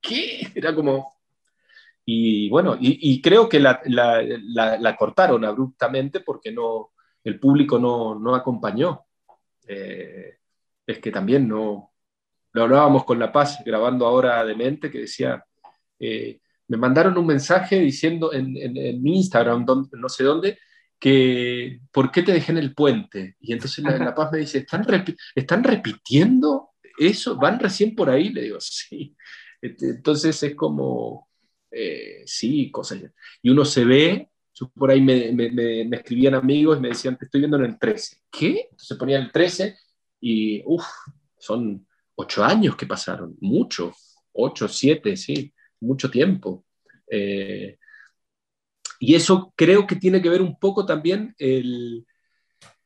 ¿qué? 0.00 0.40
Era 0.54 0.74
como... 0.74 1.14
Y 2.04 2.48
bueno, 2.50 2.76
y, 2.80 3.22
creo 3.22 3.48
que 3.48 3.60
la, 3.60 4.96
cortaron 4.98 5.44
abruptamente 5.44 6.20
porque 6.20 6.50
no, 6.50 6.90
el 7.22 7.38
público 7.38 7.78
no, 7.78 8.18
no 8.18 8.34
acompañó. 8.34 9.06
Eh, 9.68 10.38
es 10.86 10.98
que 10.98 11.10
también 11.12 11.46
no... 11.46 11.89
Lo 12.52 12.62
hablábamos 12.62 13.04
con 13.04 13.18
La 13.18 13.32
Paz 13.32 13.58
grabando 13.64 14.06
ahora 14.06 14.44
de 14.44 14.54
mente 14.54 14.90
que 14.90 15.00
decía, 15.00 15.44
eh, 15.98 16.40
me 16.68 16.76
mandaron 16.76 17.16
un 17.18 17.26
mensaje 17.26 17.80
diciendo 17.80 18.32
en, 18.32 18.56
en, 18.56 19.02
mi 19.02 19.16
Instagram, 19.16 19.66
no 19.92 20.08
sé 20.08 20.24
dónde, 20.24 20.58
que 21.00 21.80
¿por 21.90 22.12
qué 22.12 22.22
te 22.22 22.32
dejé 22.32 22.52
en 22.52 22.58
el 22.58 22.74
puente? 22.74 23.36
Y 23.40 23.52
entonces 23.54 23.82
la, 23.82 24.14
Paz 24.14 24.30
me 24.30 24.38
dice, 24.38 24.58
¿están, 24.58 24.86
¿están 25.34 25.64
repitiendo 25.64 26.70
eso? 26.98 27.36
¿Van 27.36 27.58
recién 27.58 27.94
por 27.96 28.10
ahí? 28.10 28.28
Le 28.28 28.42
digo, 28.42 28.58
sí. 28.60 29.16
Entonces 29.62 30.42
es 30.42 30.54
como, 30.54 31.28
eh, 31.70 32.22
sí, 32.26 32.70
cosas. 32.70 33.02
Y 33.42 33.50
uno 33.50 33.64
se 33.64 33.84
ve, 33.84 34.28
yo 34.54 34.68
por 34.68 34.90
ahí 34.90 35.00
me, 35.00 35.32
me, 35.32 35.50
me, 35.50 35.84
me, 35.86 35.96
escribían 35.96 36.34
amigos 36.34 36.78
y 36.78 36.80
me 36.82 36.88
decían, 36.88 37.16
te 37.16 37.24
estoy 37.24 37.40
viendo 37.40 37.56
en 37.56 37.64
el 37.64 37.78
13. 37.78 38.18
¿Qué? 38.30 38.68
Entonces 38.70 38.98
ponía 38.98 39.18
el 39.18 39.32
13 39.32 39.76
y, 40.20 40.62
uff, 40.66 40.86
son 41.38 41.86
ocho 42.20 42.44
años 42.44 42.76
que 42.76 42.86
pasaron, 42.86 43.36
mucho, 43.40 43.92
ocho, 44.32 44.68
siete, 44.68 45.16
sí, 45.16 45.52
mucho 45.80 46.10
tiempo. 46.10 46.64
Eh, 47.10 47.78
y 48.98 49.14
eso 49.14 49.52
creo 49.56 49.86
que 49.86 49.96
tiene 49.96 50.20
que 50.20 50.28
ver 50.28 50.42
un 50.42 50.58
poco 50.58 50.84
también 50.84 51.34
el, 51.38 52.06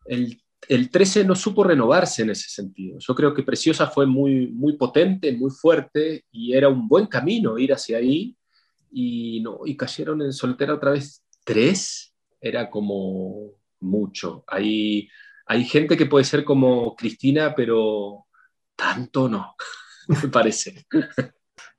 el, 0.06 0.40
el, 0.69 0.90
13 0.90 1.24
no 1.24 1.35
supo 1.35 1.65
renovarse 1.65 2.23
en 2.23 2.31
ese 2.31 2.48
sentido. 2.48 2.98
Yo 3.01 3.15
creo 3.15 3.35
que 3.35 3.43
Preciosa 3.43 3.89
fue 3.89 4.06
muy, 4.06 4.47
muy 4.47 4.77
potente, 4.77 5.32
muy 5.32 5.51
fuerte 5.51 6.24
y 6.31 6.55
era 6.55 6.69
un 6.69 6.86
buen 6.86 7.06
camino 7.06 7.59
ir 7.59 7.73
hacia 7.73 7.98
ahí 7.98 8.36
y, 8.93 9.40
no, 9.40 9.61
y 9.66 9.77
cayeron 9.77 10.23
en 10.23 10.32
soltera 10.32 10.74
otra 10.74 10.93
vez 10.93 11.24
tres, 11.44 12.15
era 12.40 12.70
como 12.70 13.51
mucho. 13.81 14.44
Hay, 14.47 15.09
hay 15.47 15.65
gente 15.65 15.97
que 15.97 16.06
puede 16.06 16.24
ser 16.24 16.44
como 16.44 16.94
Cristina, 16.94 17.55
pero 17.56 18.23
tanto 18.76 19.28
no, 19.28 19.55
me 20.09 20.28
parece. 20.28 20.86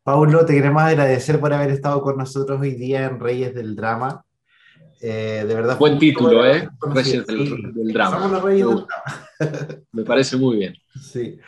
Paulo, 0.04 0.46
te 0.46 0.54
queremos 0.54 0.84
agradecer 0.84 1.40
por 1.40 1.52
haber 1.52 1.72
estado 1.72 2.02
con 2.02 2.18
nosotros 2.18 2.62
hoy 2.62 2.76
día 2.76 3.06
en 3.06 3.20
Reyes 3.20 3.56
del 3.56 3.76
Drama. 3.76 4.24
Eh, 5.02 5.44
de 5.48 5.56
verdad. 5.56 5.78
Buen 5.78 5.98
título, 5.98 6.46
¿eh? 6.46 6.70
Reyes 6.82 7.26
del, 7.26 7.48
sí. 7.48 7.56
del, 7.74 7.94
Drama. 7.94 8.18
Somos 8.18 8.32
los 8.32 8.44
Reyes 8.44 8.68
del 8.68 8.76
Drama. 8.76 9.84
Me 9.92 10.04
parece 10.04 10.38
muy 10.38 10.58
bien. 10.58 10.76
Sí. 11.02 11.40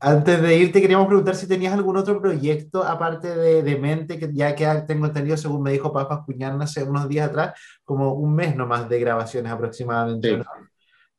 Antes 0.00 0.40
de 0.40 0.56
irte, 0.56 0.80
queríamos 0.80 1.08
preguntar 1.08 1.34
si 1.34 1.48
tenías 1.48 1.74
algún 1.74 1.96
otro 1.96 2.20
proyecto 2.20 2.84
aparte 2.84 3.34
de, 3.34 3.62
de 3.62 3.76
Mente, 3.76 4.18
que 4.18 4.30
ya 4.32 4.54
que 4.54 4.66
tengo 4.86 5.06
entendido, 5.06 5.36
según 5.36 5.62
me 5.62 5.72
dijo 5.72 5.92
Papas 5.92 6.20
Cuñán 6.24 6.62
hace 6.62 6.84
unos 6.84 7.08
días 7.08 7.28
atrás, 7.28 7.60
como 7.84 8.14
un 8.14 8.34
mes 8.34 8.54
nomás 8.54 8.88
de 8.88 9.00
grabaciones 9.00 9.50
aproximadamente. 9.50 10.30
Sí. 10.30 10.36
¿no? 10.36 10.44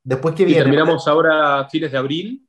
Después 0.03 0.33
que 0.33 0.43
y 0.43 0.45
viene. 0.47 0.61
terminamos 0.63 1.07
ahora 1.07 1.67
fines 1.69 1.91
de 1.91 1.97
abril 1.97 2.48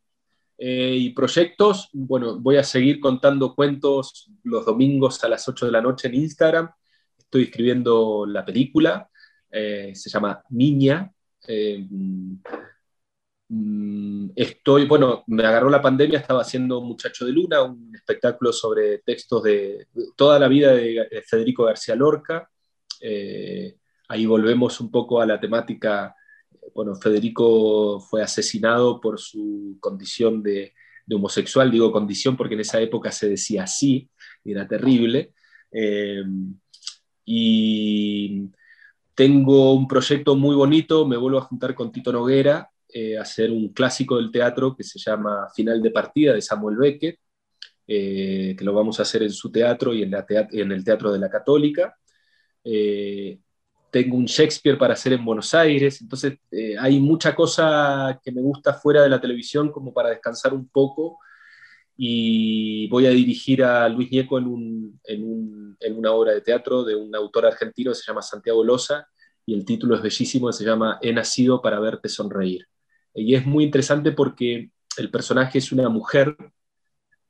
eh, 0.62 0.94
y 0.94 1.10
proyectos, 1.14 1.88
bueno, 1.94 2.38
voy 2.38 2.58
a 2.58 2.62
seguir 2.62 3.00
contando 3.00 3.54
cuentos 3.54 4.30
los 4.42 4.66
domingos 4.66 5.24
a 5.24 5.28
las 5.30 5.48
8 5.48 5.64
de 5.64 5.72
la 5.72 5.80
noche 5.80 6.08
en 6.08 6.16
Instagram. 6.16 6.70
Estoy 7.16 7.44
escribiendo 7.44 8.26
la 8.26 8.44
película, 8.44 9.08
eh, 9.50 9.92
se 9.94 10.10
llama 10.10 10.42
Niña. 10.50 11.10
Eh, 11.48 11.86
mm, 13.48 14.32
estoy, 14.36 14.84
bueno, 14.84 15.24
me 15.28 15.46
agarró 15.46 15.70
la 15.70 15.80
pandemia, 15.80 16.18
estaba 16.18 16.42
haciendo 16.42 16.82
Muchacho 16.82 17.24
de 17.24 17.32
Luna, 17.32 17.62
un 17.62 17.94
espectáculo 17.94 18.52
sobre 18.52 18.98
textos 18.98 19.42
de 19.42 19.86
toda 20.14 20.38
la 20.38 20.48
vida 20.48 20.74
de 20.74 21.24
Federico 21.26 21.64
García 21.64 21.94
Lorca. 21.94 22.50
Ahí 24.08 24.26
volvemos 24.26 24.78
un 24.80 24.90
poco 24.90 25.22
a 25.22 25.26
la 25.26 25.40
temática. 25.40 26.14
Bueno, 26.74 26.94
Federico 26.96 28.00
fue 28.00 28.22
asesinado 28.22 29.00
por 29.00 29.18
su 29.18 29.76
condición 29.80 30.42
de, 30.42 30.72
homosexual, 31.12 31.70
digo 31.70 31.90
condición 31.90 32.36
porque 32.36 32.54
en 32.54 32.60
esa 32.60 32.80
época 32.80 33.10
se 33.10 33.28
decía 33.28 33.64
así, 33.64 34.08
y 34.44 34.52
era 34.52 34.68
terrible. 34.68 35.34
Eh, 35.72 36.22
y 37.24 38.48
tengo 39.14 39.74
un 39.74 39.88
proyecto 39.88 40.36
muy 40.36 40.54
bonito, 40.54 41.06
me 41.06 41.16
vuelvo 41.16 41.38
a 41.38 41.42
juntar 41.42 41.74
con 41.74 41.92
Tito 41.92 42.12
Noguera 42.12 42.70
eh, 42.88 43.18
a 43.18 43.22
hacer 43.22 43.50
un 43.50 43.72
clásico 43.72 44.16
del 44.16 44.30
teatro 44.30 44.74
que 44.76 44.82
se 44.84 44.98
llama 44.98 45.48
Final 45.54 45.82
de 45.82 45.90
Partida 45.90 46.32
de 46.32 46.42
Samuel 46.42 46.76
Beckett, 46.76 47.18
eh, 47.86 48.54
que 48.56 48.64
lo 48.64 48.72
vamos 48.72 48.98
a 48.98 49.02
hacer 49.02 49.22
en 49.22 49.32
su 49.32 49.50
teatro 49.50 49.92
y 49.92 50.02
en, 50.02 50.12
en 50.52 50.72
el 50.72 50.84
Teatro 50.84 51.12
de 51.12 51.18
la 51.18 51.28
Católica. 51.28 51.96
Eh, 52.62 53.38
tengo 53.90 54.16
un 54.16 54.26
Shakespeare 54.26 54.78
para 54.78 54.94
hacer 54.94 55.12
en 55.12 55.24
Buenos 55.24 55.54
Aires, 55.54 56.00
entonces 56.00 56.38
hay 56.78 57.00
mucha 57.00 57.34
cosa 57.34 58.20
que 58.22 58.32
me 58.32 58.40
gusta 58.40 58.74
fuera 58.74 59.02
de 59.02 59.08
la 59.08 59.20
televisión 59.20 59.70
como 59.70 59.92
para 59.92 60.10
descansar 60.10 60.54
un 60.54 60.68
poco 60.68 61.18
y 62.02 62.88
voy 62.88 63.04
a 63.04 63.10
dirigir 63.10 63.62
a 63.62 63.86
Luis 63.86 64.10
Ñeco 64.10 64.38
en, 64.38 65.76
una 65.94 66.12
obra 66.12 66.32
de 66.32 66.40
teatro 66.40 66.82
de 66.82 66.96
un 66.96 67.14
autor 67.14 67.44
argentino 67.44 67.90
que 67.90 67.96
se 67.96 68.06
llama 68.06 68.22
Santiago 68.22 68.64
Loza 68.64 69.06
y 69.44 69.52
el 69.52 69.66
título 69.66 69.96
es 69.96 70.00
bellísimo, 70.00 70.50
se 70.50 70.64
llama 70.64 70.98
He 71.02 71.12
nacido 71.12 71.60
para 71.60 71.78
verte 71.78 72.08
sonreír. 72.08 72.66
Y 73.14 73.34
es 73.34 73.44
muy 73.44 73.64
interesante 73.64 74.12
porque 74.12 74.70
el 74.96 75.10
personaje 75.10 75.58
es 75.58 75.72
una 75.72 75.90
mujer, 75.90 76.38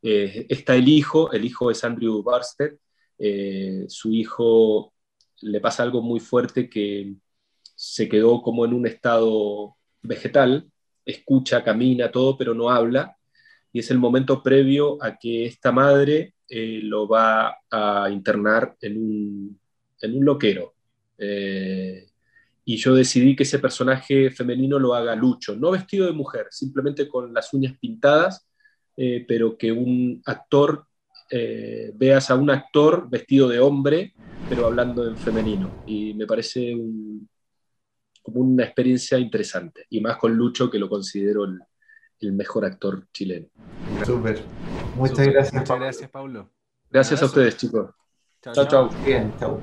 eh, 0.02 0.46
está 0.48 0.76
el 0.76 0.88
hijo, 0.88 1.32
el 1.32 1.44
hijo 1.44 1.72
es 1.72 1.82
Andrew 1.82 2.22
Barsted, 2.22 2.76
eh, 3.18 3.86
su 3.88 4.12
hijo 4.12 4.92
le 5.42 5.60
pasa 5.60 5.82
algo 5.82 6.02
muy 6.02 6.20
fuerte 6.20 6.68
que 6.68 7.14
se 7.74 8.08
quedó 8.08 8.42
como 8.42 8.64
en 8.64 8.74
un 8.74 8.86
estado 8.86 9.76
vegetal, 10.02 10.70
escucha, 11.04 11.64
camina, 11.64 12.10
todo, 12.10 12.36
pero 12.36 12.54
no 12.54 12.70
habla, 12.70 13.16
y 13.72 13.80
es 13.80 13.90
el 13.90 13.98
momento 13.98 14.42
previo 14.42 15.02
a 15.02 15.16
que 15.16 15.46
esta 15.46 15.72
madre 15.72 16.34
eh, 16.48 16.80
lo 16.82 17.08
va 17.08 17.56
a 17.70 18.10
internar 18.10 18.76
en 18.80 18.96
un, 18.96 19.60
en 20.00 20.16
un 20.16 20.24
loquero. 20.24 20.74
Eh, 21.16 22.06
y 22.64 22.76
yo 22.76 22.94
decidí 22.94 23.34
que 23.34 23.44
ese 23.44 23.58
personaje 23.58 24.30
femenino 24.30 24.78
lo 24.78 24.94
haga 24.94 25.14
Lucho, 25.14 25.56
no 25.56 25.70
vestido 25.70 26.06
de 26.06 26.12
mujer, 26.12 26.46
simplemente 26.50 27.08
con 27.08 27.32
las 27.32 27.52
uñas 27.52 27.76
pintadas, 27.80 28.46
eh, 28.96 29.24
pero 29.26 29.56
que 29.56 29.72
un 29.72 30.22
actor, 30.26 30.86
veas 31.94 32.30
a 32.30 32.34
un 32.34 32.50
actor 32.50 33.08
vestido 33.08 33.48
de 33.48 33.60
hombre, 33.60 34.14
pero 34.48 34.66
hablando 34.66 35.06
en 35.06 35.16
femenino. 35.16 35.82
Y 35.86 36.14
me 36.14 36.26
parece 36.26 36.76
como 38.22 38.40
una 38.40 38.64
experiencia 38.64 39.18
interesante, 39.18 39.86
y 39.88 40.00
más 40.00 40.16
con 40.16 40.34
Lucho, 40.34 40.70
que 40.70 40.78
lo 40.78 40.88
considero 40.88 41.44
el, 41.44 41.58
el 42.20 42.32
mejor 42.32 42.64
actor 42.64 43.06
chileno. 43.12 43.46
Súper. 44.04 44.42
Muchas 44.96 45.26
gracias. 45.26 45.54
Muchas 45.54 45.78
gracias, 45.78 46.10
Pablo. 46.10 46.50
Gracias 46.90 47.22
a 47.22 47.26
ustedes, 47.26 47.56
chicos. 47.56 47.90
Chao, 48.42 48.66
chao. 48.66 48.90
Bien, 49.04 49.32
chao. 49.38 49.60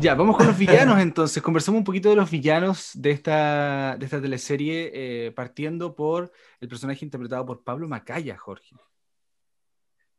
Ya, 0.00 0.14
vamos 0.14 0.36
con 0.36 0.46
los 0.46 0.56
villanos 0.56 1.00
entonces. 1.00 1.42
Conversamos 1.42 1.78
un 1.78 1.84
poquito 1.84 2.10
de 2.10 2.16
los 2.16 2.30
villanos 2.30 2.90
de 2.94 3.10
esta, 3.10 3.96
de 3.98 4.04
esta 4.04 4.20
teleserie, 4.20 4.90
eh, 4.94 5.32
partiendo 5.32 5.94
por 5.94 6.30
el 6.60 6.68
personaje 6.68 7.04
interpretado 7.04 7.44
por 7.46 7.64
Pablo 7.64 7.88
Macaya, 7.88 8.36
Jorge. 8.36 8.76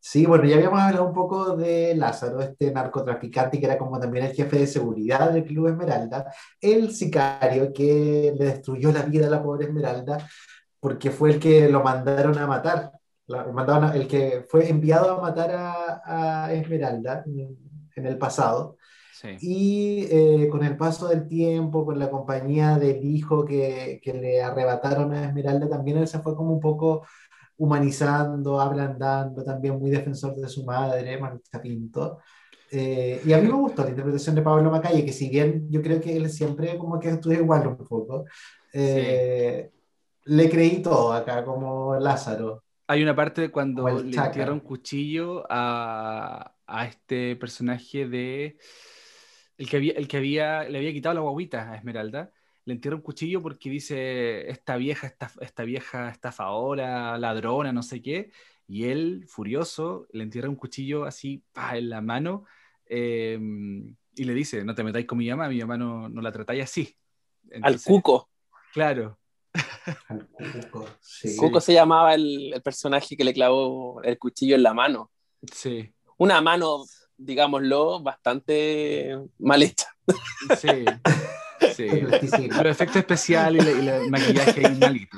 Sí, 0.01 0.25
bueno, 0.25 0.45
ya 0.45 0.55
habíamos 0.55 0.79
hablado 0.79 1.05
un 1.07 1.13
poco 1.13 1.57
de 1.57 1.93
Lázaro, 1.93 2.39
este 2.41 2.71
narcotraficante 2.71 3.59
que 3.59 3.65
era 3.65 3.77
como 3.77 3.99
también 3.99 4.25
el 4.25 4.33
jefe 4.33 4.59
de 4.59 4.67
seguridad 4.67 5.31
del 5.31 5.43
Club 5.43 5.67
Esmeralda, 5.67 6.33
el 6.61 6.91
sicario 6.91 7.73
que 7.73 8.33
le 8.37 8.45
destruyó 8.45 8.91
la 8.93 9.03
vida 9.03 9.27
a 9.27 9.29
la 9.29 9.43
pobre 9.43 9.65
Esmeralda, 9.65 10.25
porque 10.79 11.11
fue 11.11 11.31
el 11.31 11.39
que 11.39 11.67
lo 11.69 11.83
mandaron 11.83 12.37
a 12.37 12.47
matar, 12.47 12.91
el 13.93 14.07
que 14.07 14.45
fue 14.47 14.69
enviado 14.69 15.11
a 15.11 15.21
matar 15.21 15.51
a, 15.53 16.53
Esmeralda 16.53 17.23
en, 17.95 18.05
el 18.05 18.17
pasado. 18.17 18.77
Y 19.41 20.07
eh, 20.09 20.47
con 20.49 20.63
el 20.63 20.77
paso 20.77 21.09
del 21.09 21.27
tiempo, 21.27 21.85
con 21.85 21.99
la 21.99 22.09
compañía 22.09 22.77
del 22.77 23.03
hijo 23.03 23.43
que, 23.43 23.99
que, 24.01 24.13
le 24.13 24.41
arrebataron 24.41 25.13
a 25.13 25.25
Esmeralda, 25.25 25.67
también 25.67 25.97
él 25.97 26.07
se 26.07 26.19
fue 26.19 26.37
como 26.37 26.53
un 26.53 26.61
poco 26.61 27.05
humanizando, 27.59 28.59
ablandando, 28.59 29.43
también 29.43 29.77
muy 29.77 29.91
defensor 29.91 30.35
de 30.35 30.47
su 30.47 30.63
madre, 30.63 31.19
Marta 31.19 31.61
Pinto. 31.61 32.19
Eh, 32.71 33.21
y 33.25 33.33
a 33.33 33.37
mí 33.37 33.47
me 33.47 33.53
gustó 33.53 33.83
la 33.83 33.89
interpretación 33.89 34.35
de 34.35 34.41
Pablo 34.41 34.71
Macalle, 34.71 35.05
que 35.05 35.11
si 35.11 35.29
bien 35.29 35.67
yo 35.69 35.81
creo 35.81 35.99
que 35.99 36.15
él 36.15 36.29
siempre 36.29 36.77
como 36.77 36.99
que 36.99 37.09
estuvo 37.09 37.33
igual 37.33 37.67
un 37.67 37.77
poco, 37.77 38.25
eh, 38.71 39.69
le 40.25 40.49
creí 40.49 40.81
todo 40.81 41.11
acá, 41.11 41.43
como 41.43 41.95
Lázaro. 41.99 42.63
Hay 42.87 43.03
una 43.03 43.15
parte 43.15 43.51
cuando 43.51 43.87
le 43.87 44.15
entierra 44.17 44.53
un 44.53 44.61
cuchillo 44.61 45.43
a, 45.49 46.55
a, 46.65 46.85
este 46.85 47.35
personaje 47.35 48.07
de. 48.07 48.57
El 49.57 49.69
que, 49.69 49.75
había, 49.75 49.93
el 49.93 50.07
que 50.07 50.17
había, 50.17 50.63
le 50.63 50.77
había 50.77 50.93
quitado 50.93 51.15
la 51.15 51.21
guaguita 51.21 51.71
a 51.71 51.75
Esmeralda. 51.75 52.31
Le 52.69 52.75
entierra 52.75 52.97
un 52.97 53.01
cuchillo 53.01 53.41
porque 53.41 53.67
dice: 53.67 54.47
Esta 54.47 54.75
vieja, 54.75 55.07
esta, 55.07 55.31
esta 55.41 55.63
vieja 55.63 56.07
estafadora, 56.09 57.17
ladrona, 57.17 57.73
no 57.73 57.81
sé 57.81 57.99
qué. 57.99 58.31
Y 58.67 58.83
él, 58.83 59.25
furioso, 59.27 60.05
le 60.11 60.21
entierra 60.21 60.49
un 60.49 60.55
cuchillo 60.55 61.05
así 61.05 61.43
en 61.73 61.89
la 61.89 61.99
mano 62.01 62.45
em, 62.85 63.95
y 64.13 64.23
le 64.23 64.35
dice: 64.35 64.63
No 64.63 64.75
te 64.75 64.83
metáis 64.83 65.07
con 65.07 65.17
mi 65.17 65.27
mamá, 65.27 65.49
mi 65.49 65.59
mamá 65.59 65.77
no, 65.77 66.09
no 66.09 66.21
la 66.21 66.31
tratáis 66.31 66.61
así. 66.61 66.95
Al 67.63 67.81
cuco. 67.81 68.29
Claro. 68.71 69.17
Cuco, 71.39 71.59
se 71.59 71.73
llamaba 71.73 72.13
el, 72.13 72.53
personaje 72.63 73.17
que 73.17 73.23
le 73.23 73.33
clavó 73.33 73.99
el 74.03 74.19
cuchillo 74.19 74.53
en 74.53 74.61
la 74.61 74.75
mano. 74.75 75.09
Sí. 75.51 75.91
Una 76.17 76.39
mano, 76.39 76.83
digámoslo, 77.17 78.03
bastante 78.03 79.17
mal 79.39 79.63
hecha. 79.63 79.87
Sí. 80.59 80.85
Sí. 81.87 82.47
Los 82.47 82.65
efectos 82.65 82.97
especiales 82.97 83.65
y, 83.65 83.87
el 83.87 84.09
maquillaje 84.09 84.65
ahí 84.65 84.75
malito. 84.75 85.17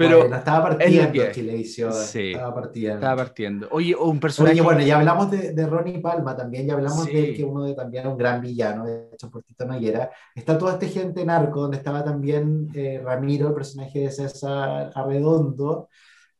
Pero 0.00 0.34
estaba 0.34 0.70
partiendo 0.70 1.30
Chilevisión. 1.30 1.92
Sí, 1.92 2.32
estaba 2.32 2.54
partiendo. 2.54 2.94
Estaba 2.94 3.16
partiendo. 3.16 3.68
Oye, 3.70 3.94
un 3.94 4.18
personaje. 4.18 4.54
Oye, 4.54 4.62
bueno, 4.62 4.80
ya 4.80 4.96
hablamos 4.98 5.30
de, 5.30 5.52
de 5.52 5.66
Ronnie 5.66 5.98
Palma 5.98 6.34
también, 6.34 6.66
ya 6.66 6.72
hablamos 6.72 7.04
de 7.04 7.34
que 7.34 7.44
uno 7.44 7.64
de 7.64 7.74
también 7.74 8.06
un 8.06 8.16
gran 8.16 8.40
villano, 8.40 8.86
de 8.86 9.10
hecho 9.12 9.30
por 9.30 9.42
Tito 9.42 9.66
Noguera. 9.66 10.10
Está 10.34 10.56
toda 10.56 10.72
esta 10.72 10.86
gente 10.86 11.22
narco, 11.26 11.60
donde 11.60 11.76
estaba 11.76 12.02
también 12.02 12.70
eh, 12.74 13.02
Ramiro, 13.04 13.48
el 13.48 13.54
personaje 13.54 13.98
de 13.98 14.10
César 14.10 14.90
Arredondo, 14.94 15.90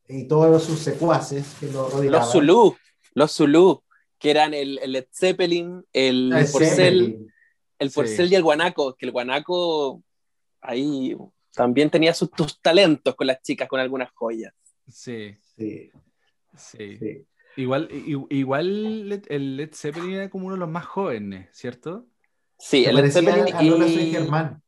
y 0.09 0.27
todos 0.27 0.65
sus 0.65 0.78
secuaces 0.78 1.55
que 1.61 1.66
lo 1.66 1.89
rodeaban. 1.91 2.20
Los 2.20 2.32
Zulu, 2.32 2.77
los 3.12 3.37
Zulu, 3.37 3.82
que 4.19 4.31
eran 4.31 4.55
el, 4.55 4.78
el 4.82 4.93
Led 4.93 5.07
Zeppelin, 5.12 5.85
el, 5.93 6.32
el 6.32 6.47
Porcel, 6.51 7.27
el 7.81 7.90
Porcel 7.90 8.31
y 8.31 8.36
el 8.36 8.43
Guanaco, 8.43 8.94
que 8.94 9.07
el 9.07 9.12
Guanaco 9.12 10.02
ahí 10.61 11.16
también 11.55 11.90
tenía 11.90 12.15
sus 12.15 12.31
tus 12.31 12.61
talentos 12.61 13.16
con 13.16 13.27
las 13.27 13.43
chicas, 13.43 13.69
con 13.69 13.81
algunas 13.81 14.12
joyas. 14.12 14.55
Sí. 14.89 15.36
Sí. 15.57 15.90
sí. 16.57 17.27
Igual, 17.57 17.89
igual 18.31 19.23
el 19.28 19.57
Led 19.57 19.74
Zeppelin 19.74 20.12
era 20.12 20.31
como 20.31 20.47
uno 20.47 20.55
de 20.55 20.61
los 20.61 20.69
más 20.69 20.86
jóvenes, 20.86 21.48
¿cierto? 21.52 22.07
Sí, 22.59 22.85
el 22.85 22.97
Led 22.97 23.11
Zeppelin 23.11 23.48
y... 23.89 24.11
Germán. 24.12 24.62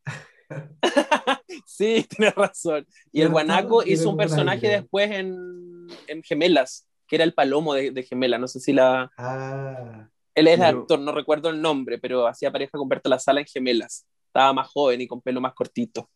sí, 1.66 2.06
tienes 2.09 2.34
razón. 2.34 2.86
Y 3.12 3.20
el 3.20 3.28
Guanaco 3.28 3.84
hizo 3.84 4.10
un 4.10 4.16
personaje 4.16 4.68
después 4.68 5.10
en, 5.10 5.86
en, 6.06 6.22
Gemelas, 6.22 6.89
que 7.06 7.16
era 7.16 7.24
el 7.24 7.34
palomo 7.34 7.74
de, 7.74 7.90
de 7.90 8.02
Gemela. 8.02 8.39
No 8.39 8.48
sé 8.48 8.59
si 8.60 8.72
la. 8.72 9.10
Ah, 9.16 10.09
Él 10.34 10.48
es 10.48 10.60
actor, 10.60 10.98
no 10.98 11.12
recuerdo 11.12 11.50
el 11.50 11.60
nombre, 11.60 11.98
pero 11.98 12.26
hacía 12.26 12.50
pareja 12.50 12.78
con 12.78 12.88
Berta 12.88 13.09
La 13.09 13.18
Sala 13.18 13.40
en 13.40 13.46
Gemelas. 13.46 14.06
Estaba 14.26 14.52
más 14.52 14.68
joven 14.68 15.00
y 15.00 15.06
con 15.06 15.20
pelo 15.20 15.40
más 15.40 15.54
cortito 15.54 16.09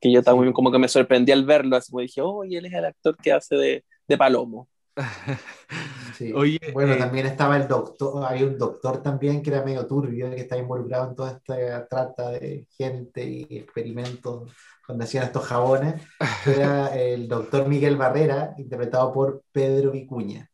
que 0.00 0.12
yo 0.12 0.22
también 0.22 0.52
como 0.52 0.70
que 0.70 0.78
me 0.78 0.88
sorprendí 0.88 1.32
al 1.32 1.44
verlo, 1.44 1.76
así 1.76 1.90
como 1.90 2.02
dije, 2.02 2.20
oh, 2.20 2.44
él 2.44 2.66
es 2.66 2.72
el 2.72 2.84
actor 2.84 3.16
que 3.16 3.32
hace 3.32 3.56
de, 3.56 3.84
de 4.06 4.18
Palomo. 4.18 4.68
Sí. 6.16 6.32
Oye, 6.32 6.58
bueno, 6.72 6.94
eh, 6.94 6.96
también 6.96 7.26
estaba 7.26 7.56
el 7.56 7.68
doctor, 7.68 8.24
hay 8.28 8.42
un 8.42 8.58
doctor 8.58 9.00
también 9.00 9.40
que 9.40 9.50
era 9.50 9.62
medio 9.62 9.86
turbio, 9.86 10.28
que 10.30 10.40
está 10.40 10.58
involucrado 10.58 11.10
en 11.10 11.14
toda 11.14 11.30
esta 11.30 11.86
trata 11.86 12.30
de 12.30 12.66
gente 12.76 13.22
y 13.24 13.46
experimentos 13.58 14.50
cuando 14.84 15.04
hacían 15.04 15.22
estos 15.22 15.44
jabones, 15.44 16.02
era 16.44 16.88
el 16.98 17.28
doctor 17.28 17.68
Miguel 17.68 17.96
Barrera, 17.96 18.52
interpretado 18.58 19.12
por 19.12 19.44
Pedro 19.52 19.92
Vicuña, 19.92 20.50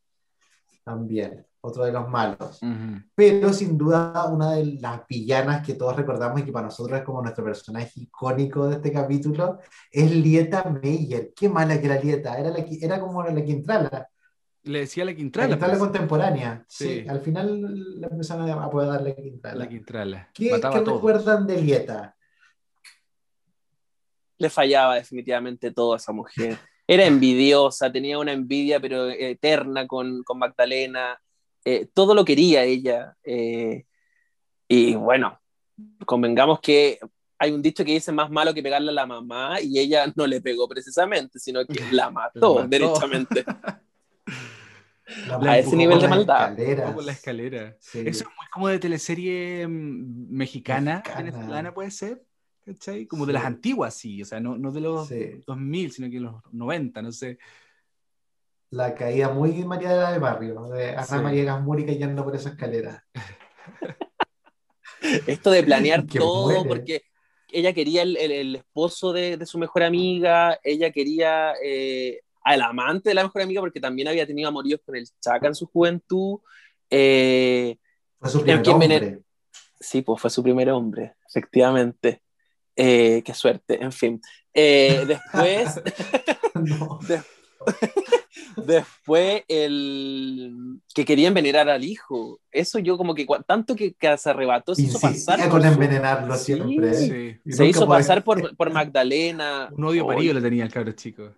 también. 0.83 1.47
Otro 1.65 1.83
de 1.83 1.91
los 1.91 2.07
malos. 2.07 2.59
Pero 3.13 3.51
sin 3.53 3.77
duda 3.77 4.25
una 4.25 4.53
de 4.53 4.77
las 4.79 5.07
villanas 5.07 5.65
que 5.65 5.73
todos 5.73 5.95
recordamos 5.95 6.41
y 6.41 6.43
que 6.43 6.51
para 6.51 6.65
nosotros 6.65 6.99
es 6.99 7.05
como 7.05 7.21
nuestro 7.21 7.43
personaje 7.43 7.91
icónico 7.95 8.67
de 8.67 8.75
este 8.75 8.91
capítulo 8.91 9.59
es 9.91 10.11
Lieta 10.11 10.63
Meyer. 10.63 11.31
Qué 11.35 11.49
mala 11.49 11.79
que 11.79 11.85
era 11.85 11.99
Lieta, 11.99 12.37
era, 12.37 12.49
la, 12.49 12.65
era 12.81 12.99
como 12.99 13.23
la 13.23 13.43
Quintrala, 13.43 14.07
Le 14.63 14.79
decía 14.79 15.05
la 15.05 15.11
la 15.11 15.17
Quintrala. 15.17 15.49
Quintrala 15.49 15.73
pues. 15.73 15.83
contemporánea. 15.83 16.65
Sí. 16.67 17.01
Sí. 17.01 17.07
al 17.07 17.21
final 17.21 17.99
le 17.99 18.07
empezaron 18.07 18.49
a 18.49 18.69
poder 18.69 18.89
dar 18.89 19.01
la 19.01 19.15
Quintrala. 19.15 19.59
La 19.59 19.69
Quintrala. 19.69 20.29
¿Qué, 20.33 20.51
Mataba 20.51 20.79
recuerdan 20.79 21.47
de 21.47 21.61
Lieta? 21.61 22.15
Le 24.37 24.49
fallaba 24.49 24.95
definitivamente 24.95 25.71
todo 25.71 25.93
a 25.93 25.97
esa 25.97 26.11
mujer. 26.11 26.57
Era 26.87 27.05
envidiosa, 27.05 27.91
tenía 27.91 28.19
una 28.19 28.31
envidia 28.31 28.79
pero 28.79 29.09
eterna 29.09 29.87
con, 29.87 30.23
con 30.23 30.37
Magdalena. 30.37 31.19
Eh, 31.65 31.87
todo 31.93 32.13
lo 32.15 32.23
quería 32.23 32.63
ella. 32.63 33.15
eh, 33.23 33.85
y 34.67 34.95
bueno, 34.95 35.39
convengamos 36.05 36.59
que 36.59 36.99
hay 37.37 37.51
un 37.51 37.61
dicho 37.61 37.83
que 37.83 37.91
dice 37.91 38.11
más 38.11 38.31
malo 38.31 38.53
que 38.53 38.63
pegarle 38.63 38.91
a 38.91 38.93
la 38.93 39.05
mamá 39.05 39.59
y 39.61 39.77
ella 39.79 40.11
no 40.15 40.25
le 40.25 40.41
pegó 40.41 40.67
precisamente, 40.69 41.37
sino 41.39 41.65
que 41.65 41.73
la 41.91 42.09
mató, 42.09 42.55
mató. 42.55 42.67
derechamente. 42.67 43.43
La 45.27 45.51
A 45.51 45.57
ese 45.59 45.75
nivel 45.75 45.99
de 45.99 46.07
maldad. 46.07 46.55
Por 46.95 47.03
la 47.03 47.11
escalera. 47.11 47.75
Sí. 47.79 47.99
Eso 47.99 48.23
es 48.23 48.25
muy 48.25 48.47
como 48.51 48.69
de 48.69 48.79
teleserie 48.79 49.67
mm, 49.67 50.31
mexicana, 50.31 50.95
Mexicana. 51.05 51.23
venezolana 51.31 51.73
puede 51.75 51.91
ser, 51.91 52.23
¿cachai? 52.65 53.05
Como 53.05 53.27
de 53.27 53.31
Sí. 53.31 53.33
las 53.35 53.45
antiguas, 53.45 53.93
sí, 53.93 54.23
o 54.23 54.25
sea, 54.25 54.39
no, 54.39 54.57
no 54.57 54.71
de 54.71 54.81
los 54.81 55.07
Sí. 55.07 55.41
2000, 55.45 55.91
sino 55.91 56.09
que 56.09 56.19
los 56.19 56.33
90, 56.51 57.03
no 57.03 57.11
sé. 57.11 57.37
La 58.71 58.93
caída 58.95 59.29
muy 59.29 59.51
María 59.63 59.89
de 59.89 59.95
la 60.01 60.11
del 60.11 60.19
Barrio, 60.19 60.63
de 60.69 60.89
Ana 60.91 61.03
Sí. 61.05 61.15
María 61.15 61.43
Gasmuri 61.45 61.85
cayendo 61.85 62.23
por 62.23 62.35
esa 62.35 62.49
escalera. 62.49 63.03
Esto 65.27 65.51
de 65.51 65.63
planear 65.63 66.05
Que 66.07 66.19
todo, 66.19 66.63
muere. 66.63 66.67
porque 66.69 67.01
ella 67.51 67.73
quería 67.73 68.01
el, 68.01 68.17
el- 68.17 68.31
el 68.31 68.55
esposo 68.57 69.13
de, 69.13 69.37
de 69.37 69.45
su 69.45 69.57
mejor 69.57 69.83
amiga, 69.83 70.59
ella 70.63 70.91
quería 70.91 71.53
eh, 71.63 72.21
al 72.43 72.61
amante 72.61 73.09
de 73.09 73.15
la 73.15 73.23
mejor 73.23 73.41
amiga, 73.43 73.61
porque 73.61 73.79
también 73.79 74.07
había 74.07 74.27
tenido 74.27 74.49
amoríos 74.49 74.81
con 74.85 74.95
el 74.95 75.07
Chaca 75.21 75.47
en 75.47 75.55
su 75.55 75.67
juventud. 75.67 76.39
Eh, 76.89 77.77
Fue 78.19 78.29
su 78.29 78.41
primer 78.43 78.67
hombre. 78.69 79.19
sí, 79.79 80.01
pues 80.01 80.21
fue 80.21 80.29
su 80.29 80.43
primer 80.43 80.69
hombre, 80.71 81.13
efectivamente. 81.29 82.21
Eh, 82.75 83.21
qué 83.23 83.33
suerte, 83.33 83.81
en 83.81 83.91
fin. 83.91 84.21
Eh, 84.53 85.05
después, 85.07 85.81
No. 86.55 86.99
Después 88.57 89.43
el 89.47 90.79
que 90.93 91.05
quería 91.05 91.27
envenenar 91.27 91.69
al 91.69 91.83
hijo. 91.83 92.39
Eso 92.51 92.79
yo 92.79 92.97
como 92.97 93.13
que 93.15 93.25
tanto 93.47 93.75
que, 93.75 93.93
que 93.93 94.17
se 94.17 94.29
arrebató, 94.29 94.75
se 94.75 94.83
hizo 94.83 94.99
pasar 94.99 95.39
con 95.41 95.49
por 95.49 95.61
su- 95.61 95.67
envenenarlo 95.67 96.35
Sí. 96.35 96.53
siempre. 96.55 96.93
Sí. 96.93 97.37
Y 97.45 97.51
se 97.51 97.65
hizo 97.67 97.85
podía- 97.85 97.97
pasar 97.99 98.23
por, 98.23 98.55
por 98.55 98.71
Magdalena. 98.71 99.69
Un 99.75 99.83
odio 99.85 100.07
parido 100.07 100.33
le 100.33 100.41
tenía 100.41 100.63
el 100.63 100.71
cabro 100.71 100.91
chico. 100.93 101.31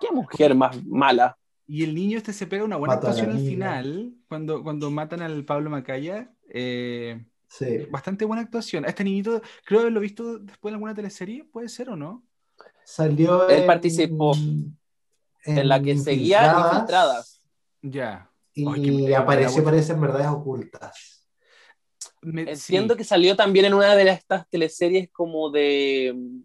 Qué 0.00 0.10
mujer 0.12 0.54
más 0.54 0.82
mala. 0.86 1.36
Y 1.66 1.84
el 1.84 1.94
niño 1.94 2.18
este 2.18 2.32
se 2.32 2.46
pega 2.46 2.64
una 2.64 2.76
buena 2.76 2.94
actuación 2.94 3.30
al 3.30 3.38
final, 3.38 4.12
cuando, 4.28 4.62
cuando 4.62 4.90
matan 4.90 5.22
al 5.22 5.44
Pablo 5.44 5.70
Macaya. 5.70 6.30
eh, 6.52 7.24
Sí. 7.48 7.86
bastante 7.90 8.24
buena 8.24 8.42
actuación. 8.42 8.84
A 8.84 8.88
este 8.88 9.02
niñito, 9.04 9.42
creo 9.64 9.80
haberlo 9.80 9.98
visto 10.00 10.38
después 10.38 10.70
en 10.70 10.74
alguna 10.76 10.94
teleserie, 10.94 11.44
¿puede 11.44 11.68
ser 11.68 11.90
o 11.90 11.96
no? 11.96 12.24
Salió 12.84 13.48
Él 13.48 13.60
en- 13.62 13.66
participó 13.66 14.36
en 15.44 15.68
la 15.68 15.80
que 15.80 15.96
seguía 15.98 16.54
Infiltradas. 16.70 17.42
Ya. 17.82 18.30
Y 18.52 18.66
Ay, 18.68 18.82
qué 18.82 18.90
buena- 18.90 19.18
apareció, 19.18 19.64
parece, 19.64 19.92
en 19.92 20.00
verdades 20.00 20.26
ocultas. 20.26 21.26
Me- 22.22 22.50
Entiendo 22.50 22.94
sí. 22.94 22.98
que 22.98 23.04
salió 23.04 23.36
también 23.36 23.64
en 23.66 23.74
una 23.74 23.94
de 23.94 24.08
estas 24.10 24.48
teleseries 24.50 25.08
como 25.10 25.50
de 25.50 26.12
mm, 26.14 26.42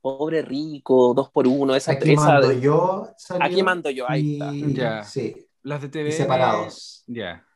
Pobre 0.00 0.42
Rico, 0.42 1.12
dos 1.14 1.30
por 1.30 1.46
uno, 1.46 1.76
esa, 1.76 1.92
Aquí 1.92 2.12
esa 2.12 2.22
mando 2.26 2.52
yo. 2.52 3.08
salió, 3.16 3.44
Aquí 3.46 3.62
mando 3.62 3.90
yo, 3.90 4.04
ahí 4.08 4.32
está. 4.34 4.52
y- 4.52 4.74
Ya. 4.74 5.04
Sí, 5.04 5.46
Las 5.62 5.80
de 5.82 5.86
y 5.86 5.90
TV. 5.90 6.10
separados. 6.12 7.04
Ya. 7.06 7.46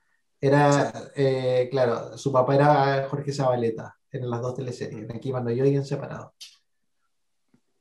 Era, 0.41 0.93
eh, 1.17 1.67
claro, 1.71 2.17
su 2.19 2.31
papá 2.31 2.55
era 2.55 3.09
Jorge 3.11 3.33
Zabaleta 3.33 3.97
en 4.13 4.31
las 4.31 4.41
dos 4.43 4.55
teleseries, 4.55 5.03
en 5.09 5.17
Aquí 5.17 5.33
mando 5.33 5.51
yo 5.51 5.65
y 5.65 5.75
en 5.75 5.85
separado. 5.85 6.35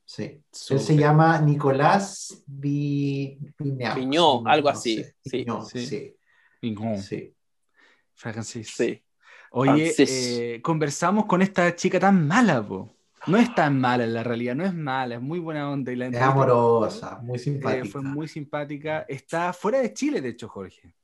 Sí. 0.08 0.40
Él 0.70 0.78
se 0.80 0.96
llama 0.96 1.40
Nicolás 1.40 2.44
Vi- 2.46 3.38
Viñao. 3.58 3.96
Viñó, 3.96 4.40
no- 4.42 4.48
algo 4.48 4.68
así, 4.68 5.04
sí. 5.24 5.38
Viñó, 5.38 5.62
Sí. 5.64 5.84
sí, 5.86 6.16
sí. 7.02 7.34
Francis. 8.14 8.70
Sí. 8.76 9.02
Oye, 9.50 9.90
Francis. 9.90 10.10
eh, 10.38 10.60
conversamos 10.62 11.26
con 11.26 11.42
esta 11.42 11.74
chica 11.74 11.98
tan 11.98 12.26
mala, 12.26 12.66
po. 12.66 12.94
No 13.26 13.36
es 13.36 13.52
tan 13.56 13.80
mala 13.80 14.04
en 14.04 14.14
la 14.14 14.22
realidad, 14.22 14.54
no 14.54 14.64
es 14.64 14.72
mala, 14.72 15.16
es 15.16 15.20
muy 15.20 15.40
buena 15.40 15.68
onda. 15.70 15.90
Y 15.92 15.96
la 15.96 16.06
Es 16.06 16.16
amorosa, 16.22 17.18
muy 17.22 17.36
eh, 17.36 17.40
simpática. 17.40 17.84
fue 17.86 18.02
muy 18.02 18.28
simpática. 18.28 19.04
Está 19.08 19.52
fuera 19.52 19.80
de 19.80 19.92
Chile, 19.92 20.20
de 20.20 20.28
hecho, 20.28 20.48
Jorge. 20.48 20.94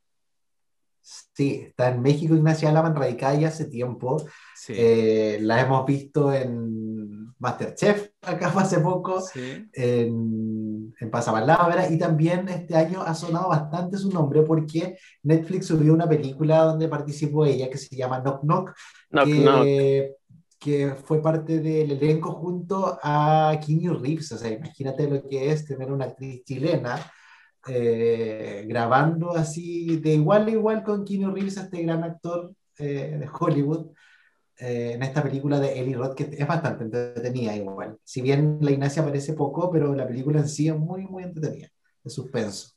Sí, 1.01 1.65
está 1.67 1.89
en 1.89 2.01
México 2.01 2.37
Ignacia 2.37 2.69
Alaman, 2.69 2.95
radicada 2.95 3.35
ya 3.35 3.49
hace 3.49 3.65
tiempo. 3.65 4.25
Sí. 4.55 4.75
Eh, 4.77 5.39
la 5.41 5.61
hemos 5.61 5.85
visto 5.85 6.33
en 6.33 7.22
Masterchef, 7.43 8.11
acá 8.23 8.53
hace 8.57 8.79
poco, 8.79 9.21
sí. 9.21 9.69
en, 9.73 10.95
en 11.01 11.11
Pasapalabra, 11.11 11.91
y 11.91 11.99
también 11.99 12.49
este 12.49 12.77
año 12.77 13.03
ha 13.03 13.17
sonado 13.17 13.49
bastante 13.49 13.99
su 13.99 14.11
nombre 14.11 14.43
porque 14.43 14.97
Netflix 15.25 15.67
subió 15.67 15.93
una 15.93 16.09
película 16.09 16.63
donde 16.63 16.87
participó 16.87 17.45
ella 17.45 17.69
que 17.69 17.79
se 17.79 17.97
llama 17.97 18.23
Knock 18.23 18.43
Knock, 18.43 18.77
Knock, 19.11 19.27
que, 19.27 19.41
knock. 19.41 19.65
que 20.61 20.95
fue 21.05 21.21
parte 21.21 21.59
del 21.59 21.91
elenco 21.91 22.31
junto 22.31 22.97
a 23.03 23.59
Keanu 23.61 23.99
Reeves. 23.99 24.31
O 24.31 24.39
sea, 24.39 24.53
imagínate 24.53 25.11
lo 25.11 25.29
que 25.29 25.51
es 25.51 25.67
tener 25.67 25.91
una 25.91 26.05
actriz 26.05 26.45
chilena 26.45 26.95
eh, 27.67 28.65
grabando 28.69 29.33
así 29.33 29.97
de 29.97 30.15
igual 30.15 30.47
a 30.47 30.51
igual 30.51 30.85
con 30.85 31.05
Keanu 31.05 31.35
Reeves, 31.35 31.57
este 31.57 31.83
gran 31.83 32.05
actor 32.05 32.55
eh, 32.79 33.17
de 33.19 33.29
Hollywood, 33.29 33.89
eh, 34.63 34.93
en 34.93 35.03
esta 35.03 35.23
película 35.23 35.59
de 35.59 35.81
Eli 35.81 35.93
Roth, 35.95 36.15
que 36.15 36.31
es 36.39 36.47
bastante 36.47 36.85
entretenida 36.85 37.57
igual. 37.57 37.99
Si 38.05 38.23
bien 38.23 38.59
la 38.61 38.71
Ignacia 38.71 39.03
aparece 39.03 39.33
poco, 39.33 39.71
pero 39.73 39.93
la 39.95 40.07
película 40.07 40.39
en 40.39 40.49
sí 40.49 40.69
es 40.69 40.77
muy, 40.77 41.05
muy 41.05 41.25
entretenida, 41.25 41.69
de 42.05 42.11
suspenso. 42.11 42.71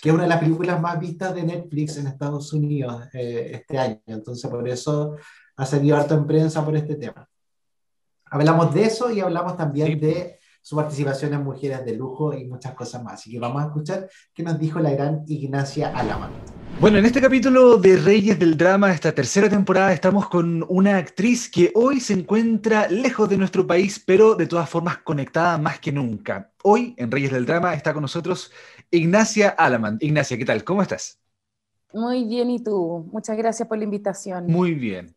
Que 0.00 0.10
es 0.10 0.14
una 0.14 0.22
de 0.22 0.28
las 0.28 0.38
películas 0.38 0.80
más 0.80 1.00
vistas 1.00 1.34
de 1.34 1.42
Netflix 1.42 1.96
en 1.96 2.06
Estados 2.06 2.52
Unidos 2.52 3.08
eh, 3.12 3.50
este 3.54 3.76
año. 3.76 4.00
Entonces, 4.06 4.48
por 4.48 4.68
eso 4.68 5.16
ha 5.56 5.66
salido 5.66 5.96
harto 5.96 6.14
en 6.14 6.26
prensa 6.28 6.64
por 6.64 6.76
este 6.76 6.94
tema. 6.94 7.28
Hablamos 8.26 8.72
de 8.72 8.84
eso 8.84 9.10
y 9.10 9.18
hablamos 9.18 9.56
también 9.56 9.88
Sí. 9.88 9.94
de 9.96 10.38
su 10.62 10.76
participación 10.76 11.34
en 11.34 11.42
Mujeres 11.42 11.84
de 11.84 11.96
Lujo 11.96 12.32
y 12.34 12.44
muchas 12.44 12.74
cosas 12.74 13.02
más. 13.02 13.14
Así 13.14 13.32
que 13.32 13.40
vamos 13.40 13.62
a 13.62 13.66
escuchar 13.66 14.08
qué 14.32 14.44
nos 14.44 14.58
dijo 14.58 14.78
la 14.78 14.92
gran 14.92 15.24
Ignacia 15.26 15.88
Alaman. 15.88 16.59
Bueno, 16.80 16.96
en 16.96 17.04
este 17.04 17.20
capítulo 17.20 17.76
de 17.76 17.98
Reyes 17.98 18.38
del 18.38 18.56
Drama, 18.56 18.90
esta 18.90 19.12
tercera 19.12 19.50
temporada, 19.50 19.92
estamos 19.92 20.30
con 20.30 20.64
una 20.66 20.96
actriz 20.96 21.50
que 21.50 21.70
hoy 21.74 22.00
se 22.00 22.14
encuentra 22.14 22.88
lejos 22.88 23.28
de 23.28 23.36
nuestro 23.36 23.66
país, 23.66 24.02
pero 24.02 24.34
de 24.34 24.46
todas 24.46 24.70
formas 24.70 24.96
conectada 24.96 25.58
más 25.58 25.78
que 25.78 25.92
nunca. 25.92 26.54
Hoy, 26.62 26.94
en 26.96 27.10
Reyes 27.10 27.32
del 27.32 27.44
Drama, 27.44 27.74
está 27.74 27.92
con 27.92 28.00
nosotros 28.00 28.50
Ignacia 28.90 29.50
Alaman. 29.50 29.98
Ignacia, 30.00 30.38
¿qué 30.38 30.46
tal? 30.46 30.64
¿Cómo 30.64 30.80
estás? 30.80 31.20
Muy 31.92 32.24
bien, 32.24 32.48
¿y 32.48 32.64
tú? 32.64 33.06
Muchas 33.12 33.36
gracias 33.36 33.68
por 33.68 33.76
la 33.76 33.84
invitación. 33.84 34.46
Muy 34.46 34.72
bien. 34.72 35.14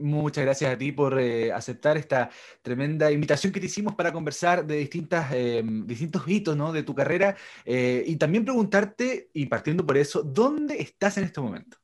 Muchas 0.00 0.44
gracias 0.44 0.72
a 0.72 0.78
ti 0.78 0.92
por 0.92 1.20
eh, 1.20 1.52
aceptar 1.52 1.96
esta 1.96 2.30
tremenda 2.62 3.10
invitación 3.12 3.52
que 3.52 3.60
te 3.60 3.66
hicimos 3.66 3.94
para 3.94 4.12
conversar 4.12 4.64
de 4.64 4.76
distintas, 4.76 5.30
eh, 5.32 5.62
distintos 5.84 6.22
hitos 6.26 6.56
¿no? 6.56 6.72
de 6.72 6.82
tu 6.82 6.94
carrera 6.94 7.36
eh, 7.64 8.02
y 8.06 8.16
también 8.16 8.44
preguntarte, 8.44 9.28
y 9.34 9.46
partiendo 9.46 9.86
por 9.86 9.98
eso, 9.98 10.22
¿dónde 10.22 10.80
estás 10.80 11.18
en 11.18 11.24
este 11.24 11.40
momento? 11.40 11.76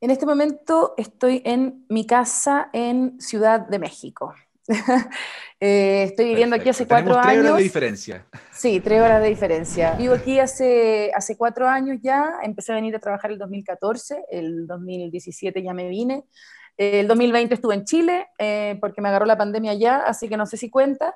En 0.00 0.10
este 0.10 0.26
momento 0.26 0.94
estoy 0.98 1.40
en 1.44 1.86
mi 1.88 2.06
casa 2.06 2.68
en 2.72 3.18
Ciudad 3.20 3.60
de 3.60 3.78
México. 3.78 4.34
Estoy 5.60 6.26
viviendo 6.26 6.56
aquí 6.56 6.68
hace 6.68 6.86
cuatro 6.86 7.14
Tenemos 7.14 7.26
tres 7.26 7.38
horas 7.38 7.46
años. 7.46 7.56
de 7.56 7.62
diferencia. 7.62 8.26
Sí, 8.52 8.80
tres 8.80 9.00
horas 9.00 9.22
de 9.22 9.28
diferencia. 9.28 9.94
Vivo 9.94 10.14
aquí 10.14 10.38
hace, 10.38 11.10
hace 11.14 11.36
cuatro 11.36 11.68
años 11.68 11.98
ya. 12.02 12.38
Empecé 12.42 12.72
a 12.72 12.74
venir 12.74 12.94
a 12.96 12.98
trabajar 12.98 13.30
el 13.30 13.38
2014, 13.38 14.24
el 14.30 14.66
2017 14.66 15.62
ya 15.62 15.72
me 15.72 15.88
vine. 15.88 16.24
El 16.76 17.06
2020 17.08 17.54
estuve 17.54 17.74
en 17.74 17.84
Chile 17.84 18.28
eh, 18.38 18.76
porque 18.80 19.00
me 19.00 19.08
agarró 19.08 19.26
la 19.26 19.38
pandemia 19.38 19.72
allá, 19.72 19.98
así 20.06 20.28
que 20.28 20.36
no 20.36 20.46
sé 20.46 20.56
si 20.56 20.70
cuenta, 20.70 21.14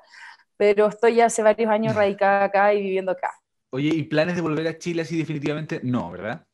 pero 0.56 0.88
estoy 0.88 1.16
ya 1.16 1.26
hace 1.26 1.42
varios 1.42 1.70
años 1.70 1.94
radicada 1.96 2.44
acá 2.46 2.74
y 2.74 2.82
viviendo 2.82 3.12
acá. 3.12 3.30
Oye, 3.70 3.88
¿y 3.94 4.02
planes 4.04 4.36
de 4.36 4.42
volver 4.42 4.66
a 4.68 4.76
Chile 4.78 5.00
así 5.02 5.16
definitivamente? 5.16 5.80
No, 5.82 6.10
¿verdad? 6.10 6.46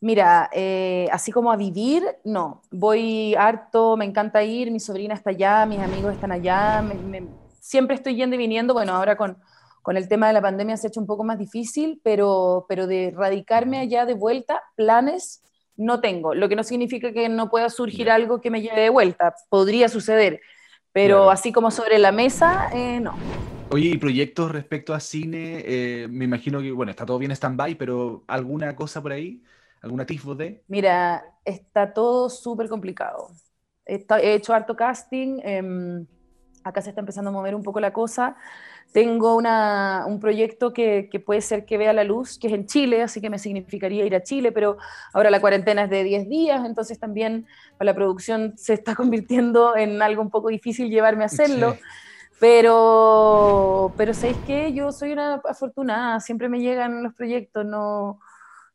Mira, 0.00 0.50
eh, 0.52 1.08
así 1.10 1.32
como 1.32 1.50
a 1.50 1.56
vivir, 1.56 2.04
no. 2.24 2.62
Voy 2.70 3.34
harto, 3.34 3.96
me 3.96 4.04
encanta 4.04 4.42
ir, 4.42 4.70
mi 4.70 4.78
sobrina 4.80 5.14
está 5.14 5.30
allá, 5.30 5.64
mis 5.66 5.80
amigos 5.80 6.12
están 6.12 6.32
allá, 6.32 6.82
me- 6.82 6.98
me- 6.98 7.30
siempre 7.60 7.96
estoy 7.96 8.14
yendo 8.16 8.36
y 8.36 8.38
viniendo, 8.38 8.74
bueno, 8.74 8.92
ahora 8.94 9.16
con, 9.16 9.38
con 9.82 9.96
el 9.96 10.08
tema 10.08 10.26
de 10.28 10.34
la 10.34 10.42
pandemia 10.42 10.76
se 10.76 10.86
ha 10.86 10.90
hecho 10.90 11.00
un 11.00 11.06
poco 11.06 11.24
más 11.24 11.38
difícil, 11.38 12.00
pero, 12.04 12.66
pero 12.68 12.86
de 12.86 13.12
radicarme 13.16 13.78
allá 13.78 14.04
de 14.06 14.14
vuelta, 14.14 14.62
planes 14.76 15.42
no 15.76 16.00
tengo, 16.00 16.34
lo 16.34 16.48
que 16.48 16.56
no 16.56 16.62
significa 16.64 17.12
que 17.12 17.28
no 17.28 17.48
pueda 17.50 17.68
surgir 17.70 18.10
algo 18.10 18.40
que 18.40 18.50
me 18.50 18.62
lleve 18.62 18.80
de 18.80 18.90
vuelta, 18.90 19.34
podría 19.48 19.88
suceder, 19.88 20.40
pero 20.92 21.16
Claro. 21.16 21.30
así 21.30 21.52
como 21.52 21.70
sobre 21.70 21.98
la 21.98 22.12
mesa, 22.12 22.68
eh, 22.72 23.00
no. 23.00 23.14
Oye, 23.70 23.88
¿y 23.88 23.98
proyectos 23.98 24.52
respecto 24.52 24.94
a 24.94 25.00
cine? 25.00 25.62
Eh, 25.66 26.06
me 26.08 26.24
imagino 26.24 26.60
que, 26.60 26.70
bueno, 26.70 26.90
está 26.90 27.04
todo 27.04 27.18
bien 27.18 27.32
stand-by, 27.32 27.74
pero 27.74 28.24
¿alguna 28.28 28.76
cosa 28.76 29.02
por 29.02 29.12
ahí? 29.12 29.42
¿Algún 29.82 30.00
atisbo 30.00 30.34
de? 30.34 30.62
Mira, 30.68 31.24
está 31.44 31.92
todo 31.92 32.30
súper 32.30 32.68
complicado. 32.68 33.28
He 33.84 34.34
hecho 34.34 34.54
harto 34.54 34.74
casting, 34.76 35.40
em, 35.42 36.06
acá 36.64 36.80
se 36.80 36.90
está 36.90 37.00
empezando 37.00 37.30
a 37.30 37.32
mover 37.32 37.54
un 37.54 37.62
poco 37.62 37.80
la 37.80 37.92
cosa. 37.92 38.36
Tengo 38.92 39.36
una- 39.36 40.04
un 40.06 40.20
proyecto 40.20 40.72
que, 40.72 41.08
que 41.10 41.20
puede 41.20 41.40
ser 41.42 41.66
que 41.66 41.76
vea 41.76 41.92
la 41.92 42.02
luz, 42.04 42.38
que 42.38 42.46
es 42.46 42.52
en 42.54 42.66
Chile, 42.66 43.02
así 43.02 43.20
que 43.20 43.28
me 43.28 43.38
significaría 43.38 44.06
ir 44.06 44.14
a 44.14 44.22
Chile, 44.22 44.52
pero 44.52 44.78
ahora 45.12 45.30
la 45.30 45.40
cuarentena 45.40 45.84
es 45.84 45.90
de 45.90 46.02
10 46.02 46.28
días, 46.28 46.64
entonces 46.64 46.98
también 46.98 47.46
para 47.76 47.90
la 47.92 47.94
producción 47.94 48.54
se 48.56 48.72
está 48.72 48.94
convirtiendo 48.96 49.76
en 49.76 50.00
algo 50.00 50.22
un 50.22 50.30
poco 50.30 50.48
difícil 50.48 50.88
llevarme 50.90 51.24
a 51.24 51.26
hacerlo. 51.26 51.72
Sí. 51.74 51.80
Pero, 52.38 53.92
pero 53.96 54.12
¿sabéis 54.14 54.36
qué? 54.46 54.72
Yo 54.72 54.92
soy 54.92 55.12
una 55.12 55.40
afortunada, 55.48 56.20
siempre 56.20 56.48
me 56.48 56.60
llegan 56.60 57.02
los 57.02 57.14
proyectos, 57.14 57.64
no, 57.64 58.20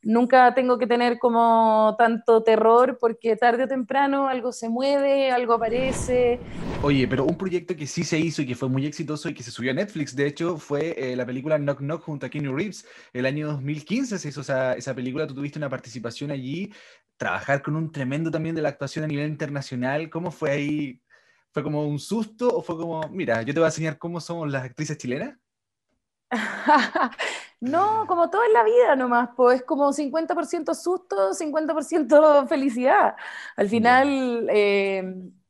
nunca 0.03 0.53
tengo 0.53 0.77
que 0.77 0.87
tener 0.87 1.19
como 1.19 1.95
tanto 1.97 2.43
terror 2.43 2.97
porque 2.99 3.35
tarde 3.35 3.63
o 3.65 3.67
temprano 3.67 4.27
algo 4.27 4.51
se 4.51 4.69
mueve, 4.69 5.31
algo 5.31 5.53
aparece. 5.53 6.39
Oye, 6.83 7.07
pero 7.07 7.25
un 7.25 7.37
proyecto 7.37 7.75
que 7.75 7.85
sí 7.85 8.03
se 8.03 8.19
hizo 8.19 8.41
y 8.41 8.47
que 8.47 8.55
fue 8.55 8.67
muy 8.67 8.85
exitoso 8.85 9.29
y 9.29 9.35
que 9.35 9.43
se 9.43 9.51
subió 9.51 9.71
a 9.71 9.75
Netflix, 9.75 10.15
de 10.15 10.25
hecho, 10.25 10.57
fue 10.57 10.95
eh, 10.97 11.15
la 11.15 11.25
película 11.25 11.57
Knock 11.59 11.79
Knock 11.79 12.01
junto 12.03 12.25
a 12.25 12.29
Keanu 12.29 12.55
Reeves. 12.55 12.87
El 13.13 13.27
año 13.27 13.47
2015 13.47 14.17
se 14.17 14.29
hizo 14.29 14.41
esa, 14.41 14.73
esa 14.73 14.95
película, 14.95 15.27
tú 15.27 15.35
tuviste 15.35 15.59
una 15.59 15.69
participación 15.69 16.31
allí, 16.31 16.73
trabajar 17.17 17.61
con 17.61 17.75
un 17.75 17.91
tremendo 17.91 18.31
también 18.31 18.55
de 18.55 18.63
la 18.63 18.69
actuación 18.69 19.05
a 19.05 19.07
nivel 19.07 19.29
internacional. 19.29 20.09
¿Cómo 20.09 20.31
fue 20.31 20.51
ahí? 20.51 21.01
¿Fue 21.51 21.61
como 21.61 21.87
un 21.87 21.99
susto 21.99 22.49
o 22.49 22.63
fue 22.63 22.77
como, 22.77 23.07
mira, 23.09 23.43
yo 23.43 23.53
te 23.53 23.59
voy 23.59 23.65
a 23.65 23.69
enseñar 23.69 23.97
cómo 23.99 24.19
somos 24.19 24.51
las 24.51 24.63
actrices 24.63 24.97
chilenas? 24.97 25.37
No, 27.61 28.07
como 28.07 28.31
todo 28.31 28.43
en 28.43 28.53
la 28.53 28.63
vida 28.63 28.95
nomás, 28.95 29.29
pues 29.37 29.59
es 29.59 29.63
como 29.63 29.93
50% 29.93 30.73
susto, 30.73 31.31
50% 31.35 32.47
felicidad. 32.49 33.15
Al 33.55 33.69
final, 33.69 34.47
eh, 34.49 35.03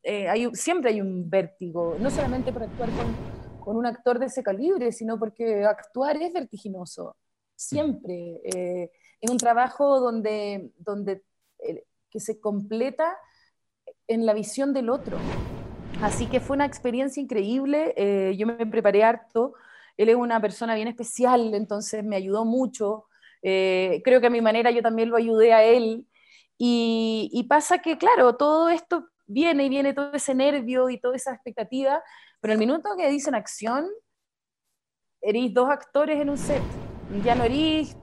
eh, 0.04 0.28
hay, 0.28 0.50
siempre 0.54 0.92
hay 0.92 1.02
un 1.02 1.30
vértigo, 1.30 1.96
no 2.00 2.10
solamente 2.10 2.52
por 2.52 2.64
actuar 2.64 2.90
con, 2.90 3.60
con 3.60 3.78
un 3.78 3.86
actor 3.86 4.18
de 4.20 4.26
ese 4.26 4.42
calibre, 4.42 4.92
sino 4.92 5.20
porque 5.20 5.64
actuar 5.64 6.18
es 6.18 6.34
vertiginoso, 6.34 7.16
siempre. 7.56 8.42
Eh, 8.44 8.92
es 9.20 9.30
un 9.30 9.38
trabajo 9.38 10.00
donde, 10.00 10.72
donde 10.78 11.24
eh, 11.60 11.86
que 12.10 12.20
se 12.20 12.40
completa 12.40 13.16
en 14.08 14.26
la 14.26 14.34
visión 14.34 14.74
del 14.74 14.90
otro. 14.90 15.18
Así 16.02 16.26
que 16.26 16.40
fue 16.40 16.56
una 16.56 16.66
experiencia 16.66 17.22
increíble, 17.22 18.36
yo 18.36 18.48
me 18.48 18.66
preparé 18.66 19.04
harto, 19.04 19.54
él 19.98 20.10
es 20.10 20.16
una 20.16 20.42
persona 20.42 20.76
bien 20.76 20.88
especial, 20.88 21.54
entonces 21.54 22.04
me 22.04 22.16
ayudó 22.16 22.46
mucho, 22.46 23.06
eh, 23.42 24.02
creo 24.04 24.22
que 24.22 24.28
a 24.28 24.32
mi 24.32 24.42
manera 24.42 24.72
yo 24.72 24.82
también 24.82 25.10
lo 25.10 25.18
ayudé 25.18 25.54
a 25.54 25.64
él, 25.64 26.08
y, 26.58 27.30
y 27.34 27.44
pasa 27.44 27.80
que, 27.80 27.98
claro, 27.98 28.36
todo 28.36 28.70
esto 28.70 29.08
viene 29.26 29.66
y 29.66 29.70
viene 29.70 29.94
todo 29.94 30.14
ese 30.14 30.36
nervio 30.36 30.90
y 30.90 31.00
toda 31.00 31.16
esa 31.16 31.34
expectativa, 31.34 32.04
pero 32.40 32.54
el 32.54 32.60
minuto 32.60 32.90
que 32.98 33.10
dicen 33.10 33.36
acción, 33.36 33.88
eres 35.22 35.54
dos 35.54 35.70
actores 35.70 36.20
en 36.20 36.30
un 36.30 36.38
set, 36.38 36.62
ya 37.24 37.36
no 37.36 37.44
eres 37.44 37.96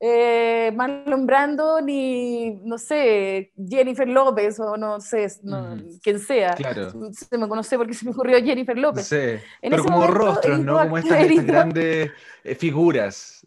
eh, 0.00 0.72
Marlon 0.76 1.26
Brando 1.26 1.80
ni, 1.80 2.50
no 2.64 2.78
sé, 2.78 3.52
Jennifer 3.56 4.08
López 4.08 4.60
o 4.60 4.76
no 4.76 5.00
sé, 5.00 5.26
no, 5.42 5.76
quien 6.02 6.20
sea. 6.20 6.54
Claro. 6.54 6.90
Se 7.12 7.36
me 7.36 7.48
conoce 7.48 7.76
porque 7.76 7.94
se 7.94 8.04
me 8.04 8.12
ocurrió 8.12 8.38
Jennifer 8.42 8.78
López. 8.78 9.10
En 9.12 9.40
pero 9.60 9.82
como 9.82 9.98
momento, 9.98 10.14
rostros, 10.14 10.60
¿no? 10.60 10.78
Como 10.78 10.98
estas, 10.98 11.46
grandes 11.46 12.12
eh, 12.44 12.54
figuras. 12.54 13.44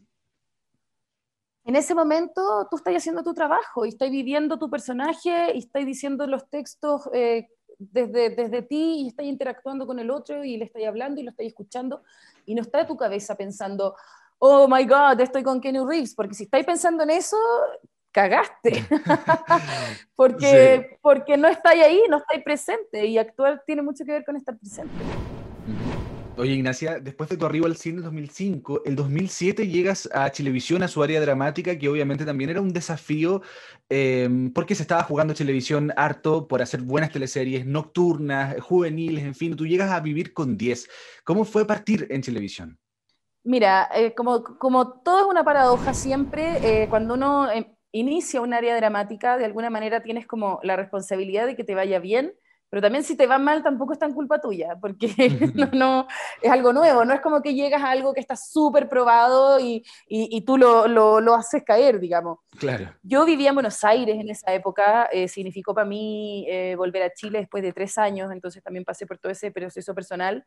En 1.63 1.75
ese 1.75 1.95
momento 1.95 2.67
tú 2.69 2.77
estás 2.77 2.95
haciendo 2.95 3.23
tu 3.23 3.33
trabajo 3.33 3.85
y 3.85 3.89
estás 3.89 4.09
viviendo 4.09 4.59
tu 4.59 4.69
personaje 4.69 5.53
y 5.53 5.59
estás 5.59 5.85
diciendo 5.85 6.27
los 6.27 6.49
textos 6.49 7.09
eh, 7.13 7.47
desde, 7.77 8.31
desde 8.31 8.61
ti 8.63 9.03
y 9.03 9.07
estás 9.07 9.25
interactuando 9.25 9.87
con 9.87 9.99
el 9.99 10.11
otro 10.11 10.43
y 10.43 10.57
le 10.57 10.65
estás 10.65 10.83
hablando 10.85 11.21
y 11.21 11.23
lo 11.23 11.31
estás 11.31 11.45
escuchando 11.45 12.03
y 12.45 12.55
no 12.55 12.61
está 12.61 12.85
tu 12.85 12.97
cabeza 12.97 13.35
pensando, 13.35 13.95
oh 14.43 14.67
my 14.67 14.85
god, 14.85 15.21
estoy 15.21 15.43
con 15.43 15.61
Kenny 15.61 15.79
Reeves, 15.79 16.15
porque 16.15 16.33
si 16.33 16.43
estáis 16.43 16.65
pensando 16.65 17.03
en 17.03 17.11
eso, 17.11 17.37
cagaste. 18.11 18.83
porque, 20.15 20.97
porque 21.01 21.37
no 21.37 21.47
estáis 21.47 21.83
ahí, 21.83 22.01
no 22.09 22.17
estáis 22.17 22.43
presente 22.43 23.05
y 23.05 23.19
actuar 23.19 23.63
tiene 23.65 23.83
mucho 23.83 24.03
que 24.03 24.13
ver 24.13 24.25
con 24.25 24.35
estar 24.35 24.57
presente. 24.57 24.91
Oye, 26.37 26.53
Ignacia, 26.53 26.99
después 26.99 27.29
de 27.29 27.37
tu 27.37 27.45
arribo 27.45 27.67
al 27.67 27.75
cine 27.75 27.97
en 27.97 28.03
2005, 28.03 28.81
el 28.85 28.95
2007 28.95 29.67
llegas 29.67 30.09
a 30.11 30.31
Chilevisión, 30.31 30.81
a 30.81 30.87
su 30.87 31.03
área 31.03 31.21
dramática, 31.21 31.77
que 31.77 31.87
obviamente 31.87 32.25
también 32.25 32.49
era 32.49 32.61
un 32.61 32.73
desafío, 32.73 33.43
eh, 33.89 34.27
porque 34.55 34.73
se 34.73 34.81
estaba 34.81 35.03
jugando 35.03 35.35
Chilevisión 35.35 35.93
harto 35.97 36.47
por 36.47 36.63
hacer 36.63 36.81
buenas 36.81 37.11
teleseries 37.11 37.67
nocturnas, 37.67 38.59
juveniles, 38.59 39.23
en 39.23 39.35
fin, 39.35 39.55
tú 39.55 39.67
llegas 39.67 39.91
a 39.91 39.99
vivir 39.99 40.33
con 40.33 40.57
10. 40.57 40.89
¿Cómo 41.25 41.45
fue 41.45 41.67
partir 41.67 42.07
en 42.09 42.23
Chilevisión? 42.23 42.79
Mira, 43.43 43.89
eh, 43.95 44.13
como, 44.13 44.43
como 44.43 45.01
todo 45.01 45.21
es 45.21 45.25
una 45.25 45.43
paradoja, 45.43 45.93
siempre 45.93 46.83
eh, 46.83 46.87
cuando 46.89 47.15
uno 47.15 47.51
eh, 47.51 47.75
inicia 47.91 48.41
un 48.41 48.53
área 48.53 48.75
dramática, 48.75 49.37
de 49.37 49.45
alguna 49.45 49.69
manera 49.69 50.03
tienes 50.03 50.27
como 50.27 50.59
la 50.63 50.75
responsabilidad 50.75 51.47
de 51.47 51.55
que 51.55 51.63
te 51.63 51.75
vaya 51.75 51.99
bien, 51.99 52.33
pero 52.71 52.81
también 52.81 53.03
si 53.03 53.17
te 53.17 53.27
va 53.27 53.37
mal 53.37 53.63
tampoco 53.63 53.91
es 53.91 53.99
tan 53.99 54.13
culpa 54.13 54.39
tuya, 54.39 54.77
porque 54.79 55.09
no, 55.55 55.69
no, 55.73 56.07
es 56.41 56.49
algo 56.49 56.71
nuevo, 56.71 57.03
no 57.03 57.13
es 57.13 57.19
como 57.19 57.41
que 57.41 57.53
llegas 57.53 57.83
a 57.83 57.91
algo 57.91 58.13
que 58.13 58.21
está 58.21 58.37
súper 58.37 58.87
probado 58.87 59.59
y, 59.59 59.83
y, 60.07 60.37
y 60.37 60.41
tú 60.45 60.57
lo, 60.57 60.87
lo, 60.87 61.19
lo, 61.19 61.35
haces 61.35 61.63
caer, 61.65 61.99
digamos. 61.99 62.39
Claro. 62.57 62.93
Yo 63.03 63.25
vivía 63.25 63.49
en 63.49 63.55
Buenos 63.55 63.83
Aires 63.83 64.17
en 64.17 64.29
esa 64.29 64.53
época, 64.53 65.09
eh, 65.11 65.27
significó 65.27 65.75
para 65.75 65.85
mí 65.85 66.45
eh, 66.47 66.75
volver 66.77 67.03
a 67.03 67.13
Chile 67.13 67.39
después 67.39 67.61
de 67.61 67.73
tres 67.73 67.97
años, 67.97 68.31
entonces 68.31 68.63
también 68.63 68.85
pasé 68.85 69.05
por 69.05 69.17
todo 69.17 69.33
ese 69.33 69.51
proceso 69.51 69.93
personal, 69.93 70.45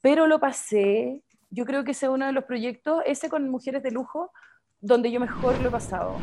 pero 0.00 0.28
lo 0.28 0.38
pasé, 0.38 1.20
yo 1.50 1.64
creo 1.64 1.84
que 1.84 1.90
ese 1.90 2.06
es 2.06 2.12
uno 2.12 2.26
de 2.26 2.32
los 2.32 2.44
proyectos, 2.44 3.02
ese 3.04 3.28
con 3.28 3.48
Mujeres 3.48 3.82
de 3.82 3.90
Lujo, 3.90 4.32
donde 4.80 5.10
yo 5.10 5.20
mejor 5.20 5.60
lo 5.60 5.68
he 5.68 5.72
pasado. 5.72 6.16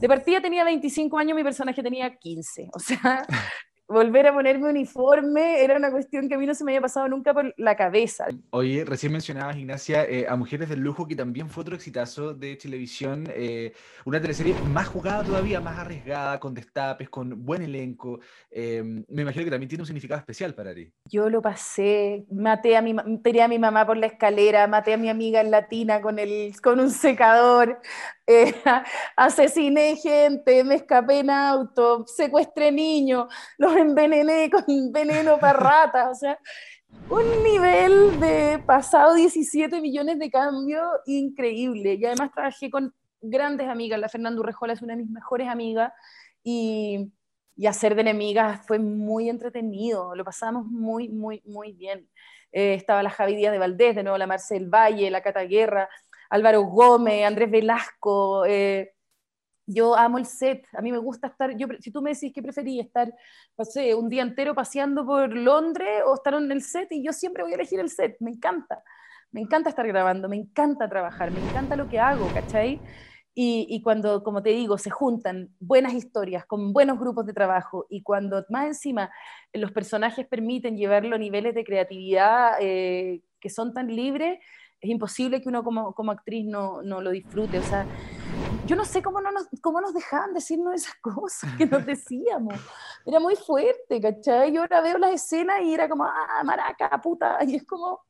De 0.00 0.08
partida 0.08 0.40
tenía 0.40 0.64
25 0.64 1.18
años, 1.18 1.36
mi 1.36 1.42
personaje 1.42 1.82
tenía 1.82 2.16
15, 2.16 2.70
o 2.72 2.78
sea, 2.78 3.26
volver 3.90 4.28
a 4.28 4.32
ponerme 4.32 4.70
uniforme 4.70 5.64
era 5.64 5.76
una 5.76 5.90
cuestión 5.90 6.28
que 6.28 6.36
a 6.36 6.38
mí 6.38 6.46
no 6.46 6.54
se 6.54 6.64
me 6.64 6.72
había 6.72 6.80
pasado 6.80 7.08
nunca 7.08 7.34
por 7.34 7.52
la 7.56 7.76
cabeza. 7.76 8.26
Oye, 8.50 8.84
recién 8.84 9.12
mencionabas, 9.12 9.56
Ignacia, 9.56 10.04
eh, 10.04 10.26
a 10.28 10.36
Mujeres 10.36 10.68
del 10.68 10.80
Lujo, 10.80 11.08
que 11.08 11.16
también 11.16 11.48
fue 11.48 11.62
otro 11.62 11.74
exitazo 11.74 12.32
de 12.32 12.54
televisión, 12.54 13.24
eh, 13.34 13.72
una 14.04 14.20
teleserie 14.20 14.54
más 14.72 14.86
jugada 14.86 15.24
todavía, 15.24 15.60
más 15.60 15.78
arriesgada, 15.78 16.38
con 16.38 16.54
destapes, 16.54 17.10
con 17.10 17.44
buen 17.44 17.62
elenco. 17.62 18.20
Eh, 18.50 18.82
me 19.08 19.22
imagino 19.22 19.44
que 19.44 19.50
también 19.50 19.68
tiene 19.68 19.82
un 19.82 19.86
significado 19.86 20.20
especial 20.20 20.54
para 20.54 20.72
ti. 20.72 20.92
Yo 21.06 21.28
lo 21.28 21.42
pasé, 21.42 22.24
maté 22.30 22.76
a 22.76 22.82
mi, 22.82 22.94
tiré 23.24 23.42
a 23.42 23.48
mi 23.48 23.58
mamá 23.58 23.86
por 23.86 23.96
la 23.96 24.06
escalera, 24.06 24.68
maté 24.68 24.94
a 24.94 24.98
mi 24.98 25.08
amiga 25.08 25.40
en 25.40 25.50
latina 25.50 26.00
con, 26.00 26.20
el, 26.20 26.52
con 26.62 26.78
un 26.78 26.90
secador, 26.90 27.80
eh, 28.54 28.54
asesiné 29.16 29.96
gente, 29.96 30.62
me 30.62 30.76
escapé 30.76 31.20
en 31.20 31.30
auto, 31.30 32.04
secuestré 32.06 32.70
niños, 32.70 33.26
los 33.58 33.76
envenené 33.76 34.50
con 34.50 34.64
veneno 34.92 35.38
para 35.38 35.58
ratas, 35.58 36.08
o 36.10 36.14
sea, 36.14 36.38
un 37.08 37.42
nivel 37.42 38.20
de 38.20 38.62
pasado 38.64 39.14
17 39.14 39.80
millones 39.80 40.18
de 40.18 40.30
cambio 40.30 40.82
increíble. 41.06 41.94
Y 41.94 42.04
además 42.04 42.30
trabajé 42.32 42.70
con 42.70 42.94
grandes 43.20 43.68
amigas, 43.68 43.98
la 43.98 44.08
Fernanda 44.08 44.40
Urrejola 44.40 44.74
es 44.74 44.82
una 44.82 44.94
de 44.94 45.02
mis 45.02 45.10
mejores 45.10 45.48
amigas, 45.48 45.92
y, 46.44 47.12
y 47.56 47.66
hacer 47.66 47.94
de 47.94 48.02
enemigas 48.02 48.64
fue 48.66 48.78
muy 48.78 49.28
entretenido, 49.28 50.14
lo 50.14 50.24
pasamos 50.24 50.66
muy, 50.66 51.08
muy, 51.08 51.42
muy 51.44 51.72
bien. 51.72 52.08
Eh, 52.52 52.74
estaba 52.74 53.02
la 53.02 53.10
Javi 53.10 53.36
Díaz 53.36 53.52
de 53.52 53.58
Valdés, 53.58 53.94
de 53.94 54.02
nuevo 54.02 54.18
la 54.18 54.26
Marcel 54.26 54.68
Valle, 54.68 55.10
la 55.10 55.22
Cata 55.22 55.42
Guerra, 55.42 55.88
Álvaro 56.30 56.62
Gómez, 56.62 57.26
Andrés 57.26 57.50
Velasco, 57.50 58.44
eh, 58.46 58.92
yo 59.66 59.96
amo 59.96 60.18
el 60.18 60.26
set, 60.26 60.66
a 60.72 60.80
mí 60.80 60.90
me 60.90 60.98
gusta 60.98 61.28
estar, 61.28 61.56
yo, 61.56 61.66
si 61.80 61.92
tú 61.92 62.02
me 62.02 62.12
decís 62.12 62.32
que 62.32 62.42
preferí 62.42 62.80
estar, 62.80 63.12
no 63.56 63.64
sé, 63.64 63.94
un 63.94 64.08
día 64.08 64.22
entero 64.22 64.54
paseando 64.54 65.06
por 65.06 65.32
Londres 65.32 66.02
o 66.06 66.14
estar 66.14 66.34
en 66.34 66.50
el 66.50 66.62
set, 66.62 66.90
y 66.90 67.04
yo 67.04 67.12
siempre 67.12 67.42
voy 67.42 67.52
a 67.52 67.56
elegir 67.56 67.78
el 67.78 67.88
set, 67.88 68.16
me 68.20 68.30
encanta, 68.30 68.82
me 69.30 69.40
encanta 69.40 69.70
estar 69.70 69.86
grabando, 69.86 70.28
me 70.28 70.36
encanta 70.36 70.88
trabajar, 70.88 71.30
me 71.30 71.40
encanta 71.40 71.76
lo 71.76 71.88
que 71.88 72.00
hago, 72.00 72.26
¿cachai? 72.34 72.80
Y, 73.32 73.66
y 73.70 73.80
cuando, 73.80 74.24
como 74.24 74.42
te 74.42 74.50
digo, 74.50 74.76
se 74.76 74.90
juntan 74.90 75.50
buenas 75.60 75.94
historias 75.94 76.44
con 76.46 76.72
buenos 76.72 76.98
grupos 76.98 77.26
de 77.26 77.32
trabajo 77.32 77.86
y 77.88 78.02
cuando 78.02 78.44
más 78.48 78.66
encima 78.66 79.10
los 79.52 79.70
personajes 79.70 80.26
permiten 80.26 80.76
llevarlo 80.76 81.14
a 81.14 81.18
niveles 81.18 81.54
de 81.54 81.64
creatividad 81.64 82.56
eh, 82.60 83.22
que 83.38 83.48
son 83.48 83.72
tan 83.72 83.86
libres, 83.94 84.40
es 84.80 84.90
imposible 84.90 85.40
que 85.40 85.48
uno 85.48 85.62
como, 85.62 85.94
como 85.94 86.12
actriz 86.12 86.46
no, 86.46 86.82
no, 86.82 87.00
lo 87.00 87.10
disfrute. 87.10 87.58
O 87.58 87.62
sea, 87.62 87.86
yo 88.66 88.76
no 88.76 88.84
sé 88.84 89.02
cómo, 89.02 89.20
no 89.20 89.30
nos, 89.30 89.46
cómo 89.60 89.80
nos 89.80 89.92
dejaban 89.92 90.32
decirnos 90.32 90.74
esas 90.74 90.94
cosas 91.02 91.54
que 91.56 91.66
nos 91.66 91.84
decíamos. 91.84 92.54
Era 93.04 93.20
muy 93.20 93.36
fuerte, 93.36 94.00
¿cachai? 94.00 94.52
Yo 94.52 94.62
ahora 94.62 94.80
veo 94.80 94.98
las 94.98 95.12
escenas 95.12 95.60
y 95.62 95.74
era 95.74 95.88
como, 95.88 96.04
ah, 96.04 96.42
maraca, 96.44 97.00
puta. 97.00 97.38
Y 97.46 97.56
es 97.56 97.66
como, 97.66 98.00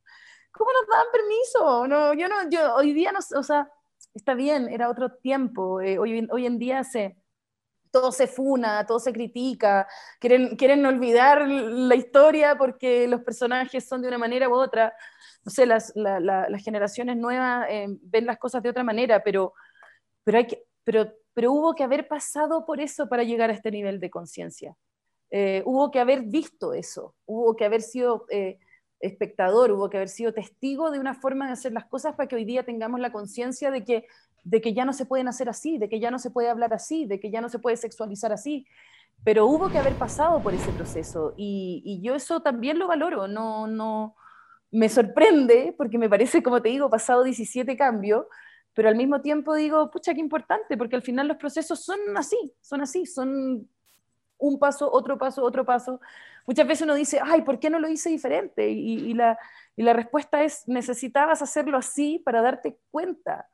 ¿cómo 0.52 0.70
nos 0.72 0.88
dan 0.88 1.06
permiso? 1.12 1.86
No, 1.88 2.14
yo 2.14 2.28
no, 2.28 2.48
yo 2.48 2.74
hoy 2.76 2.92
día 2.92 3.12
no, 3.12 3.18
o 3.36 3.42
sea, 3.42 3.68
está 4.14 4.34
bien, 4.34 4.68
era 4.68 4.88
otro 4.88 5.10
tiempo. 5.16 5.80
Eh, 5.80 5.98
hoy, 5.98 6.28
hoy 6.30 6.46
en 6.46 6.58
día 6.58 6.84
se 6.84 7.16
todo 7.90 8.12
se 8.12 8.26
funa, 8.26 8.86
todo 8.86 9.00
se 9.00 9.12
critica, 9.12 9.86
quieren, 10.20 10.56
quieren 10.56 10.84
olvidar 10.86 11.46
la 11.48 11.94
historia 11.94 12.56
porque 12.56 13.08
los 13.08 13.22
personajes 13.22 13.86
son 13.86 14.02
de 14.02 14.08
una 14.08 14.18
manera 14.18 14.48
u 14.48 14.54
otra. 14.54 14.94
No 15.50 15.54
sé, 15.54 15.66
las, 15.66 15.92
las 15.96 16.62
generaciones 16.62 17.16
nuevas 17.16 17.66
eh, 17.68 17.88
ven 18.02 18.24
las 18.24 18.38
cosas 18.38 18.62
de 18.62 18.68
otra 18.68 18.84
manera, 18.84 19.20
pero, 19.24 19.52
pero, 20.22 20.38
hay 20.38 20.46
que, 20.46 20.62
pero, 20.84 21.12
pero 21.34 21.52
hubo 21.52 21.74
que 21.74 21.82
haber 21.82 22.06
pasado 22.06 22.64
por 22.64 22.80
eso 22.80 23.08
para 23.08 23.24
llegar 23.24 23.50
a 23.50 23.52
este 23.52 23.72
nivel 23.72 23.98
de 23.98 24.10
conciencia. 24.10 24.76
Eh, 25.32 25.64
hubo 25.66 25.90
que 25.90 25.98
haber 25.98 26.22
visto 26.22 26.72
eso, 26.72 27.16
hubo 27.26 27.56
que 27.56 27.64
haber 27.64 27.82
sido 27.82 28.26
eh, 28.30 28.60
espectador, 29.00 29.72
hubo 29.72 29.90
que 29.90 29.96
haber 29.96 30.08
sido 30.08 30.32
testigo 30.32 30.92
de 30.92 31.00
una 31.00 31.14
forma 31.14 31.48
de 31.48 31.54
hacer 31.54 31.72
las 31.72 31.86
cosas 31.86 32.14
para 32.14 32.28
que 32.28 32.36
hoy 32.36 32.44
día 32.44 32.64
tengamos 32.64 33.00
la 33.00 33.10
conciencia 33.10 33.72
de 33.72 33.84
que 33.84 34.06
de 34.44 34.60
que 34.60 34.72
ya 34.72 34.84
no 34.84 34.92
se 34.92 35.04
pueden 35.04 35.28
hacer 35.28 35.48
así, 35.48 35.78
de 35.78 35.88
que 35.88 36.00
ya 36.00 36.10
no 36.10 36.18
se 36.18 36.30
puede 36.30 36.48
hablar 36.48 36.72
así, 36.72 37.04
de 37.06 37.20
que 37.20 37.30
ya 37.30 37.40
no 37.40 37.48
se 37.48 37.58
puede 37.58 37.76
sexualizar 37.76 38.32
así. 38.32 38.66
Pero 39.22 39.46
hubo 39.46 39.68
que 39.68 39.78
haber 39.78 39.94
pasado 39.94 40.42
por 40.42 40.54
ese 40.54 40.72
proceso 40.72 41.34
y, 41.36 42.00
yo 42.02 42.14
eso 42.14 42.40
también 42.40 42.78
lo 42.78 42.88
valoro, 42.88 43.28
no, 43.28 43.66
no, 43.66 44.16
me 44.70 44.88
sorprende 44.88 45.74
porque 45.76 45.98
me 45.98 46.08
parece, 46.08 46.42
como 46.42 46.62
te 46.62 46.68
digo, 46.70 46.90
pasado 46.90 47.24
17 47.24 47.76
cambios, 47.76 48.26
pero 48.74 48.88
al 48.88 48.96
mismo 48.96 49.20
tiempo 49.20 49.54
digo, 49.54 49.90
pucha, 49.90 50.14
qué 50.14 50.20
importante, 50.20 50.76
porque 50.76 50.96
al 50.96 51.02
final 51.02 51.28
los 51.28 51.36
procesos 51.36 51.84
son 51.84 51.98
así, 52.16 52.36
son 52.60 52.80
así, 52.82 53.06
son 53.06 53.68
un 54.38 54.58
paso, 54.58 54.90
otro 54.90 55.18
paso, 55.18 55.44
otro 55.44 55.64
paso. 55.64 56.00
Muchas 56.46 56.66
veces 56.66 56.82
uno 56.84 56.94
dice, 56.94 57.20
ay, 57.22 57.42
¿por 57.42 57.60
qué 57.60 57.70
no 57.70 57.78
lo 57.78 57.88
hice 57.88 58.10
diferente? 58.10 58.70
Y, 58.70 59.12
la, 59.14 59.38
y 59.76 59.82
la 59.82 59.92
respuesta 59.92 60.42
es, 60.44 60.66
necesitabas 60.66 61.42
hacerlo 61.42 61.76
así 61.78 62.20
para 62.24 62.42
darte 62.42 62.78
cuenta 62.90 63.48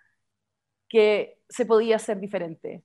que 0.89 1.41
se 1.49 1.67
podía 1.67 1.97
hacer 1.97 2.21
diferente. 2.21 2.85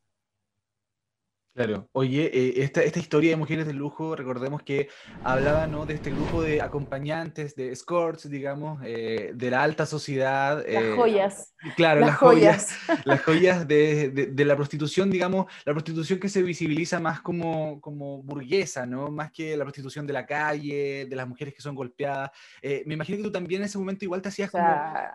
Claro. 1.54 1.90
Oye, 1.92 2.32
eh, 2.34 2.64
esta, 2.64 2.82
esta, 2.82 3.00
historia 3.00 3.32
de 3.32 3.36
Mujeres 3.36 3.68
de 3.68 3.74
Lujo, 3.74 4.16
recordemos 4.16 4.64
que 4.64 4.88
hablaba 5.22 5.68
¿no? 5.68 5.86
de 5.86 5.96
este 5.96 6.10
grupo 6.10 6.42
de 6.42 6.62
acompañantes, 6.62 7.58
de 7.58 7.74
escorts, 7.74 8.30
digamos, 8.30 8.82
eh, 8.86 9.32
de 9.36 9.52
la 9.52 9.62
alta 9.62 9.86
sociedad. 9.86 10.64
Las 10.66 10.84
eh, 10.84 10.94
joyas. 10.96 11.54
Claro, 11.76 12.00
las, 12.02 12.16
joyas. 12.16 12.78
las 13.04 13.22
joyas 13.22 13.68
de, 13.68 14.30
de, 14.32 14.46
la 14.46 14.56
prostitución, 14.56 15.12
digamos, 15.12 15.52
la 15.66 15.74
prostitución 15.74 16.20
que 16.20 16.30
se 16.30 16.42
visibiliza 16.42 17.02
más 17.02 17.20
como, 17.20 17.82
como 17.82 18.24
burguesa, 18.24 18.86
¿no? 18.86 19.12
Más 19.12 19.30
que 19.34 19.58
la 19.58 19.66
prostitución 19.66 20.08
de 20.08 20.14
la 20.14 20.26
calle, 20.26 21.06
de 21.06 21.16
las 21.18 21.28
mujeres 21.28 21.54
que 21.54 21.62
son 21.62 21.76
golpeadas. 21.76 22.32
me 22.64 22.94
imagino 22.94 23.18
que 23.18 23.24
tú 23.24 23.32
también 23.32 23.62
en 23.62 23.66
ese 23.66 23.78
momento 23.78 24.06
igual 24.06 24.22
te 24.22 24.30
hacías 24.30 24.50
como, 24.50 24.66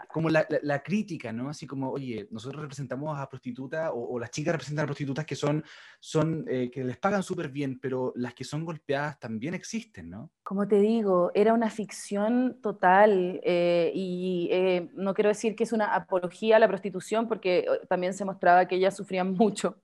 como 0.08 0.28
la, 0.28 0.46
la, 0.62 0.82
crítica, 0.82 1.32
¿no? 1.32 1.48
Así 1.48 1.66
como, 1.66 1.90
oye, 1.90 2.28
nosotros 2.30 2.60
representamos 2.60 3.18
a 3.18 3.26
prostitutas 3.26 3.90
o, 3.90 4.14
o 4.14 4.18
las 4.18 4.30
chicas 4.30 4.52
representan 4.52 4.82
a 4.84 4.86
prostitutas 4.86 5.24
que 5.24 5.34
son, 5.34 5.64
son 5.98 6.25
eh, 6.48 6.70
que 6.70 6.84
les 6.84 6.96
pagan 6.96 7.22
súper 7.22 7.48
bien, 7.48 7.78
pero 7.80 8.12
las 8.16 8.34
que 8.34 8.44
son 8.44 8.64
golpeadas 8.64 9.18
también 9.18 9.54
existen, 9.54 10.10
¿no? 10.10 10.30
Como 10.42 10.66
te 10.66 10.78
digo, 10.78 11.30
era 11.34 11.52
una 11.52 11.70
ficción 11.70 12.58
total 12.62 13.40
eh, 13.42 13.90
y 13.94 14.48
eh, 14.50 14.88
no 14.94 15.14
quiero 15.14 15.28
decir 15.28 15.56
que 15.56 15.64
es 15.64 15.72
una 15.72 15.94
apología 15.94 16.56
a 16.56 16.58
la 16.58 16.68
prostitución 16.68 17.28
porque 17.28 17.66
también 17.88 18.14
se 18.14 18.24
mostraba 18.24 18.66
que 18.66 18.76
ellas 18.76 18.96
sufrían 18.96 19.32
mucho, 19.34 19.76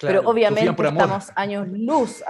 pero 0.00 0.22
obviamente 0.24 0.70
estamos 0.70 1.30
años 1.34 1.68
luz. 1.68 2.22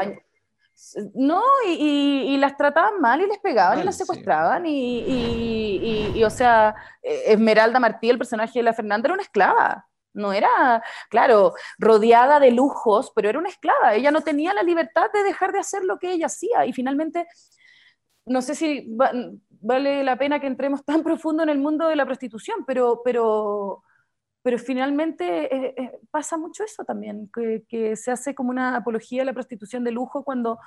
no, 1.14 1.42
y, 1.66 2.36
las 2.38 2.56
trataban 2.56 3.00
mal 3.00 3.20
y 3.20 3.26
les 3.26 3.38
pegaban 3.38 3.80
y 3.80 3.84
las 3.84 3.96
secuestraban 3.96 4.64
y, 4.66 6.12
y, 6.14 6.24
o 6.24 6.30
sea, 6.30 6.74
Esmeralda 7.02 7.80
Martí, 7.80 8.10
el 8.10 8.18
personaje 8.18 8.58
de 8.58 8.62
la 8.62 8.72
Fernanda, 8.72 9.06
era 9.06 9.14
una 9.14 9.22
esclava. 9.22 9.88
No 10.14 10.32
era, 10.32 10.82
claro, 11.10 11.54
rodeada 11.78 12.40
de 12.40 12.50
lujos, 12.50 13.12
pero 13.14 13.28
era 13.28 13.38
una 13.38 13.50
esclava. 13.50 13.94
Ella 13.94 14.10
no 14.10 14.22
tenía 14.22 14.54
la 14.54 14.62
libertad 14.62 15.10
de 15.12 15.22
dejar 15.22 15.52
de 15.52 15.60
hacer 15.60 15.84
lo 15.84 15.98
que 15.98 16.12
ella 16.12 16.26
hacía. 16.26 16.66
Y 16.66 16.72
finalmente, 16.72 17.26
no 18.26 18.42
sé 18.42 18.54
si 18.54 18.86
vale 19.60 20.04
la 20.04 20.16
pena 20.18 20.40
que 20.40 20.46
entremos 20.46 20.84
tan 20.84 21.02
profundo 21.02 21.42
en 21.42 21.48
el 21.48 21.58
mundo 21.58 21.88
de 21.88 21.96
la 21.96 22.06
prostitución, 22.06 22.64
pero, 22.66 23.02
pero, 23.04 23.82
pero 24.42 24.58
finalmente 24.58 25.54
eh, 25.54 25.74
eh, 25.76 25.92
pasa 26.10 26.36
mucho 26.36 26.64
eso 26.64 26.84
también, 26.84 27.30
que, 27.68 27.96
se 27.96 28.10
hace 28.10 28.34
como 28.34 28.50
una 28.50 28.76
apología 28.76 29.22
a 29.22 29.24
la 29.24 29.32
prostitución 29.32 29.84
de 29.84 29.92
lujo 29.92 30.24
cuando 30.24 30.58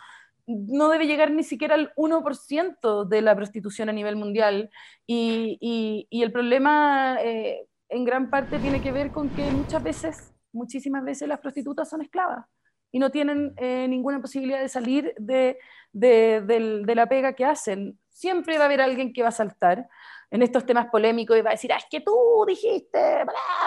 no 0.47 0.89
debe 0.89 1.07
llegar 1.07 1.31
ni 1.31 1.43
siquiera 1.43 1.75
al 1.75 1.93
1% 1.95 3.05
de 3.07 3.21
la 3.21 3.35
prostitución 3.35 3.89
a 3.89 3.93
nivel 3.93 4.15
mundial. 4.15 4.69
Y, 5.07 6.07
el 6.11 6.31
problema... 6.31 7.17
Eh, 7.21 7.67
en 7.91 8.05
gran 8.05 8.29
parte 8.29 8.57
tiene 8.57 8.81
que 8.81 8.91
ver 8.91 9.11
con 9.11 9.29
que 9.29 9.43
muchas 9.51 9.83
veces, 9.83 10.33
muchísimas 10.53 11.03
veces 11.03 11.27
las 11.27 11.39
prostitutas 11.39 11.89
son 11.89 12.01
esclavas 12.01 12.45
y 12.91 12.99
no 12.99 13.11
tienen 13.11 13.53
eh, 13.57 13.87
ninguna 13.87 14.21
posibilidad 14.21 14.61
de 14.61 14.69
salir 14.69 15.13
de, 15.17 15.57
de, 15.91 16.95
la 16.95 17.07
pega 17.07 17.33
que 17.33 17.45
hacen. 17.45 17.99
Siempre 18.09 18.57
va 18.57 18.63
a 18.63 18.67
haber 18.67 18.81
alguien 18.81 19.13
que 19.13 19.21
va 19.21 19.29
a 19.29 19.33
saltar 19.33 19.87
en 20.29 20.41
estos 20.41 20.65
temas 20.65 20.87
polémicos 20.87 21.37
y 21.37 21.41
va 21.41 21.49
a 21.49 21.53
decir, 21.53 21.71
ah, 21.73 21.77
es 21.77 21.85
que 21.89 21.99
tú 21.99 22.45
dijiste, 22.47 23.25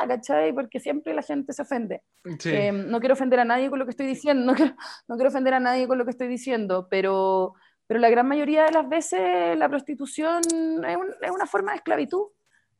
¿cachai? 0.08 0.52
Porque 0.54 0.80
siempre 0.80 1.12
la 1.12 1.22
gente 1.22 1.52
se 1.52 1.62
ofende. 1.62 2.02
Eh, 2.44 2.72
no 2.72 3.00
quiero 3.00 3.14
ofender 3.14 3.40
a 3.40 3.44
nadie 3.44 3.68
con 3.68 3.78
lo 3.78 3.84
que 3.84 3.90
estoy 3.90 4.06
diciendo, 4.06 4.44
no 4.52 4.54
quiero, 4.54 4.74
no 5.08 5.16
quiero 5.16 5.28
ofender 5.28 5.54
a 5.54 5.60
nadie 5.60 5.86
con 5.86 5.98
lo 5.98 6.04
que 6.04 6.12
estoy 6.12 6.28
diciendo, 6.28 6.88
pero, 6.90 7.54
pero 7.86 8.00
la 8.00 8.08
gran 8.08 8.26
mayoría 8.26 8.64
de 8.64 8.72
las 8.72 8.88
veces 8.88 9.56
la 9.58 9.68
prostitución 9.68 10.40
es, 10.86 10.98
es 11.20 11.30
una 11.30 11.46
forma 11.46 11.72
de 11.72 11.76
esclavitud 11.76 12.28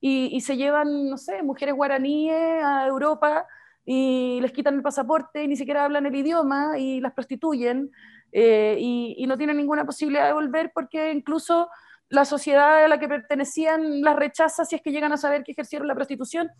y, 0.06 0.38
se 0.42 0.58
llevan, 0.58 1.08
no 1.08 1.16
sé, 1.16 1.42
mujeres 1.42 1.74
guaraníes 1.74 2.62
a 2.62 2.86
Europa 2.86 3.46
y 3.86 4.38
les 4.42 4.52
quitan 4.52 4.74
el 4.74 4.82
pasaporte 4.82 5.42
y 5.42 5.48
ni 5.48 5.56
siquiera 5.56 5.86
hablan 5.86 6.04
el 6.04 6.14
idioma 6.14 6.78
y 6.78 7.00
las 7.00 7.14
prostituyen 7.14 7.90
eh, 8.30 8.76
y, 8.78 9.24
no 9.26 9.38
tienen 9.38 9.56
ninguna 9.56 9.86
posibilidad 9.86 10.26
de 10.26 10.34
volver 10.34 10.72
porque 10.74 11.10
incluso 11.10 11.70
la 12.10 12.26
sociedad 12.26 12.84
a 12.84 12.88
la 12.88 12.98
que 12.98 13.08
pertenecían 13.08 14.02
las 14.02 14.14
rechaza 14.14 14.66
si 14.66 14.76
es 14.76 14.82
que 14.82 14.92
llegan 14.92 15.12
a 15.12 15.16
saber 15.16 15.42
que 15.42 15.52
ejercieron 15.52 15.88
la 15.88 15.94
prostitución. 15.94 16.50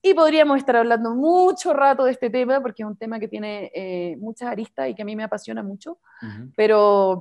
Y 0.00 0.14
podríamos 0.14 0.56
estar 0.56 0.76
hablando 0.76 1.14
mucho 1.14 1.74
rato 1.74 2.04
de 2.04 2.12
este 2.12 2.30
tema 2.30 2.62
porque 2.62 2.82
es 2.82 2.88
un 2.88 2.96
tema 2.96 3.20
que 3.20 3.28
tiene 3.28 3.70
eh, 3.74 4.16
muchas 4.18 4.48
aristas 4.48 4.88
y 4.88 4.94
que 4.94 5.02
a 5.02 5.04
mí 5.04 5.14
me 5.14 5.24
apasiona 5.24 5.62
mucho, 5.62 5.98
pero 6.56 7.20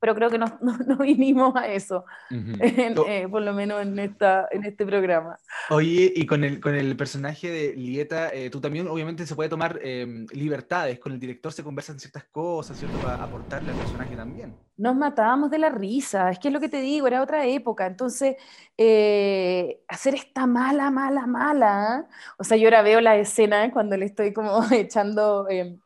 pero 0.00 0.14
creo 0.14 0.30
que 0.30 0.38
no, 0.38 0.46
no, 0.60 0.96
vinimos 0.96 1.54
a 1.54 1.68
eso, 1.68 2.04
eh, 2.30 3.28
por 3.30 3.42
lo 3.42 3.52
menos 3.52 3.82
en, 3.82 3.98
esta, 3.98 4.48
en 4.50 4.64
este 4.64 4.84
programa. 4.86 5.38
Oye, 5.68 6.12
y 6.16 6.26
con 6.26 6.42
el, 6.42 6.58
con 6.60 6.74
el 6.74 6.96
personaje 6.96 7.50
de 7.50 7.74
Lieta, 7.76 8.30
eh, 8.32 8.50
tú 8.50 8.60
también 8.60 8.88
obviamente 8.88 9.26
se 9.26 9.36
puede 9.36 9.50
tomar 9.50 9.78
em, 9.82 10.26
libertades, 10.32 10.98
con 10.98 11.12
el 11.12 11.20
director 11.20 11.52
se 11.52 11.62
conversan 11.62 12.00
ciertas 12.00 12.24
cosas, 12.24 12.78
¿cierto? 12.78 12.98
Para 12.98 13.22
aportarle 13.22 13.70
al 13.70 13.76
personaje 13.76 14.16
también. 14.16 14.56
Nos 14.78 14.96
matábamos 14.96 15.50
de 15.50 15.58
la 15.58 15.68
risa, 15.68 16.30
es 16.30 16.38
que 16.38 16.48
es 16.48 16.54
lo 16.54 16.60
que 16.60 16.70
te 16.70 16.80
digo, 16.80 17.06
era 17.06 17.22
otra 17.22 17.46
época, 17.46 17.86
entonces 17.86 18.36
eh, 18.78 19.82
hacer 19.88 20.14
esta 20.14 20.46
mala, 20.46 20.90
mala, 20.90 21.26
mala, 21.26 22.08
o 22.38 22.44
sea, 22.44 22.56
yo 22.56 22.66
ahora 22.66 22.80
veo 22.80 23.00
la 23.02 23.16
escena 23.16 23.70
cuando 23.70 23.96
le 23.98 24.06
estoy 24.06 24.32
como 24.32 24.62
echando 24.72 25.46
em, 25.50 25.78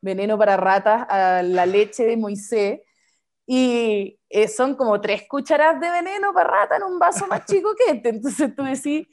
veneno 0.00 0.38
para 0.38 0.56
ratas 0.56 1.06
a 1.10 1.42
la 1.42 1.66
leche 1.66 2.04
de 2.04 2.16
Moisés, 2.16 2.80
y 3.50 4.20
eh, 4.28 4.46
son 4.46 4.74
como 4.74 5.00
tres 5.00 5.22
cucharadas 5.26 5.80
de 5.80 5.90
veneno 5.90 6.34
para 6.34 6.50
rata 6.50 6.76
en 6.76 6.82
un 6.82 6.98
vaso 6.98 7.26
más 7.28 7.46
chico 7.46 7.74
que 7.74 7.96
este. 7.96 8.10
Entonces 8.10 8.54
tú 8.54 8.62
decís, 8.62 9.08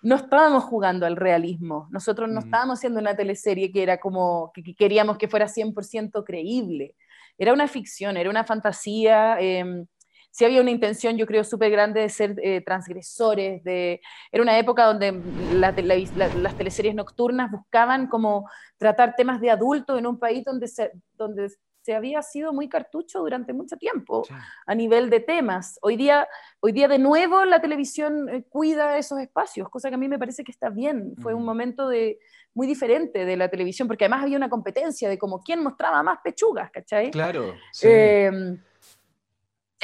no 0.00 0.14
estábamos 0.14 0.62
jugando 0.62 1.06
al 1.06 1.16
realismo, 1.16 1.88
nosotros 1.90 2.30
no 2.30 2.38
estábamos 2.38 2.78
haciendo 2.78 3.00
una 3.00 3.16
teleserie 3.16 3.72
que 3.72 3.82
era 3.82 3.98
como, 3.98 4.52
que, 4.54 4.76
queríamos 4.76 5.18
que 5.18 5.26
fuera 5.26 5.48
100% 5.48 6.22
creíble. 6.24 6.94
Era 7.36 7.52
una 7.52 7.66
ficción, 7.66 8.16
era 8.16 8.30
una 8.30 8.44
fantasía. 8.44 9.38
Eh, 9.40 9.84
sí 10.30 10.44
había 10.44 10.60
una 10.60 10.70
intención, 10.70 11.16
yo 11.16 11.26
creo, 11.26 11.42
súper 11.42 11.72
grande 11.72 12.00
de 12.02 12.10
ser 12.10 12.36
eh, 12.44 12.60
transgresores. 12.60 13.64
De... 13.64 14.00
Era 14.30 14.42
una 14.44 14.56
época 14.56 14.84
donde 14.86 15.20
las 15.52 16.56
teleseries 16.56 16.94
nocturnas 16.94 17.50
buscaban 17.50 18.06
como 18.06 18.48
tratar 18.78 19.16
temas 19.16 19.40
de 19.40 19.50
adulto 19.50 19.98
en 19.98 20.06
un 20.06 20.20
país 20.20 20.44
donde, 20.44 20.68
se, 20.68 20.92
donde 21.14 21.50
se 21.84 21.94
había 21.94 22.22
sido 22.22 22.54
muy 22.54 22.66
cartucho 22.66 23.20
durante 23.20 23.52
mucho 23.52 23.76
tiempo 23.76 24.26
a 24.66 24.74
nivel 24.74 25.10
de 25.10 25.20
temas. 25.20 25.78
Hoy 25.82 25.96
día, 25.96 26.26
hoy 26.60 26.72
día 26.72 26.88
de 26.88 26.98
nuevo 26.98 27.44
la 27.44 27.60
televisión 27.60 28.26
eh, 28.30 28.42
cuida 28.48 28.96
esos 28.96 29.18
espacios, 29.20 29.68
cosa 29.68 29.90
que 29.90 29.96
a 29.96 29.98
mí 29.98 30.08
me 30.08 30.18
parece 30.18 30.44
que 30.44 30.50
está 30.50 30.70
bien. 30.70 31.14
Fue 31.20 31.34
un 31.34 31.44
momento 31.44 31.86
de, 31.86 32.18
muy 32.54 32.66
diferente 32.66 33.26
de 33.26 33.36
la 33.36 33.48
televisión, 33.48 33.86
porque 33.86 34.04
además 34.04 34.22
había 34.22 34.38
una 34.38 34.48
competencia 34.48 35.10
de 35.10 35.18
como 35.18 35.42
quién 35.42 35.62
mostraba 35.62 36.02
más 36.02 36.20
pechugas, 36.24 36.70
¿cachai? 36.70 37.10
Claro. 37.10 37.52
Em, 37.82 38.58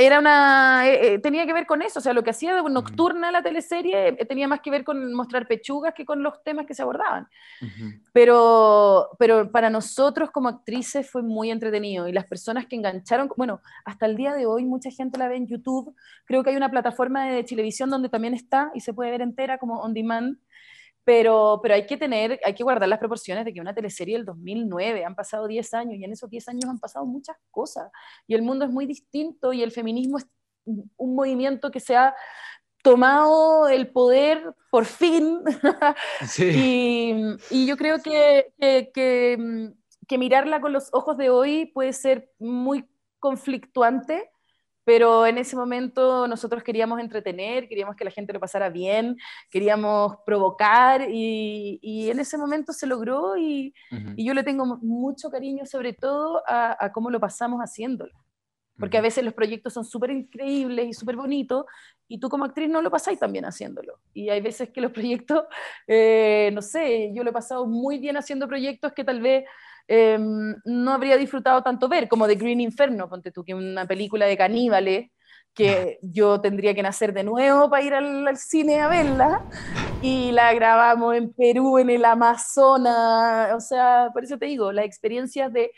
era 0.01 0.19
una, 0.19 0.89
eh, 0.89 1.15
eh, 1.15 1.19
tenía 1.19 1.45
que 1.45 1.53
ver 1.53 1.67
con 1.67 1.83
eso, 1.83 1.99
o 1.99 2.03
sea, 2.03 2.15
lo 2.15 2.23
que 2.23 2.31
hacía 2.31 2.55
de 2.55 2.63
nocturna 2.71 3.31
la 3.31 3.43
teleserie 3.43 4.09
eh, 4.09 4.25
tenía 4.25 4.49
más 4.49 4.61
que 4.61 4.71
ver 4.71 4.83
con 4.83 5.13
mostrar 5.13 5.47
pechugas 5.47 5.93
que 5.95 6.07
con 6.07 6.23
los 6.23 6.43
temas 6.43 6.67
que 6.67 6.75
se 6.75 6.83
abordaban. 6.83 7.29
pero, 8.13 9.11
pero 9.19 9.51
para 9.53 9.69
nosotros 9.69 10.31
como 10.31 10.49
actrices 10.49 11.09
fue 11.09 11.23
muy 11.23 11.51
entretenido 11.51 12.09
y 12.09 12.13
las 12.13 12.25
personas 12.25 12.67
que 12.67 12.77
engancharon, 12.77 13.29
bueno, 13.37 13.61
hasta 13.85 14.07
el 14.07 14.17
día 14.17 14.33
de 14.33 14.47
hoy 14.47 14.65
mucha 14.65 14.91
gente 14.91 15.19
la 15.19 15.29
ve 15.29 15.37
en 15.37 15.47
YouTube, 15.47 15.95
creo 16.25 16.43
que 16.43 16.51
hay 16.51 16.57
una 16.57 16.71
plataforma 16.71 17.27
de 17.27 17.45
televisión 17.45 17.91
donde 17.91 18.09
también 18.09 18.33
está 18.33 18.71
y 18.75 18.81
se 18.81 18.95
puede 18.95 19.11
ver 19.11 19.21
entera 19.21 19.59
como 19.59 19.81
on 19.81 19.93
demand. 19.93 20.39
Pero, 21.11 21.59
pero 21.61 21.75
hay 21.75 21.87
que 21.87 21.97
tener, 21.97 22.39
hay 22.45 22.55
que 22.55 22.63
guardar 22.63 22.89
las 22.89 23.01
proporciones 23.01 23.45
de 23.45 23.53
que 23.53 23.61
una 23.61 23.75
teleserie 23.75 24.17
del 24.17 24.25
2009, 24.25 25.05
han 25.05 25.17
pasado 25.17 25.49
10 25.49 25.75
años 25.75 25.97
y 25.99 26.05
en 26.05 26.13
esos 26.13 26.31
10 26.31 26.51
años 26.51 26.67
han 26.67 26.79
pasado 26.79 27.05
muchas 27.05 27.37
cosas 27.51 27.91
y 28.29 28.35
el 28.37 28.43
mundo 28.43 28.65
es 28.65 28.71
muy 28.71 28.87
distinto 28.87 29.53
y 29.53 29.65
el 29.65 29.73
feminismo 29.73 30.19
es 30.19 30.29
un 30.65 31.17
movimiento 31.17 31.73
que 31.73 31.81
se 31.81 31.97
ha 31.97 32.15
tomado 32.85 33.69
el 33.69 33.89
poder 33.89 34.55
por 34.71 34.85
fin. 34.85 35.41
Y, 36.39 37.13
y, 37.51 37.67
yo 37.67 37.77
creo 37.77 37.99
que, 37.99 38.53
que, 38.61 38.93
que, 38.95 39.73
que 40.07 40.17
mirarla 40.17 40.61
con 40.61 40.73
los 40.73 40.91
ojos 40.93 41.17
de 41.17 41.29
hoy 41.29 41.67
puede 41.75 41.93
ser 41.93 42.31
muy 42.39 42.89
conflictuante 43.19 44.30
pero 44.91 45.25
en 45.25 45.39
ese 45.39 45.55
momento 45.55 46.27
nosotros 46.27 46.65
queríamos 46.65 46.99
entretener, 46.99 47.69
queríamos 47.69 47.95
que 47.95 48.05
la 48.05 48.11
gente 48.11 48.33
lo 48.33 48.41
pasara 48.41 48.71
bien, 48.71 49.17
queríamos 49.49 50.17
provocar 50.27 51.09
y, 51.09 51.79
y 51.81 52.11
en 52.11 52.19
ese 52.19 52.37
momento 52.37 52.73
se 52.73 52.89
logró 52.89 53.37
y, 53.37 53.73
y, 54.17 54.25
yo 54.25 54.35
le 54.35 54.43
tengo 54.43 54.67
mucho 54.83 55.31
cariño 55.31 55.65
sobre 55.65 55.93
todo 55.93 56.43
a, 56.45 56.77
a 56.85 56.91
cómo 56.91 57.09
lo 57.09 57.21
pasamos 57.21 57.61
haciéndolo. 57.61 58.13
Porque 58.81 58.99
a 58.99 59.01
veces 59.01 59.23
los 59.23 59.33
proyectos 59.33 59.75
son 59.75 59.85
súper 59.85 60.11
increíbles 60.11 60.89
y 60.89 60.93
súper 60.93 61.15
bonitos 61.15 61.67
y 62.09 62.19
tú 62.19 62.29
como 62.29 62.45
actriz 62.45 62.69
no 62.69 62.83
lo 62.83 62.91
pasáis 62.91 63.21
tan 63.21 63.31
bien 63.31 63.45
haciéndolo. 63.45 64.01
Y 64.13 64.29
hay 64.29 64.41
veces 64.41 64.71
que 64.71 64.81
los 64.81 64.91
proyectos, 64.91 65.45
eh, 65.87 66.51
no 66.53 66.63
sé, 66.63 67.13
yo 67.15 67.23
lo 67.23 67.31
he 67.31 67.33
pasado 67.33 67.65
muy 67.65 67.99
bien 67.99 68.17
haciendo 68.17 68.49
proyectos 68.49 68.93
que 68.93 69.05
tal 69.05 69.21
vez 69.21 69.45
Em, 69.89 70.55
no 70.65 70.93
habría 70.93 71.17
disfrutado 71.17 71.63
tanto 71.63 71.89
ver, 71.89 72.09
como 72.09 72.27
The 72.27 72.37
Green 72.37 72.61
Inferno, 72.61 73.09
ponte 73.09 73.33
tú, 73.33 73.45
que 73.45 73.55
una 73.55 73.87
película 73.87 74.27
de 74.27 74.37
caníbales 74.37 75.11
que 75.55 75.99
yo 76.03 76.41
tendría 76.41 76.75
que 76.75 76.83
nacer 76.83 77.13
de 77.13 77.25
nuevo 77.25 77.69
para 77.69 77.83
ir 77.83 77.95
al, 77.95 78.37
cine 78.37 78.81
a 78.81 78.89
verla, 78.89 79.45
y 80.01 80.33
la 80.33 80.53
grabamos 80.55 81.17
en 81.17 81.33
Perú, 81.33 81.79
en 81.79 81.91
el 81.91 82.05
Amazonas, 82.05 83.53
o 83.53 83.61
sea, 83.61 84.11
por 84.13 84.25
eso 84.25 84.39
te 84.39 84.47
digo, 84.47 84.73
las 84.73 84.85
experiencias 84.85 85.53
de, 85.53 85.73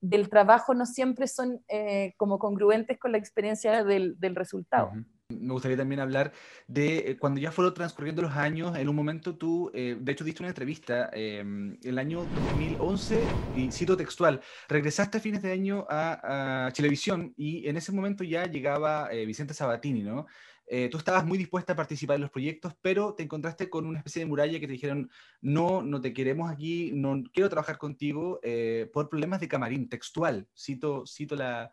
del 0.00 0.28
trabajo 0.28 0.74
no 0.74 0.86
siempre 0.86 1.26
son 1.26 1.60
eh, 1.68 2.12
como 2.16 2.38
congruentes 2.38 2.98
con 2.98 3.12
la 3.12 3.18
experiencia 3.18 3.84
del, 3.84 4.18
del 4.20 4.36
resultado. 4.36 4.92
Me 5.28 5.52
gustaría 5.52 5.76
también 5.76 5.98
hablar 5.98 6.32
de 6.68 6.98
eh, 6.98 7.16
cuando 7.18 7.40
ya 7.40 7.50
fueron 7.50 7.74
transcurriendo 7.74 8.22
los 8.22 8.30
años, 8.36 8.76
en 8.76 8.88
un 8.88 8.94
momento 8.94 9.36
tú, 9.36 9.72
eh, 9.74 9.96
de 10.00 10.12
hecho, 10.12 10.22
diste 10.22 10.40
una 10.42 10.50
entrevista 10.50 11.10
eh, 11.12 11.44
el 11.82 11.98
año 11.98 12.24
2011, 12.50 13.20
y 13.56 13.72
cito 13.72 13.96
textual, 13.96 14.40
regresaste 14.68 15.18
a 15.18 15.20
fines 15.20 15.42
de 15.42 15.50
año 15.50 15.84
a, 15.90 16.66
a 16.66 16.72
Chilevisión 16.72 17.34
y 17.36 17.68
en 17.68 17.76
ese 17.76 17.90
momento 17.90 18.22
ya 18.22 18.46
llegaba 18.46 19.08
eh, 19.12 19.26
Vicente 19.26 19.52
Sabatini, 19.52 20.04
¿no? 20.04 20.26
Eh, 20.66 20.88
tú 20.90 20.98
estabas 20.98 21.24
muy 21.24 21.38
dispuesta 21.38 21.72
a 21.72 21.76
participar 21.76 22.16
en 22.16 22.22
los 22.22 22.30
proyectos, 22.30 22.74
pero 22.82 23.14
te 23.14 23.22
encontraste 23.22 23.70
con 23.70 23.86
una 23.86 23.98
especie 23.98 24.20
de 24.20 24.26
muralla 24.26 24.58
que 24.58 24.66
te 24.66 24.72
dijeron, 24.72 25.10
no, 25.40 25.82
no 25.82 26.00
te 26.00 26.12
queremos 26.12 26.50
aquí, 26.50 26.92
no 26.94 27.22
quiero 27.32 27.48
trabajar 27.48 27.78
contigo 27.78 28.40
eh, 28.42 28.90
por 28.92 29.08
problemas 29.08 29.40
de 29.40 29.48
camarín, 29.48 29.88
textual, 29.88 30.46
cito, 30.56 31.06
cito, 31.06 31.36
la, 31.36 31.70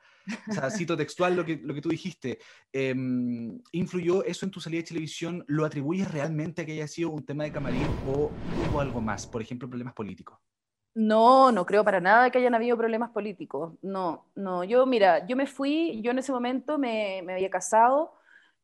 o 0.49 0.53
sea, 0.53 0.69
cito 0.69 0.95
textual 0.95 1.35
lo 1.35 1.45
que, 1.45 1.57
lo 1.57 1.73
que 1.73 1.81
tú 1.81 1.89
dijiste. 1.89 2.39
Eh, 2.71 2.95
¿Influyó 3.71 4.23
eso 4.23 4.45
en 4.45 4.51
tu 4.51 4.59
salida 4.59 4.81
de 4.81 4.87
televisión? 4.87 5.43
¿Lo 5.47 5.65
atribuyes 5.65 6.11
realmente 6.11 6.61
a 6.61 6.65
que 6.65 6.73
haya 6.73 6.87
sido 6.87 7.09
un 7.09 7.25
tema 7.25 7.43
de 7.43 7.51
camarín 7.51 7.87
o 8.07 8.31
algo 8.79 9.01
más, 9.01 9.25
por 9.27 9.41
ejemplo, 9.41 9.69
problemas 9.69 9.93
políticos? 9.93 10.39
No, 10.95 11.51
no 11.51 11.65
creo 11.65 11.83
para 11.83 11.99
nada 11.99 12.29
que 12.29 12.37
hayan 12.37 12.53
habido 12.53 12.77
problemas 12.77 13.09
políticos. 13.09 13.73
No, 13.81 14.25
no. 14.35 14.63
Yo, 14.63 14.85
mira, 14.85 15.25
yo 15.25 15.35
me 15.35 15.47
fui, 15.47 15.99
yo 16.03 16.11
en 16.11 16.19
ese 16.19 16.31
momento 16.31 16.77
me, 16.77 17.21
me 17.23 17.33
había 17.33 17.49
casado, 17.49 18.13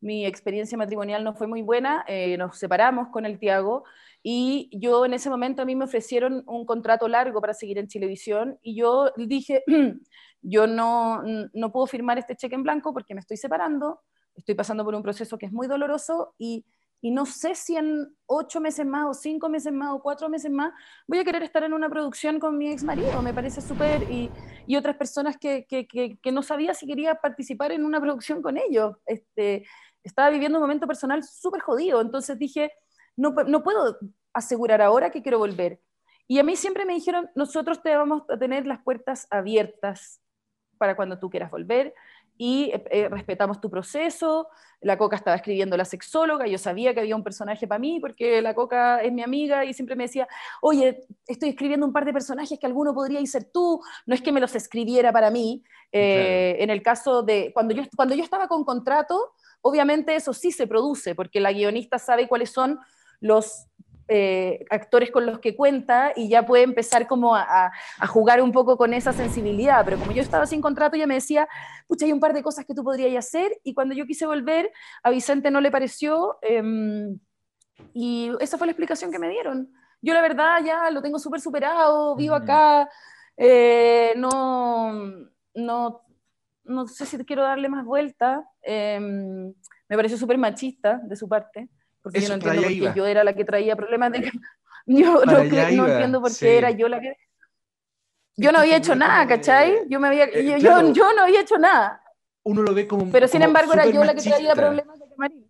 mi 0.01 0.25
experiencia 0.25 0.77
matrimonial 0.77 1.23
no 1.23 1.33
fue 1.33 1.47
muy 1.47 1.61
buena, 1.61 2.05
eh, 2.07 2.37
nos 2.37 2.57
separamos 2.57 3.09
con 3.09 3.25
el 3.25 3.37
Tiago 3.39 3.83
y 4.23 4.69
yo 4.71 5.05
en 5.05 5.13
ese 5.13 5.29
momento 5.29 5.61
a 5.61 5.65
mí 5.65 5.75
me 5.75 5.85
ofrecieron 5.85 6.43
un 6.45 6.65
contrato 6.65 7.07
largo 7.07 7.41
para 7.41 7.53
seguir 7.53 7.77
en 7.77 7.87
televisión 7.87 8.57
y 8.61 8.75
yo 8.75 9.11
dije, 9.17 9.63
yo 10.41 10.67
no, 10.67 11.23
no 11.53 11.71
puedo 11.71 11.85
firmar 11.85 12.17
este 12.17 12.35
cheque 12.35 12.55
en 12.55 12.63
blanco 12.63 12.93
porque 12.93 13.13
me 13.13 13.19
estoy 13.19 13.37
separando, 13.37 14.01
estoy 14.35 14.55
pasando 14.55 14.83
por 14.85 14.95
un 14.95 15.03
proceso 15.03 15.37
que 15.37 15.45
es 15.45 15.51
muy 15.51 15.67
doloroso 15.67 16.33
y, 16.37 16.65
y 17.01 17.11
no 17.11 17.25
sé 17.25 17.55
si 17.55 17.77
en 17.77 18.13
ocho 18.25 18.59
meses 18.59 18.85
más 18.85 19.05
o 19.07 19.13
cinco 19.13 19.47
meses 19.47 19.71
más 19.71 19.93
o 19.93 20.01
cuatro 20.01 20.27
meses 20.27 20.51
más 20.51 20.73
voy 21.07 21.19
a 21.19 21.23
querer 21.23 21.43
estar 21.43 21.63
en 21.63 21.73
una 21.73 21.89
producción 21.89 22.39
con 22.39 22.57
mi 22.57 22.69
ex 22.69 22.83
marido, 22.83 23.21
me 23.21 23.33
parece 23.33 23.61
súper, 23.61 24.03
y, 24.11 24.29
y, 24.67 24.75
otras 24.75 24.97
personas 24.97 25.37
que, 25.37 25.65
que, 25.65 25.87
que, 25.87 26.17
que, 26.21 26.31
no 26.31 26.43
sabía 26.43 26.73
si 26.73 26.85
quería 26.85 27.15
participar 27.15 27.71
en 27.71 27.85
una 27.85 28.01
producción 28.01 28.41
con 28.41 28.57
ellos. 28.57 28.97
Este, 29.05 29.65
estaba 30.03 30.29
viviendo 30.29 30.57
un 30.57 30.63
momento 30.63 30.87
personal 30.87 31.23
súper 31.23 31.61
jodido, 31.61 32.01
entonces 32.01 32.37
dije, 32.37 32.71
no, 33.15 33.31
no 33.31 33.63
puedo 33.63 33.97
asegurar 34.33 34.81
ahora 34.81 35.09
que 35.09 35.21
quiero 35.21 35.39
volver. 35.39 35.81
Y 36.27 36.39
a 36.39 36.43
mí 36.43 36.55
siempre 36.55 36.85
me 36.85 36.93
dijeron, 36.93 37.29
nosotros 37.35 37.81
te 37.81 37.95
vamos 37.95 38.23
a 38.29 38.37
tener 38.37 38.65
las 38.67 38.83
puertas 38.83 39.27
abiertas 39.31 40.21
para 40.77 40.95
cuando 40.95 41.19
tú 41.19 41.29
quieras 41.29 41.51
volver 41.51 41.93
y 42.37 42.71
eh, 42.73 42.83
eh, 42.89 43.09
respetamos 43.09 43.59
tu 43.59 43.69
proceso. 43.69 44.47
La 44.81 44.97
Coca 44.97 45.17
estaba 45.17 45.35
escribiendo 45.35 45.75
La 45.75 45.83
sexóloga, 45.83 46.47
yo 46.47 46.57
sabía 46.57 46.93
que 46.93 47.01
había 47.01 47.15
un 47.15 47.23
personaje 47.23 47.67
para 47.67 47.79
mí 47.79 47.99
porque 47.99 48.41
la 48.41 48.53
Coca 48.53 49.01
es 49.01 49.11
mi 49.11 49.21
amiga 49.21 49.65
y 49.65 49.73
siempre 49.73 49.97
me 49.97 50.03
decía, 50.05 50.27
oye, 50.61 51.05
estoy 51.27 51.49
escribiendo 51.49 51.85
un 51.85 51.91
par 51.91 52.05
de 52.05 52.13
personajes 52.13 52.57
que 52.57 52.65
alguno 52.65 52.93
podría 52.93 53.23
ser 53.25 53.43
tú, 53.51 53.81
no 54.05 54.15
es 54.15 54.21
que 54.21 54.31
me 54.31 54.39
los 54.39 54.55
escribiera 54.55 55.11
para 55.11 55.29
mí. 55.29 55.63
Eh, 55.91 56.55
En 56.59 56.69
el 56.69 56.81
caso 56.81 57.23
de, 57.23 57.51
cuando 57.53 57.73
yo, 57.73 57.83
cuando 57.95 58.15
yo 58.15 58.23
estaba 58.23 58.47
con 58.47 58.63
contrato, 58.63 59.33
Obviamente 59.61 60.15
eso 60.15 60.33
sí 60.33 60.51
se 60.51 60.67
produce, 60.67 61.15
porque 61.15 61.39
la 61.39 61.51
guionista 61.51 61.99
sabe 61.99 62.27
cuáles 62.27 62.51
son 62.51 62.79
los 63.19 63.67
eh, 64.07 64.65
actores 64.71 65.11
con 65.11 65.25
los 65.25 65.39
que 65.39 65.55
cuenta 65.55 66.13
y 66.15 66.29
ya 66.29 66.45
puede 66.45 66.63
empezar 66.63 67.07
como 67.07 67.35
a, 67.35 67.71
a, 67.99 68.07
jugar 68.07 68.41
un 68.41 68.51
poco 68.51 68.77
con 68.77 68.93
esa 68.93 69.13
sensibilidad. 69.13 69.83
Pero 69.85 69.99
como 69.99 70.11
yo 70.11 70.21
estaba 70.21 70.45
sin 70.45 70.61
contrato, 70.61 70.95
ella 70.95 71.07
me 71.07 71.15
decía, 71.15 71.47
pucha, 71.87 72.05
hay 72.05 72.11
un 72.11 72.19
par 72.19 72.33
de 72.33 72.41
cosas 72.41 72.65
que 72.65 72.73
tú 72.73 72.83
podrías 72.83 73.25
hacer. 73.25 73.59
Y 73.63 73.73
cuando 73.73 73.93
yo 73.93 74.05
quise 74.05 74.25
volver, 74.25 74.71
a 75.03 75.09
Vicente 75.09 75.51
no 75.51 75.61
le 75.61 75.71
pareció. 75.71 76.39
Eh, 76.41 76.63
y 77.93 78.31
esa 78.39 78.57
fue 78.57 78.67
la 78.67 78.71
explicación 78.71 79.11
que 79.11 79.19
me 79.19 79.29
dieron. 79.29 79.71
Yo 80.01 80.13
la 80.13 80.21
verdad 80.21 80.63
ya 80.63 80.89
lo 80.91 81.01
tengo 81.01 81.19
súper 81.19 81.41
superado, 81.41 82.15
vivo 82.15 82.35
acá, 82.35 82.89
eh, 83.35 84.13
no, 84.15 84.91
no 85.53 86.01
no 86.69 86.87
sé 86.87 87.05
si 87.05 87.17
quiero 87.25 87.43
darle 87.43 87.67
más 87.67 87.83
vuelta. 87.83 88.45
Eh, 88.61 88.99
me 88.99 89.95
pareció 89.95 90.17
súper 90.17 90.37
machista 90.37 91.01
de 91.03 91.15
su 91.15 91.27
parte, 91.27 91.67
porque 92.01 92.19
Eso, 92.19 92.27
yo 92.27 92.29
no 92.29 92.35
entiendo 92.35 92.61
por 92.61 92.69
qué 92.69 92.73
iba. 92.73 92.93
yo 92.93 93.05
era 93.05 93.23
la 93.23 93.33
que 93.33 93.43
traía 93.43 93.75
problemas 93.75 94.11
de... 94.11 94.31
Yo 94.85 95.23
no, 95.23 95.33
no, 95.33 95.39
entiendo 95.41 96.19
por 96.19 96.29
qué 96.29 96.35
sí. 96.35 96.47
era 96.47 96.71
yo 96.71 96.87
la 96.87 96.99
que... 96.99 97.13
Yo 98.35 98.51
no 98.51 98.57
había 98.57 98.77
hecho 98.77 98.95
nada, 98.95 99.27
¿cachai? 99.27 99.87
Yo, 99.87 99.99
me 99.99 100.07
había, 100.07 100.23
eh, 100.23 100.43
yo, 100.43 100.57
claro. 100.57 100.87
yo, 100.87 100.93
yo, 100.93 101.13
no 101.13 101.23
había 101.23 101.41
hecho 101.41 101.59
nada. 101.59 102.01
Uno 102.41 102.63
lo 102.63 102.73
ve 102.73 102.87
como... 102.87 103.11
Pero 103.11 103.27
sin 103.27 103.43
embargo 103.43 103.73
era 103.73 103.85
yo 103.85 104.03
la 104.03 104.15
que 104.15 104.21
traía 104.23 104.55
problemas 104.55 104.97
de 104.97 105.07
camarín. 105.09 105.47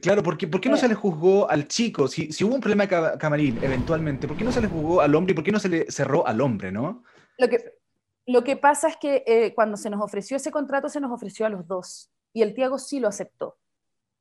Claro, 0.00 0.22
porque 0.24 0.48
¿por 0.48 0.60
qué 0.60 0.68
no 0.68 0.76
se 0.76 0.88
le 0.88 0.94
juzgó 0.94 1.48
al 1.48 1.68
chico? 1.68 2.08
Si, 2.08 2.32
si 2.32 2.42
hubo 2.42 2.56
un 2.56 2.60
problema 2.60 2.86
de 2.86 3.18
camarín, 3.18 3.58
eventualmente, 3.62 4.26
¿por 4.26 4.36
qué 4.36 4.42
no 4.42 4.50
se 4.50 4.62
le 4.62 4.66
juzgó 4.66 5.00
al 5.00 5.14
hombre 5.14 5.32
y 5.32 5.34
por 5.36 5.44
qué 5.44 5.52
no 5.52 5.60
se 5.60 5.68
le 5.68 5.88
cerró 5.88 6.26
al 6.26 6.40
hombre, 6.40 6.72
no? 6.72 7.04
Lo 7.38 7.48
que, 7.48 7.62
lo 8.26 8.44
que 8.44 8.56
pasa 8.56 8.88
es 8.88 8.96
que 8.96 9.24
eh, 9.26 9.54
cuando 9.54 9.76
se 9.76 9.90
nos 9.90 10.00
ofreció 10.00 10.36
ese 10.36 10.50
contrato, 10.50 10.88
se 10.88 11.00
nos 11.00 11.10
ofreció 11.10 11.46
a 11.46 11.48
los 11.48 11.66
dos. 11.66 12.10
Y 12.32 12.42
el 12.42 12.54
Tiago 12.54 12.78
sí 12.78 13.00
lo 13.00 13.08
aceptó. 13.08 13.58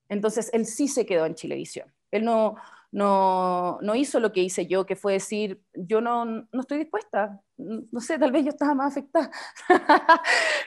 Entonces, 0.09 0.49
él 0.53 0.65
sí 0.65 0.87
se 0.87 1.05
quedó 1.05 1.25
en 1.25 1.35
Chilevisión. 1.35 1.93
Él 2.11 2.25
no, 2.25 2.55
no, 2.91 3.79
no 3.81 3.95
hizo 3.95 4.19
lo 4.19 4.33
que 4.33 4.41
hice 4.41 4.67
yo, 4.67 4.85
que 4.85 4.97
fue 4.97 5.13
decir, 5.13 5.61
yo 5.73 6.01
no, 6.01 6.25
no 6.25 6.59
estoy 6.59 6.79
dispuesta. 6.79 7.39
No 7.57 8.01
sé, 8.01 8.19
tal 8.19 8.31
vez 8.31 8.43
yo 8.43 8.49
estaba 8.49 8.73
más 8.73 8.91
afectada 8.91 9.31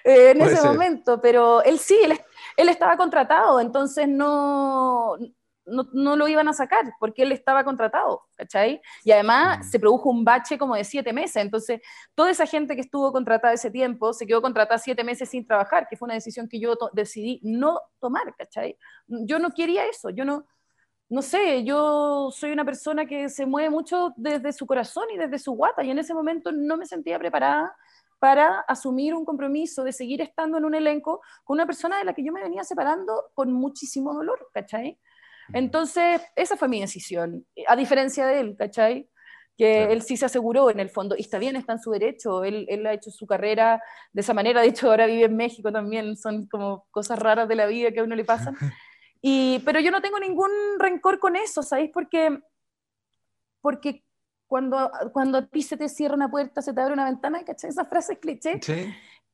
eh, 0.05 0.31
en 0.31 0.39
Puede 0.39 0.52
ese 0.52 0.62
ser. 0.62 0.70
momento, 0.70 1.20
pero 1.20 1.62
él 1.62 1.78
sí, 1.78 1.98
él, 2.02 2.19
él 2.56 2.69
estaba 2.69 2.97
contratado, 2.97 3.61
entonces 3.61 4.09
no, 4.09 5.16
no, 5.66 5.89
no, 5.93 6.16
lo 6.16 6.28
iban 6.28 6.49
a 6.49 6.53
sacar 6.53 6.93
porque 7.01 7.23
él 7.23 7.32
estaba 7.32 7.65
contratado, 7.65 8.23
¿cachai? 8.36 8.81
Y 9.05 9.12
además 9.12 9.70
se 9.70 9.78
produjo 9.78 10.11
un 10.11 10.24
bache 10.24 10.59
como 10.59 10.74
de 10.74 10.85
siete 10.85 11.12
meses, 11.12 11.36
entonces 11.36 11.81
toda 12.15 12.31
esa 12.31 12.47
gente 12.47 12.74
que 12.74 12.82
estuvo 12.82 13.12
contratada 13.12 13.55
ese 13.55 13.70
tiempo 13.70 14.12
se 14.12 14.27
quedó 14.27 14.43
contratada 14.43 14.78
siete 14.78 15.05
meses 15.05 15.28
sin 15.31 15.47
trabajar, 15.47 15.86
que 15.89 15.97
fue 15.97 16.07
una 16.07 16.15
decisión 16.15 16.49
que 16.49 16.61
yo 16.61 16.77
decidí 16.93 17.41
no 17.43 17.81
tomar, 18.01 18.35
¿cachai? 18.36 18.77
Yo 19.07 19.39
no 19.39 19.51
quería 19.51 19.86
eso, 19.86 20.11
yo 20.11 20.24
no, 20.24 20.47
no 21.09 21.23
sé, 21.23 21.65
yo 21.65 22.31
soy 22.32 22.53
una 22.53 22.65
persona 22.65 23.07
que 23.07 23.28
se 23.28 23.47
mueve 23.47 23.70
mucho 23.70 24.12
desde 24.16 24.53
su 24.53 24.66
corazón 24.66 25.05
y 25.15 25.19
desde 25.19 25.39
su 25.39 25.53
guata, 25.53 25.82
y 25.85 25.91
en 25.91 25.99
ese 25.99 26.15
momento 26.15 26.53
no 26.53 26.77
me 26.77 26.86
sentía 26.86 27.19
preparada 27.19 27.74
para 28.19 28.61
asumir 28.61 29.15
un 29.15 29.24
compromiso 29.24 29.85
de 29.85 29.93
seguir 29.93 30.23
estando 30.23 30.57
en 30.57 30.65
un 30.65 30.74
elenco 30.74 31.20
con 31.45 31.57
una 31.57 31.66
persona 31.66 31.99
de 31.99 32.05
la 32.05 32.15
que 32.15 32.24
yo 32.24 32.32
me 32.32 32.43
venía 32.43 32.65
separando 32.65 33.24
con 33.35 33.53
muchísimo 33.53 34.15
dolor, 34.15 34.49
¿cachai? 34.55 34.99
Entonces, 35.52 36.20
esa 36.36 36.56
fue 36.56 36.68
mi 36.68 36.80
decisión, 36.80 37.46
a 37.66 37.76
diferencia 37.76 38.26
de 38.26 38.40
él, 38.40 38.56
¿cachai? 38.58 39.08
que 39.56 39.84
él 39.84 40.02
sí 40.02 40.16
se 40.16 40.26
aseguró 40.26 40.70
en 40.70 40.80
el 40.80 40.90
fondo, 40.90 41.14
y 41.16 41.20
está 41.20 41.38
bien, 41.38 41.56
está 41.56 41.74
en 41.74 41.78
su 41.78 41.90
derecho, 41.92 42.44
él, 42.44 42.66
él, 42.68 42.86
ha 42.86 42.92
hecho 42.92 43.10
su 43.10 43.26
carrera 43.26 43.80
de 44.12 44.20
esa 44.20 44.34
manera, 44.34 44.60
de 44.60 44.68
hecho 44.68 44.88
ahora 44.88 45.06
vive 45.06 45.24
en 45.24 45.36
México 45.36 45.70
también, 45.70 46.16
son 46.16 46.46
como 46.46 46.86
cosas 46.90 47.18
raras 47.18 47.48
de 47.48 47.54
la 47.54 47.66
vida 47.66 47.92
que 47.92 48.00
a 48.00 48.04
uno 48.04 48.16
le 48.16 48.24
pasan, 48.24 48.56
y, 49.22 49.60
pero 49.60 49.80
yo 49.80 49.90
no 49.90 50.02
tengo 50.02 50.18
ningún 50.18 50.50
rencor 50.78 51.18
con 51.20 51.36
eso, 51.36 51.62
¿sabéis? 51.62 51.90
Porque, 51.94 52.36
porque 53.60 54.04
cuando, 54.46 54.90
cuando 55.12 55.38
a 55.38 55.46
ti 55.46 55.62
se 55.62 55.76
te 55.76 55.88
cierra 55.88 56.14
una 56.14 56.30
puerta, 56.30 56.60
se 56.60 56.72
te 56.72 56.80
abre 56.80 56.94
una 56.94 57.04
ventana, 57.04 57.44
¿cachai? 57.44 57.70
Esa 57.70 57.84
frase 57.84 58.14
es 58.14 58.18
cliché. 58.18 58.60
Sí. 58.60 58.92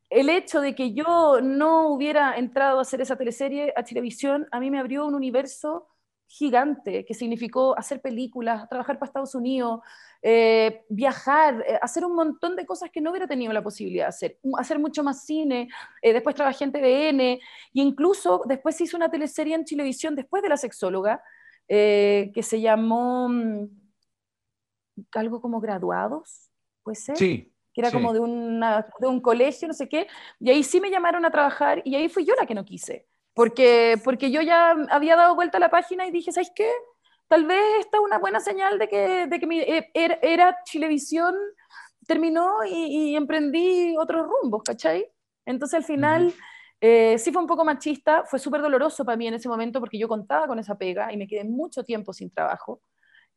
El 0.09 0.29
hecho 0.29 0.61
de 0.61 0.75
que 0.75 0.93
yo 0.93 1.41
no 1.41 1.89
hubiera 1.89 2.37
entrado 2.37 2.79
a 2.79 2.83
hacer 2.83 3.01
esa 3.01 3.17
teleserie 3.17 3.73
a 3.77 3.85
televisión, 3.85 4.49
a 4.51 4.61
mí 4.61 4.71
me 4.71 4.79
abrió 4.79 5.07
un 5.07 5.15
universo 5.15 5.89
gigante, 6.31 7.05
que 7.05 7.13
significó 7.13 7.77
hacer 7.77 8.01
películas, 8.01 8.69
trabajar 8.69 9.01
para 9.01 9.09
Estados 9.09 9.35
Unidos, 9.35 9.81
eh, 10.23 10.85
viajar, 10.89 11.65
eh, 11.67 11.77
hacer 11.83 12.05
un 12.05 12.15
montón 12.15 12.55
de 12.55 12.65
cosas 12.65 12.89
que 12.89 13.01
no 13.01 13.11
hubiera 13.11 13.27
tenido 13.27 13.53
la 13.53 13.65
posibilidad 13.65 14.05
de 14.05 14.09
hacer, 14.11 14.39
hacer 14.57 14.79
mucho 14.79 15.03
más 15.03 15.25
cine, 15.25 15.69
eh, 16.01 16.13
después 16.13 16.37
trabajé 16.37 16.63
en 16.63 16.73
TVN, 16.73 17.21
e 17.21 17.41
incluso 17.73 18.43
después 18.47 18.81
hice 18.81 18.95
una 18.95 19.11
teleserie 19.11 19.57
en 19.57 19.65
televisión 19.65 20.15
después 20.15 20.41
de 20.41 20.51
La 20.51 20.57
Sexóloga, 20.57 21.21
que 21.67 22.43
se 22.43 22.61
llamó 22.61 23.29
mm, 23.29 23.69
algo 25.15 25.41
como 25.41 25.61
Graduados, 25.61 26.49
¿puede 26.85 26.97
ser? 26.97 27.17
Sí. 27.17 27.53
Que 27.73 27.81
era 27.81 27.91
como 27.91 28.13
de, 28.13 28.21
una, 28.21 28.87
de 29.01 29.07
un 29.07 29.21
colegio, 29.21 29.67
no 29.67 29.75
sé 29.75 29.89
qué, 29.89 30.07
y 30.39 30.51
ahí 30.51 30.63
sí 30.63 30.81
me 30.81 30.91
llamaron 30.91 31.25
a 31.25 31.31
trabajar 31.31 31.83
y 31.85 31.97
ahí 31.97 32.09
fui 32.09 32.25
yo 32.25 32.35
la 32.37 32.47
que 32.47 32.55
no 32.55 32.65
quise. 32.65 33.10
Porque, 33.35 34.01
porque 34.05 34.31
yo 34.31 34.43
ya 34.43 34.73
había 34.91 35.17
dado 35.17 35.35
vuelta 35.35 35.59
a 35.59 35.61
la 35.61 35.71
página 35.71 36.07
y 36.07 36.11
dije, 36.11 36.33
¿sabes 36.33 36.51
qué? 36.55 36.71
Tal 37.29 37.47
vez 37.47 37.63
esta 37.79 37.99
es 37.99 38.03
una 38.03 38.19
buena 38.19 38.41
señal 38.41 38.79
de 38.79 38.89
que, 38.89 39.27
de 39.27 39.41
que 39.41 39.47
mi 39.47 39.61
e, 39.61 39.91
era, 39.95 40.19
era 40.21 40.59
Chilevisión 40.65 41.35
terminó 42.07 42.65
y, 42.67 43.15
emprendí 43.15 43.97
otros 43.97 44.27
rumbos, 44.27 44.63
¿cachai? 44.65 45.07
Entonces 45.47 45.79
al 45.79 45.85
final 45.85 46.35
eh, 46.81 47.17
sí 47.19 47.31
fue 47.31 47.41
un 47.41 47.47
poco 47.47 47.65
machista, 47.65 48.25
fue 48.25 48.41
súper 48.41 48.63
doloroso 48.63 49.05
para 49.05 49.17
mí 49.17 49.29
en 49.29 49.35
ese 49.35 49.49
momento 49.49 49.79
porque 49.79 49.99
yo 49.99 50.09
contaba 50.09 50.49
con 50.49 50.59
esa 50.59 50.77
pega 50.77 51.13
y 51.13 51.17
me 51.17 51.29
quedé 51.29 51.45
mucho 51.45 51.85
tiempo 51.85 52.13
sin 52.13 52.31
trabajo. 52.31 52.83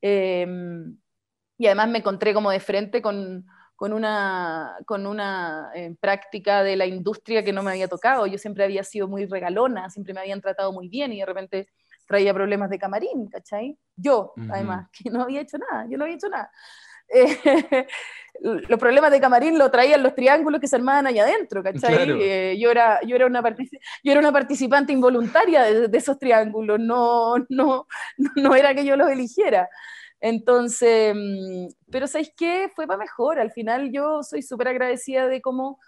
Em, 0.02 0.98
y 1.58 1.66
además 1.68 1.90
me 1.90 2.00
encontré 2.00 2.34
como 2.34 2.50
de 2.50 2.60
frente 2.60 3.02
con, 3.02 3.46
con 3.84 3.92
una, 3.92 4.78
con 4.86 5.06
una 5.06 5.70
eh, 5.76 5.94
práctica 6.00 6.64
de 6.64 6.78
la 6.78 6.86
industria 6.86 7.44
que 7.44 7.52
no 7.52 7.64
me 7.64 7.72
había 7.72 7.90
tocado. 7.90 8.26
Yo 8.28 8.38
siempre 8.38 8.64
había 8.64 8.82
sido 8.82 9.10
muy 9.10 9.26
regalona, 9.26 9.90
siempre 9.90 10.14
me 10.14 10.22
habían 10.22 10.40
tratado 10.40 10.72
muy 10.72 10.88
bien 10.88 11.12
y 11.12 11.20
de 11.20 11.26
repente 11.26 11.68
traía 12.08 12.34
problemas 12.34 12.70
de 12.70 12.80
camarín, 12.80 13.28
¿cachai? 13.28 13.78
Yo, 13.98 14.32
además, 14.50 14.88
que 14.94 15.10
no 15.10 15.22
había 15.22 15.42
hecho 15.42 15.58
nada, 15.58 15.86
yo 15.90 15.98
no 15.98 16.06
había 16.06 16.16
hecho 16.16 16.30
nada. 16.30 16.50
Eh, 17.10 17.86
los 18.70 18.80
problemas 18.80 19.12
de 19.12 19.20
camarín 19.20 19.60
lo 19.60 19.70
traían 19.70 20.02
los 20.02 20.16
triángulos 20.16 20.62
que 20.62 20.70
se 20.70 20.78
armaban 20.78 21.08
allá 21.08 21.24
adentro, 21.24 21.62
¿cachai? 21.62 22.10
Eh, 22.22 22.58
yo, 22.58 22.72
era, 22.72 23.02
yo, 23.02 23.18
era 23.18 23.26
una 23.26 23.44
yo 24.02 24.12
era 24.14 24.20
una 24.22 24.32
participante 24.32 24.94
involuntaria 24.94 25.64
de, 25.64 25.88
de, 25.90 25.98
esos 25.98 26.18
triángulos, 26.18 26.80
no, 26.80 27.36
no, 27.50 27.88
no 28.38 28.56
era 28.56 28.74
que 28.74 28.86
yo 28.86 28.96
los 28.96 29.12
eligiera. 29.12 29.68
Entonces, 30.24 31.14
mm, 31.14 31.68
pero 31.92 32.08
¿sabéis 32.08 32.32
qué? 32.38 32.72
Fue 32.74 32.88
para 32.88 32.98
mejor. 32.98 33.40
Al 33.40 33.52
final 33.52 33.92
yo 33.92 34.24
soy 34.24 34.42
súper 34.42 34.70
agradecida 34.70 35.28
de 35.28 35.42
cómo, 35.42 35.80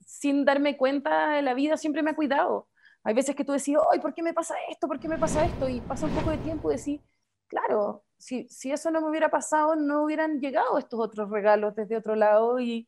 sin 0.00 0.44
darme 0.44 0.76
cuenta, 0.76 1.40
la 1.40 1.54
vida 1.54 1.78
siempre 1.78 2.02
me 2.02 2.10
ha 2.10 2.14
cuidado. 2.14 2.68
Hay 3.02 3.14
veces 3.14 3.34
que 3.34 3.46
tú 3.46 3.52
decís, 3.52 3.78
ay, 3.90 4.00
¿por 4.00 4.12
qué 4.12 4.22
me 4.22 4.34
pasa 4.34 4.54
esto? 4.70 4.88
¿Por 4.88 5.00
qué 5.00 5.08
me 5.08 5.16
pasa 5.16 5.42
esto? 5.46 5.70
Y 5.70 5.80
pasa 5.80 6.04
un 6.04 6.12
poco 6.12 6.30
de 6.30 6.36
tiempo 6.36 6.70
y 6.70 6.76
decís, 6.76 7.00
claro, 7.46 8.04
si, 8.18 8.46
si 8.50 8.70
eso 8.70 8.90
no 8.90 9.00
me 9.00 9.08
hubiera 9.08 9.30
pasado, 9.30 9.74
no 9.74 10.02
hubieran 10.04 10.38
llegado 10.38 10.76
estos 10.76 11.00
otros 11.00 11.30
regalos 11.30 11.74
desde 11.74 11.96
otro 11.96 12.14
lado 12.14 12.60
y, 12.60 12.86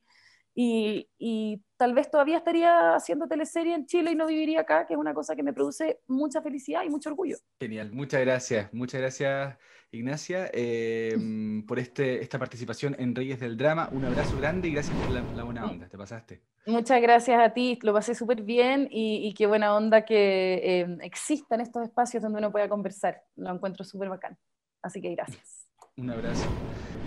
y, 0.54 1.08
y, 1.16 1.62
tal 1.78 1.94
vez 1.94 2.10
todavía 2.10 2.36
estaría 2.36 2.94
haciendo 2.94 3.26
teleserie 3.26 3.74
en 3.74 3.86
Chile 3.86 4.10
y 4.10 4.16
no 4.16 4.26
viviría 4.26 4.60
acá, 4.60 4.86
que 4.86 4.92
es 4.92 5.00
una 5.00 5.14
cosa 5.14 5.34
que 5.34 5.42
me 5.42 5.54
produce 5.54 6.00
mucha 6.08 6.42
felicidad 6.42 6.82
y 6.84 6.90
mucho 6.90 7.08
orgullo. 7.08 7.38
Genial, 7.58 7.90
muchas 7.90 8.20
gracias, 8.20 8.70
muchas 8.74 9.00
gracias 9.00 9.56
Ignacia, 9.92 10.48
em, 10.52 11.66
por 11.66 11.78
este, 11.78 12.22
esta 12.22 12.38
participación 12.38 12.94
en 12.98 13.14
Reyes 13.14 13.40
del 13.40 13.56
Drama. 13.56 13.88
Un 13.92 14.04
abrazo 14.04 14.36
grande 14.38 14.68
y 14.68 14.72
gracias 14.72 14.96
por 14.96 15.10
la, 15.10 15.42
buena 15.42 15.66
onda, 15.66 15.88
te 15.88 15.98
pasaste. 15.98 16.42
Muchas 16.66 17.02
gracias 17.02 17.40
a 17.40 17.52
ti, 17.52 17.78
lo 17.82 17.92
pasé 17.92 18.14
súper 18.14 18.42
bien 18.42 18.86
y, 18.90 19.34
qué 19.34 19.46
buena 19.46 19.74
onda 19.74 20.04
que 20.04 20.60
em, 20.62 21.00
existan 21.00 21.60
estos 21.60 21.82
espacios 21.82 22.22
donde 22.22 22.38
uno 22.38 22.52
pueda 22.52 22.68
conversar. 22.68 23.22
Lo 23.36 23.50
encuentro 23.50 23.84
súper 23.84 24.08
bacán. 24.08 24.38
Así 24.82 25.00
que 25.00 25.10
gracias. 25.10 25.66
Un 25.96 26.10
abrazo. 26.10 26.46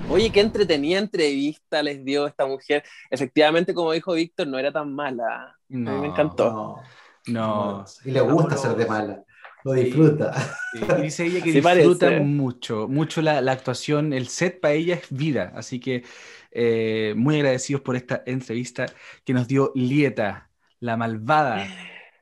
Oye, 0.10 0.30
qué 0.31 0.41
entretenida 0.41 0.99
entrevista 0.99 1.81
les 1.81 2.03
dio 2.03 2.27
esta 2.27 2.45
mujer. 2.45 2.84
Efectivamente, 3.10 3.73
como 3.73 3.93
dijo 3.93 4.14
Víctor, 4.14 4.47
no 4.47 4.60
era 4.60 4.72
tan 4.72 4.93
mala. 4.93 5.45
a 5.45 5.55
mí 5.69 5.80
me 5.80 6.07
encantó. 6.07 6.81
No. 7.27 7.85
Y 8.03 8.11
le 8.11 8.22
gusta 8.22 8.57
ser 8.57 8.76
de 8.76 8.85
mala. 8.85 9.23
Lo 9.64 9.73
disfruta. 9.73 10.34
y 10.73 11.02
dice 11.02 11.26
ella 11.26 11.41
que 11.41 11.52
disfruta 11.52 12.19
mucho, 12.19 12.88
mucho 12.88 13.22
la, 13.22 13.41
la, 13.41 13.53
actuación, 13.53 14.14
el 14.14 14.27
set 14.27 14.60
para 14.60 14.73
ella 14.73 14.95
es 14.95 15.07
vida. 15.10 15.53
Así 15.56 15.80
que 15.80 16.03
eh, 16.52 17.14
muy 17.15 17.35
agradecidos 17.35 17.81
por 17.81 17.95
esta 17.95 18.23
entrevista 18.26 18.85
que 19.23 19.34
nos 19.34 19.48
dio 19.48 19.72
Lieta, 19.73 20.49
la 20.80 20.98
malvada 20.98 21.65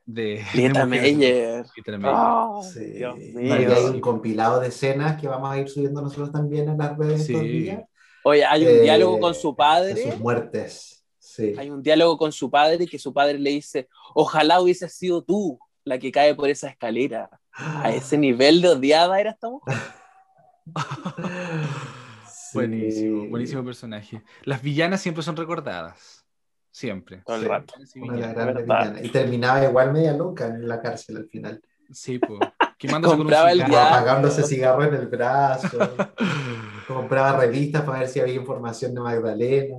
de 0.06 0.44
Lieta 0.54 0.86
Meyer. 0.86 1.66
Oh, 2.04 2.62
sí. 2.62 3.02
Hay 3.02 3.84
un 3.84 4.00
compilado 4.00 4.60
de 4.60 4.68
escenas 4.68 5.20
que 5.20 5.28
vamos 5.28 5.50
a 5.50 5.58
ir 5.58 5.68
subiendo 5.68 6.00
nosotros 6.00 6.32
también 6.32 6.68
en 6.68 6.78
las 6.78 6.96
redes 6.96 7.28
estos 7.28 7.42
días. 7.42 7.82
Oye, 8.24 8.44
hay 8.44 8.62
un 8.62 8.70
eh, 8.70 8.80
diálogo 8.82 9.18
con 9.18 9.34
su 9.34 9.54
padre. 9.54 9.94
De 9.94 10.10
sus 10.10 10.20
muertes. 10.20 11.04
Sí. 11.18 11.54
Hay 11.58 11.70
un 11.70 11.82
diálogo 11.82 12.16
con 12.16 12.30
su 12.30 12.50
padre 12.50 12.86
que 12.86 12.98
su 12.98 13.12
padre 13.12 13.38
le 13.38 13.50
dice, 13.50 13.88
ojalá 14.14 14.60
hubiese 14.60 14.88
sido 14.88 15.22
tú 15.22 15.58
la 15.84 15.98
que 15.98 16.12
cae 16.12 16.34
por 16.34 16.48
esa 16.48 16.68
escalera. 16.68 17.28
A 17.52 17.90
ese 17.92 18.18
nivel 18.18 18.60
de 18.62 18.68
odiada 18.68 19.20
era 19.20 19.30
esta 19.30 19.48
mujer. 19.48 19.76
Buenísimo, 22.54 23.28
buenísimo 23.28 23.64
personaje. 23.64 24.22
Las 24.44 24.62
villanas 24.62 25.00
siempre 25.00 25.22
son 25.22 25.36
recordadas. 25.36 26.22
Siempre. 26.70 27.22
Todo 27.24 27.36
el 27.36 27.44
rato. 27.46 27.74
Y 29.02 29.08
terminaba 29.08 29.64
igual 29.64 29.92
media 29.92 30.12
loca 30.12 30.46
en 30.46 30.68
la 30.68 30.80
cárcel 30.80 31.18
al 31.18 31.28
final. 31.28 31.62
Sí, 31.90 32.18
pues. 32.18 32.40
Compraba 33.04 33.52
el 33.52 33.62
Apagándose 33.62 34.42
cigarro 34.42 34.84
en 34.84 34.94
el 34.94 35.06
brazo. 35.06 35.78
compraba 36.88 37.38
revistas 37.38 37.82
para 37.82 38.00
ver 38.00 38.08
si 38.08 38.20
había 38.20 38.34
información 38.34 38.94
de 38.94 39.00
Magdalena. 39.00 39.76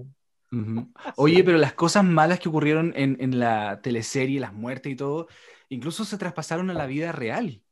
Oye, 1.15 1.43
pero 1.43 1.57
las 1.57 1.73
cosas 1.73 2.03
malas 2.03 2.39
que 2.39 2.47
ocurrieron 2.47 2.93
en, 2.95 3.17
en 3.19 3.39
la 3.39 3.81
teleserie, 3.81 4.39
las 4.39 4.53
muertes 4.53 4.93
y 4.93 4.95
todo, 4.95 5.27
incluso 5.69 6.05
se 6.05 6.17
traspasaron 6.17 6.69
a 6.69 6.73
la 6.73 6.85
vida 6.85 7.11
real, 7.11 7.63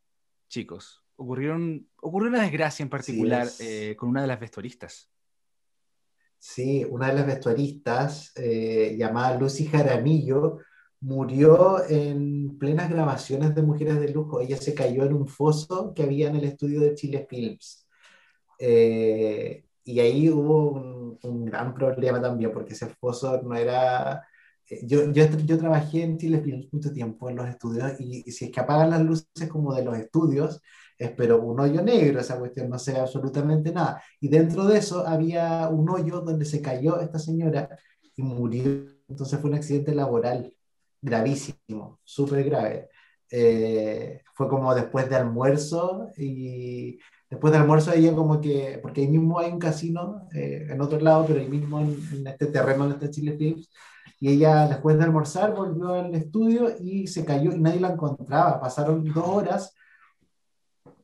chicos. 0.48 1.04
Ocurrieron, 1.16 1.88
ocurrió 2.02 2.30
una 2.30 2.42
desgracia 2.42 2.84
en 2.84 2.90
particular 2.90 3.48
eh, 3.60 3.96
con 3.98 4.10
una 4.10 4.22
de 4.22 4.28
las 4.28 4.40
vestuaristas. 4.40 5.12
Sí, 6.40 6.84
una 6.90 7.08
de 7.08 7.14
las 7.14 7.28
vestuaristas, 7.28 8.32
eh, 8.36 8.96
llamada 8.98 9.38
Lucy 9.38 9.68
Jaramillo, 9.68 10.58
murió 11.02 11.88
en 11.88 12.58
plenas 12.58 12.90
grabaciones 12.90 13.54
de 13.54 13.62
Mujeres 13.62 14.00
de 14.00 14.10
Lujo. 14.10 14.42
Ella 14.42 14.58
se 14.58 14.74
cayó 14.74 15.04
en 15.04 15.14
un 15.14 15.28
foso 15.28 15.94
que 15.94 16.04
había 16.04 16.30
en 16.30 16.38
el 16.38 16.46
estudio 16.46 16.82
de 16.82 16.96
Chile 16.96 17.28
Films. 17.30 17.88
Eh, 18.58 19.66
y 19.84 20.00
ahí 20.00 20.30
hubo 20.30 20.72
un, 20.72 21.20
un, 21.24 21.46
gran 21.46 21.74
problema 21.74 22.22
también, 22.22 22.52
porque 22.52 22.74
ese 22.74 22.88
foso 22.88 23.42
no 23.42 23.56
era 23.56 24.24
yo, 24.84 25.12
yo, 25.12 25.26
yo, 25.46 25.58
trabajé 25.58 26.04
en 26.04 26.18
Chile 26.18 26.70
mucho 26.72 26.92
tiempo 26.94 27.30
en 27.30 27.36
los 27.36 27.48
estudios 27.50 28.00
y, 28.00 28.24
si 28.32 28.46
es 28.46 28.52
que 28.52 28.60
apagan 28.60 28.90
las 28.92 29.02
luces 29.02 29.50
como 29.50 29.74
de 29.74 29.84
los 29.84 29.98
estudios, 29.98 30.62
espero 30.98 31.42
un 31.42 31.60
hoyo 31.60 31.82
negro, 31.82 32.20
esa 32.20 32.40
cuestión 32.40 32.70
no 32.70 32.80
sea 32.80 33.02
absolutamente 33.02 33.72
nada. 33.74 34.02
Y 34.20 34.30
dentro 34.30 34.66
de 34.66 34.78
eso 34.78 35.06
había 35.06 35.68
un 35.70 35.90
hoyo 35.90 36.22
donde 36.22 36.46
se 36.46 36.62
cayó 36.62 37.00
esta 37.02 37.20
señora 37.20 37.70
y 38.16 38.22
murió. 38.24 38.86
Entonces 39.10 39.40
fue 39.40 39.50
un 39.50 39.58
accidente 39.58 39.94
laboral 39.94 40.54
gravísimo, 41.02 42.00
súper 42.04 42.44
grave. 42.46 42.90
Eh, 43.30 44.22
fue 44.34 44.48
como 44.48 44.74
después 44.76 45.10
de 45.10 45.16
almuerzo 45.16 46.10
y 46.18 47.00
después 47.30 47.52
de 47.52 47.60
almuerzo 47.60 47.94
ella 47.94 48.14
como 48.14 48.40
que, 48.40 48.80
porque 48.82 49.02
ahí 49.02 49.08
mismo 49.08 49.40
hay 49.40 49.52
un 49.52 49.60
casino 49.60 50.28
eh, 50.34 50.68
en 50.70 50.82
otro 50.82 51.00
lado, 51.00 51.26
pero 51.28 51.40
ahí 51.40 51.50
mismo 51.50 51.80
en, 51.80 51.98
en 52.14 52.28
este 52.28 52.48
terreno 52.48 52.80
donde 52.80 52.96
está 52.96 53.10
Chile 53.10 53.36
Films, 53.38 53.70
y 54.22 54.30
ella 54.30 54.68
después 54.68 54.98
de 54.98 55.04
almorzar 55.04 55.54
volvió 55.54 55.90
al 55.96 56.16
estudio 56.16 56.74
y 56.80 57.08
se 57.08 57.26
cayó 57.26 57.52
y 57.52 57.60
nadie 57.60 57.82
la 57.82 57.90
encontraba. 57.90 58.62
Pasaron 58.62 59.04
dos 59.04 59.28
horas 59.28 59.76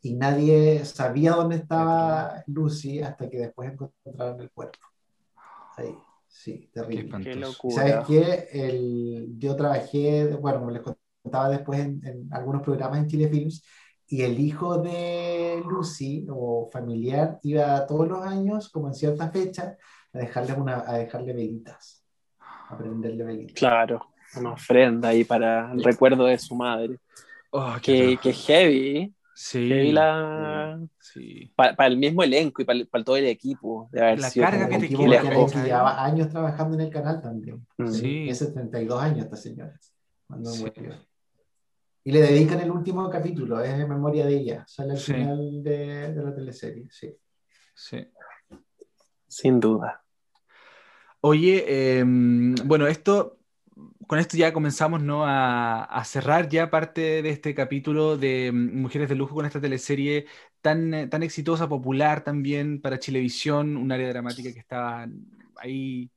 y 0.02 0.14
nadie 0.14 0.86
sabía 0.86 1.32
dónde 1.32 1.58
estaba 1.58 2.44
Lucy 2.48 3.02
hasta 3.02 3.30
que 3.30 3.40
después 3.40 3.74
encontraron 3.74 4.40
el 4.40 4.52
cuerpo. 4.52 4.80
Ahí, 5.76 5.98
Sí, 6.28 6.70
Qué 6.72 6.82
terrible. 6.82 7.24
Qué 7.24 7.32
¿Y 7.32 7.36
locura. 7.36 7.76
¿Sabes 7.76 8.08
qué? 8.08 8.50
El, 8.52 9.34
yo 9.40 9.56
trabajé, 9.56 10.36
bueno, 10.36 10.70
les 10.70 10.84
contaba 10.84 11.50
después 11.50 11.80
en, 11.80 12.06
en 12.06 12.32
algunos 12.32 12.62
programas 12.62 13.00
en 13.00 13.08
Chile 13.08 13.28
Films, 13.30 13.64
y 14.08 14.22
el 14.22 14.40
hijo 14.40 14.78
de 14.78 15.64
Lucy, 15.68 16.28
o 16.30 16.70
familiar, 16.72 17.40
iba 17.44 17.86
todos 17.88 18.08
los 18.08 18.24
años, 18.24 18.70
como 18.70 18.88
en 18.88 18.94
cierta 18.94 19.32
fecha, 19.32 19.76
a 20.14 20.18
dejarle, 20.18 20.54
una, 20.54 20.84
a 20.88 21.00
dejarle 21.00 21.34
velitas, 21.34 21.97
a 22.70 22.78
prenderle. 22.78 23.48
Claro, 23.54 24.14
una 24.38 24.52
ofrenda 24.54 25.10
ahí 25.10 25.24
para 25.24 25.72
el 25.72 25.84
recuerdo 25.84 26.26
de 26.26 26.38
su 26.38 26.56
madre. 26.56 26.98
Oh, 27.52 27.76
qué 27.82 28.18
Que, 28.18 28.18
que 28.18 28.34
heavy, 28.34 29.14
Sí. 29.34 29.68
heavy 29.70 29.92
la... 29.92 30.80
sí. 31.00 31.54
Para, 31.56 31.86
el 31.88 31.98
mismo 31.98 32.24
elenco 32.24 32.62
y 32.62 32.66
para, 32.66 32.80
el- 32.80 32.88
para 32.88 33.04
todo 33.04 33.18
el 33.18 33.26
equipo. 33.28 33.88
De 33.92 34.02
haber 34.02 34.20
La 34.20 34.30
sido 34.30 34.46
carga 34.46 34.68
que 34.68 34.80
te 34.80 34.90
queda, 34.90 35.22
que 35.22 35.64
llevaba 35.64 36.04
años 36.04 36.30
trabajando 36.30 36.76
en 36.76 36.82
el 36.82 36.90
canal 36.90 37.22
también. 37.22 37.66
Mm. 37.78 37.88
Sí. 37.88 38.02
Tiene 38.02 38.36
72 38.36 39.02
años 39.02 39.26
esta 39.26 39.36
señora, 39.38 39.80
cuando 40.28 40.50
Sí. 40.52 40.64
murió. 40.64 40.96
Y 42.04 42.12
le 42.14 42.22
dedican 42.22 42.60
el 42.62 42.72
último 42.72 43.10
capítulo, 43.10 43.62
es 43.62 43.70
en 43.72 43.88
memoria 43.88 44.26
de 44.26 44.38
ella, 44.38 44.64
sale 44.68 44.94
al 44.94 44.98
Sí. 44.98 45.14
final 45.14 45.62
de, 45.64 46.14
de 46.14 46.24
la 46.24 46.34
teleserie, 46.34 46.88
sí. 46.90 47.14
Sí. 47.76 48.08
Sin 49.28 49.60
duda. 49.60 50.04
Oye, 51.22 51.66
eh, 52.00 52.04
bueno, 52.06 52.88
esto, 52.88 53.40
con 54.08 54.20
esto 54.20 54.38
ya 54.38 54.54
comenzamos 54.54 55.02
¿no? 55.02 55.26
a, 55.26 55.84
a 55.84 56.06
cerrar 56.06 56.48
ya 56.50 56.70
parte 56.70 57.22
de 57.22 57.30
este 57.30 57.54
capítulo 57.56 58.18
de 58.18 58.52
mm, 58.54 58.80
Mujeres 58.82 59.10
de 59.10 59.16
Lujo 59.16 59.36
con 59.36 59.46
esta 59.46 59.60
teleserie 59.62 60.28
tan, 60.62 60.94
eh, 60.94 61.08
tan 61.08 61.24
exitosa, 61.24 61.68
popular 61.68 62.24
también 62.24 62.82
para 62.82 63.00
Chilevisión, 63.00 63.78
un 63.78 63.92
área 63.92 64.10
dramática 64.10 64.54
que 64.54 64.60
estaba 64.60 65.08
ahí 65.58 66.10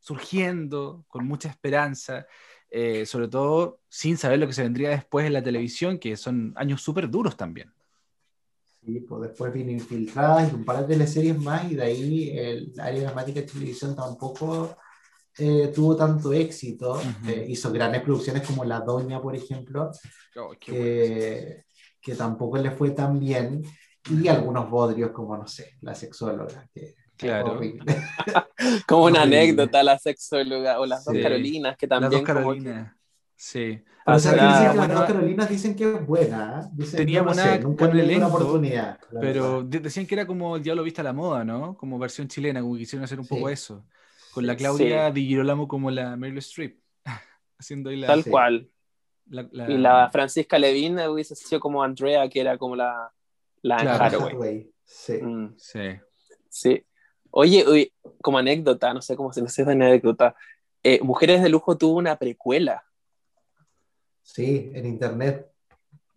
surgiendo 0.00 1.04
con 1.08 1.26
mucha 1.26 1.48
esperanza, 1.48 2.26
eh, 2.70 3.06
sobre 3.06 3.28
todo 3.28 3.80
sin 3.88 4.16
saber 4.18 4.38
lo 4.38 4.46
que 4.46 4.52
se 4.52 4.62
vendría 4.62 4.90
después 4.90 5.26
en 5.26 5.32
la 5.34 5.42
televisión, 5.42 5.98
que 5.98 6.16
son 6.16 6.52
años 6.56 6.82
súper 6.82 7.08
duros 7.10 7.36
también. 7.36 7.72
Sí, 8.84 9.00
pues 9.00 9.22
después 9.22 9.52
vino 9.52 9.70
Infiltradas 9.70 10.50
y 10.50 10.54
un 10.54 10.64
par 10.64 10.78
de 10.80 10.94
teleseries 10.94 11.38
más, 11.38 11.70
y 11.70 11.74
de 11.74 11.82
ahí 11.82 12.30
el 12.38 12.72
área 12.78 13.02
dramática 13.02 13.40
de 13.40 13.46
televisión 13.46 13.94
tampoco 13.94 14.76
eh, 15.38 15.70
tuvo 15.74 15.94
tanto 15.96 16.32
éxito. 16.32 17.00
Eh, 17.26 17.46
hizo 17.48 17.70
grandes 17.72 18.02
producciones 18.02 18.46
como 18.46 18.64
La 18.64 18.80
Doña, 18.80 19.20
por 19.20 19.34
ejemplo, 19.36 19.90
que, 20.60 21.64
que 22.00 22.14
tampoco 22.14 22.58
le 22.58 22.70
fue 22.70 22.90
tan 22.92 23.18
bien, 23.18 23.62
y 24.10 24.28
algunos 24.28 24.70
bodrios 24.70 25.10
como, 25.10 25.36
no 25.36 25.46
sé, 25.46 25.76
La 25.82 25.94
Sexóloga, 25.94 26.66
que 26.72 26.94
Claro. 27.18 27.54
horrible. 27.54 27.96
Como 28.86 29.06
una 29.06 29.22
anécdota 29.22 29.82
la 29.82 29.98
sexóloga 29.98 30.78
o 30.78 30.86
las 30.86 31.04
dos. 31.04 31.16
Carolinas 31.20 31.76
que 31.76 31.88
Las 31.88 32.00
también 32.00 32.10
dos 32.24 32.32
como 32.32 32.52
que- 32.52 32.58
Carolinas. 32.62 32.92
Sí. 33.40 33.80
Pero 34.04 34.18
¿sabes 34.18 34.40
qué? 34.40 34.44
Ahora, 34.46 34.58
dicen 34.58 34.72
que 34.72 34.76
las 34.88 34.88
dos 34.98 35.06
Carolinas 35.06 35.48
dicen 35.48 35.76
que 35.76 35.84
es 35.94 36.06
buena. 36.06 36.60
¿eh? 36.64 36.68
Dicen, 36.72 36.96
Tenía 36.96 37.22
no 37.22 37.32
sé, 37.34 37.60
nunca 37.60 37.84
una 37.86 38.26
oportunidad. 38.26 38.98
la 39.12 39.20
Pero 39.20 39.42
verdad. 39.58 39.64
de- 39.70 39.80
decían 39.80 40.06
que 40.06 40.14
era 40.16 40.26
como 40.26 40.56
el 40.56 40.62
diablo 40.62 40.82
viste 40.82 41.00
a 41.02 41.04
la 41.04 41.12
moda, 41.12 41.44
¿no? 41.44 41.76
Como 41.76 41.98
versión 42.00 42.26
chilena, 42.26 42.60
como 42.60 42.72
que 42.74 42.80
quisieron 42.80 43.04
hacer 43.04 43.18
un 43.20 43.24
Sí. 43.26 43.34
poco 43.34 43.48
eso. 43.48 43.84
Con 44.34 44.44
la 44.46 44.54
Sí. 44.54 44.58
Claudia 44.58 45.10
Di 45.12 45.26
Girolamo 45.26 45.68
como 45.68 45.90
la 45.90 46.16
Meryl 46.16 46.38
Streep. 46.38 46.80
Haciendo 47.58 47.90
ahí 47.90 47.96
la, 47.96 48.06
tal 48.08 48.24
Sí. 48.24 48.30
cual. 48.30 48.70
la- 49.30 49.46
la- 49.52 49.70
Y 49.70 49.76
la 49.78 50.08
Francisca 50.10 50.58
Levin 50.58 50.98
hubiese 51.00 51.36
sido 51.36 51.60
como 51.60 51.82
Andrea, 51.82 52.28
que 52.30 52.40
era 52.40 52.56
como 52.58 52.74
la, 52.74 53.12
la 53.62 53.76
Anne 53.76 53.90
Claro. 53.94 54.28
Sí. 54.84 55.12
Mm, 55.22 55.54
Sí. 55.58 55.80
sí. 56.48 56.84
Oye, 57.30 57.64
oye, 57.66 57.92
como 58.22 58.38
anécdota, 58.38 58.92
no 58.94 59.02
sé 59.02 59.14
cómo 59.16 59.32
se 59.32 59.42
no 59.42 59.48
sé 59.48 59.62
es 59.62 59.68
anécdota. 59.68 60.34
eh, 60.82 60.98
Mujeres 61.02 61.42
de 61.42 61.50
Lujo 61.50 61.76
tuvo 61.76 61.98
una 61.98 62.16
precuela. 62.16 62.82
Sí, 64.32 64.70
en 64.74 64.86
internet. 64.86 65.46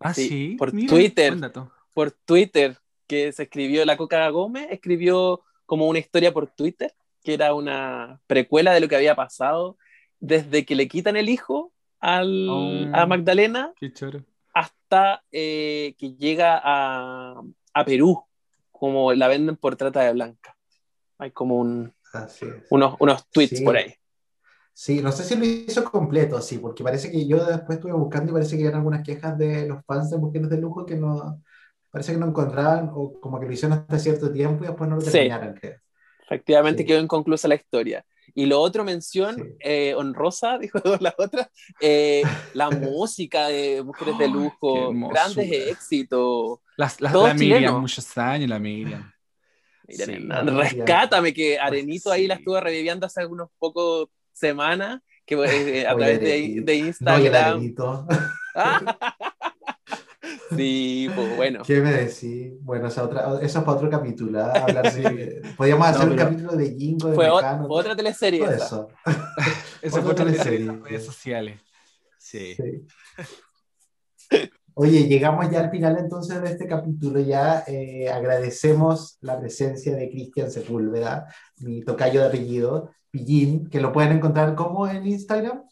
Ah, 0.00 0.12
Sí, 0.14 0.28
sí. 0.28 0.56
por 0.58 0.72
Mira, 0.74 0.88
Twitter. 0.88 1.34
por 1.94 2.10
Twitter 2.10 2.76
que 3.06 3.32
se 3.32 3.44
escribió, 3.44 3.84
la 3.84 3.96
Coca 3.96 4.28
Gómez 4.30 4.68
escribió 4.70 5.42
como 5.66 5.86
una 5.88 5.98
historia 5.98 6.32
por 6.32 6.48
Twitter, 6.48 6.92
que 7.22 7.34
era 7.34 7.54
una 7.54 8.20
precuela 8.26 8.72
de 8.74 8.80
lo 8.80 8.88
que 8.88 8.96
había 8.96 9.14
pasado 9.14 9.76
desde 10.20 10.64
que 10.64 10.74
le 10.74 10.88
quitan 10.88 11.16
el 11.16 11.28
hijo 11.28 11.72
al, 12.00 12.48
Oh. 12.50 12.90
a 12.92 13.06
Magdalena 13.06 13.72
Qué 13.78 13.92
choro. 13.92 14.24
hasta 14.54 15.22
eh, 15.30 15.94
que 15.98 16.14
llega 16.16 16.60
a, 16.62 17.40
a 17.74 17.84
Perú, 17.84 18.24
como 18.70 19.12
la 19.14 19.28
venden 19.28 19.56
por 19.56 19.76
trata 19.76 20.02
de 20.02 20.12
blanca. 20.12 20.56
Hay 21.18 21.30
como 21.30 21.56
un- 21.58 21.94
unos, 22.70 22.96
unos 22.98 23.28
tweets 23.30 23.58
Sí. 23.58 23.64
por 23.64 23.76
ahí. 23.76 23.94
Sí, 24.74 25.02
no 25.02 25.12
sé 25.12 25.24
si 25.24 25.36
lo 25.36 25.44
hizo 25.44 25.84
completo, 25.84 26.40
sí, 26.40 26.58
porque 26.58 26.82
parece 26.82 27.10
que 27.10 27.26
yo 27.26 27.44
después 27.44 27.76
estuve 27.78 27.92
buscando 27.92 28.30
y 28.30 28.34
parece 28.34 28.56
que 28.56 28.62
eran 28.64 28.76
algunas 28.76 29.02
quejas 29.02 29.36
de 29.38 29.66
los 29.68 29.84
fans 29.84 30.10
de 30.10 30.18
Mujeres 30.18 30.48
de 30.48 30.56
Lujo 30.58 30.86
que 30.86 30.96
no, 30.96 31.42
parece 31.90 32.12
que 32.12 32.18
no 32.18 32.26
encontraban 32.28 32.90
o 32.94 33.20
como 33.20 33.38
que 33.38 33.46
lo 33.46 33.52
hicieron 33.52 33.78
hasta 33.78 33.98
cierto 33.98 34.32
tiempo 34.32 34.64
y 34.64 34.68
después 34.68 34.88
no 34.88 34.96
lo 34.96 35.02
Sí. 35.02 35.12
terminaron, 35.12 35.54
creo. 35.54 35.78
Efectivamente 36.24 36.82
Sí. 36.82 36.86
quedó 36.86 37.00
inconclusa 37.00 37.48
la 37.48 37.56
historia. 37.56 38.04
Y 38.34 38.46
lo 38.46 38.60
otro 38.60 38.84
mención, 38.84 39.36
Sí. 39.36 39.42
eh, 39.60 39.94
honrosa, 39.94 40.58
dijo 40.60 40.78
la 41.00 41.14
otra, 41.18 41.50
eh, 41.80 42.24
la 42.54 42.70
música 42.70 43.48
de 43.48 43.82
Mujeres 43.82 44.16
de 44.16 44.28
Lujo, 44.28 44.92
grandes 45.08 45.46
éxitos. 45.50 46.60
Las, 46.76 47.00
las, 47.00 47.12
la 47.12 47.34
Miriam, 47.34 47.80
muchos 47.80 48.16
años 48.16 48.48
la 48.48 48.58
Miriam. 48.58 49.12
Mira, 49.86 50.06
Sí. 50.06 50.12
rescátame, 50.46 51.34
que 51.34 51.58
Arenito 51.58 52.10
ahí 52.10 52.26
la 52.26 52.34
sí. 52.34 52.40
estuvo 52.40 52.60
reviviendo 52.60 53.04
hace 53.06 53.26
unos 53.26 53.50
pocos 53.58 54.08
semanas, 54.32 55.00
que 55.24 55.34
eh, 55.34 55.86
a 55.86 55.94
Oye, 55.94 56.18
través 56.18 56.20
de, 56.20 56.60
de 56.62 56.78
No, 56.80 56.86
Instagram. 56.86 57.52
Arenito. 57.56 58.06
sí, 60.56 61.08
pues 61.14 61.36
bueno. 61.36 61.62
¿Qué 61.64 61.80
me 61.80 61.92
decís? 61.92 62.52
Bueno, 62.60 62.88
esa 62.88 63.04
otra, 63.04 63.38
eso 63.40 63.58
es 63.58 63.64
para 63.64 63.76
otro 63.76 63.90
capítulo. 63.90 64.42
¿ah? 64.44 64.52
Hablar 64.52 64.92
de- 64.92 65.42
podríamos 65.56 65.86
hacer 65.88 66.06
No, 66.06 66.12
un 66.12 66.18
capítulo 66.18 66.52
de 66.56 66.74
Jingo, 66.76 67.08
de 67.08 67.14
Fue, 67.14 67.30
o- 67.30 67.36
Mecano, 67.36 67.66
otra 67.68 67.96
teleserie 67.96 68.40
todo 68.40 68.50
esa. 68.50 68.64
eso. 68.66 68.88
Otra 69.84 70.00
fue 70.02 70.12
otra 70.12 70.24
teleserie. 70.26 70.60
las 70.66 70.80
redes 70.80 71.04
sociales. 71.04 71.60
Sí. 72.16 72.54
Sí. 72.54 72.86
Oye, 74.74 75.08
llegamos 75.08 75.50
ya 75.50 75.58
al 75.60 75.70
final 75.72 75.96
entonces 75.98 76.40
de 76.40 76.50
este 76.50 76.68
capítulo. 76.68 77.18
Ya 77.18 77.64
eh, 77.66 78.08
agradecemos 78.08 79.18
la 79.22 79.40
presencia 79.40 79.96
de 79.96 80.08
Cristian 80.08 80.52
Sepúlveda, 80.52 81.26
mi 81.58 81.82
tocayo 81.82 82.20
de 82.20 82.28
apellido, 82.28 82.92
Pillín, 83.12 83.68
que 83.68 83.80
lo 83.80 83.92
pueden 83.92 84.12
encontrar 84.12 84.54
como 84.54 84.88
en 84.88 85.06
Instagram. 85.06 85.62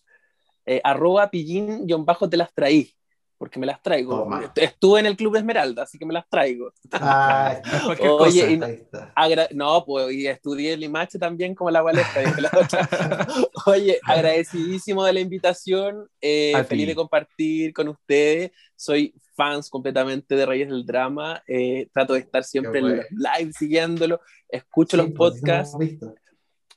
Eh, 0.67 0.81
arroba 0.85 1.31
pillín 1.31 1.87
guion 1.87 2.05
bajo 2.05 2.29
te 2.29 2.37
las 2.37 2.53
traí, 2.53 2.93
porque 3.39 3.59
me 3.59 3.65
las 3.67 3.83
traigo. 3.83 4.19
Toma. 4.19 4.53
Estuve 4.55 5.01
en 5.01 5.07
el 5.07 5.17
Club 5.17 5.37
Esmeralda, 5.37 5.85
así 5.85 5.99
que 5.99 6.05
me 6.05 6.13
las 6.13 6.29
traigo. 6.29 6.71
Ah, 6.93 7.59
Cualquier 7.87 8.11
Oye, 8.11 8.59
cosa. 8.59 8.67
ahí 8.67 8.75
está. 8.75 9.49
No, 9.55 9.85
pues, 9.87 10.13
y 10.13 10.27
estudié 10.27 10.75
el 10.75 10.81
Limache 10.81 11.19
también 11.19 11.55
como 11.55 11.71
la 11.71 11.83
otra. 11.83 12.03
Oye, 13.67 13.99
agradecidísimo 14.05 15.03
de 15.03 15.15
la 15.15 15.21
invitación, 15.21 16.07
eh, 16.21 16.63
feliz 16.69 16.89
de 16.89 16.95
compartir 16.95 17.73
con 17.73 17.89
ustedes. 17.89 18.53
Soy 18.77 19.15
fans 19.35 19.71
completamente 19.71 20.37
de 20.37 20.45
Reyes 20.45 20.69
del 20.69 20.85
Drama. 20.85 21.43
eh, 21.49 21.89
trato 21.95 22.13
de 22.13 22.21
estar 22.21 22.45
siempre 22.45 22.81
en 22.81 22.87
Qué 22.87 22.97
los 22.97 23.07
live 23.11 23.53
siguiéndolo, 23.55 24.21
escucho 24.47 24.99
Sí, 24.99 25.03
los 25.03 25.13
pues, 25.17 25.41
podcasts. 25.41 25.77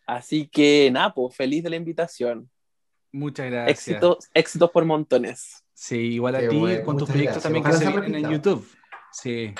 Así 0.05 0.47
que 0.47 0.89
nada, 0.91 1.13
pues 1.13 1.35
feliz 1.35 1.63
de 1.63 1.69
la 1.69 1.75
invitación. 1.77 2.49
Muchas 3.11 3.49
gracias. 3.51 3.79
Éxitos, 3.87 4.17
éxitos 4.33 4.71
por 4.71 4.85
montones. 4.85 5.63
Sí, 5.73 5.97
igual 5.97 6.35
a 6.35 6.39
Qué 6.39 6.47
ti, 6.49 6.57
bueno, 6.57 6.83
con 6.85 6.97
tus 6.97 7.09
muchas 7.09 7.13
proyectos 7.13 7.43
gracias. 7.43 7.43
también 7.43 7.63
que 7.63 7.69
Ojalá 7.69 7.79
se 7.79 7.85
se 7.85 8.09
vienen 8.11 8.25
en. 8.25 8.31
YouTube. 8.31 8.67
Sí, 9.11 9.53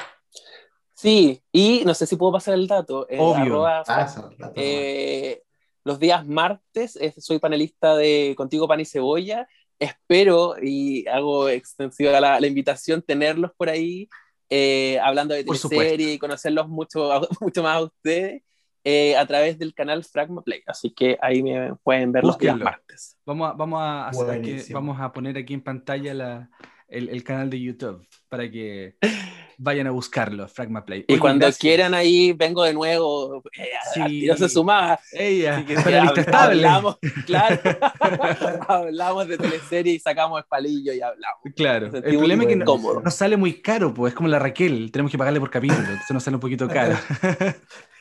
Sí, 0.95 1.44
y 1.52 1.82
no 1.86 1.94
sé 1.94 2.06
si 2.06 2.15
puedo 2.15 2.32
pasar 2.34 2.53
el 2.53 2.68
dato. 2.68 3.07
eh, 3.10 3.18
Obvio. 3.20 3.41
arroba 3.44 3.84
Pasa. 3.84 4.30
Eh, 4.56 5.41
los 5.84 5.99
días 5.99 6.26
martes 6.26 6.95
eh, 6.95 7.14
soy 7.18 7.40
panelista 7.40 7.95
de 7.98 8.34
Contigo 8.38 8.68
Pan 8.68 8.80
y 8.80 8.86
Cebolla. 8.86 9.48
Espero, 9.80 10.56
y 10.61 11.06
hago 11.07 11.49
extensiva 11.49 12.22
la, 12.22 12.40
la 12.40 12.48
invitación, 12.48 13.02
tenerlos 13.02 13.52
por 13.57 13.70
ahí 13.70 14.07
eh, 14.49 14.98
hablando 15.03 15.34
de 15.34 15.44
teleserie 15.44 16.14
y 16.14 16.20
conocerlos 16.20 16.70
mucho, 16.70 17.10
mucho 17.41 17.64
más 17.64 17.78
a 17.78 17.82
ustedes 17.84 18.44
eh, 18.84 19.15
a 19.18 19.26
través 19.26 19.57
del 19.60 19.73
canal 19.73 20.03
Fragma 20.03 20.41
Play. 20.41 20.61
Así 20.68 20.91
que 20.91 21.18
ahí 21.22 21.41
me 21.43 21.76
pueden 21.84 22.11
ver 22.11 22.23
los 22.23 22.38
días 22.38 22.57
martes. 22.57 23.18
Vamos 23.26 23.51
a, 23.51 23.53
vamos 23.53 23.80
a, 23.81 24.07
hacer 24.10 24.30
aquí- 24.30 24.39
Buenísimo. 24.49 24.80
vamos 24.80 24.99
a 25.01 25.11
poner 25.14 25.38
aquí 25.38 25.53
en 25.53 25.61
pantalla 25.61 26.14
la- 26.14 26.49
el, 26.88 27.10
el 27.10 27.23
canal 27.23 27.49
de 27.49 27.60
YouTube 27.60 28.05
para 28.30 28.51
que 28.51 28.97
vayan 29.57 29.88
a 29.88 29.91
buscarlo, 29.91 30.47
Fragma 30.47 30.84
Play. 30.85 31.05
Y 31.07 31.14
Oye, 31.14 31.19
cuando 31.19 31.45
gracias. 31.45 31.60
quieran 31.60 31.93
ahí, 31.93 32.34
vengo 32.34 32.64
de 32.64 32.73
nuevo. 32.73 33.41
Eh, 33.57 33.69
Sí. 33.95 34.27
se 34.35 34.49
sumaba. 34.49 34.99
Ella, 35.11 35.64
que 35.65 35.76
lista 35.76 35.89
hab- 36.03 36.18
estable. 36.19 36.55
Hablamos, 36.68 36.97
claro, 37.26 37.60
hablamos 38.68 39.27
de 39.27 39.38
teleserie 39.38 39.93
y 39.93 39.99
sacamos 39.99 40.39
espalillo 40.41 40.93
y 40.93 41.01
hablamos. 41.01 41.39
Claro, 41.55 41.85
el 41.88 42.01
problema 42.18 42.43
es 42.43 42.49
que 42.49 42.55
no- 42.57 43.01
nos 43.01 43.14
sale 43.15 43.38
muy 43.38 43.61
caro, 43.61 43.93
pues 43.93 44.11
es 44.11 44.15
como 44.18 44.27
la 44.30 44.39
Raquel, 44.39 44.91
tenemos 44.91 45.11
que 45.11 45.18
pagarle 45.18 45.39
por 45.39 45.49
capítulo, 45.49 45.80
entonces 45.81 46.11
nos 46.11 46.23
sale 46.23 46.35
un 46.35 46.41
poquito 46.41 46.68
caro. 46.68 46.95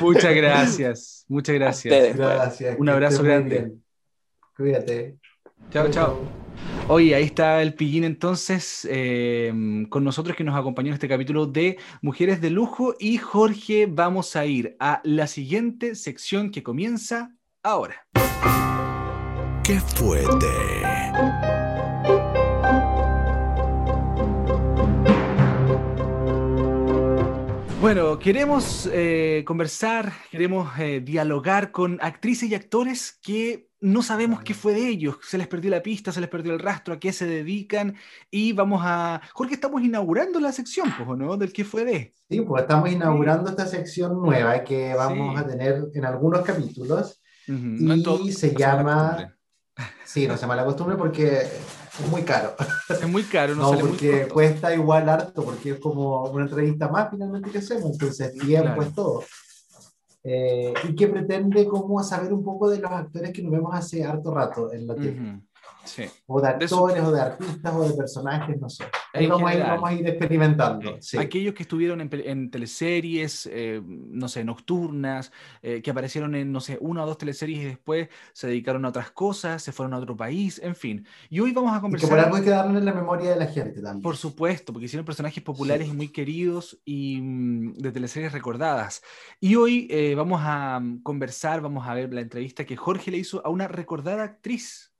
Muchas 0.00 0.34
gracias, 0.36 1.24
muchas 1.28 1.54
gracias. 1.54 1.94
ustedes. 1.94 2.16
Gracias. 2.16 2.76
Un 2.78 2.88
abrazo 2.88 3.22
grande. 3.22 3.72
Cuídate. 4.56 5.16
Chao, 5.70 5.90
chao. 5.90 6.44
Oye, 6.86 7.14
ahí 7.14 7.24
está 7.24 7.62
el 7.62 7.74
pillín 7.74 8.04
entonces 8.04 8.86
eh, 8.90 9.52
con 9.88 10.04
nosotros 10.04 10.36
que 10.36 10.44
nos 10.44 10.54
acompañó 10.54 10.88
en 10.88 10.94
este 10.94 11.08
capítulo 11.08 11.46
de 11.46 11.78
Mujeres 12.02 12.40
de 12.40 12.50
Lujo 12.50 12.94
y 12.98 13.16
Jorge, 13.16 13.86
vamos 13.86 14.36
a 14.36 14.44
ir 14.44 14.76
a 14.78 15.00
la 15.02 15.26
siguiente 15.26 15.94
sección 15.94 16.50
que 16.50 16.62
comienza 16.62 17.34
ahora. 17.62 18.06
¡Qué 19.64 19.80
fuerte! 19.80 20.46
Bueno, 27.84 28.18
queremos 28.18 28.88
eh, 28.90 29.44
conversar, 29.46 30.10
queremos 30.30 30.70
eh, 30.78 31.02
dialogar 31.04 31.70
con 31.70 31.98
actrices 32.00 32.48
y 32.48 32.54
actores 32.54 33.18
que 33.22 33.68
no 33.78 34.02
sabemos 34.02 34.40
qué 34.42 34.54
fue 34.54 34.72
de 34.72 34.88
ellos, 34.88 35.18
se 35.22 35.36
les 35.36 35.46
perdió 35.48 35.70
la 35.70 35.82
pista, 35.82 36.10
se 36.10 36.22
les 36.22 36.30
perdió 36.30 36.54
el 36.54 36.60
rastro, 36.60 36.94
a 36.94 36.98
qué 36.98 37.12
se 37.12 37.26
dedican 37.26 37.94
y 38.30 38.54
vamos 38.54 38.80
a... 38.86 39.20
Jorge, 39.34 39.52
estamos 39.52 39.82
inaugurando 39.82 40.40
la 40.40 40.50
sección, 40.52 40.94
pues, 40.96 41.06
¿o 41.06 41.14
¿no? 41.14 41.36
Del 41.36 41.52
qué 41.52 41.62
fue 41.62 41.84
de. 41.84 42.14
Sí, 42.30 42.40
pues 42.40 42.62
estamos 42.62 42.90
inaugurando 42.90 43.50
esta 43.50 43.66
sección 43.66 44.18
nueva 44.18 44.64
que 44.64 44.94
vamos 44.94 45.36
Sí. 45.36 45.44
a 45.44 45.46
tener 45.46 45.84
en 45.92 46.04
algunos 46.06 46.40
capítulos. 46.40 47.20
Ujú, 47.46 47.58
no 47.60 47.92
en 47.92 48.00
Y 48.00 48.02
todo, 48.02 48.26
se 48.28 48.50
no 48.54 48.58
llama-. 48.60 49.36
Sí, 50.06 50.26
no 50.26 50.38
se 50.38 50.46
mala 50.46 50.64
costumbre 50.64 50.96
porque 50.96 51.42
es 52.02 52.08
muy 52.10 52.22
caro. 52.22 52.54
Es 52.88 53.08
muy 53.08 53.22
caro, 53.24 53.54
no, 53.54 53.62
No, 53.62 53.68
sale 53.70 53.82
muy 53.82 53.90
porque 53.92 54.10
costoso. 54.12 54.34
cuesta 54.34 54.74
igual 54.74 55.08
harto, 55.08 55.44
porque 55.44 55.70
es 55.72 55.78
como 55.80 56.22
una 56.30 56.44
entrevista 56.44 56.88
más 56.88 57.10
finalmente 57.10 57.50
que 57.50 57.58
hacemos, 57.58 57.90
entonces 57.92 58.32
tiempo 58.32 58.66
Claro. 58.66 58.82
es 58.82 58.94
todo. 58.94 59.24
Eh, 60.26 60.72
y 60.88 60.94
que 60.94 61.06
pretende 61.08 61.66
como 61.66 62.02
saber 62.02 62.32
un 62.32 62.42
poco 62.42 62.70
de 62.70 62.78
los 62.78 62.90
actores 62.90 63.30
que 63.30 63.42
nos 63.42 63.52
vemos 63.52 63.74
hace 63.74 64.04
harto 64.04 64.32
rato 64.34 64.72
en 64.72 64.86
la 64.86 64.94
tele. 64.94 65.20
Ujú, 65.20 65.42
Sí. 65.84 66.04
O 66.26 66.40
de 66.40 66.54
De 66.58 66.68
su- 66.68 66.74
actores, 66.76 67.02
o 67.04 67.12
de 67.12 67.20
artistas, 67.20 67.74
o 67.74 67.88
de 67.88 67.94
personajes, 67.94 68.60
no 68.60 68.68
sé. 68.68 68.84
Ahí 69.12 69.26
vamos 69.26 69.50
a, 69.50 69.54
ir, 69.54 69.62
vamos 69.62 69.90
a 69.90 69.92
ir 69.92 70.06
experimentando. 70.08 70.96
sí. 71.00 71.18
Aquellos 71.18 71.54
que 71.54 71.62
estuvieron 71.62 72.00
en, 72.00 72.10
en 72.12 72.50
teleseries, 72.50 73.48
eh, 73.52 73.80
no 73.84 74.28
sé, 74.28 74.44
nocturnas, 74.44 75.30
eh, 75.62 75.82
que 75.82 75.90
aparecieron 75.90 76.34
en, 76.34 76.50
no 76.52 76.60
sé, 76.60 76.78
una 76.80 77.04
o 77.04 77.06
dos 77.06 77.18
teleseries 77.18 77.60
y 77.60 77.64
después 77.64 78.08
se 78.32 78.46
dedicaron 78.48 78.84
a 78.84 78.88
otras 78.88 79.10
cosas, 79.12 79.62
se 79.62 79.72
fueron 79.72 79.94
a 79.94 79.98
otro 79.98 80.16
país, 80.16 80.60
en 80.62 80.74
fin. 80.74 81.06
Y 81.30 81.40
hoy 81.40 81.52
vamos 81.52 81.72
a 81.72 81.74
Y 81.74 81.78
que 81.78 81.82
conversar. 81.82 82.10
por 82.10 82.18
algo 82.18 82.36
hay 82.36 82.42
que 82.42 82.50
darle 82.50 82.78
en 82.78 82.84
la 82.84 82.92
memoria 82.92 83.30
de 83.30 83.36
la 83.36 83.46
gente 83.46 83.80
también. 83.82 84.02
Por 84.02 84.16
supuesto, 84.16 84.72
porque 84.72 84.86
hicieron 84.86 85.04
personajes 85.06 85.42
populares 85.42 85.86
Sí. 85.86 85.92
y 85.92 85.96
muy 85.96 86.08
queridos 86.08 86.80
y 86.84 87.20
mm, 87.20 87.74
de 87.74 87.92
teleseries 87.92 88.32
recordadas. 88.32 89.02
Y 89.40 89.56
hoy 89.56 89.86
eh, 89.90 90.14
vamos 90.16 90.40
a 90.42 90.80
mm, 90.80 91.02
conversar, 91.02 91.60
vamos 91.60 91.86
a 91.86 91.94
ver 91.94 92.12
la 92.12 92.20
entrevista 92.20 92.64
que 92.64 92.76
Jorge 92.76 93.10
le 93.10 93.18
hizo 93.18 93.44
a 93.44 93.50
una 93.50 93.68
recordada 93.68 94.22
actriz. 94.24 94.93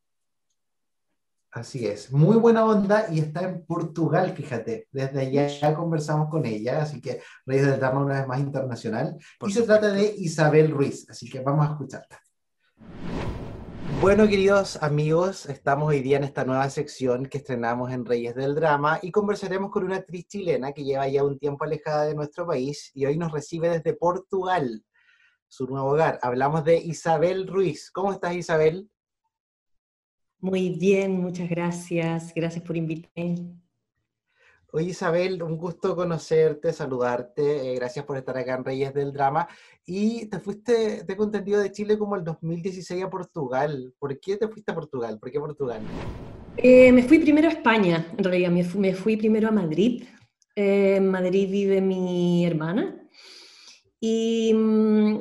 Así 1.54 1.86
es, 1.86 2.10
muy 2.10 2.36
buena 2.36 2.64
onda 2.64 3.06
y 3.12 3.20
está 3.20 3.42
en 3.42 3.64
Portugal, 3.64 4.32
fíjate. 4.36 4.88
Desde 4.90 5.20
allá 5.20 5.46
ya 5.46 5.72
conversamos 5.72 6.28
con 6.28 6.44
ella, 6.44 6.82
así 6.82 7.00
que 7.00 7.22
Reyes 7.46 7.66
del 7.66 7.78
Drama 7.78 8.00
una 8.00 8.18
vez 8.18 8.26
más 8.26 8.40
internacional. 8.40 9.16
Por 9.38 9.48
y 9.48 9.52
se 9.52 9.60
supuesto. 9.60 9.86
trata 9.86 9.94
de 9.94 10.16
Isabel 10.18 10.72
Ruiz, 10.72 11.08
así 11.08 11.30
que 11.30 11.38
vamos 11.38 11.64
a 11.64 11.70
escucharla. 11.70 12.20
Bueno, 14.00 14.26
queridos 14.26 14.82
amigos, 14.82 15.46
estamos 15.46 15.90
hoy 15.90 16.00
día 16.00 16.16
en 16.16 16.24
esta 16.24 16.44
nueva 16.44 16.68
sección 16.70 17.26
que 17.26 17.38
estrenamos 17.38 17.92
en 17.92 18.04
Reyes 18.04 18.34
del 18.34 18.56
Drama 18.56 18.98
y 19.00 19.12
conversaremos 19.12 19.70
con 19.70 19.84
una 19.84 19.98
actriz 19.98 20.26
chilena 20.26 20.72
que 20.72 20.82
lleva 20.82 21.06
ya 21.06 21.22
un 21.22 21.38
tiempo 21.38 21.62
alejada 21.62 22.06
de 22.06 22.16
nuestro 22.16 22.48
país 22.48 22.90
y 22.94 23.06
hoy 23.06 23.16
nos 23.16 23.30
recibe 23.30 23.68
desde 23.68 23.94
Portugal, 23.94 24.84
su 25.46 25.68
nuevo 25.68 25.90
hogar. 25.90 26.18
Hablamos 26.20 26.64
de 26.64 26.78
Isabel 26.78 27.46
Ruiz. 27.46 27.92
¿Cómo 27.92 28.12
estás, 28.12 28.34
Isabel? 28.34 28.90
Muy 30.44 30.68
bien, 30.68 31.12
muchas 31.22 31.48
gracias. 31.48 32.34
Gracias 32.34 32.62
por 32.62 32.76
invitarme. 32.76 33.56
Oye, 34.72 34.90
Isabel, 34.90 35.42
un 35.42 35.56
gusto 35.56 35.96
conocerte, 35.96 36.70
saludarte. 36.70 37.72
eh, 37.72 37.74
gracias 37.76 38.04
por 38.04 38.18
estar 38.18 38.36
acá 38.36 38.56
en 38.56 38.62
Reyes 38.62 38.92
del 38.92 39.10
Drama. 39.10 39.48
Y 39.86 40.26
te 40.26 40.38
fuiste, 40.38 41.04
tengo 41.04 41.24
entendido, 41.24 41.62
de 41.62 41.72
Chile 41.72 41.96
como 41.96 42.14
el 42.14 42.24
2016 42.24 43.04
a 43.04 43.08
Portugal. 43.08 43.94
¿Por 43.98 44.20
qué 44.20 44.36
te 44.36 44.46
fuiste 44.46 44.70
a 44.70 44.74
Portugal? 44.74 45.18
¿Por 45.18 45.30
qué 45.30 45.40
Portugal? 45.40 45.80
Eh, 46.58 46.92
me 46.92 47.04
fui 47.04 47.20
primero 47.20 47.48
a 47.48 47.52
España, 47.52 48.06
en 48.14 48.22
realidad. 48.22 48.50
Me 48.50 48.64
fui, 48.64 48.80
me 48.82 48.92
fui 48.92 49.16
primero 49.16 49.48
a 49.48 49.50
Madrid. 49.50 50.04
Eh, 50.54 50.96
en 50.96 51.10
Madrid 51.10 51.50
vive 51.50 51.80
mi 51.80 52.44
hermana. 52.44 53.08
Y 53.98 54.52
mm, 54.52 55.18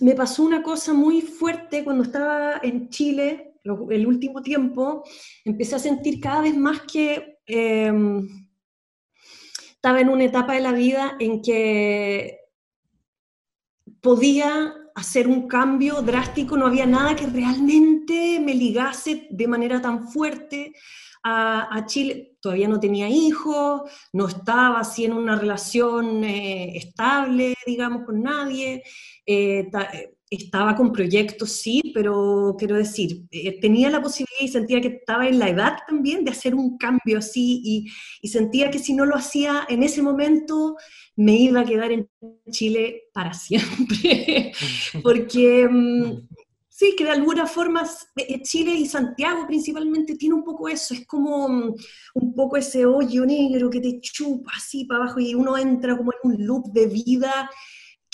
me 0.00 0.14
pasó 0.16 0.42
una 0.42 0.64
cosa 0.64 0.92
muy 0.92 1.20
fuerte 1.22 1.84
cuando 1.84 2.02
estaba 2.02 2.58
en 2.60 2.88
Chile, 2.88 3.53
el 3.64 4.06
último 4.06 4.42
tiempo. 4.42 5.04
Empecé 5.44 5.76
a 5.76 5.78
sentir 5.78 6.20
cada 6.20 6.42
vez 6.42 6.56
más 6.56 6.82
que 6.82 7.38
em, 7.46 8.48
estaba 9.84 10.00
en 10.00 10.08
una 10.08 10.24
etapa 10.24 10.54
de 10.54 10.60
la 10.60 10.72
vida 10.72 11.16
en 11.18 11.42
que 11.42 12.38
podía 14.00 14.74
hacer 14.94 15.26
un 15.26 15.48
cambio 15.48 16.02
drástico, 16.02 16.56
no 16.56 16.66
había 16.66 16.86
nada 16.86 17.16
que 17.16 17.26
realmente 17.26 18.38
me 18.40 18.54
ligase 18.54 19.26
de 19.30 19.48
manera 19.48 19.80
tan 19.80 20.08
fuerte 20.08 20.72
a, 21.24 21.84
Chile. 21.86 22.36
Todavía 22.40 22.68
no 22.68 22.78
tenía 22.78 23.08
hijos, 23.08 23.82
no 24.12 24.28
estaba 24.28 24.80
así 24.80 25.06
en 25.06 25.14
una 25.14 25.36
relación 25.36 26.22
eh, 26.22 26.76
estable, 26.76 27.54
digamos, 27.66 28.04
con 28.04 28.22
nadie. 28.22 28.82
eh, 29.26 29.70
eh, 29.92 30.13
estaba 30.36 30.74
con 30.74 30.92
proyectos, 30.92 31.52
sí, 31.52 31.80
pero 31.94 32.56
quiero 32.58 32.76
decir, 32.76 33.24
eh, 33.30 33.60
tenía 33.60 33.90
la 33.90 34.02
posibilidad 34.02 34.40
y 34.40 34.48
sentía 34.48 34.80
que 34.80 34.88
estaba 34.88 35.28
en 35.28 35.38
la 35.38 35.48
edad 35.48 35.78
también 35.86 36.24
de 36.24 36.30
hacer 36.30 36.54
un 36.54 36.76
cambio 36.78 37.18
así 37.18 37.60
y, 37.64 37.86
y 38.22 38.28
sentía 38.28 38.70
que 38.70 38.78
si 38.78 38.94
no 38.94 39.06
lo 39.06 39.16
hacía 39.16 39.66
en 39.68 39.82
ese 39.82 40.02
momento 40.02 40.76
me 41.16 41.36
iba 41.36 41.60
a 41.60 41.64
quedar 41.64 41.92
en 41.92 42.08
Chile 42.50 43.04
para 43.12 43.32
siempre, 43.34 44.52
porque 45.02 45.68
mm, 45.68 46.28
sí, 46.68 46.94
que 46.96 47.04
de 47.04 47.10
alguna 47.10 47.46
forma 47.46 47.88
eh, 48.16 48.42
Chile 48.42 48.72
y 48.74 48.86
Santiago 48.86 49.46
principalmente 49.46 50.16
tiene 50.16 50.34
un 50.34 50.44
poco 50.44 50.68
eso, 50.68 50.94
es 50.94 51.06
como 51.06 51.48
mm, 51.48 51.74
un 52.14 52.34
poco 52.34 52.56
ese 52.56 52.84
hoyo 52.84 53.24
negro 53.24 53.70
que 53.70 53.80
te 53.80 54.00
chupa 54.00 54.52
así 54.56 54.84
para 54.84 55.04
abajo 55.04 55.20
y 55.20 55.34
uno 55.34 55.56
entra 55.56 55.96
como 55.96 56.12
en 56.12 56.30
un 56.30 56.46
loop 56.46 56.72
de 56.72 56.86
vida 56.86 57.48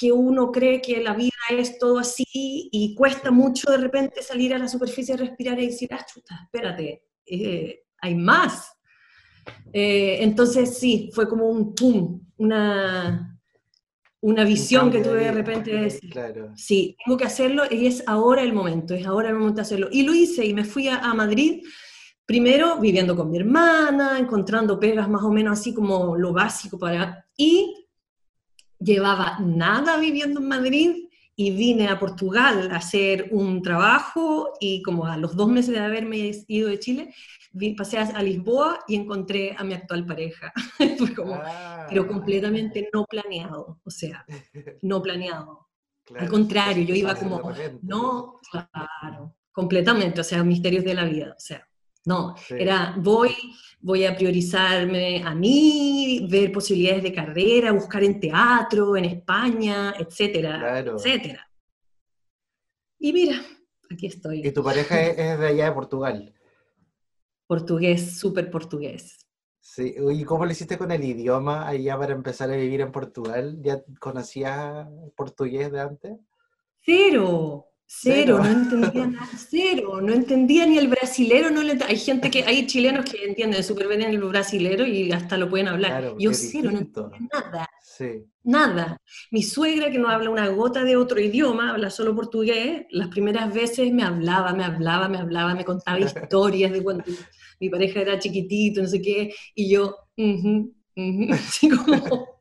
que 0.01 0.11
uno 0.13 0.51
cree 0.51 0.81
que 0.81 1.03
la 1.03 1.13
vida 1.13 1.31
es 1.51 1.79
todo 1.79 1.99
así 1.99 2.25
y 2.73 2.95
cuesta 2.95 3.31
mucho 3.31 3.71
de 3.71 3.77
repente 3.77 4.23
salir 4.23 4.55
a 4.55 4.59
la 4.59 4.67
superficie, 4.67 5.15
respirar 5.15 5.61
y 5.61 5.67
decir, 5.67 5.91
ah, 5.93 6.07
chuta, 6.11 6.41
espérate, 6.45 7.05
eh, 7.27 7.83
hay 7.99 8.15
más. 8.15 8.73
Eh, 9.73 10.19
entonces 10.23 10.79
sí, 10.79 11.11
fue 11.13 11.29
como 11.29 11.49
un 11.49 11.75
pum, 11.75 12.19
una, 12.39 13.39
una 14.23 14.45
visión 14.45 14.87
Un 14.87 14.93
que 14.93 15.01
tuve 15.01 15.25
de 15.25 15.33
repente 15.33 15.71
de 15.71 15.83
decir, 15.83 16.11
Claro. 16.11 16.53
sí, 16.57 16.97
tengo 17.05 17.19
que 17.19 17.25
hacerlo 17.25 17.65
y 17.71 17.87
es 17.87 18.03
ahora 18.07 18.43
el 18.43 18.55
momento, 18.55 18.95
es 18.95 19.05
ahora 19.07 19.29
el 19.29 19.35
momento 19.35 19.57
de 19.57 19.63
hacerlo. 19.63 19.89
Y 19.93 20.03
lo 20.05 20.15
hice 20.15 20.47
y 20.47 20.55
me 20.55 20.65
fui 20.65 20.89
a, 20.89 20.97
a 21.01 21.13
Madrid, 21.13 21.63
primero 22.25 22.79
viviendo 22.79 23.15
con 23.15 23.31
mi 23.31 23.37
hermana, 23.37 24.19
encontrando 24.19 24.81
pegas 24.81 25.11
más 25.11 25.23
o 25.23 25.31
menos 25.31 25.59
así 25.59 25.75
como 25.75 26.17
lo 26.17 26.33
básico 26.33 26.79
para... 26.79 27.27
Y 27.37 27.75
llevaba 28.81 29.39
nada 29.41 29.99
viviendo 29.99 30.41
en 30.41 30.49
Madrid 30.49 30.91
y 31.37 31.53
vine 31.53 31.89
a 31.89 31.99
Portugal 31.99 32.71
a 32.71 32.77
hacer 32.77 33.29
un 33.31 33.63
trabajo 33.63 34.53
y 34.61 34.83
como 34.83 35.07
a 35.07 35.17
los 35.17 35.37
dos 35.37 35.49
meses 35.49 35.73
de 35.75 35.81
haberme 35.81 36.33
ido 36.49 36.69
de 36.69 36.79
Chile, 36.79 37.15
pasé 37.77 37.99
a, 37.99 38.23
Lisboa 38.23 38.81
y 38.87 38.97
encontré 38.97 39.55
a 39.57 39.65
mi 39.65 39.75
actual 39.75 40.05
pareja. 40.05 40.53
Fue 40.99 41.15
como, 41.15 41.35
Ah, 41.35 41.87
pero 41.89 42.07
completamente 42.07 42.89
no 42.93 43.05
planeado, 43.05 43.81
o 43.83 43.91
sea, 43.91 44.25
no 44.83 45.03
planeado. 45.03 45.69
claro, 46.05 46.25
Al 46.25 46.31
contrario, 46.31 46.85
yo 46.85 46.95
iba 46.95 47.15
como, 47.15 47.41
no, 47.83 48.39
claro, 48.51 49.37
completamente, 49.51 50.21
o 50.21 50.25
sea, 50.25 50.45
misterios 50.45 50.85
de 50.85 50.95
la 50.95 51.05
vida, 51.05 51.35
o 51.37 51.41
sea, 51.41 51.67
no, 52.11 52.35
Sí. 52.37 52.55
era 52.59 52.95
voy, 52.99 53.33
voy 53.81 54.05
a 54.05 54.17
priorizarme 54.19 55.23
a 55.23 55.33
mí, 55.35 56.27
ver 56.31 56.51
posibilidades 56.53 57.03
de 57.05 57.13
carrera, 57.21 57.73
buscar 57.73 58.03
en 58.05 58.19
teatro, 58.19 58.97
en 58.97 59.05
España, 59.07 59.95
etcétera, 59.99 60.59
Claro. 60.59 60.97
etcétera. 60.97 61.43
Y 62.99 63.13
mira, 63.13 63.37
aquí 63.91 64.07
Y 64.07 64.09
estoy, 64.09 64.53
tu 64.53 64.63
pareja 64.63 65.01
es, 65.03 65.19
es 65.19 65.39
de 65.39 65.47
allá 65.47 65.65
de 65.67 65.73
Portugal. 65.73 66.19
portugués, 67.47 68.19
súper 68.19 68.51
portugués. 68.51 69.27
Sí. 69.63 69.95
¿Y 70.13 70.25
cómo 70.25 70.45
lo 70.45 70.53
hiciste 70.53 70.77
con 70.79 70.91
el 70.91 71.03
idioma 71.05 71.69
allá 71.69 71.97
para 71.99 72.13
empezar 72.15 72.51
a 72.51 72.57
vivir 72.57 72.81
en 72.81 72.93
Portugal? 72.93 73.59
¿Ya 73.63 73.83
conocías 74.01 74.87
portugués 75.17 75.71
de 75.71 75.81
antes? 75.81 76.13
Cero, 76.83 77.70
cero, 77.93 78.39
no 78.39 78.49
entendía 78.49 79.07
nada, 79.09 79.29
cero, 79.49 80.01
no 80.01 80.13
entendía 80.13 80.65
ni 80.65 80.79
el 80.79 80.87
brasilero, 80.87 81.51
no 81.51 81.61
le, 81.61 81.77
hay 81.85 81.97
gente 81.97 82.31
que, 82.31 82.45
hay 82.45 82.67
chilenos 82.67 83.05
que 83.05 83.25
entienden 83.25 83.65
súper 83.65 83.89
bien 83.89 84.03
el 84.03 84.19
brasilero 84.19 84.87
y 84.87 85.11
hasta 85.11 85.37
lo 85.37 85.51
pueden 85.51 85.69
hablar. 85.69 85.91
Claro, 85.91 86.17
Yo 86.19 86.33
cero, 86.33 86.71
no 86.71 86.79
entendía 86.79 87.19
nada, 87.33 87.69
Sí. 87.83 88.25
Nada. 88.45 88.97
Mi 89.31 89.43
suegra, 89.43 89.91
que 89.91 89.99
no 89.99 90.09
habla 90.09 90.31
una 90.31 90.49
gota 90.49 90.85
de 90.85 90.97
otro 90.97 91.21
idioma, 91.21 91.73
habla 91.73 91.91
solo 91.91 92.15
portugués, 92.15 92.87
las 92.91 93.09
primeras 93.09 93.53
veces 93.53 93.93
me 93.93 94.03
hablaba, 94.05 94.55
me 94.55 94.65
hablaba, 94.65 95.09
me 95.09 95.19
hablaba, 95.19 95.55
me 95.55 95.65
contaba 95.65 95.99
historias 96.31 96.73
de 96.73 96.83
cuando 96.83 97.05
mi 97.59 97.69
pareja 97.69 98.01
era 98.01 98.19
chiquitito, 98.19 98.81
no 98.81 98.89
sé 98.89 99.03
qué, 99.03 99.35
y 99.55 99.69
yo, 99.69 99.97
así 101.33 101.69
como... 101.69 102.41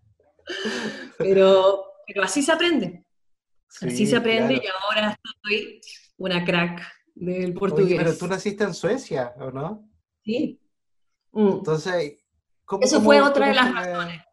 Pero, 1.17 1.83
pero 2.07 2.23
así 2.23 2.41
se 2.41 2.51
aprende. 2.51 3.03
Así 3.81 3.89
Sí, 3.97 4.07
se 4.07 4.15
aprende 4.17 4.55
claro. 4.59 4.63
y 4.63 4.67
ahora 4.97 5.19
soy 5.43 5.81
una 6.17 6.43
crack 6.43 6.81
del 7.15 7.43
Oye, 7.45 7.53
portugués. 7.53 7.97
pero 7.97 8.17
tú 8.17 8.27
naciste 8.27 8.63
en 8.63 8.73
Suecia, 8.73 9.33
¿o 9.39 9.51
no? 9.51 9.89
Sí. 10.23 10.59
Mm. 11.31 11.47
Entonces, 11.49 12.17
¿cómo, 12.65 12.83
Eso 12.83 12.95
cómo- 12.97 13.05
fue 13.05 13.21
otra 13.21 13.47
de 13.49 13.55
cómo 13.55 13.71
las 13.71 14.05
fue? 14.05 14.25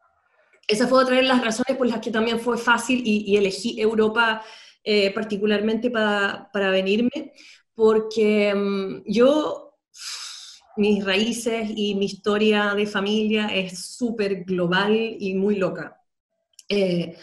Esa 0.69 0.89
fue 0.89 1.03
otra 1.03 1.17
de 1.17 1.23
las 1.23 1.45
razones 1.45 1.77
por 1.77 1.87
las 1.87 2.01
que 2.01 2.11
también 2.11 2.41
fue 2.41 2.59
fácil 2.59 3.01
y, 3.05 3.25
y 3.31 3.37
elegí 3.37 3.81
Europa 3.81 4.43
eh, 4.83 5.13
particularmente 5.13 5.91
pa- 5.91 6.49
para 6.53 6.71
venirme, 6.71 7.33
porque 7.75 8.53
mm, 8.55 9.03
yo, 9.07 9.75
mis 10.77 11.05
raíces 11.05 11.71
y 11.75 11.95
mi 11.95 12.07
historia 12.07 12.75
de 12.75 12.87
familia 12.87 13.49
es 13.55 13.79
súper 13.97 14.45
global 14.45 14.95
y 15.19 15.35
muy 15.35 15.57
loca. 15.57 16.01
Eh, 16.69 17.17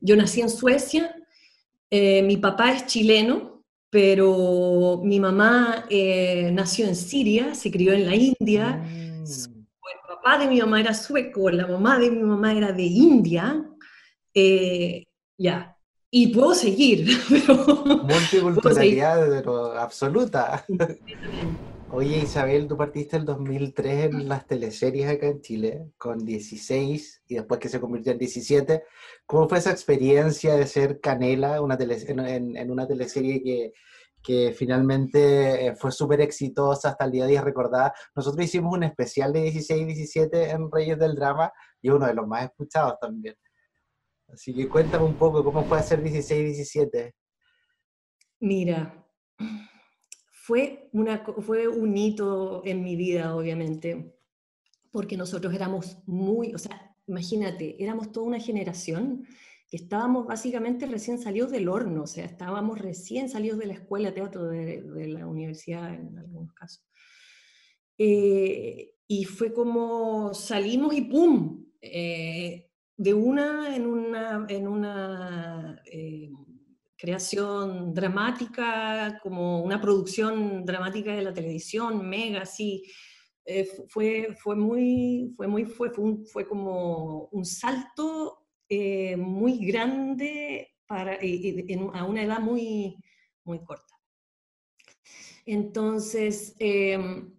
yo 0.00 0.16
nací 0.16 0.40
en 0.40 0.50
Suecia, 0.50 1.14
eh, 1.90 2.22
mi 2.22 2.36
papá 2.36 2.72
es 2.72 2.86
chileno, 2.86 3.64
pero 3.90 5.00
mi 5.04 5.20
mamá 5.20 5.86
eh, 5.88 6.50
nació 6.52 6.86
en 6.86 6.96
Siria, 6.96 7.54
se 7.54 7.70
crió 7.70 7.92
en 7.92 8.06
la 8.06 8.14
India, 8.14 8.82
Mm, 9.26 9.66
el 9.92 10.16
papá 10.16 10.38
de 10.38 10.48
mi 10.48 10.60
mamá 10.60 10.80
era 10.80 10.94
sueco, 10.94 11.50
la 11.50 11.66
mamá 11.66 11.98
de 11.98 12.10
mi 12.10 12.22
mamá 12.22 12.52
era 12.52 12.72
de 12.72 12.82
India, 12.82 13.64
eh, 14.34 15.04
ya, 15.38 15.76
y 16.10 16.28
puedo 16.28 16.54
seguir, 16.54 17.06
pero... 17.28 17.56
multiculturalidad 18.04 19.28
pero 19.28 19.72
absoluta. 19.72 20.64
Oye, 21.88 22.18
Isabel, 22.18 22.66
tú 22.66 22.76
partiste 22.76 23.16
el 23.16 23.24
2003 23.24 24.06
en 24.06 24.28
las 24.28 24.44
teleseries 24.46 25.08
acá 25.08 25.28
en 25.28 25.40
Chile, 25.40 25.92
con 25.96 26.18
16 26.24 27.22
y 27.28 27.36
después 27.36 27.60
que 27.60 27.68
se 27.68 27.80
convirtió 27.80 28.10
en 28.10 28.18
17. 28.18 28.82
¿Cómo 29.24 29.48
fue 29.48 29.58
esa 29.58 29.70
experiencia 29.70 30.56
de 30.56 30.66
ser 30.66 31.00
Canela 31.00 31.60
una 31.62 31.78
tele- 31.78 32.04
en, 32.08 32.56
en- 32.56 32.70
una 32.72 32.88
teleserie 32.88 33.72
que, 34.22 34.52
finalmente 34.52 35.66
eh, 35.68 35.76
fue 35.76 35.92
súper 35.92 36.20
exitosa 36.20 36.88
hasta 36.90 37.04
el 37.04 37.12
día 37.12 37.26
de 37.26 37.38
hoy 37.38 37.44
recordada? 37.44 37.94
Nosotros 38.16 38.44
hicimos 38.44 38.72
un 38.76 38.82
especial 38.82 39.32
de 39.32 39.42
16 39.42 39.82
y 39.82 39.84
17 39.84 40.50
en 40.50 40.68
Reyes 40.72 40.98
del 40.98 41.14
Drama 41.14 41.52
y 41.80 41.90
uno 41.90 42.06
de 42.06 42.14
los 42.14 42.26
más 42.26 42.42
escuchados 42.46 42.98
también. 43.00 43.36
Así 44.28 44.52
que 44.52 44.68
cuéntame 44.68 45.04
un 45.04 45.16
poco 45.16 45.44
cómo 45.44 45.62
fue 45.64 45.78
hacer 45.78 46.02
16 46.02 46.40
y 46.40 46.44
17. 46.46 47.14
Mira, 48.40 49.06
fue, 50.46 50.88
una, 50.92 51.24
fue 51.40 51.66
un 51.66 51.96
hito 51.96 52.62
en 52.64 52.84
mi 52.84 52.94
vida, 52.94 53.34
obviamente, 53.34 54.14
porque 54.92 55.16
nosotros 55.16 55.52
éramos 55.52 55.98
muy, 56.06 56.54
o 56.54 56.58
sea, 56.58 56.94
imagínate, 57.08 57.82
éramos 57.82 58.12
toda 58.12 58.28
una 58.28 58.38
generación 58.38 59.26
que 59.68 59.76
estábamos 59.76 60.24
básicamente 60.24 60.86
recién 60.86 61.18
salidos 61.18 61.50
del 61.50 61.68
horno, 61.68 62.04
o 62.04 62.06
sea, 62.06 62.24
estábamos 62.24 62.78
recién 62.78 63.28
salidos 63.28 63.58
de 63.58 63.66
la 63.66 63.72
escuela 63.72 64.10
de 64.10 64.14
teatro 64.14 64.44
de, 64.44 64.82
de 64.82 65.08
la 65.08 65.26
universidad 65.26 65.92
en 65.92 66.16
algunos 66.16 66.52
casos. 66.52 66.86
Eh, 67.98 68.94
y 69.08 69.24
fue 69.24 69.52
como 69.52 70.32
salimos 70.32 70.94
y 70.94 71.00
¡pum! 71.00 71.66
Eh, 71.80 72.70
de 72.96 73.14
una 73.14 73.74
en 73.74 73.84
una, 73.84 74.46
en 74.48 74.68
una 74.68 75.82
eh, 75.86 76.30
creación 76.96 77.92
dramática, 77.94 79.18
como 79.22 79.62
una 79.62 79.80
producción 79.80 80.64
dramática 80.64 81.14
de 81.14 81.22
la 81.22 81.34
televisión, 81.34 82.08
mega, 82.08 82.42
así. 82.42 82.82
Eh, 83.44 83.64
fu- 83.64 83.86
fue, 83.88 84.34
fue 84.42 84.56
muy, 84.56 85.32
fue 85.36 85.46
muy, 85.46 85.64
fue, 85.66 85.90
fue, 86.32 86.46
como 86.48 87.28
un 87.32 87.44
salto 87.44 88.46
eh, 88.68 89.16
muy 89.16 89.64
grande 89.66 90.68
para, 90.86 91.18
a 91.94 92.04
una 92.04 92.22
edad 92.22 92.40
muy, 92.40 92.96
muy 93.44 93.62
corta. 93.64 93.94
Entonces, 95.44 96.56
em, 96.58 97.32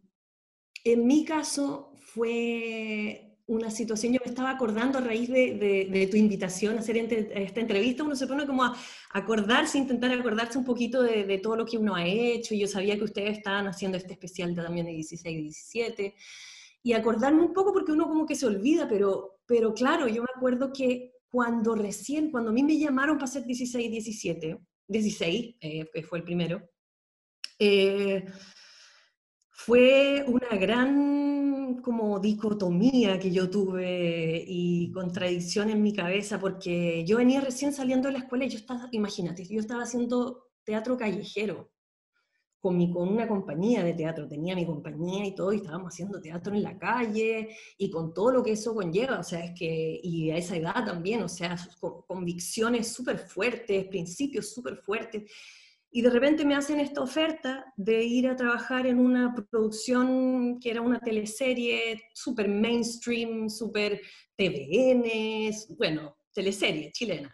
en 0.84 1.08
mi 1.08 1.26
caso 1.26 1.94
fue 1.98 3.27
una 3.48 3.72
situación, 3.72 4.12
yo 4.14 4.20
me 4.24 4.30
estaba 4.30 4.52
acordando 4.52 4.98
a 4.98 5.02
raíz 5.02 5.30
de, 5.30 5.56
de- 5.90 6.08
tu 6.08 6.18
invitación 6.18 6.78
a 6.78 6.82
hacer 6.82 6.98
esta 6.98 7.60
entrevista, 7.62 8.04
uno 8.04 8.16
se 8.16 8.28
pone 8.28 8.46
como 8.46 8.64
a 8.66 8.76
acordarse, 9.12 9.78
intentar 9.78 10.12
acordarse 10.12 10.58
un 10.58 10.66
poquito 10.66 11.02
de, 11.02 11.38
todo 11.40 11.56
lo 11.56 11.66
que 11.66 11.78
uno 11.78 11.96
ha 11.96 12.06
hecho, 12.06 12.54
y 12.54 12.60
yo 12.60 12.68
sabía 12.68 12.98
que 12.98 13.06
ustedes 13.06 13.38
estaban 13.38 13.68
haciendo 13.68 13.98
este 13.98 14.14
especial 14.14 14.54
también 14.54 14.86
de 14.86 14.92
16 14.92 15.38
y 15.38 15.42
17, 15.44 16.16
y 16.84 16.94
acordarme 16.94 17.42
un 17.42 17.54
poco 17.54 17.72
porque 17.74 17.94
uno 17.94 18.08
como 18.08 18.26
que 18.26 18.36
se 18.36 18.46
olvida, 18.46 18.88
pero, 18.88 19.40
pero 19.46 19.74
claro, 19.74 20.08
yo 20.10 20.24
me 20.24 20.30
acuerdo 20.36 20.72
que 20.74 21.14
cuando 21.30 21.74
recién, 21.74 22.32
cuando 22.32 22.50
a 22.50 22.54
mí 22.54 22.64
me 22.64 22.78
llamaron 22.78 23.18
para 23.18 23.26
hacer 23.30 23.46
16 23.46 23.86
y 23.86 23.90
17, 23.90 24.60
16, 24.88 25.56
eh, 25.62 25.90
que 25.94 26.04
fue 26.04 26.20
el 26.20 26.24
primero, 26.26 26.70
eh, 27.60 28.26
fue 29.50 30.24
una 30.28 30.50
gran 30.58 31.37
como 31.76 32.20
dicotomía 32.20 33.20
que 33.20 33.32
yo 33.32 33.50
tuve 33.50 34.44
y 34.48 34.92
contradicción 34.92 35.70
en 35.70 35.82
mi 35.82 35.94
cabeza 35.94 36.40
porque 36.40 37.06
yo 37.06 37.18
venía 37.18 37.42
recién 37.42 37.74
saliendo 37.74 38.08
de 38.08 38.14
la 38.14 38.20
escuela 38.20 38.46
y 38.46 38.50
yo 38.50 38.58
estaba, 38.58 38.90
imagínate, 38.92 39.46
yo 39.46 39.60
estaba 39.60 39.84
haciendo 39.84 40.50
teatro 40.64 40.98
callejero 40.98 41.72
con, 42.60 42.78
mi, 42.78 42.92
con 42.92 43.08
una 43.10 43.28
compañía 43.28 43.84
de 43.84 43.94
teatro, 43.94 44.28
tenía 44.28 44.56
mi 44.56 44.66
compañía 44.66 45.26
y 45.26 45.36
todo, 45.36 45.54
y 45.54 45.58
estábamos 45.58 45.94
haciendo 45.94 46.20
teatro 46.20 46.54
en 46.54 46.64
la 46.64 46.78
calle 46.78 47.56
y 47.78 47.90
con 47.90 48.14
todo 48.14 48.32
lo 48.32 48.44
que 48.44 48.54
eso 48.54 48.74
conlleva, 48.74 49.20
o 49.20 49.24
sea, 49.24 49.44
es 49.46 49.58
que, 49.58 50.00
y 50.04 50.32
a 50.32 50.38
esa 50.38 50.58
edad 50.58 50.86
también, 50.86 51.22
o 51.22 51.30
sea, 51.30 51.56
con 51.80 52.02
convicciones 52.02 52.92
súper 52.92 53.20
fuertes, 53.20 53.86
principios 53.86 54.54
súper 54.54 54.78
fuertes, 54.78 55.32
y 55.92 56.02
de 56.02 56.10
repente 56.10 56.46
me 56.46 56.56
hacen 56.56 56.80
esta 56.80 57.02
oferta 57.02 57.74
de 57.78 58.04
ir 58.04 58.28
a 58.28 58.36
trabajar 58.36 58.86
en 58.88 59.00
una 59.00 59.34
producción 59.34 60.60
que 60.60 60.70
era 60.72 60.82
una 60.82 61.00
teleserie 61.00 62.02
súper 62.14 62.48
mainstream, 62.50 63.50
súper 63.50 64.02
TVN, 64.36 65.52
bueno, 65.78 66.18
teleserie 66.34 66.92
chilena. 66.92 67.34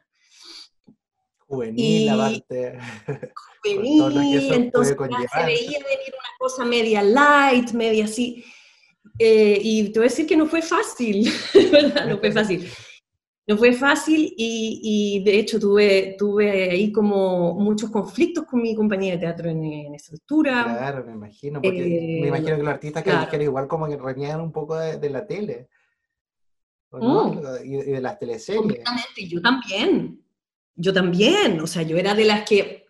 Juvenil, 1.48 2.04
Y- 2.06 2.10
aparte. 2.10 2.78
Juvenil, 3.64 4.54
entonces 4.54 4.98
se 4.98 5.46
veía 5.46 5.80
venir 5.80 6.14
una 6.14 6.38
cosa 6.38 6.66
media 6.66 7.02
light, 7.02 7.72
media 7.72 8.06
así. 8.06 8.44
Eh, 9.20 9.60
y 9.62 9.92
te 9.92 10.00
voy 10.00 10.08
a 10.08 10.10
decir 10.10 10.26
que 10.28 10.38
no 10.38 10.48
fue 10.48 10.62
fácil, 10.62 11.30
¿verdad? 11.72 12.08
No 12.08 12.20
fue 12.20 12.32
fácil. 12.32 12.68
No 13.46 13.58
fue 13.58 13.74
fácil 13.74 14.34
y, 14.38 15.18
y 15.20 15.24
de 15.24 15.38
hecho 15.38 15.60
tuve, 15.60 16.16
tuve 16.18 16.70
ahí 16.72 16.92
como 16.94 17.54
muchos 17.56 17.92
conflictos 17.92 18.46
con 18.46 18.62
mi 18.62 18.74
compañía 18.74 19.14
de 19.14 19.18
teatro 19.20 19.50
en, 19.50 19.64
en 19.64 19.96
esa 19.96 20.14
altura. 20.14 20.64
Claro, 20.64 21.06
me 21.06 21.12
imagino, 21.12 21.62
porque 21.62 22.18
Eh, 22.18 22.22
me 22.22 22.28
imagino 22.30 22.56
que 22.56 22.64
los 22.64 22.74
artistas 22.74 23.04
claro. 23.04 23.20
callejeros 23.20 23.46
igual 23.46 23.68
como 23.68 23.88
que 23.88 23.98
reniegan 23.98 24.40
un 24.40 24.52
poco 24.54 24.78
de, 24.78 24.98
de 24.98 25.10
la 25.10 25.28
tele. 25.28 25.68
¿o 26.90 27.00
no? 27.00 27.42
Y, 27.64 27.76
y 27.76 27.82
de 27.82 28.02
las 28.02 28.18
teleseries. 28.20 28.62
Completamente, 28.62 29.28
yo 29.28 29.42
también. 29.42 30.24
Yo 30.76 30.94
también, 30.94 31.60
o 31.60 31.68
sea, 31.68 31.82
yo 31.84 31.98
era 31.98 32.14
de 32.16 32.26
las 32.26 32.48
que 32.48 32.83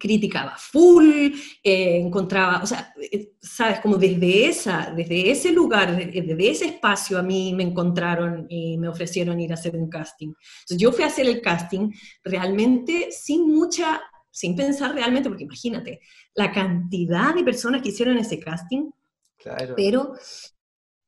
criticaba 0.00 0.56
full, 0.58 1.32
eh, 1.62 1.98
encontraba, 1.98 2.62
o 2.62 2.66
sea, 2.66 2.92
eh, 3.12 3.32
sabes, 3.40 3.80
como 3.80 3.96
desde 3.96 4.46
esa, 4.46 4.92
desde 4.96 5.30
ese 5.30 5.52
lugar, 5.52 5.96
de- 5.96 6.22
desde 6.22 6.50
ese 6.50 6.64
espacio 6.66 7.18
a 7.18 7.22
mí 7.22 7.52
me 7.54 7.62
encontraron 7.64 8.46
y 8.48 8.78
me 8.78 8.88
ofrecieron 8.88 9.38
ir 9.40 9.52
a 9.52 9.54
hacer 9.54 9.76
un 9.76 9.88
casting. 9.90 10.28
Entonces 10.62 10.78
yo 10.78 10.92
fui 10.92 11.04
a 11.04 11.08
hacer 11.08 11.26
el 11.26 11.42
casting 11.42 11.90
realmente 12.24 13.08
sin 13.12 13.46
mucha, 13.52 14.00
sin 14.30 14.56
pensar 14.56 14.94
realmente, 14.94 15.28
porque 15.28 15.44
imagínate, 15.44 16.00
la 16.34 16.50
cantidad 16.52 17.34
de 17.34 17.44
personas 17.44 17.82
que 17.82 17.90
hicieron 17.90 18.16
ese 18.18 18.40
casting, 18.40 18.90
Claro. 19.38 19.76
pero, 19.76 20.14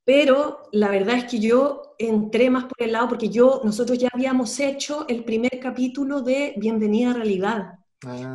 pero 0.05 0.63
la 0.73 0.89
verdad 0.89 1.17
es 1.17 1.25
que 1.25 1.39
yo 1.39 1.95
entré 1.97 2.49
más 2.49 2.65
por 2.65 2.81
el 2.81 2.91
lado, 2.91 3.07
porque 3.09 3.29
yo, 3.29 3.61
nosotros 3.63 3.97
ya 3.97 4.09
habíamos 4.13 4.59
hecho 4.59 5.05
el 5.07 5.23
primer 5.23 5.59
capítulo 5.61 6.21
de 6.21 6.53
Bienvenida 6.57 7.11
a 7.11 7.13
Realidad. 7.13 7.73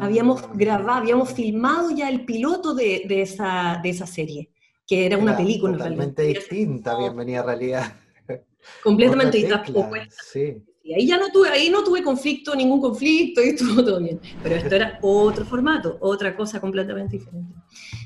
Habíamos 0.01 0.43
Ah, 0.43 0.51
grabado, 0.55 1.01
habíamos 1.01 1.32
filmado 1.32 1.90
ya 1.90 2.09
el 2.09 2.24
piloto 2.24 2.74
de, 2.74 3.05
de 3.07 3.23
esa, 3.23 3.81
de 3.82 3.90
esa 3.90 4.07
serie, 4.07 4.51
que 4.86 5.07
era 5.07 5.16
una 5.19 5.32
era 5.32 5.39
película 5.39 5.73
en 5.73 5.78
Totalmente 5.78 6.23
realidad. 6.23 6.40
distinta, 6.40 6.99
bienvenida 6.99 7.40
a 7.40 7.45
realidad. 7.45 7.93
Completamente 8.82 9.40
tecla, 9.40 9.65
Sí. 10.32 10.57
Y 10.82 10.95
ahí 10.95 11.07
ya 11.07 11.19
no 11.19 11.31
tuve, 11.31 11.51
ahí 11.51 11.69
no 11.69 11.85
tuve 11.85 12.03
conflicto, 12.03 12.55
ningún 12.57 12.81
conflicto, 12.81 13.43
y 13.45 13.49
estuvo 13.51 13.85
todo 13.85 14.01
bien. 14.01 14.19
Pero 14.43 14.55
esto 14.55 14.74
era 14.74 14.99
otro 15.03 15.45
formato, 15.45 15.99
otra 16.01 16.35
cosa 16.35 16.61
completamente 16.61 17.19
diferente. 17.19 17.53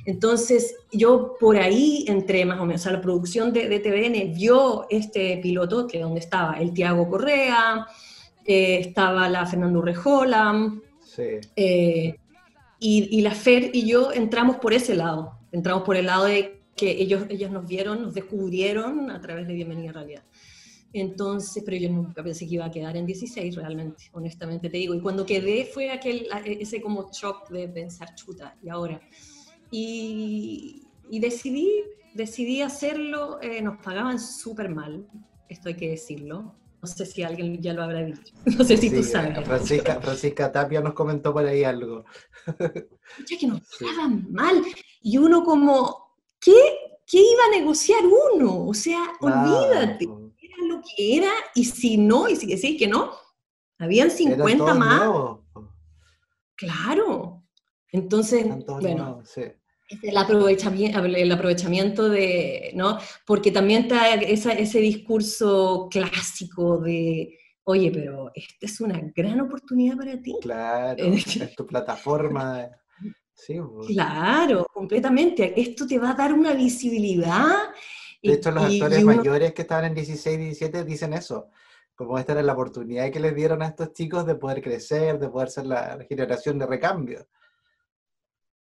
Entonces, 0.05 0.75
yo 0.91 1.37
por 1.39 1.57
ahí 1.57 2.05
entré 2.09 2.45
más 2.45 2.59
o 2.59 2.67
menos, 2.67 2.81
o 2.81 2.85
sea, 2.85 2.93
la 2.93 3.01
producción 3.01 3.53
de, 3.53 3.69
de 3.69 3.79
TVN 3.79 4.35
vio 4.35 4.87
este 4.91 5.39
piloto, 5.41 5.87
que 5.87 6.01
donde 6.01 6.19
estaba 6.19 6.55
el 6.55 6.73
Tiago 6.73 7.09
Correa, 7.09 7.87
eh, 8.45 8.79
estaba 8.81 9.29
la 9.29 9.47
Fernando 9.47 9.81
Rejola, 9.81 10.73
Sí. 11.15 11.41
eh, 11.57 12.17
y, 12.79 13.19
y 13.19 13.21
la 13.21 13.33
Fer 13.33 13.71
y 13.75 13.87
yo 13.87 14.13
entramos 14.13 14.57
por 14.57 14.73
ese 14.73 14.95
lado, 14.95 15.39
entramos 15.53 15.83
por 15.85 15.97
el 15.97 16.07
lado 16.07 16.25
de 16.25 16.63
que 16.75 16.91
ellos, 16.91 17.27
ellos 17.29 17.51
nos 17.51 17.67
vieron, 17.67 18.03
nos 18.03 18.15
descubrieron 18.15 19.11
a 19.11 19.21
través 19.21 19.47
de 19.47 19.55
Bienvenida 19.55 19.91
a 19.91 19.93
Realidad. 19.93 20.25
Entonces, 20.95 21.63
pero 21.65 21.77
yo 21.77 21.89
nunca 21.91 22.23
pensé 22.23 22.47
que 22.47 22.55
iba 22.55 22.67
a 22.67 22.71
quedar 22.71 22.97
en 22.97 23.07
16 23.07 23.55
realmente, 23.57 24.05
honestamente 24.13 24.69
te 24.69 24.77
digo. 24.79 24.95
Y 24.95 25.01
cuando 25.01 25.25
quedé 25.25 25.65
fue 25.65 25.91
aquel, 25.91 26.29
ese 26.45 26.83
como 26.83 27.11
shock 27.11 27.49
de 27.51 27.69
pensar, 27.69 28.15
chuta, 28.15 28.57
y 28.63 28.69
ahora. 28.69 29.01
Y, 29.71 30.83
y 31.11 31.21
decidí, 31.21 31.71
decidí 32.15 32.61
hacerlo, 32.61 33.41
eh, 33.41 33.63
nos 33.63 33.83
pagaban 33.83 34.19
súper 34.19 34.69
mal, 34.69 35.07
esto 35.49 35.69
hay 35.69 35.77
que 35.77 35.91
decirlo. 35.91 36.55
No 36.83 36.89
sé 36.89 37.07
si 37.07 37.23
alguien 37.23 37.63
ya 37.63 37.73
lo 37.75 37.85
habrá 37.85 38.05
dicho, 38.05 38.35
no 38.59 38.65
sé 38.65 38.77
si 38.77 38.91
tú 38.91 39.03
Sí, 39.03 39.11
sabes. 39.11 39.45
Francisca, 39.47 40.01
Francisca 40.01 40.51
Tapia 40.51 40.81
nos 40.81 40.95
comentó 40.95 41.33
por 41.33 41.47
ahí 41.47 41.63
algo. 41.63 42.05
Pucha, 43.17 43.37
que 43.39 43.47
nos 43.47 43.61
pagaban 43.79 44.27
mal. 44.33 44.63
Y 45.01 45.17
uno 45.17 45.45
como, 45.45 46.17
¿qué, 46.41 46.53
¿qué 47.07 47.19
iba 47.19 47.45
a 47.47 47.59
negociar 47.61 48.01
uno? 48.35 48.67
O 48.67 48.75
sea, 48.75 49.13
olvídate, 49.21 50.05
era 50.41 50.57
lo 50.67 50.83
que 50.83 51.17
era, 51.19 51.31
y 51.55 51.65
si 51.65 51.97
no, 51.97 52.29
y 52.29 52.35
si 52.35 52.47
decís 52.47 52.77
que 52.79 52.89
no, 52.89 53.13
habían 53.79 54.09
Eran 54.09 54.17
50 54.19 54.65
todos 54.65 54.79
más, 54.79 54.97
nuevos. 54.99 55.41
claro. 56.57 57.45
Entonces, 57.93 58.45
bueno, 58.67 59.05
nuevos, 59.05 59.29
sí. 59.31 59.43
El 60.03 60.17
aprovechamiento, 60.17 61.05
el 61.05 61.33
aprovechamiento 61.33 62.09
de, 62.09 62.73
¿no? 62.75 62.99
Porque 63.27 63.51
también 63.51 63.83
está 63.83 64.15
esa- 64.15 64.53
ese 64.53 64.79
discurso 64.81 65.89
clásico 65.91 66.79
de, 66.79 67.39
oye, 67.65 67.91
pero 67.93 68.31
esta 68.35 68.55
es 68.67 68.81
una 68.81 69.01
gran 69.15 69.41
oportunidad 69.41 69.97
para 69.97 70.21
ti. 70.21 70.35
Claro, 70.41 70.97
es 71.51 71.55
tu 71.57 71.67
plataforma. 71.67 72.69
Sí, 73.35 73.55
pues. 73.61 73.89
Claro, 73.89 74.67
completamente. 74.73 75.61
Esto 75.61 75.87
te 75.87 75.99
va 75.99 76.11
a 76.11 76.15
dar 76.15 76.33
una 76.33 76.53
visibilidad. 76.53 77.71
De 78.23 78.35
hecho, 78.35 78.51
los 78.53 78.71
y- 78.71 78.77
actores 78.81 79.01
y 79.01 79.05
uno- 79.05 79.17
mayores 79.17 79.53
que 79.53 79.63
estaban 79.63 79.87
en 79.87 79.95
16 79.95 80.37
y 80.37 80.43
17 80.43 80.85
dicen 80.85 81.13
eso. 81.13 81.49
Como 81.95 82.19
esta 82.19 82.33
era 82.33 82.43
la 82.43 82.53
oportunidad 82.55 83.11
que 83.11 83.21
les 83.21 83.35
dieron 83.35 83.63
a 83.63 83.67
estos 83.69 83.93
chicos 83.93 84.27
de 84.27 84.35
poder 84.37 84.63
crecer, 84.63 85.19
de 85.19 85.29
poder 85.29 85.51
ser 85.51 85.67
la 85.67 85.99
generación 86.09 86.59
de 86.59 86.67
recambio. 86.67 87.27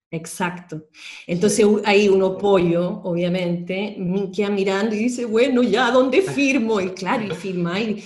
Exacto. 0.10 0.86
Entonces 1.26 1.66
ahí 1.84 2.08
uno 2.08 2.38
pollo, 2.38 3.02
obviamente, 3.04 3.96
mi- 3.98 4.32
queda 4.32 4.50
mirando 4.50 4.96
y 4.96 5.00
dice, 5.00 5.26
bueno, 5.26 5.64
ya, 5.64 5.92
¿dónde 5.92 6.22
firmo? 6.22 6.80
Y 6.80 6.92
claro, 6.92 7.26
y 7.26 7.32
firma. 7.32 7.80
Y... 7.80 8.04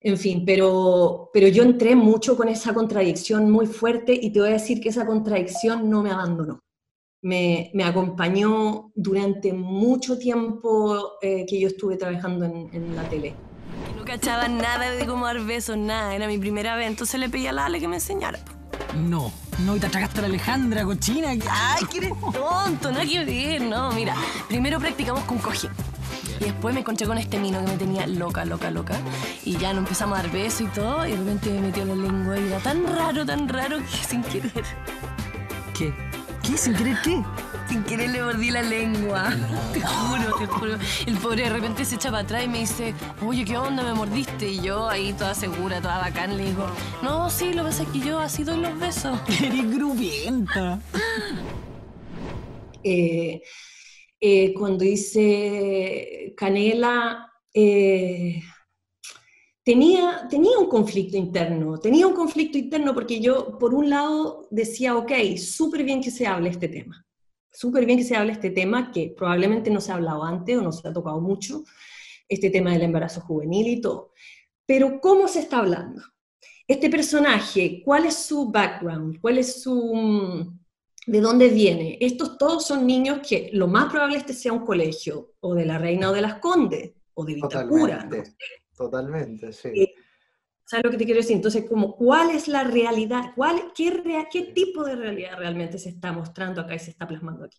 En 0.00 0.18
fin, 0.18 0.44
pero, 0.44 1.30
pero 1.32 1.48
yo 1.48 1.62
entré 1.62 1.96
mucho 1.96 2.36
con 2.36 2.48
esa 2.48 2.74
contradicción 2.74 3.50
muy 3.50 3.66
fuerte 3.66 4.12
y 4.12 4.30
te 4.30 4.40
voy 4.40 4.50
a 4.50 4.52
decir 4.54 4.80
que 4.80 4.90
esa 4.90 5.06
contradicción 5.06 5.88
no 5.88 6.02
me 6.02 6.10
abandonó. 6.10 6.60
Me, 7.22 7.70
me 7.72 7.84
acompañó 7.84 8.92
durante 8.94 9.52
mucho 9.54 10.18
tiempo 10.18 11.12
eh, 11.22 11.46
que 11.48 11.58
yo 11.58 11.68
estuve 11.68 11.96
trabajando 11.96 12.44
en, 12.44 12.68
en 12.74 12.94
la 12.94 13.08
tele. 13.08 13.34
No 13.96 14.04
cachaba 14.04 14.46
nada 14.46 14.90
de 14.90 15.06
cómo 15.06 15.24
dar 15.24 15.40
besos, 15.40 15.78
nada. 15.78 16.14
Era 16.14 16.26
mi 16.26 16.36
primera 16.36 16.76
vez, 16.76 16.86
entonces 16.88 17.18
le 17.18 17.30
pedí 17.30 17.46
a 17.46 17.52
la 17.52 17.64
Ale 17.64 17.80
que 17.80 17.88
me 17.88 17.96
enseñara. 17.96 18.38
No, 19.08 19.32
no, 19.60 19.76
y 19.76 19.80
te 19.80 19.86
atragaste 19.86 20.18
a 20.18 20.22
la 20.22 20.28
Alejandra, 20.28 20.84
cochina. 20.84 21.30
Ay, 21.30 21.84
que 21.90 21.98
eres 21.98 22.12
tonto, 22.32 22.90
nada 22.90 23.04
que 23.04 23.24
ver, 23.24 23.62
no. 23.62 23.92
Mira, 23.92 24.14
primero 24.48 24.78
practicamos 24.78 25.24
con 25.24 25.38
cojín. 25.38 25.70
Y 26.40 26.44
después 26.44 26.74
me 26.74 26.80
encontré 26.80 27.06
con 27.06 27.16
este 27.18 27.38
mino 27.38 27.64
que 27.64 27.70
me 27.70 27.76
tenía 27.76 28.06
loca, 28.06 28.44
loca, 28.44 28.70
loca. 28.70 28.96
Y 29.44 29.56
ya 29.56 29.72
nos 29.72 29.84
empezamos 29.84 30.18
a 30.18 30.22
dar 30.22 30.32
besos 30.32 30.62
y 30.62 30.66
todo. 30.66 31.06
Y 31.06 31.12
de 31.12 31.16
repente 31.16 31.50
me 31.50 31.60
metió 31.60 31.84
la 31.84 31.94
lengua 31.94 32.38
y 32.38 32.46
era 32.46 32.58
tan 32.58 32.84
raro, 32.86 33.24
tan 33.24 33.48
raro 33.48 33.78
que 33.78 34.06
sin 34.08 34.22
querer, 34.22 34.64
¿Qué? 35.76 35.92
¿Qué? 36.46 36.56
¿Sin 36.56 36.74
querer 36.74 36.96
qué? 37.02 37.22
sin 37.68 37.82
querer 37.84 38.10
le 38.10 38.22
mordí 38.22 38.50
la 38.50 38.62
lengua. 38.62 39.32
Te 39.72 39.80
juro, 39.80 40.38
te 40.38 40.46
juro. 40.46 40.78
El 41.06 41.16
pobre 41.16 41.44
de 41.44 41.50
repente 41.50 41.84
se 41.84 41.96
echa 41.96 42.10
para 42.10 42.22
atrás 42.22 42.44
y 42.44 42.48
me 42.48 42.60
dice, 42.60 42.94
oye, 43.26 43.44
¿qué 43.44 43.56
onda? 43.56 43.82
¿Me 43.82 43.94
mordiste? 43.94 44.48
Y 44.48 44.60
yo 44.60 44.88
ahí 44.88 45.12
toda 45.12 45.34
segura, 45.34 45.80
toda 45.80 45.98
bacán, 45.98 46.36
le 46.36 46.44
digo, 46.46 46.66
no, 47.02 47.30
sí, 47.30 47.52
lo 47.52 47.62
que 47.62 47.70
pasa 47.70 47.82
es 47.84 47.88
que 47.88 48.00
yo 48.00 48.18
así 48.18 48.44
doy 48.44 48.60
los 48.60 48.78
besos. 48.78 49.18
Eres 49.42 49.70
grubienta. 49.70 50.80
eh, 52.84 53.42
eh, 54.20 54.54
cuando 54.54 54.84
hice 54.84 56.34
Canela, 56.36 57.30
eh, 57.52 58.42
tenía, 59.64 60.26
tenía 60.28 60.58
un 60.58 60.68
conflicto 60.68 61.16
interno, 61.16 61.78
tenía 61.78 62.06
un 62.06 62.14
conflicto 62.14 62.58
interno 62.58 62.94
porque 62.94 63.20
yo, 63.20 63.58
por 63.58 63.74
un 63.74 63.90
lado, 63.90 64.46
decía, 64.50 64.96
ok, 64.96 65.12
súper 65.38 65.82
bien 65.82 66.02
que 66.02 66.10
se 66.10 66.26
hable 66.26 66.50
este 66.50 66.68
tema, 66.68 67.04
súper 67.50 67.86
bien 67.86 67.98
que 67.98 68.04
se 68.04 68.14
hable 68.14 68.32
este 68.32 68.50
tema 68.50 68.92
que 68.92 69.14
probablemente 69.16 69.70
no 69.70 69.80
se 69.80 69.90
ha 69.90 69.96
hablado 69.96 70.22
antes 70.22 70.56
o 70.56 70.62
no 70.62 70.70
se 70.70 70.86
ha 70.86 70.92
tocado 70.92 71.20
mucho, 71.20 71.64
este 72.28 72.50
tema 72.50 72.72
del 72.72 72.82
embarazo 72.82 73.22
juvenil 73.22 73.66
y 73.68 73.80
todo. 73.80 74.12
Pero 74.66 75.00
¿cómo 75.00 75.28
se 75.28 75.40
está 75.40 75.58
hablando? 75.58 76.02
Este 76.66 76.88
personaje, 76.88 77.82
¿cuál 77.84 78.06
es 78.06 78.16
su 78.16 78.50
background? 78.50 79.20
¿Cuál 79.20 79.38
es 79.38 79.62
su... 79.62 79.94
mm, 79.94 80.58
¿De 81.06 81.20
dónde 81.20 81.48
viene? 81.48 81.98
Estos 82.00 82.38
todos 82.38 82.66
son 82.66 82.86
niños 82.86 83.20
que 83.26 83.50
lo 83.52 83.66
más 83.68 83.90
probable 83.90 84.16
es 84.16 84.24
que 84.24 84.32
sea 84.32 84.54
un 84.54 84.64
colegio, 84.64 85.34
o 85.40 85.54
de 85.54 85.66
la 85.66 85.76
Reina 85.76 86.10
o 86.10 86.14
de 86.14 86.22
las 86.22 86.36
Condes, 86.36 86.92
o 87.12 87.26
de 87.26 87.34
Vitacura. 87.34 88.06
¿no? 88.06 88.22
Totalmente, 88.76 89.52
sí. 89.52 89.68
Eh, 89.68 89.94
¿Sabes 90.66 90.84
lo 90.86 90.90
que 90.92 90.98
te 90.98 91.06
quiero 91.06 91.20
decir? 91.20 91.36
Entonces, 91.36 91.66
como, 91.68 91.96
¿cuál 91.96 92.30
es 92.30 92.48
la 92.48 92.64
realidad? 92.64 93.32
¿Cuál, 93.36 93.72
qué, 93.76 93.90
rea- 93.90 94.28
¿Qué 94.32 94.42
tipo 94.54 94.84
de 94.84 94.96
realidad 94.96 95.38
realmente 95.38 95.78
se 95.78 95.90
está 95.90 96.12
mostrando 96.12 96.60
acá 96.62 96.74
y 96.76 96.80
se 96.80 96.90
está 96.90 97.06
plasmando 97.08 97.44
aquí? 97.46 97.58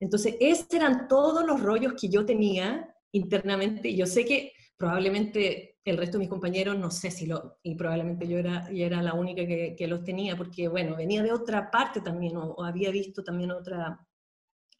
Entonces, 0.00 0.36
esos 0.40 0.72
eran 0.74 1.08
todos 1.08 1.46
los 1.46 1.62
rollos 1.62 1.94
que 2.00 2.08
yo 2.08 2.26
tenía 2.26 2.94
internamente. 3.12 3.94
Yo 3.96 4.06
sé 4.06 4.24
que 4.26 4.52
probablemente 4.76 5.78
el 5.84 5.96
resto 5.98 6.18
de 6.18 6.20
mis 6.24 6.30
compañeros, 6.30 6.78
no 6.78 6.90
sé 6.90 7.10
si 7.10 7.26
lo, 7.26 7.58
y 7.62 7.74
probablemente 7.76 8.28
yo 8.28 8.38
era, 8.38 8.70
yo 8.72 8.86
era 8.86 9.02
la 9.02 9.14
única 9.14 9.46
que, 9.46 9.74
que 9.78 9.88
los 9.88 10.04
tenía, 10.04 10.36
porque, 10.36 10.68
bueno, 10.68 10.96
venía 10.96 11.22
de 11.22 11.32
otra 11.32 11.70
parte 11.70 12.00
también, 12.02 12.36
o, 12.36 12.52
o 12.54 12.64
había 12.64 12.90
visto 12.90 13.24
también 13.24 13.52
otra, 13.52 14.00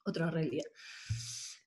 otra 0.06 0.30
realidad. 0.30 0.64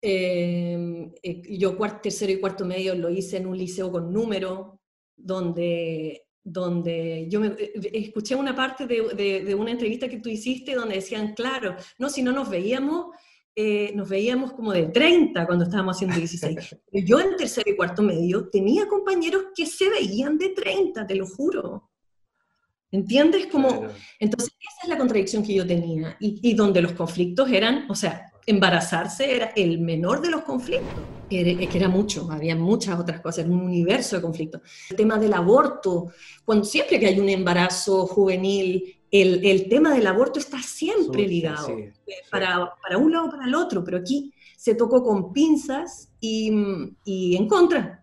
Eh, 0.02 1.12
eh, 1.22 1.42
yo 1.58 1.78
cuarto, 1.78 2.02
tercero 2.04 2.32
y 2.32 2.40
cuarto 2.40 2.66
medio 2.66 2.96
lo 2.96 3.10
hice 3.10 3.38
en 3.38 3.46
un 3.48 3.58
liceo 3.58 3.92
con 3.92 4.12
número, 4.12 4.80
donde, 5.16 6.26
donde 6.44 7.28
yo 7.30 7.40
me, 7.40 7.48
eh, 7.50 7.72
escuché 7.94 8.34
una 8.36 8.56
parte 8.56 8.88
de, 8.88 9.04
de- 9.16 9.44
de 9.46 9.56
una 9.56 9.72
entrevista 9.72 10.08
que 10.08 10.18
tú 10.20 10.30
hiciste 10.30 10.74
donde 10.74 10.96
decían, 10.96 11.34
claro, 11.36 11.76
no, 12.00 12.10
si 12.10 12.24
no 12.24 12.32
nos 12.32 12.50
veíamos, 12.50 13.08
eh, 13.56 13.92
nos 13.94 14.10
veíamos 14.10 14.54
como 14.54 14.72
de 14.74 14.88
30 14.88 15.46
cuando 15.46 15.66
estábamos 15.66 15.98
haciendo 15.98 16.18
16. 16.18 16.78
Pero 16.92 17.06
yo 17.06 17.20
en 17.20 17.36
tercero 17.36 17.70
y 17.70 17.76
cuarto 17.76 18.02
medio 18.02 18.50
tenía 18.50 18.88
compañeros 18.88 19.46
que 19.56 19.66
se 19.68 19.88
veían 19.90 20.38
de 20.38 20.50
30, 20.50 21.06
te 21.06 21.16
lo 21.16 21.28
juro. 21.28 21.90
¿Entiendes? 22.94 23.48
Como, 23.48 23.88
entonces, 24.20 24.50
esa 24.60 24.84
es 24.84 24.90
la 24.90 24.98
contradicción 24.98 25.44
que 25.44 25.54
yo 25.54 25.66
tenía, 25.66 26.18
y, 26.20 26.40
y 26.44 26.54
donde 26.56 26.82
los 26.82 26.92
conflictos 26.92 27.50
eran, 27.50 27.90
o 27.90 27.96
sea, 27.96 28.31
embarazarse 28.46 29.36
era 29.36 29.48
el 29.56 29.80
menor 29.80 30.22
de 30.22 30.32
los 30.32 30.42
conflictos, 30.42 31.04
que 31.30 31.70
era 31.74 31.88
mucho, 31.88 32.30
había 32.32 32.56
muchas 32.56 33.00
otras 33.00 33.22
cosas, 33.22 33.46
era 33.46 33.54
un 33.54 33.62
universo 33.62 34.16
de 34.16 34.22
conflictos. 34.22 34.62
El 34.90 34.98
tema 34.98 35.18
del 35.18 35.34
aborto, 35.34 36.12
cuando 36.44 36.66
siempre 36.66 37.00
que 37.00 37.08
hay 37.08 37.20
un 37.20 37.30
embarazo 37.30 38.06
juvenil, 38.08 38.98
el, 39.12 39.46
el 39.46 39.70
tema 39.70 39.94
del 39.94 40.08
aborto 40.08 40.40
está 40.40 40.62
siempre 40.62 41.28
ligado, 41.28 41.68
sí, 41.68 41.74
eh, 41.74 41.94
sí. 42.06 42.14
para, 42.30 42.74
para 42.82 42.98
un 42.98 43.12
lado 43.12 43.28
o 43.28 43.32
para 43.32 43.46
el 43.46 43.56
otro, 43.56 43.84
pero 43.84 43.98
aquí 43.98 44.34
se 44.58 44.76
tocó 44.76 45.04
con 45.04 45.34
pinzas 45.34 46.10
y, 46.20 46.52
y 47.04 47.36
en 47.36 47.48
contra. 47.48 48.01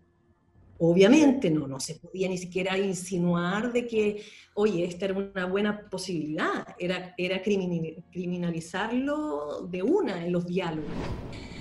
Obviamente 0.81 1.49
no, 1.51 1.67
no 1.67 1.79
se 1.79 1.95
podía 1.95 2.29
ni 2.29 2.37
siquiera 2.37 2.77
insinuar 2.77 3.73
de 3.73 3.85
que, 3.85 4.23
oye, 4.55 4.85
esta 4.85 5.05
era 5.05 5.17
una 5.17 5.45
buena 5.45 5.89
posibilidad, 5.89 6.65
era, 6.79 7.13
era 7.17 7.41
criminal- 7.41 8.01
criminalizarlo 8.11 9.67
de 9.69 9.83
una 9.83 10.25
en 10.25 10.31
los 10.31 10.45
diálogos. 10.45 10.89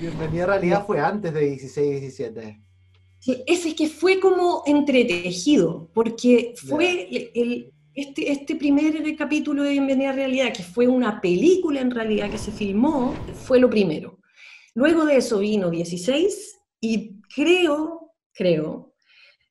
Bienvenida 0.00 0.44
a 0.44 0.46
realidad 0.46 0.86
fue 0.86 1.00
antes 1.00 1.34
de 1.34 1.40
16 1.40 1.96
y 1.96 2.00
17. 2.00 2.60
Sí, 3.18 3.42
ese 3.46 3.70
es 3.70 3.74
que 3.74 3.88
fue 3.88 4.20
como 4.20 4.62
entretejido, 4.66 5.90
porque 5.92 6.54
fue 6.56 7.08
el- 7.10 7.30
el- 7.34 7.72
este, 7.94 8.30
este 8.30 8.54
primer 8.54 9.16
capítulo 9.16 9.64
de 9.64 9.70
Bienvenida 9.72 10.10
a 10.10 10.12
Realidad, 10.12 10.52
que 10.52 10.62
fue 10.62 10.86
una 10.86 11.20
película 11.20 11.80
en 11.80 11.90
realidad 11.90 12.30
que 12.30 12.38
se 12.38 12.52
filmó, 12.52 13.12
fue 13.34 13.58
lo 13.58 13.68
primero. 13.68 14.20
Luego 14.74 15.04
de 15.04 15.16
eso 15.16 15.40
vino 15.40 15.68
16 15.70 16.56
y 16.80 17.20
creo, 17.34 18.12
creo, 18.32 18.87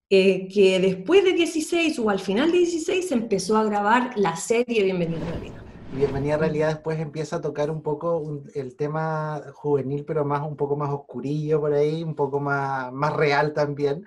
eh, 0.09 0.47
que 0.47 0.79
después 0.79 1.23
de 1.23 1.33
16 1.33 1.99
o 1.99 2.09
al 2.09 2.19
final 2.19 2.51
de 2.51 2.59
16 2.59 3.09
se 3.09 3.13
empezó 3.13 3.57
a 3.57 3.63
grabar 3.65 4.11
la 4.17 4.35
serie 4.35 4.83
Bienvenido 4.83 5.21
a 5.25 5.29
Realidad. 5.31 5.61
Bienvenida 5.95 6.35
a 6.35 6.37
Realidad 6.37 6.67
después 6.69 6.99
empieza 6.99 7.37
a 7.37 7.41
tocar 7.41 7.69
un 7.71 7.81
poco 7.81 8.17
un- 8.17 8.49
el 8.55 8.75
tema 8.75 9.41
juvenil, 9.53 10.05
pero 10.05 10.23
más 10.23 10.41
un 10.47 10.55
poco 10.55 10.75
más 10.77 10.89
oscurillo 10.91 11.59
por 11.59 11.73
ahí, 11.73 12.03
un 12.03 12.15
poco 12.15 12.39
más, 12.39 12.91
más 12.93 13.13
real 13.15 13.53
también. 13.53 14.03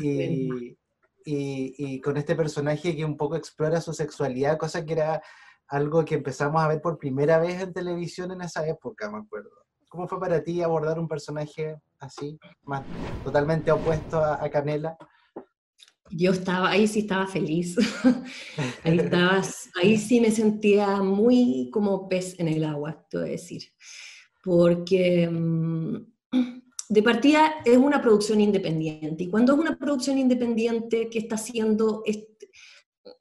Y, 0.00 0.76
y, 1.24 1.74
y 1.76 2.00
con 2.00 2.16
este 2.16 2.36
personaje 2.36 2.94
que 2.94 3.04
un 3.04 3.16
poco 3.16 3.34
explora 3.36 3.80
su 3.80 3.92
sexualidad, 3.92 4.56
cosa 4.58 4.84
que 4.84 4.92
era 4.92 5.22
algo 5.66 6.04
que 6.04 6.16
empezamos 6.16 6.62
a 6.62 6.68
ver 6.68 6.80
por 6.80 6.98
primera 6.98 7.38
vez 7.38 7.60
en 7.60 7.72
televisión 7.72 8.30
en 8.32 8.42
esa 8.42 8.66
época, 8.68 9.10
me 9.10 9.18
acuerdo. 9.18 9.50
¿Cómo 9.88 10.06
fue 10.06 10.20
para 10.20 10.42
ti 10.44 10.62
abordar 10.62 10.98
un 11.00 11.08
personaje 11.08 11.76
así, 11.98 12.38
más 12.62 12.82
totalmente 13.24 13.72
opuesto 13.72 14.18
a, 14.20 14.42
a 14.44 14.48
Canela? 14.50 14.96
Yo 16.10 16.32
estaba, 16.32 16.70
ahí 16.70 16.86
sí 16.86 17.00
estaba 17.00 17.26
feliz. 17.26 17.76
ahí, 18.84 18.98
estaba, 18.98 19.42
ahí 19.80 19.96
sí 19.96 20.20
me 20.20 20.30
sentía 20.30 21.02
muy 21.02 21.70
como 21.72 22.08
pez 22.08 22.38
en 22.38 22.48
el 22.48 22.64
agua, 22.64 23.06
te 23.08 23.18
voy 23.18 23.28
a 23.28 23.32
decir. 23.32 23.62
Porque 24.42 25.28
mm, 25.28 25.96
de 26.88 27.02
partida 27.02 27.54
es 27.64 27.76
una 27.76 28.02
producción 28.02 28.40
independiente. 28.40 29.24
Y 29.24 29.30
cuando 29.30 29.54
es 29.54 29.58
una 29.60 29.78
producción 29.78 30.18
independiente 30.18 31.08
que 31.08 31.20
está 31.20 31.36
haciendo, 31.36 32.02
este- 32.04 32.50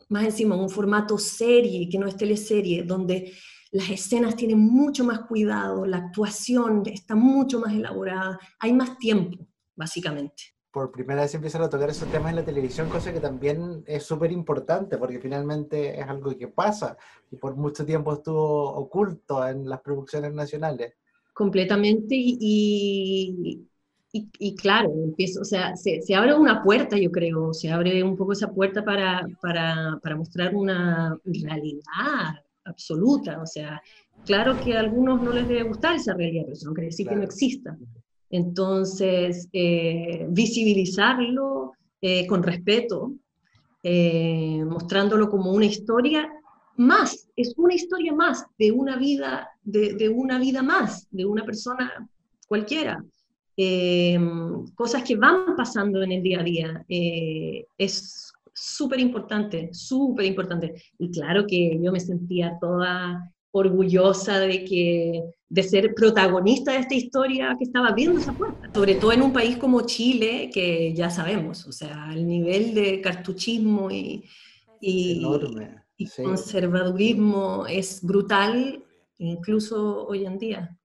más 0.10 0.26
encima, 0.26 0.56
un 0.56 0.70
formato 0.70 1.18
serie, 1.18 1.88
que 1.88 2.00
no 2.00 2.08
es 2.08 2.18
teleserie, 2.18 2.84
donde 2.84 3.34
las 3.72 3.90
escenas 3.90 4.36
tienen 4.36 4.60
mucho 4.60 5.04
más 5.04 5.22
cuidado, 5.22 5.86
la 5.86 5.98
actuación 5.98 6.84
está 6.88 7.14
mucho 7.16 7.60
más 7.60 7.74
elaborada, 7.74 8.40
hay 8.60 8.74
más 8.74 8.98
tiempo, 8.98 9.48
básicamente. 9.76 10.56
Por 10.72 10.92
primera 10.92 11.22
vez 11.22 11.34
empiezan 11.36 11.62
a 11.64 11.70
tocar 11.70 11.90
esos 11.90 12.10
temas 12.10 12.30
en 12.32 12.38
la 12.38 12.46
televisión, 12.46 12.90
cosa 12.90 13.12
que 13.14 13.20
también 13.22 13.84
es 13.88 14.04
súper 14.04 14.32
importante, 14.32 14.98
porque 14.98 15.20
finalmente 15.20 16.00
es 16.00 16.08
algo 16.08 16.38
que 16.38 16.48
pasa 16.48 16.98
y 17.32 17.38
por 17.38 17.56
mucho 17.56 17.86
tiempo 17.86 18.14
estuvo 18.14 18.74
oculto 18.76 19.48
en 19.48 19.68
las 19.70 19.82
producciones 19.82 20.34
nacionales. 20.34 20.94
completamente 21.34 22.16
y, 22.18 23.66
y, 24.12 24.30
y- 24.40 24.56
claro, 24.56 24.92
empiezo, 25.04 25.42
o 25.42 25.46
sea, 25.46 25.76
se, 25.76 26.02
se 26.02 26.16
abre 26.16 26.34
una 26.34 26.64
puerta, 26.64 26.98
yo 26.98 27.12
creo, 27.12 27.54
se 27.54 27.72
abre 27.72 28.04
un 28.04 28.18
poco 28.18 28.34
esa 28.34 28.50
puerta 28.52 28.84
para, 28.84 29.30
para, 29.42 30.00
para 30.02 30.16
mostrar 30.16 30.56
una 30.56 31.18
realidad 31.26 32.44
absoluta, 32.66 33.42
o 33.42 33.46
sea, 33.46 33.82
claro 34.26 34.60
que 34.60 34.76
a 34.76 34.80
algunos 34.82 35.22
no 35.22 35.32
les 35.32 35.48
debe 35.48 35.64
gustar 35.64 35.96
esa 35.96 36.14
realidad, 36.14 36.44
pero 36.46 36.54
eso 36.54 36.68
no 36.68 36.74
quiere 36.74 36.88
decir 36.88 37.08
que 37.08 37.16
no 37.16 37.24
Claro. 37.24 37.24
exista. 37.24 37.78
Entonces, 38.30 39.50
eh, 39.54 40.26
visibilizarlo 40.30 41.74
eh, 42.02 42.28
con 42.28 42.44
respeto, 42.44 43.14
eh, 43.82 44.64
mostrándolo 44.66 45.30
como 45.30 45.52
una 45.52 45.66
historia 45.66 46.32
más, 46.78 47.28
es 47.36 47.54
una 47.58 47.74
historia 47.74 48.14
más 48.14 48.46
de 48.58 48.72
una 48.72 48.98
vida, 48.98 49.50
de, 49.64 49.94
de 49.94 50.10
una 50.10 50.40
vida 50.40 50.62
más, 50.62 51.08
de 51.12 51.26
una 51.26 51.44
persona 51.44 52.10
cualquiera. 52.48 53.04
Cosas 54.76 55.04
que 55.04 55.18
van 55.18 55.58
pasando 55.58 56.02
en 56.02 56.14
el 56.14 56.24
día 56.24 56.40
a 56.40 56.44
día. 56.44 56.86
es 57.78 58.32
súper 58.54 59.02
importante, 59.02 59.70
súper 59.74 60.26
importante. 60.26 60.82
Y 60.98 61.12
claro 61.12 61.46
que 61.46 61.78
yo 61.82 61.92
me 61.92 62.00
sentía 62.00 62.58
toda 62.62 63.30
orgullosa 63.52 64.40
de 64.40 64.64
que 64.66 65.24
de 65.50 65.64
ser 65.64 65.96
protagonista 65.96 66.74
de 66.74 66.80
esta 66.80 66.94
historia 66.94 67.56
que 67.58 67.66
estaba 67.66 67.92
viendo 67.92 68.20
esa 68.20 68.34
puerta. 68.34 68.70
Sobre 68.74 68.96
todo 68.96 69.12
en 69.12 69.24
un 69.24 69.34
país 69.34 69.58
como 69.58 69.82
Chile, 69.82 70.50
que 70.54 70.94
ya 70.94 71.10
sabemos, 71.10 71.66
o 71.66 71.72
sea, 71.72 72.12
el 72.14 72.28
nivel 72.28 72.76
de 72.76 73.02
cartuchismo 73.02 73.90
y, 73.90 74.24
y, 74.80 75.20
Enorme. 75.20 75.84
y 75.98 76.06
sí. 76.06 76.22
conservadurismo 76.22 77.66
es 77.68 78.04
brutal, 78.04 78.84
incluso 79.18 80.06
hoy 80.06 80.26
en 80.26 80.38
día. 80.38 80.79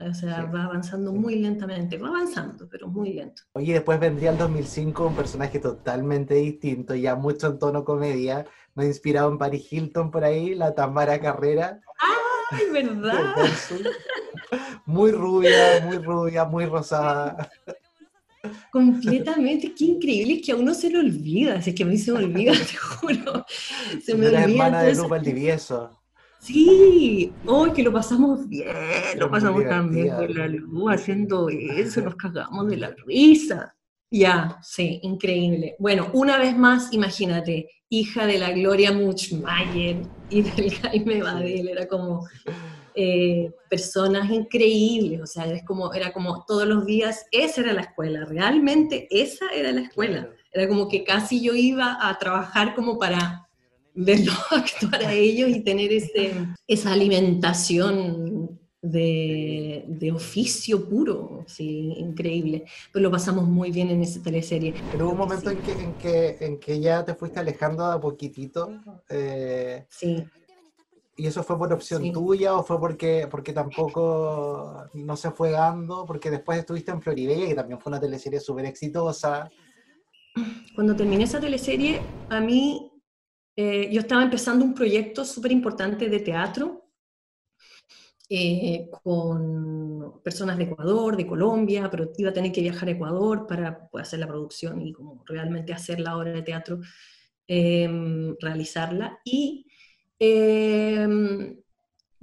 O 0.00 0.14
sea, 0.14 0.36
Sí. 0.46 0.52
va 0.54 0.64
avanzando 0.64 1.12
muy 1.12 1.36
lentamente, 1.36 1.98
va 1.98 2.08
avanzando, 2.08 2.66
pero 2.70 2.88
muy 2.88 3.12
lento. 3.12 3.42
Oye, 3.52 3.74
después 3.74 4.00
vendría 4.00 4.30
el 4.30 4.38
2005 4.38 5.06
un 5.08 5.14
personaje 5.14 5.58
totalmente 5.58 6.34
distinto, 6.34 6.94
ya 6.94 7.14
mucho 7.16 7.48
en 7.48 7.58
tono 7.58 7.84
comedia, 7.84 8.46
me 8.74 8.86
inspirado 8.86 9.30
en 9.30 9.36
Paris 9.38 9.70
Hilton 9.70 10.10
por 10.10 10.24
ahí, 10.24 10.54
la 10.54 10.74
Tamara 10.74 11.20
Carrera, 11.20 11.80
¡Ay, 12.50 12.64
verdad! 12.72 13.34
muy 14.86 15.12
rubia, 15.12 15.80
muy 15.84 15.98
rubia, 15.98 16.44
muy 16.46 16.64
rosada. 16.66 17.50
Completamente, 18.72 19.74
qué 19.74 19.84
increíble, 19.84 20.34
es 20.34 20.46
que 20.46 20.52
a 20.52 20.56
uno 20.56 20.72
se 20.72 20.88
le 20.88 20.98
olvida, 20.98 21.56
es 21.56 21.74
que 21.74 21.82
a 21.82 21.86
mí 21.86 21.98
se 21.98 22.10
me 22.12 22.18
olvida, 22.24 22.52
te 22.70 22.76
juro. 22.76 23.44
Se 24.02 24.14
me 24.14 24.26
olvida 24.28 24.44
hermana 24.44 24.78
todo 24.80 24.88
de. 24.88 24.94
Lupa 24.96 25.08
Valdivieso. 25.08 25.99
Sí, 26.40 27.32
hoy 27.46 27.72
que 27.72 27.82
lo 27.82 27.92
pasamos 27.92 28.48
bien, 28.48 28.66
lo 29.18 29.28
muy 29.28 29.38
pasamos 29.38 29.60
divertida. 29.60 30.16
con 30.16 30.34
la 30.34 30.48
luz 30.48 30.90
haciendo 30.90 31.50
eso, 31.50 32.00
nos 32.00 32.16
cagamos 32.16 32.66
de 32.68 32.78
la 32.78 32.94
risa. 33.06 33.76
Ya, 34.10 34.58
sí, 34.62 35.00
increíble. 35.02 35.76
Bueno, 35.78 36.10
una 36.14 36.38
vez 36.38 36.56
más, 36.56 36.92
imagínate, 36.94 37.68
hija 37.90 38.26
de 38.26 38.38
la 38.38 38.52
Gloria 38.52 38.90
Muchmayer 38.90 40.02
y 40.30 40.42
del 40.42 40.70
Jaime 40.80 41.22
Badel, 41.22 41.68
era 41.68 41.86
como 41.86 42.26
eh, 42.94 43.52
personas 43.68 44.30
increíbles, 44.30 45.20
o 45.20 45.26
sea, 45.26 45.44
es 45.44 45.62
como, 45.64 45.92
era 45.92 46.10
como 46.12 46.44
todos 46.46 46.66
los 46.66 46.86
días, 46.86 47.26
esa 47.32 47.60
era 47.60 47.74
la 47.74 47.82
escuela, 47.82 48.24
realmente 48.24 49.06
esa 49.10 49.46
era 49.54 49.72
la 49.72 49.82
escuela. 49.82 50.30
Era 50.52 50.66
como 50.68 50.88
que 50.88 51.04
casi 51.04 51.42
yo 51.42 51.54
iba 51.54 51.98
a 52.00 52.18
trabajar 52.18 52.74
como 52.74 52.98
para 52.98 53.46
verlos 53.94 54.36
actuar 54.50 55.04
a 55.04 55.12
ellos 55.12 55.50
y 55.50 55.60
tener 55.60 55.92
ese, 55.92 56.32
esa 56.66 56.92
alimentación 56.92 58.58
de, 58.82 59.84
de 59.88 60.10
oficio 60.12 60.88
puro, 60.88 61.44
sí, 61.46 61.92
increíble. 61.98 62.64
Pues 62.92 63.02
lo 63.02 63.10
pasamos 63.10 63.46
muy 63.46 63.70
bien 63.70 63.90
en 63.90 64.02
esa 64.02 64.22
teleserie. 64.22 64.74
Pero 64.90 65.04
hubo 65.06 65.12
un 65.12 65.18
momento 65.18 65.50
en 65.50 65.58
que, 65.58 65.72
en, 65.72 65.92
que, 65.94 66.36
en 66.40 66.58
que 66.58 66.80
ya 66.80 67.04
te 67.04 67.14
fuiste 67.14 67.40
alejando 67.40 67.84
a 67.84 68.00
poquitito, 68.00 68.70
eh, 69.10 69.84
Sí, 69.90 70.24
¿y 71.16 71.26
eso 71.26 71.42
fue 71.42 71.58
por 71.58 71.70
opción 71.70 72.02
Sí. 72.02 72.12
tuya 72.12 72.54
o 72.54 72.62
fue 72.64 72.80
porque, 72.80 73.28
porque 73.30 73.52
tampoco 73.52 74.86
no 74.94 75.16
se 75.16 75.30
fue 75.30 75.50
dando? 75.50 76.06
Porque 76.06 76.30
después 76.30 76.58
estuviste 76.60 76.90
en 76.90 77.02
Floribella, 77.02 77.46
que 77.48 77.54
también 77.54 77.78
fue 77.78 77.90
una 77.90 78.00
teleserie 78.00 78.40
súper 78.40 78.64
exitosa. 78.64 79.50
cuando 80.74 80.96
terminé 80.96 81.24
esa 81.24 81.38
teleserie, 81.40 82.00
a 82.30 82.40
mí, 82.40 82.89
eh, 83.56 83.90
yo 83.92 84.00
estaba 84.00 84.22
empezando 84.22 84.64
un 84.64 84.74
proyecto 84.74 85.24
súper 85.24 85.52
importante 85.52 86.08
de 86.08 86.20
teatro 86.20 86.90
eh, 88.28 88.88
con 89.02 90.20
personas 90.22 90.56
de 90.58 90.64
Ecuador, 90.64 91.16
de 91.16 91.26
Colombia, 91.26 91.88
pero 91.90 92.10
iba 92.16 92.30
a 92.30 92.32
tener 92.32 92.52
que 92.52 92.60
viajar 92.62 92.88
a 92.88 92.92
Ecuador 92.92 93.46
para 93.46 93.88
hacer 93.94 94.20
la 94.20 94.28
producción 94.28 94.80
y 94.82 94.92
como 94.92 95.22
realmente 95.26 95.72
hacer 95.72 96.00
la 96.00 96.16
obra 96.16 96.32
de 96.32 96.42
teatro, 96.42 96.80
eh, 97.48 97.88
realizarla. 98.40 99.18
Y 99.24 99.66
eh, 100.18 101.56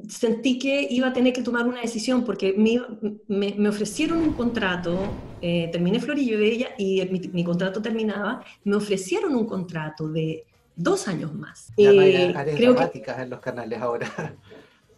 sentí 0.07 0.59
que 0.59 0.87
iba 0.89 1.07
a 1.07 1.13
tener 1.13 1.33
que 1.33 1.41
tomar 1.43 1.65
una 1.67 1.81
decisión 1.81 2.23
porque 2.23 2.53
me, 2.57 2.79
me- 3.27 3.55
me 3.57 3.69
ofrecieron 3.69 4.19
un 4.19 4.33
contrato, 4.33 5.25
eh, 5.41 5.69
terminé 5.71 5.99
Florillo 5.99 6.37
Bella 6.39 6.69
y 6.77 7.03
mi, 7.11 7.19
mi 7.33 7.43
contrato 7.43 7.81
terminaba, 7.81 8.43
me 8.63 8.75
ofrecieron 8.75 9.35
un 9.35 9.45
contrato 9.47 10.07
de 10.09 10.45
dos 10.77 11.07
años 11.07 11.33
más. 11.33 11.73
Ya 11.77 11.93
no 11.93 12.01
hay 12.01 12.33
áreas 12.33 12.57
creo 12.57 12.75
que 12.75 12.85
dramáticas 12.85 13.19
en 13.19 13.29
los 13.29 13.39
canales 13.39 13.81
ahora. 13.81 14.07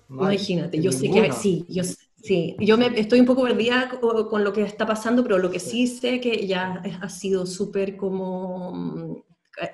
No 0.10 0.26
Imagínate, 0.26 0.82
yo 0.82 0.92
sé 0.92 1.10
que 1.12 1.32
sí, 1.32 1.66
yo, 1.70 1.84
sé- 1.84 1.96
sí, 2.22 2.56
yo 2.60 2.78
me, 2.78 2.88
estoy 3.00 3.20
un 3.22 3.26
poco 3.26 3.44
perdida 3.44 3.90
co- 4.02 4.28
con, 4.28 4.44
lo 4.44 4.52
que 4.52 4.64
está 4.64 4.86
pasando, 4.86 5.24
pero 5.24 5.38
lo 5.38 5.50
que 5.50 5.60
sí 5.60 5.88
sé 5.88 6.20
que 6.20 6.46
ya 6.48 6.82
ha 7.02 7.10
sido 7.10 7.46
súper 7.46 7.96
como, 7.96 8.74
mm, 8.74 9.16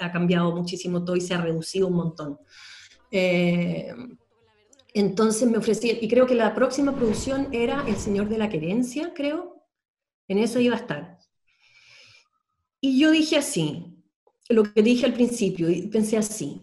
ha 0.01 0.05
ha 0.05 0.11
cambiado 0.11 0.55
muchísimo 0.55 1.03
todo 1.03 1.15
y 1.15 1.21
se 1.21 1.33
ha 1.33 1.41
reducido 1.41 1.87
un 1.87 1.95
montón. 1.95 2.37
Eh, 3.11 3.93
entonces 4.95 5.47
me 5.49 5.57
ofrecí, 5.59 5.97
y 6.01 6.07
creo 6.07 6.25
que 6.25 6.33
la 6.35 6.55
próxima 6.55 6.95
producción 6.95 7.49
era 7.51 7.83
El 7.87 7.97
Señor 7.97 8.29
de 8.29 8.37
la 8.39 8.49
Querencia, 8.49 9.13
creo, 9.13 9.61
en 10.29 10.39
eso 10.39 10.59
iba 10.59 10.75
a 10.75 10.79
estar. 10.79 11.19
Y 12.79 12.99
yo 12.99 13.11
dije 13.11 13.37
así, 13.37 13.94
lo 14.49 14.63
que 14.63 14.81
dije 14.81 15.05
al 15.05 15.13
principio, 15.13 15.69
y 15.69 15.87
pensé 15.87 16.17
así, 16.17 16.61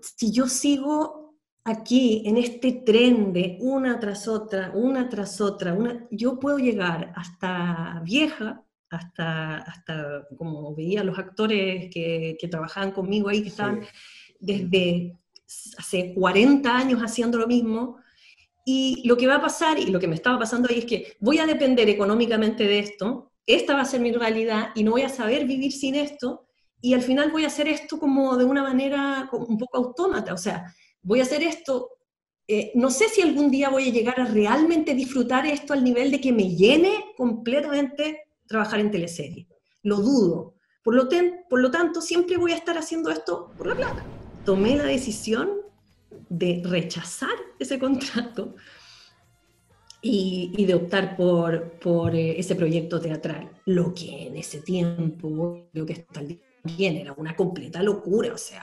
si 0.00 0.32
yo 0.32 0.48
sigo 0.48 1.36
aquí 1.64 2.22
en 2.26 2.36
este 2.36 2.72
tren 2.72 3.32
de 3.32 3.56
una 3.60 4.00
tras 4.00 4.26
otra, 4.28 4.72
una 4.74 5.08
tras 5.08 5.40
otra, 5.40 5.74
una, 5.74 6.06
yo 6.10 6.38
puedo 6.38 6.58
llegar 6.58 7.12
hasta 7.16 8.02
vieja, 8.04 8.64
hasta, 8.90 9.58
hasta 9.58 10.26
como 10.36 10.74
veía 10.74 11.04
los 11.04 11.18
actores 11.18 11.88
que, 11.92 12.36
que 12.38 12.48
trabajaban 12.48 12.90
conmigo 12.90 13.28
ahí, 13.28 13.42
que 13.42 13.48
estaban 13.48 13.82
Sí. 13.82 13.88
desde 14.40 15.18
hace 15.78 16.12
40 16.14 16.76
años 16.76 17.00
haciendo 17.00 17.38
lo 17.38 17.46
mismo, 17.46 17.98
y 18.64 19.02
lo 19.06 19.16
que 19.16 19.26
va 19.26 19.36
a 19.36 19.40
pasar, 19.40 19.78
y 19.78 19.86
lo 19.86 19.98
que 20.00 20.08
me 20.08 20.14
estaba 20.14 20.38
pasando 20.38 20.68
ahí 20.68 20.78
es 20.78 20.84
que 20.86 21.16
voy 21.20 21.38
a 21.38 21.46
depender 21.46 21.88
económicamente 21.88 22.64
de 22.64 22.78
esto, 22.80 23.32
esta 23.46 23.74
va 23.74 23.82
a 23.82 23.84
ser 23.84 24.00
mi 24.00 24.12
realidad 24.12 24.70
y 24.74 24.84
no 24.84 24.92
voy 24.92 25.02
a 25.02 25.08
saber 25.08 25.46
vivir 25.46 25.72
sin 25.72 25.94
esto, 25.94 26.41
y 26.82 26.92
al 26.92 27.00
final 27.02 27.30
voy 27.32 27.44
a 27.44 27.46
hacer 27.46 27.68
esto 27.68 27.98
como 27.98 28.36
de 28.36 28.44
una 28.44 28.62
manera 28.62 29.30
un 29.32 29.56
poco 29.56 29.78
autómata, 29.78 30.34
o 30.34 30.36
sea, 30.36 30.74
voy 31.02 31.20
a 31.20 31.22
hacer 31.22 31.42
esto, 31.42 31.88
eh, 32.46 32.72
no 32.74 32.90
sé 32.90 33.08
si 33.08 33.22
algún 33.22 33.50
día 33.50 33.70
voy 33.70 33.88
a 33.88 33.92
llegar 33.92 34.20
a 34.20 34.26
realmente 34.26 34.94
disfrutar 34.94 35.46
esto 35.46 35.72
al 35.72 35.82
nivel 35.82 36.10
de 36.10 36.20
que 36.20 36.32
me 36.32 36.54
llene 36.54 36.92
completamente 37.16 38.24
trabajar 38.46 38.80
en 38.80 38.90
teleserie, 38.90 39.46
lo 39.84 39.96
dudo, 39.96 40.54
por 40.84 40.94
lo, 40.94 41.08
ten- 41.08 41.44
por 41.48 41.60
lo 41.60 41.70
tanto 41.70 42.00
siempre 42.02 42.36
voy 42.36 42.52
a 42.52 42.56
estar 42.56 42.76
haciendo 42.76 43.08
esto 43.10 43.52
por 43.56 43.68
la 43.68 43.76
plata. 43.76 44.04
Tomé 44.44 44.74
la 44.76 44.82
decisión 44.84 45.48
de 46.28 46.60
rechazar 46.64 47.36
ese 47.60 47.78
contrato 47.78 48.56
y, 50.00 50.52
y 50.56 50.64
de 50.66 50.74
optar 50.74 51.16
por, 51.16 51.78
por 51.78 52.14
eh, 52.16 52.38
ese 52.38 52.56
proyecto 52.56 53.00
teatral, 53.00 53.50
lo 53.66 53.94
que 53.94 54.26
en 54.26 54.36
ese 54.36 54.60
tiempo, 54.60 55.68
creo 55.72 55.86
que 55.86 55.92
hasta 55.92 56.20
el 56.20 56.28
día 56.28 56.38
también 56.62 56.96
era 56.96 57.12
una 57.14 57.36
completa 57.36 57.82
locura, 57.82 58.34
o 58.34 58.38
sea, 58.38 58.62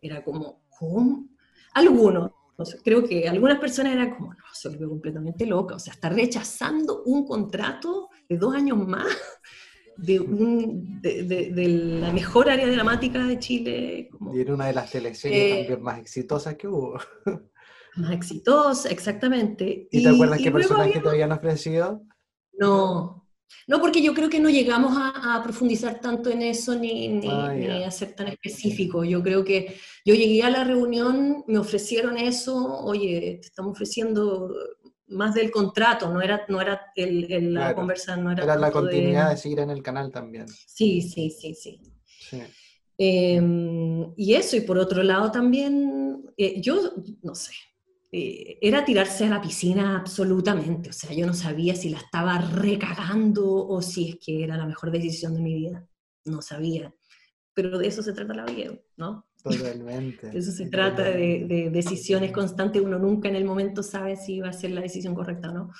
era 0.00 0.22
como, 0.24 0.64
¿cómo? 0.68 1.28
Algunos, 1.74 2.30
creo 2.84 3.04
que 3.06 3.28
algunas 3.28 3.58
personas 3.58 3.94
eran 3.94 4.14
como, 4.14 4.32
no, 4.34 4.44
se 4.52 4.68
volvió 4.68 4.88
completamente 4.88 5.46
loca, 5.46 5.74
o 5.76 5.78
sea, 5.78 5.94
está 5.94 6.08
rechazando 6.08 7.02
un 7.04 7.26
contrato 7.26 8.08
de 8.28 8.38
dos 8.38 8.54
años 8.54 8.78
más 8.78 9.06
de, 9.96 10.20
un, 10.20 11.00
de, 11.00 11.24
de- 11.24 11.50
de 11.52 11.68
la 11.68 12.12
mejor 12.12 12.50
área 12.50 12.66
dramática 12.68 13.24
de 13.26 13.38
Chile, 13.38 14.08
como 14.12 14.32
Y 14.32 14.40
era 14.40 14.52
una 14.54 14.66
de 14.66 14.74
las 14.74 14.90
teleseries 14.90 15.46
Eh, 15.46 15.48
también 15.48 15.80
más 15.82 15.98
exitosas 15.98 16.56
que 16.56 16.68
hubo. 16.68 16.98
más 17.96 18.12
exitosa, 18.12 18.88
exactamente. 18.90 19.88
¿Y 19.90 20.02
te 20.02 20.10
acuerdas 20.10 20.40
y 20.40 20.42
qué 20.42 20.52
personaje 20.52 21.00
había- 21.00 21.00
te 21.00 21.08
habían 21.08 21.32
ofrecido? 21.32 22.02
No, 22.58 23.23
no, 23.66 23.80
porque 23.80 24.02
yo 24.02 24.12
creo 24.14 24.28
que 24.28 24.40
no 24.40 24.50
llegamos 24.50 24.94
a, 24.96 25.36
a 25.36 25.42
profundizar 25.42 26.00
tanto 26.00 26.30
en 26.30 26.42
eso 26.42 26.74
ni, 26.74 27.08
ni- 27.08 27.28
Ah, 27.28 27.52
ni 27.54 27.82
a 27.84 27.90
ser 27.90 28.14
tan 28.14 28.28
específico. 28.28 29.04
Yo 29.04 29.22
creo 29.22 29.44
que 29.44 29.74
yo 30.04 30.14
llegué 30.14 30.42
a 30.42 30.50
la 30.50 30.64
reunión, 30.64 31.44
me 31.46 31.58
ofrecieron 31.58 32.16
eso, 32.18 32.54
oye, 32.80 33.38
te 33.40 33.46
estamos 33.48 33.72
ofreciendo 33.72 34.54
más 35.06 35.34
del 35.34 35.50
contrato, 35.50 36.08
no 36.10 36.20
era, 36.22 36.44
no 36.48 36.60
era 36.60 36.80
el, 36.96 37.30
el- 37.32 37.54
la 37.54 37.74
conversa, 37.74 38.16
no 38.16 38.30
era, 38.32 38.42
Era 38.44 38.56
la 38.56 38.66
de- 38.66 38.72
continuidad 38.72 39.30
de 39.30 39.36
seguir 39.36 39.60
en 39.60 39.70
el 39.70 39.82
canal 39.82 40.10
también. 40.10 40.46
Sí, 40.48 41.00
sí, 41.02 41.30
sí, 41.30 41.54
sí. 41.54 41.80
Sí. 42.18 42.40
Eh, 42.96 43.40
y 44.16 44.34
eso, 44.34 44.56
y 44.56 44.60
por 44.60 44.78
otro 44.78 45.02
lado 45.02 45.30
también, 45.30 46.24
eh, 46.36 46.60
yo 46.60 46.92
no 47.22 47.34
sé, 47.34 47.52
eh, 48.16 48.58
era 48.60 48.84
tirarse 48.84 49.24
a 49.24 49.28
la 49.28 49.42
piscina 49.42 49.98
absolutamente, 49.98 50.90
o 50.90 50.92
sea, 50.92 51.12
yo 51.12 51.26
no 51.26 51.34
sabía 51.34 51.74
si 51.74 51.88
la 51.88 51.98
estaba 51.98 52.38
recagando 52.38 53.44
o 53.66 53.82
si 53.82 54.10
es 54.10 54.16
que 54.24 54.44
era 54.44 54.56
la 54.56 54.66
mejor 54.66 54.92
decisión 54.92 55.34
de 55.34 55.40
mi 55.40 55.52
vida, 55.52 55.84
no 56.24 56.40
sabía, 56.40 56.94
pero 57.54 57.76
de 57.76 57.88
eso 57.88 58.04
se 58.04 58.12
trata 58.12 58.32
la 58.32 58.44
vida, 58.44 58.72
¿no? 58.96 59.26
Totalmente. 59.42 60.30
De 60.30 60.38
eso 60.38 60.52
se 60.52 60.66
trata 60.66 61.02
de, 61.02 61.44
de 61.48 61.70
decisiones 61.70 62.30
constantes, 62.30 62.80
uno 62.80 63.00
nunca 63.00 63.28
en 63.28 63.34
el 63.34 63.44
momento 63.44 63.82
sabe 63.82 64.14
si 64.14 64.38
va 64.38 64.50
a 64.50 64.52
ser 64.52 64.70
la 64.70 64.80
decisión 64.80 65.12
correcta 65.12 65.50
o 65.50 65.52
no. 65.52 65.72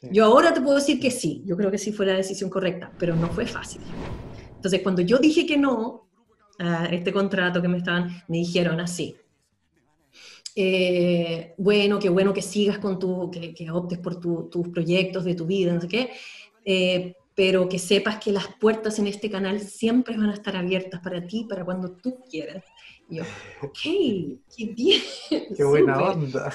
Sí. 0.00 0.08
Yo 0.10 0.24
ahora 0.24 0.52
te 0.52 0.60
puedo 0.60 0.74
decir 0.74 0.98
que 0.98 1.12
sí, 1.12 1.44
yo 1.46 1.56
creo 1.56 1.70
que 1.70 1.78
sí 1.78 1.92
fue 1.92 2.06
la 2.06 2.14
decisión 2.14 2.50
correcta, 2.50 2.90
pero 2.98 3.14
no 3.14 3.28
fue 3.28 3.46
fácil. 3.46 3.82
Entonces, 4.56 4.82
cuando 4.82 5.00
yo 5.00 5.18
dije 5.18 5.46
que 5.46 5.56
no 5.56 6.10
a 6.58 6.86
este 6.86 7.12
contrato 7.12 7.62
que 7.62 7.68
me 7.68 7.78
estaban, 7.78 8.08
me 8.26 8.38
dijeron 8.38 8.80
así. 8.80 9.16
Eh, 10.56 11.54
bueno, 11.58 11.98
qué 11.98 12.08
bueno 12.08 12.32
que 12.34 12.42
sigas 12.42 12.78
con 12.78 12.98
tu, 12.98 13.30
que, 13.30 13.54
que 13.54 13.70
optes 13.70 13.98
por 13.98 14.20
tu- 14.20 14.48
tus 14.50 14.68
proyectos 14.68 15.24
de 15.24 15.34
tu 15.34 15.46
vida, 15.46 15.72
no 15.74 15.80
sé 15.80 15.88
qué, 15.88 16.10
eh, 16.64 17.14
pero 17.34 17.68
que 17.68 17.78
sepas 17.78 18.18
que 18.22 18.32
las 18.32 18.46
puertas 18.60 18.98
en 18.98 19.06
este 19.06 19.30
canal 19.30 19.60
siempre 19.60 20.16
van 20.16 20.30
a 20.30 20.34
estar 20.34 20.56
abiertas 20.56 21.00
para 21.00 21.26
ti, 21.26 21.46
para 21.48 21.64
cuando 21.64 21.96
tú 21.96 22.20
quieras. 22.30 22.64
Y 23.08 23.16
yo, 23.18 23.24
ok, 23.60 23.78
qué 23.82 24.66
bien. 24.76 25.00
Qué 25.56 25.64
buena 25.64 26.00
súper". 26.00 26.08
onda. 26.10 26.50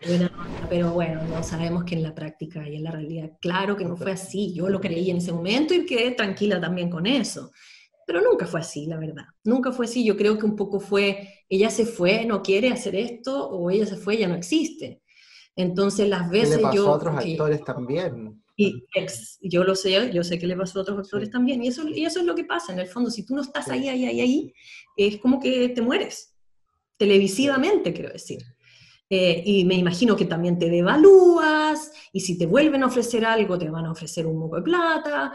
Buena 0.00 0.26
onda, 0.38 0.68
pero 0.68 0.92
bueno, 0.92 1.24
no 1.24 1.42
sabemos 1.42 1.84
que 1.84 1.94
en 1.96 2.02
la 2.02 2.14
práctica 2.14 2.68
y 2.68 2.76
en 2.76 2.84
la 2.84 2.90
realidad, 2.92 3.32
claro 3.40 3.76
que 3.76 3.84
no 3.84 3.96
fue 3.96 4.12
así. 4.12 4.52
Yo 4.54 4.68
lo 4.68 4.80
creí 4.80 5.10
en 5.10 5.16
ese 5.18 5.32
momento 5.32 5.74
y 5.74 5.86
quedé 5.86 6.12
tranquila 6.12 6.60
también 6.60 6.90
con 6.90 7.06
eso. 7.06 7.50
Pero 8.06 8.22
nunca 8.22 8.46
fue 8.46 8.60
así, 8.60 8.86
la 8.86 8.96
verdad. 8.98 9.24
Nunca 9.44 9.72
fue 9.72 9.86
así. 9.86 10.04
Yo 10.04 10.16
creo 10.16 10.38
que 10.38 10.46
un 10.46 10.56
poco 10.56 10.80
fue, 10.80 11.44
ella 11.48 11.68
se 11.70 11.84
fue, 11.84 12.24
no 12.24 12.42
quiere 12.42 12.70
hacer 12.70 12.94
esto, 12.94 13.48
o 13.50 13.70
ella 13.70 13.84
se 13.84 13.96
fue, 13.96 14.16
ya 14.16 14.28
no 14.28 14.36
existe. 14.36 15.02
Entonces 15.56 16.08
las 16.08 16.30
¿Qué 16.30 16.38
veces 16.38 16.56
le 16.58 16.62
pasó 16.62 16.74
yo... 16.76 16.88
a 16.88 16.92
otros 16.92 17.16
actores 17.16 17.64
también? 17.64 18.42
y 18.58 18.84
ex, 18.94 19.38
yo 19.42 19.64
lo 19.64 19.74
sé, 19.74 20.10
yo 20.14 20.24
sé 20.24 20.38
que 20.38 20.46
le 20.46 20.56
pasó 20.56 20.78
a 20.78 20.82
otros 20.82 20.98
actores 21.00 21.30
también, 21.30 21.62
y 21.62 21.68
eso, 21.68 21.86
y 21.86 22.06
eso 22.06 22.20
es 22.20 22.24
lo 22.24 22.34
que 22.34 22.44
pasa, 22.44 22.72
en 22.72 22.78
el 22.78 22.86
fondo, 22.88 23.10
si 23.10 23.26
tú 23.26 23.34
no 23.34 23.42
estás 23.42 23.66
Sí. 23.66 23.72
ahí, 23.72 23.88
ahí, 23.88 24.06
ahí, 24.06 24.20
ahí, 24.22 24.54
es 24.96 25.18
como 25.18 25.38
que 25.38 25.68
te 25.68 25.82
mueres, 25.82 26.34
televisivamente, 26.96 27.92
quiero 27.92 28.10
decir. 28.12 28.38
Eh, 29.10 29.42
y 29.44 29.64
me 29.66 29.74
imagino 29.74 30.16
que 30.16 30.24
también 30.24 30.58
te 30.58 30.70
devalúas, 30.70 31.92
y 32.14 32.20
si 32.20 32.38
te 32.38 32.46
vuelven 32.46 32.82
a 32.82 32.86
ofrecer 32.86 33.26
algo, 33.26 33.58
te 33.58 33.68
van 33.68 33.84
a 33.84 33.92
ofrecer 33.92 34.26
un 34.26 34.40
poco 34.40 34.56
de 34.56 34.62
plata. 34.62 35.32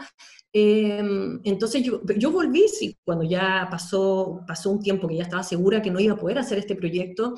Eh, 0.52 1.02
entonces 1.44 1.82
yo, 1.82 2.02
yo 2.16 2.30
volví, 2.30 2.68
sí, 2.68 2.96
cuando 3.04 3.24
ya 3.24 3.68
pasó, 3.70 4.42
pasó 4.46 4.70
un 4.70 4.80
tiempo 4.80 5.08
que 5.08 5.16
ya 5.16 5.22
estaba 5.22 5.42
segura 5.42 5.80
que 5.80 5.90
no 5.90 5.98
iba 6.00 6.14
a 6.14 6.18
poder 6.18 6.38
hacer 6.38 6.58
este 6.58 6.76
proyecto, 6.76 7.34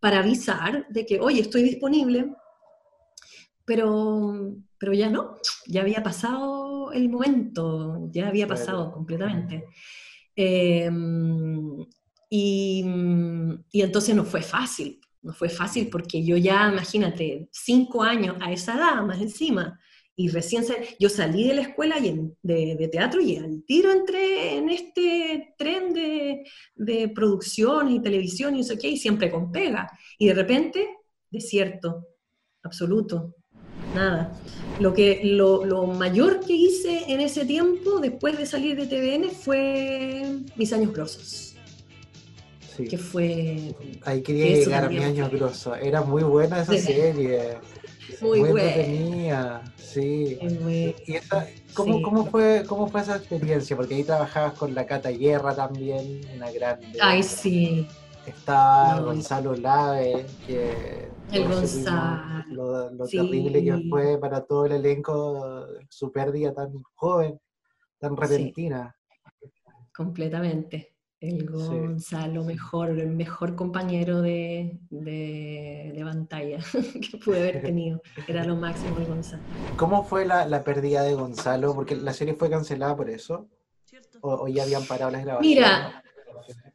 para 0.00 0.18
avisar 0.20 0.86
de 0.90 1.06
que, 1.06 1.18
oye, 1.20 1.40
estoy 1.40 1.62
disponible, 1.62 2.34
pero, 3.64 4.56
pero 4.78 4.92
ya 4.92 5.08
no, 5.08 5.36
ya 5.66 5.80
había 5.80 6.02
pasado 6.02 6.92
el 6.92 7.08
momento, 7.08 8.08
ya 8.12 8.28
había 8.28 8.46
Claro. 8.46 8.60
pasado 8.60 8.92
completamente. 8.92 9.64
Eh, 10.36 10.90
y, 12.28 12.84
y 13.70 13.82
entonces 13.82 14.14
no 14.14 14.24
fue 14.24 14.42
fácil, 14.42 15.00
no 15.22 15.32
fue 15.32 15.48
fácil 15.48 15.88
porque 15.88 16.24
yo 16.24 16.36
ya, 16.36 16.68
imagínate, 16.70 17.48
cinco 17.52 18.02
años 18.02 18.36
a 18.40 18.52
esa 18.52 18.74
edad 18.74 19.02
más 19.04 19.20
encima, 19.20 19.78
y 20.16 20.28
recién 20.28 20.64
sal- 20.64 20.76
yo 21.00 21.08
salí 21.08 21.48
de 21.48 21.54
la 21.54 21.62
escuela 21.62 21.98
y 21.98 22.08
en- 22.08 22.36
de, 22.42 22.76
de 22.76 22.88
teatro 22.88 23.20
y 23.20 23.36
al 23.36 23.64
tiro 23.64 23.90
entré 23.90 24.56
en 24.56 24.68
este 24.70 25.54
tren 25.58 25.92
de, 25.92 26.44
de 26.76 27.08
producción 27.08 27.90
y 27.90 28.00
televisión 28.00 28.54
y 28.56 28.62
sé 28.64 28.78
qué, 28.78 28.88
y 28.90 28.96
siempre 28.96 29.30
con 29.30 29.50
pega. 29.50 29.90
Y 30.18 30.28
de 30.28 30.34
repente, 30.34 30.88
desierto, 31.30 32.06
absoluto, 32.62 33.34
nada. 33.94 34.32
Lo, 34.80 34.92
que, 34.94 35.20
lo, 35.24 35.64
lo 35.64 35.86
mayor 35.86 36.40
que 36.40 36.52
hice 36.54 37.04
en 37.12 37.20
ese 37.20 37.44
tiempo, 37.44 37.98
después 38.00 38.36
de 38.38 38.46
salir 38.46 38.76
de 38.76 38.86
TVN, 38.86 39.30
fue 39.30 40.24
Mis 40.56 40.72
Años 40.72 40.92
Grosos, 40.92 41.50
Sí. 42.76 42.88
que 42.88 42.98
fue 42.98 43.72
Ahí 44.04 44.20
quería 44.20 44.46
Eso 44.48 44.64
llegar 44.70 44.84
a 44.86 44.88
mi 44.88 44.98
año 44.98 45.30
grosso. 45.30 45.76
Era 45.76 46.02
muy 46.02 46.24
buena 46.24 46.62
esa 46.62 46.72
Sí. 46.72 46.80
serie. 46.80 47.56
Muy, 48.20 48.40
buena. 48.40 48.62
entretenida. 48.68 49.62
Sí. 49.76 50.38
muy- 50.60 50.94
¿Y 51.06 51.14
esa- 51.14 51.46
cómo, 51.74 51.96
Sí. 51.98 52.02
cómo 52.02 52.26
fue, 52.26 52.64
cómo 52.66 52.88
fue 52.88 53.00
esa 53.00 53.16
experiencia? 53.16 53.76
Porque 53.76 53.94
ahí 53.94 54.04
trabajabas 54.04 54.54
con 54.54 54.74
la 54.74 54.86
Cata 54.86 55.10
Guerra 55.10 55.54
también, 55.54 56.20
una 56.36 56.50
grande. 56.50 56.86
Ay, 57.00 57.22
sí, 57.22 57.86
Estaba 58.26 59.00
No, 59.00 59.04
Gonzalo 59.06 59.54
Lave, 59.54 60.24
que 60.46 61.08
El 61.30 61.46
Gonzalo, 61.46 62.42
lo, 62.48 62.90
lo 62.90 63.06
sí. 63.06 63.18
terrible 63.18 63.62
que 63.62 63.86
fue 63.90 64.16
para 64.18 64.40
todo 64.40 64.64
el 64.64 64.72
elenco 64.72 65.66
su 65.90 66.10
pérdida 66.10 66.54
tan 66.54 66.72
joven, 66.94 67.38
tan 67.98 68.16
repentina. 68.16 68.96
completamente. 69.94 70.93
El 71.28 71.50
Gonzalo, 71.50 72.44
mejor, 72.44 72.90
el 72.90 73.08
mejor 73.08 73.54
compañero 73.54 74.20
de, 74.20 74.78
de, 74.90 75.92
de 75.94 76.04
pantalla 76.04 76.58
que 77.00 77.16
pude 77.16 77.40
haber 77.40 77.62
tenido. 77.62 78.02
Era 78.28 78.44
lo 78.44 78.56
máximo 78.56 78.98
el 78.98 79.06
Gonzalo. 79.06 79.42
¿Cómo 79.76 80.04
fue 80.04 80.26
la, 80.26 80.46
la 80.46 80.62
pérdida 80.62 81.02
de 81.02 81.14
Gonzalo? 81.14 81.74
Porque 81.74 81.96
la 81.96 82.12
serie 82.12 82.34
fue 82.34 82.50
cancelada 82.50 82.94
por 82.94 83.08
eso. 83.08 83.48
¿O, 84.20 84.34
o 84.34 84.48
ya 84.48 84.64
habían 84.64 84.84
parado 84.84 85.10
las 85.10 85.24
grabaciones? 85.24 85.56
Mira, 85.56 86.02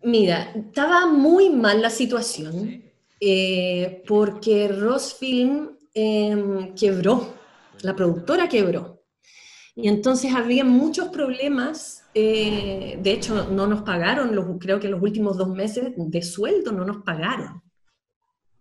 mira, 0.04 0.52
estaba 0.56 1.06
muy 1.06 1.50
mal 1.50 1.82
la 1.82 1.90
situación 1.92 2.84
eh, 3.20 4.04
porque 4.08 4.68
Rosfilm 4.70 5.78
em, 5.94 6.74
quebró, 6.74 7.34
la 7.82 7.96
productora 7.96 8.48
quebró. 8.48 8.99
Y 9.82 9.88
entonces 9.88 10.34
había 10.34 10.64
muchos 10.64 11.10
problemas. 11.10 12.04
eh, 12.16 12.98
de 13.02 13.12
hecho, 13.12 13.50
no 13.52 13.68
nos 13.68 13.84
pagaron, 13.84 14.36
los, 14.36 14.46
creo 14.60 14.80
que 14.80 14.90
los 14.90 15.02
últimos 15.02 15.38
dos 15.38 15.50
meses 15.50 15.94
de 15.96 16.22
sueldo 16.22 16.72
no 16.72 16.84
nos 16.84 16.98
pagaron. 17.04 17.62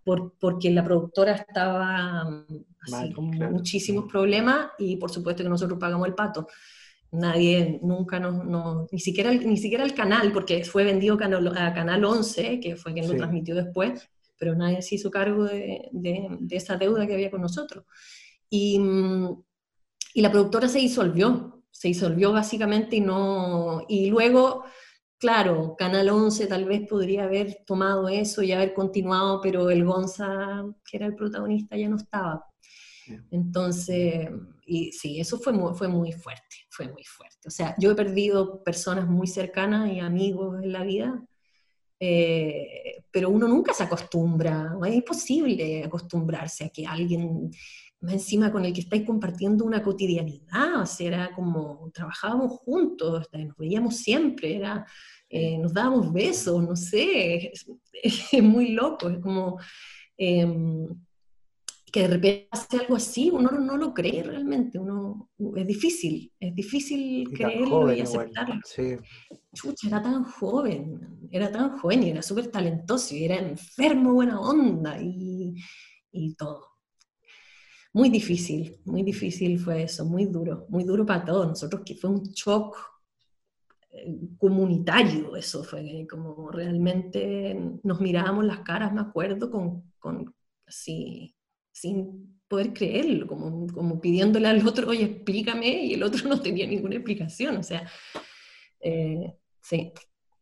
Por, 0.04 0.34
porque 0.38 0.70
la 0.70 0.84
productora 0.84 1.32
estaba 1.32 2.24
mm, 2.24 2.64
así, 2.82 2.92
Mal, 2.92 3.14
con 3.14 3.30
claro. 3.30 3.52
muchísimos 3.52 4.04
problemas 4.10 4.70
y 4.78 4.96
por 4.96 5.10
supuesto 5.10 5.42
que 5.42 5.48
nosotros 5.48 5.78
pagamos 5.78 6.06
el 6.08 6.14
pato. 6.14 6.46
Nadie, 7.10 7.80
nunca 7.82 8.20
nos, 8.20 8.44
nos- 8.44 8.92
ni, 8.92 8.98
siquiera 9.00 9.30
el, 9.32 9.46
ni 9.48 9.56
siquiera 9.56 9.84
el 9.84 9.94
canal, 9.94 10.30
porque 10.32 10.62
fue 10.64 10.84
vendido 10.84 11.14
a 11.14 11.18
Canal, 11.18 11.48
a 11.56 11.72
Canal 11.74 12.04
11, 12.04 12.60
que 12.60 12.76
fue 12.76 12.92
quien 12.92 13.06
lo 13.06 13.12
Sí. 13.12 13.18
transmitió 13.18 13.54
después, 13.54 14.08
pero 14.38 14.54
nadie 14.54 14.82
se 14.82 14.94
hizo 14.96 15.10
cargo 15.10 15.44
de, 15.44 15.88
de- 15.92 16.28
de 16.38 16.56
esa 16.56 16.76
deuda 16.76 17.06
que 17.06 17.14
había 17.14 17.30
con 17.30 17.40
nosotros. 17.42 17.84
Y, 18.50 18.78
mm, 18.78 19.42
y 20.14 20.22
la 20.22 20.30
productora 20.30 20.68
se 20.68 20.78
disolvió, 20.78 21.62
se 21.70 21.88
disolvió 21.88 22.32
básicamente 22.32 22.96
y 22.96 23.00
no, 23.00 23.84
y 23.88 24.10
luego 24.10 24.64
claro, 25.18 25.74
Canal 25.76 26.08
11 26.08 26.46
tal 26.46 26.64
vez 26.64 26.88
podría 26.88 27.24
haber 27.24 27.64
tomado 27.66 28.08
eso 28.08 28.42
y 28.42 28.52
haber 28.52 28.72
continuado, 28.72 29.40
pero 29.42 29.68
el 29.70 29.84
Gonza, 29.84 30.64
que 30.88 30.96
era 30.96 31.06
el 31.06 31.14
protagonista, 31.14 31.76
ya 31.76 31.88
no 31.88 31.96
estaba. 31.96 32.44
Entonces, 33.30 34.28
y 34.66 34.92
sí, 34.92 35.18
eso 35.20 35.38
fue 35.38 35.52
muy, 35.52 35.74
fue 35.74 35.88
muy 35.88 36.12
fuerte, 36.12 36.56
fue 36.70 36.88
muy 36.88 37.04
fuerte. 37.04 37.48
O 37.48 37.50
sea, 37.50 37.74
yo 37.78 37.90
he 37.90 37.94
perdido 37.94 38.62
personas 38.62 39.08
muy 39.08 39.26
cercanas 39.26 39.90
y 39.90 39.98
amigos 39.98 40.62
en 40.62 40.72
la 40.72 40.84
vida, 40.84 41.24
eh, 42.00 43.02
pero 43.10 43.30
uno 43.30 43.48
nunca 43.48 43.72
se 43.72 43.82
acostumbra, 43.82 44.76
es 44.86 44.94
imposible 44.94 45.84
acostumbrarse 45.84 46.66
a 46.66 46.68
que 46.68 46.86
alguien 46.86 47.50
más 48.00 48.12
encima 48.12 48.52
con 48.52 48.64
el 48.64 48.72
que 48.72 48.82
estáis 48.82 49.04
compartiendo 49.04 49.64
una 49.64 49.82
cotidianidad, 49.82 50.82
o 50.82 50.86
sea, 50.86 51.06
era 51.06 51.34
como, 51.34 51.90
trabajábamos 51.92 52.52
juntos, 52.60 53.28
nos 53.32 53.56
veíamos 53.56 53.96
siempre, 53.96 54.56
era, 54.56 54.86
eh, 55.28 55.58
nos 55.58 55.74
dábamos 55.74 56.12
besos, 56.12 56.62
no 56.62 56.76
sé, 56.76 57.52
es, 57.52 57.66
es 58.32 58.42
muy 58.42 58.70
loco, 58.70 59.08
es 59.08 59.18
como 59.18 59.58
em, 60.16 60.86
que 61.90 62.02
de 62.02 62.08
repente 62.08 62.48
hace 62.52 62.78
algo 62.78 62.94
así, 62.94 63.30
uno 63.30 63.50
no, 63.50 63.76
lo 63.76 63.92
cree 63.92 64.22
realmente, 64.22 64.78
uno, 64.78 65.30
es 65.56 65.66
difícil, 65.66 66.32
es 66.38 66.54
difícil 66.54 67.28
creerlo 67.32 67.92
y 67.92 68.00
aceptarlo. 68.00 68.60
Chucha, 69.54 69.88
era 69.88 70.02
tan 70.02 70.22
joven, 70.24 71.28
era 71.32 71.50
tan 71.50 71.78
joven 71.78 72.02
y 72.04 72.10
era 72.10 72.22
súper 72.22 72.48
talentoso 72.48 73.16
y 73.16 73.24
era 73.24 73.36
enfermo, 73.36 74.12
buena 74.12 74.38
onda 74.38 75.00
y, 75.00 75.54
y 76.12 76.34
todo 76.34 76.77
muy 77.92 78.10
difícil, 78.10 78.78
muy 78.84 79.02
difícil 79.02 79.58
fue 79.58 79.84
eso, 79.84 80.04
muy 80.04 80.26
duro, 80.26 80.66
muy 80.68 80.84
duro 80.84 81.06
para 81.06 81.24
todos 81.24 81.46
nosotros, 81.48 81.82
que 81.84 81.94
fue 81.94 82.10
un 82.10 82.22
shock 82.32 82.76
eh, 83.90 84.18
comunitario, 84.38 85.34
eso 85.36 85.64
fue 85.64 86.06
como 86.10 86.50
realmente 86.50 87.54
nos 87.82 88.00
mirábamos 88.00 88.44
las 88.44 88.60
caras, 88.60 88.92
me 88.92 89.00
acuerdo, 89.00 89.50
con, 89.50 89.92
con 89.98 90.34
así, 90.66 91.34
sin 91.72 92.40
poder 92.48 92.72
creerlo, 92.72 93.26
como, 93.26 93.66
como 93.72 94.00
pidiéndole 94.00 94.48
al 94.48 94.66
otro, 94.66 94.88
oye, 94.88 95.04
explícame, 95.04 95.84
y 95.84 95.94
el 95.94 96.02
otro 96.02 96.28
no 96.28 96.40
tenía 96.40 96.66
ninguna 96.66 96.96
explicación, 96.96 97.56
o 97.58 97.62
sea, 97.62 97.88
eh, 98.80 99.34
sí. 99.60 99.92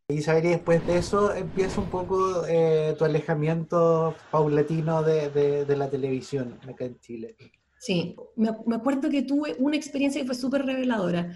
Isabel, 0.08 0.44
y 0.44 0.48
después 0.50 0.86
de 0.86 0.98
eso 0.98 1.34
empieza 1.34 1.80
un 1.80 1.90
poco 1.90 2.46
eh, 2.46 2.94
tu 2.96 3.04
alejamiento 3.04 4.14
paulatino 4.30 5.02
de, 5.02 5.30
de, 5.64 5.76
la 5.76 5.90
televisión 5.90 6.60
acá 6.62 6.84
en 6.84 7.00
Chile. 7.00 7.34
Sí, 7.80 8.14
me, 8.36 8.50
acuerdo 8.76 9.10
que 9.10 9.22
tuve 9.22 9.56
una 9.58 9.74
experiencia 9.74 10.20
que 10.20 10.26
fue 10.28 10.36
súper 10.36 10.64
reveladora 10.64 11.34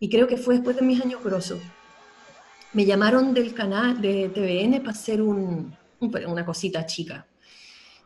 y 0.00 0.10
creo 0.10 0.26
que 0.26 0.36
fue 0.36 0.54
después 0.54 0.74
de 0.74 0.82
mis 0.82 1.00
años 1.00 1.22
grosos. 1.22 1.60
Me 2.72 2.84
llamaron 2.84 3.34
del 3.34 3.54
canal 3.54 4.00
de 4.00 4.28
TVN 4.30 4.80
para 4.80 4.90
hacer 4.90 5.22
un, 5.22 5.76
una 6.00 6.44
cosita 6.44 6.86
chica. 6.86 7.24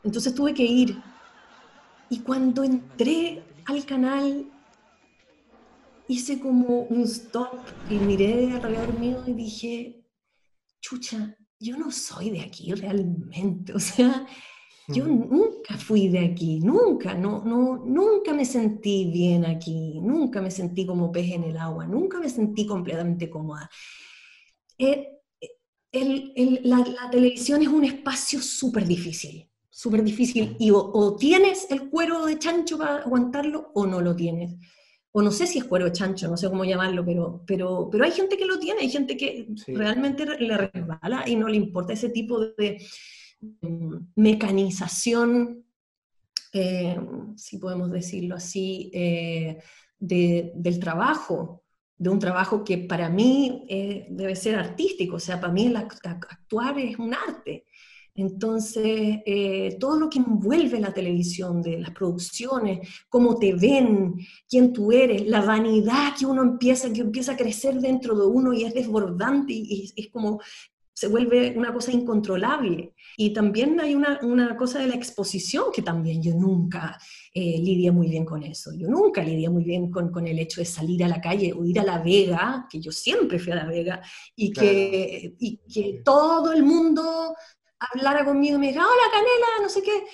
Entonces 0.05 0.35
tuve 0.35 0.53
que 0.53 0.65
ir. 0.65 1.01
Y 2.11 2.19
cuando 2.19 2.65
entré 2.65 3.43
al 3.65 3.87
canal, 3.87 4.45
hice 6.07 6.39
como 6.39 6.81
un 6.81 7.05
stop 7.05 7.61
y 7.89 7.95
miré 7.95 8.53
alrededor 8.53 8.99
mío 8.99 9.23
y 9.27 9.33
dije, 9.33 10.02
chucha, 10.83 11.35
yo 11.59 11.79
no 11.79 11.91
soy 11.91 12.31
de 12.31 12.43
aquí 12.43 12.75
realmente, 12.75 13.73
o 13.73 13.79
sea, 13.79 14.27
yo 14.89 15.07
nunca 15.07 15.79
fui 15.79 16.09
de 16.09 16.19
aquí, 16.19 16.59
nunca, 16.61 17.15
no, 17.15 17.43
no, 17.45 17.85
nunca 17.87 18.35
me 18.35 18.45
sentí 18.45 19.11
bien 19.11 19.47
aquí, 19.47 20.01
nunca 20.03 20.43
me 20.43 20.51
sentí 20.51 20.85
como 20.85 21.11
pez 21.11 21.31
en 21.33 21.45
el 21.45 21.57
agua, 21.57 21.87
nunca 21.87 22.19
me 22.19 22.29
sentí 22.29 22.67
completamente 22.67 23.31
cómoda. 23.31 23.71
Eh, 24.77 25.09
la, 25.93 27.11
televisión 27.11 27.63
es 27.63 27.69
un 27.69 27.85
espacio 27.85 28.43
súper 28.43 28.85
difícil, 28.85 29.49
súper 29.71 30.03
difícil, 30.03 30.57
y 30.59 30.71
o, 30.73 31.17
tienes 31.17 31.71
el 31.71 31.89
cuero 31.89 32.27
de 32.27 32.39
chancho 32.39 32.77
para 32.77 32.97
aguantarlo 32.99 33.71
o 33.75 33.87
no 33.87 34.01
lo 34.01 34.17
tienes 34.17 34.57
o 35.13 35.23
no 35.23 35.31
sé 35.31 35.47
si 35.47 35.59
es 35.59 35.65
cuero 35.65 35.91
chancho, 35.91 36.29
no 36.29 36.37
sé 36.37 36.49
cómo 36.49 36.65
llamarlo, 36.65 37.05
pero, 37.05 37.43
pero, 37.47 37.89
pero 37.91 38.05
hay 38.05 38.13
gente 38.13 38.37
que 38.37 38.47
lo 38.47 38.59
tiene, 38.59 38.81
hay 38.81 38.91
gente 38.91 39.17
que 39.17 39.47
realmente 39.69 40.25
le 40.25 40.57
resbala 40.57 41.25
y 41.27 41.37
no 41.37 41.49
le 41.49 41.57
importa 41.57 41.93
ese 41.93 42.09
tipo 42.09 42.41
de 42.41 42.83
mm, 43.41 43.97
mecanización, 44.17 45.65
eh, 46.55 46.99
si 47.37 47.59
podemos 47.59 47.91
decirlo 47.91 48.37
así, 48.37 48.91
eh, 48.95 49.59
del 49.99 50.81
trabajo, 50.81 51.63
de 51.97 52.11
un 52.11 52.19
trabajo 52.19 52.65
que 52.65 52.79
para 52.79 53.09
mí 53.09 53.65
eh, 53.69 54.07
debe 54.11 54.35
ser 54.35 54.57
artístico, 54.57 55.17
o 55.17 55.21
sea, 55.21 55.41
para 55.41 55.53
mí 55.53 55.73
actuar 55.77 56.79
es 56.79 56.99
un 56.99 57.15
arte. 57.15 57.67
Entonces, 58.15 59.21
eh, 59.25 59.77
todo 59.81 59.99
lo 59.99 60.11
que 60.11 60.19
envuelve 60.19 60.79
la 60.79 60.93
televisión, 60.93 61.63
de 61.63 61.81
las 61.81 61.93
producciones, 61.93 62.87
cómo 63.09 63.39
te 63.39 63.55
ven, 63.55 64.15
quién 64.49 64.73
tú 64.73 64.93
eres, 64.93 65.27
la 65.27 65.41
vanidad 65.41 66.15
que 66.19 66.27
uno 66.27 66.43
empieza, 66.43 66.93
que 66.93 67.01
empieza 67.01 67.33
a 67.33 67.37
crecer 67.37 67.81
dentro 67.81 68.19
de 68.19 68.27
uno 68.27 68.53
y 68.53 68.65
es 68.65 68.75
desbordante 68.75 69.55
y, 69.55 69.93
es 69.97 70.09
como 70.11 70.41
se 70.95 71.09
vuelve 71.09 71.55
una 71.57 71.73
cosa 71.73 71.91
incontrolable. 71.91 72.95
Y 73.17 73.33
también 73.33 73.81
hay 73.81 73.95
una, 73.95 74.21
una 74.23 74.57
cosa 74.57 74.79
de 74.79 74.89
la 74.89 74.95
exposición 74.95 75.65
que 75.75 75.83
también 75.83 76.23
yo 76.23 76.35
nunca 76.35 76.99
eh, 77.35 77.59
lidié 77.59 77.91
muy 77.91 78.09
bien 78.09 78.27
con 78.27 78.43
eso. 78.43 78.73
Yo 78.77 78.89
nunca 78.89 79.23
lidié 79.23 79.49
muy 79.49 79.65
bien 79.65 79.91
con, 79.91 80.13
con, 80.13 80.27
el 80.27 80.39
hecho 80.39 80.61
de 80.61 80.67
salir 80.67 81.03
a 81.03 81.09
la 81.09 81.21
calle 81.21 81.53
o 81.55 81.65
ir 81.65 81.81
a 81.81 81.85
La 81.85 81.99
Vega, 81.99 82.67
que 82.71 82.79
yo 82.79 82.93
siempre 82.93 83.39
fui 83.39 83.53
a 83.53 83.57
La 83.57 83.67
Vega, 83.67 84.03
y, 84.37 84.53
que, 84.53 85.35
y 85.39 85.57
que 85.67 86.03
todo 86.05 86.53
el 86.53 86.63
mundo 86.63 87.35
hablara 87.91 88.25
conmigo 88.25 88.57
y 88.57 88.61
me 88.61 88.67
dijera, 88.69 88.87
hola 88.87 89.11
Canela, 89.11 89.63
no 89.63 89.69
sé 89.69 89.83
qué. 89.83 90.05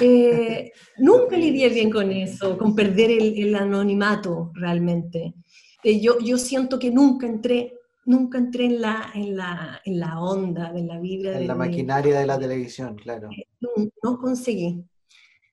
Eh, 0.00 0.72
nunca 0.98 1.36
lidié 1.36 1.68
bien 1.68 1.90
con 1.90 2.10
eso, 2.10 2.56
con 2.58 2.74
perder 2.74 3.10
el, 3.10 3.54
anonimato 3.54 4.52
realmente. 4.54 5.34
Eh, 5.82 6.00
yo, 6.00 6.18
yo 6.20 6.38
siento 6.38 6.78
que 6.78 6.90
nunca 6.90 7.26
entré, 7.26 7.74
nunca 8.04 8.38
entré 8.38 8.66
en 8.66 8.80
la, 8.80 9.10
en 9.14 9.36
la, 9.36 9.80
en 9.84 10.00
la 10.00 10.20
onda, 10.20 10.72
en 10.74 10.88
la 10.88 10.98
vibra. 10.98 11.38
En 11.38 11.46
la 11.46 11.54
maquinaria 11.54 12.18
de 12.18 12.26
la 12.26 12.38
televisión, 12.38 12.96
claro. 12.96 13.28
Eh, 13.30 13.46
no, 14.02 14.18
conseguí. 14.18 14.84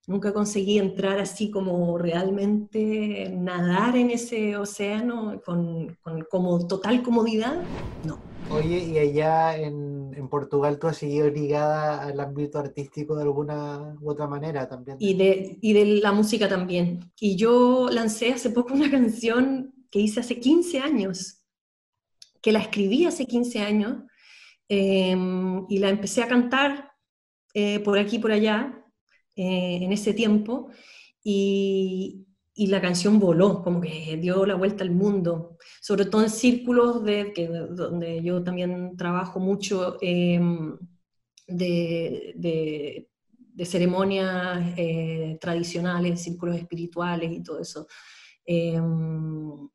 Nunca 0.06 0.34
conseguí 0.34 0.80
entrar 0.80 1.20
así 1.20 1.50
como 1.50 1.98
realmente 1.98 3.32
nadar 3.34 3.96
en 3.96 4.10
ese 4.10 4.58
océano 4.58 5.42
con, 5.46 5.96
con 6.02 6.24
como 6.30 6.68
total 6.68 7.02
comodidad. 7.04 7.62
No. 8.04 8.20
Oye, 8.50 8.80
y 8.80 8.98
allá 8.98 9.56
en, 9.56 10.14
en, 10.14 10.28
Portugal 10.28 10.78
tú 10.78 10.88
has 10.88 10.98
seguido 10.98 11.30
ligada 11.30 12.04
al 12.04 12.20
ámbito 12.20 12.60
artístico 12.60 13.16
de 13.16 13.24
alguna 13.24 13.96
u 14.02 14.12
otra 14.12 14.28
manera 14.28 14.68
también. 14.68 14.98
Y 15.00 15.14
de, 15.14 15.58
y 15.62 15.72
de 15.72 15.86
la 15.86 16.12
música 16.12 16.50
también. 16.50 17.10
Y 17.22 17.38
yo 17.38 17.88
lancé 17.90 18.34
hace 18.34 18.50
poco 18.50 18.74
una 18.74 18.92
canción 18.92 19.74
que 19.90 20.00
hice 20.00 20.20
hace 20.20 20.38
15 20.38 20.80
años, 20.80 21.46
que 22.42 22.52
la 22.52 22.60
escribí 22.60 23.06
hace 23.06 23.26
15 23.26 23.60
años, 23.62 24.04
em, 24.68 25.66
y 25.70 25.78
la 25.80 25.90
empecé 25.90 26.22
a 26.24 26.28
cantar 26.28 26.92
eh, 27.54 27.80
por 27.80 27.98
aquí 27.98 28.18
y 28.18 28.20
por 28.20 28.34
allá 28.34 28.83
eh, 29.36 29.80
en 29.82 29.92
ese 29.92 30.14
tiempo, 30.14 30.70
y, 31.24 32.26
y 32.56 32.68
la 32.68 32.82
canción 32.82 33.20
voló, 33.20 33.64
como 33.64 33.82
que 33.82 34.18
dio 34.18 34.46
la 34.46 34.56
vuelta 34.56 34.84
al 34.84 34.92
mundo, 34.92 35.58
sobre 35.82 36.06
todo 36.06 36.24
en 36.24 36.30
círculos 36.30 37.04
de, 37.04 37.34
que, 37.34 37.48
donde 37.48 38.22
yo 38.24 38.44
también 38.44 38.96
trabajo 38.96 39.40
mucho 39.40 39.98
em, 40.02 40.78
de, 41.48 42.34
de, 42.36 43.66
ceremonias 43.66 44.74
eh, 44.78 45.38
tradicionales, 45.42 46.22
círculos 46.22 46.58
espirituales 46.58 47.32
y 47.32 47.42
todo 47.42 47.60
eso. 47.60 47.88
Em, 48.46 49.70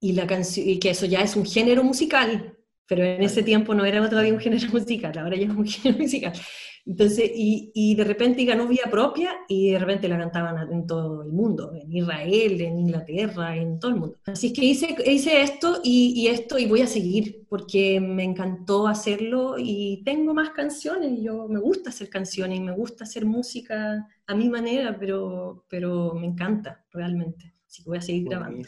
y, 0.00 0.12
la 0.12 0.26
y 0.56 0.78
que 0.78 0.90
eso 0.90 1.06
ya 1.06 1.20
es 1.22 1.34
un 1.36 1.44
género 1.46 1.82
musical, 1.82 2.56
pero 2.86 3.02
en 3.02 3.22
ese 3.22 3.42
tiempo 3.42 3.74
no 3.74 3.84
era 3.84 4.08
todavía 4.08 4.32
un 4.32 4.40
género 4.40 4.68
musical, 4.72 5.18
ahora 5.18 5.36
ya 5.36 5.46
es 5.46 5.50
un 5.50 5.66
género 5.66 5.98
musical. 6.02 6.32
Entonces, 6.86 7.32
y, 7.34 7.72
y, 7.74 7.96
de 7.96 8.04
repente 8.04 8.44
ganó 8.44 8.68
vía 8.68 8.84
propia 8.88 9.32
y 9.48 9.72
de 9.72 9.78
repente 9.78 10.06
la 10.06 10.18
cantaban 10.18 10.72
en 10.72 10.86
todo 10.86 11.22
el 11.22 11.32
mundo, 11.32 11.72
en 11.74 11.92
Israel, 11.92 12.60
en 12.60 12.78
Inglaterra, 12.78 13.56
en 13.56 13.80
todo 13.80 13.90
el 13.90 13.96
mundo. 13.98 14.18
Así 14.24 14.52
que 14.52 14.64
hice, 14.64 14.94
hice 15.04 15.42
esto 15.42 15.80
y, 15.82 16.12
y, 16.14 16.28
esto 16.28 16.56
y 16.58 16.66
voy 16.66 16.82
a 16.82 16.86
seguir 16.86 17.44
porque 17.48 18.00
me 18.00 18.22
encantó 18.22 18.86
hacerlo 18.86 19.56
y 19.58 20.02
tengo 20.04 20.32
más 20.32 20.50
canciones. 20.50 21.20
Yo 21.20 21.48
me 21.48 21.58
gusta 21.58 21.90
hacer 21.90 22.08
canciones 22.08 22.58
y 22.60 22.62
me 22.62 22.72
gusta 22.72 23.02
hacer 23.02 23.26
música 23.26 24.06
a 24.24 24.34
mi 24.36 24.48
manera, 24.48 24.96
pero, 24.96 25.64
pero 25.68 26.14
me 26.14 26.28
encanta 26.28 26.84
realmente. 26.92 27.52
Así 27.66 27.82
que 27.82 27.90
voy 27.90 27.98
a 27.98 28.02
seguir 28.02 28.28
grabando. 28.28 28.62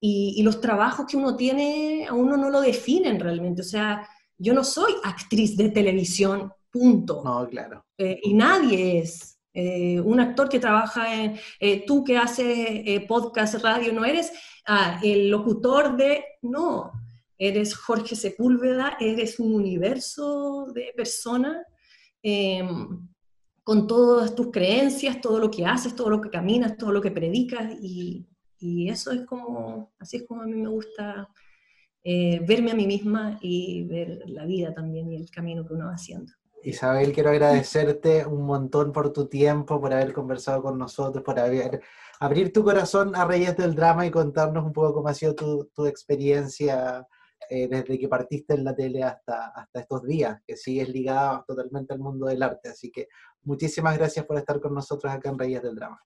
Y, 0.00 0.34
y 0.38 0.42
los 0.42 0.58
trabajos 0.58 1.04
que 1.06 1.18
uno 1.18 1.36
tiene 1.36 2.06
a 2.08 2.14
uno 2.14 2.38
no 2.38 2.48
lo 2.48 2.62
definen 2.62 3.20
realmente. 3.20 3.60
O 3.60 3.64
sea, 3.64 4.08
yo 4.38 4.54
no 4.54 4.64
soy 4.64 4.94
actriz 5.04 5.54
de 5.58 5.68
televisión 5.68 6.50
punto. 6.72 7.22
No, 7.24 7.46
claro. 7.48 7.84
Eh, 7.96 8.18
y 8.22 8.34
nadie 8.34 9.00
es. 9.00 9.38
Eh, 9.54 10.00
un 10.00 10.18
actor 10.18 10.48
que 10.48 10.58
trabaja 10.58 11.14
en, 11.14 11.38
eh, 11.60 11.84
tú 11.84 12.02
que 12.02 12.16
haces 12.16 13.02
podcast, 13.06 13.56
radio, 13.56 13.92
no 13.92 14.02
eres 14.02 14.32
ah, 14.66 14.98
el 15.02 15.28
locutor 15.28 15.94
de, 15.94 16.24
no, 16.40 16.90
eres 17.36 17.74
Jorge 17.74 18.16
Sepúlveda, 18.16 18.96
eres 18.98 19.38
un 19.38 19.52
universo 19.54 20.68
de 20.72 20.94
persona 20.96 21.66
em, 22.22 23.06
con 23.62 23.86
todas 23.86 24.34
tus 24.34 24.50
creencias, 24.50 25.20
todo 25.20 25.38
lo 25.38 25.50
que 25.50 25.66
haces, 25.66 25.94
todo 25.94 26.08
lo 26.08 26.22
que 26.22 26.30
caminas, 26.30 26.78
todo 26.78 26.90
lo 26.90 27.02
que 27.02 27.10
predicas, 27.10 27.74
y, 27.82 28.26
y 28.58 28.88
eso 28.88 29.10
es 29.12 29.26
como, 29.26 29.92
así 29.98 30.16
es 30.16 30.26
como 30.26 30.40
a 30.40 30.46
mí 30.46 30.54
me 30.54 30.68
gusta 30.70 31.28
eh, 32.04 32.40
verme 32.44 32.72
a 32.72 32.74
mí 32.74 32.84
misma 32.84 33.38
y 33.40 33.84
ver 33.84 34.24
la 34.26 34.44
vida 34.44 34.74
también 34.74 35.12
y 35.12 35.16
el 35.16 35.30
camino 35.30 35.64
que 35.64 35.74
uno 35.74 35.86
va 35.86 35.92
haciendo. 35.92 36.32
Isabel, 36.64 37.12
quiero 37.12 37.30
agradecerte 37.30 38.26
un 38.26 38.44
montón 38.44 38.92
por 38.92 39.12
tu 39.12 39.26
tiempo, 39.28 39.80
por 39.80 39.92
haber 39.92 40.12
conversado 40.12 40.62
con 40.62 40.78
nosotros, 40.78 41.24
por 41.24 41.38
haber, 41.38 41.82
abrir 42.20 42.52
tu 42.52 42.62
corazón 42.62 43.14
a 43.16 43.24
Reyes 43.24 43.56
del 43.56 43.74
Drama 43.74 44.06
y 44.06 44.10
contarnos 44.10 44.64
un 44.64 44.72
poco 44.72 44.94
cómo 44.94 45.08
ha 45.08 45.14
sido 45.14 45.34
tu, 45.34 45.86
experiencia 45.86 47.06
eh, 47.50 47.68
desde 47.68 47.98
que 47.98 48.08
partiste 48.08 48.54
en 48.54 48.64
la 48.64 48.74
tele 48.74 49.02
hasta, 49.02 49.48
hasta 49.48 49.80
estos 49.80 50.04
días, 50.04 50.40
que 50.46 50.56
sigues 50.56 50.88
ligada 50.88 51.44
totalmente 51.46 51.94
al 51.94 52.00
mundo 52.00 52.26
del 52.26 52.42
arte. 52.42 52.68
Así 52.68 52.90
que 52.90 53.08
muchísimas 53.42 53.96
gracias 53.98 54.24
por 54.24 54.38
estar 54.38 54.60
con 54.60 54.74
nosotros 54.74 55.12
acá 55.12 55.30
en 55.30 55.38
Reyes 55.38 55.62
del 55.62 55.74
Drama. 55.74 56.00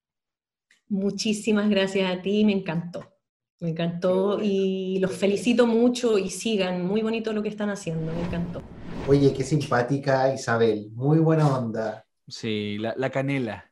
Muchísimas 0.89 1.69
gracias 1.69 2.09
a 2.09 2.21
ti, 2.21 2.45
me 2.45 2.53
encantó. 2.53 3.16
Me 3.59 3.69
encantó 3.69 4.39
y 4.41 4.99
los 4.99 5.11
felicito 5.13 5.65
mucho 5.65 6.17
y 6.17 6.29
sigan, 6.29 6.85
muy 6.85 7.01
bonito 7.01 7.33
lo 7.33 7.41
que 7.41 7.49
están 7.49 7.69
haciendo, 7.69 8.13
me 8.13 8.21
encantó. 8.21 8.61
Oye, 9.07 9.33
qué 9.33 9.43
simpática 9.43 10.31
Isabel, 10.33 10.91
muy 10.93 11.17
buena 11.19 11.47
onda. 11.57 12.05
Sí, 12.27 12.77
la, 12.77 12.93
la 12.97 13.09
canela. 13.09 13.71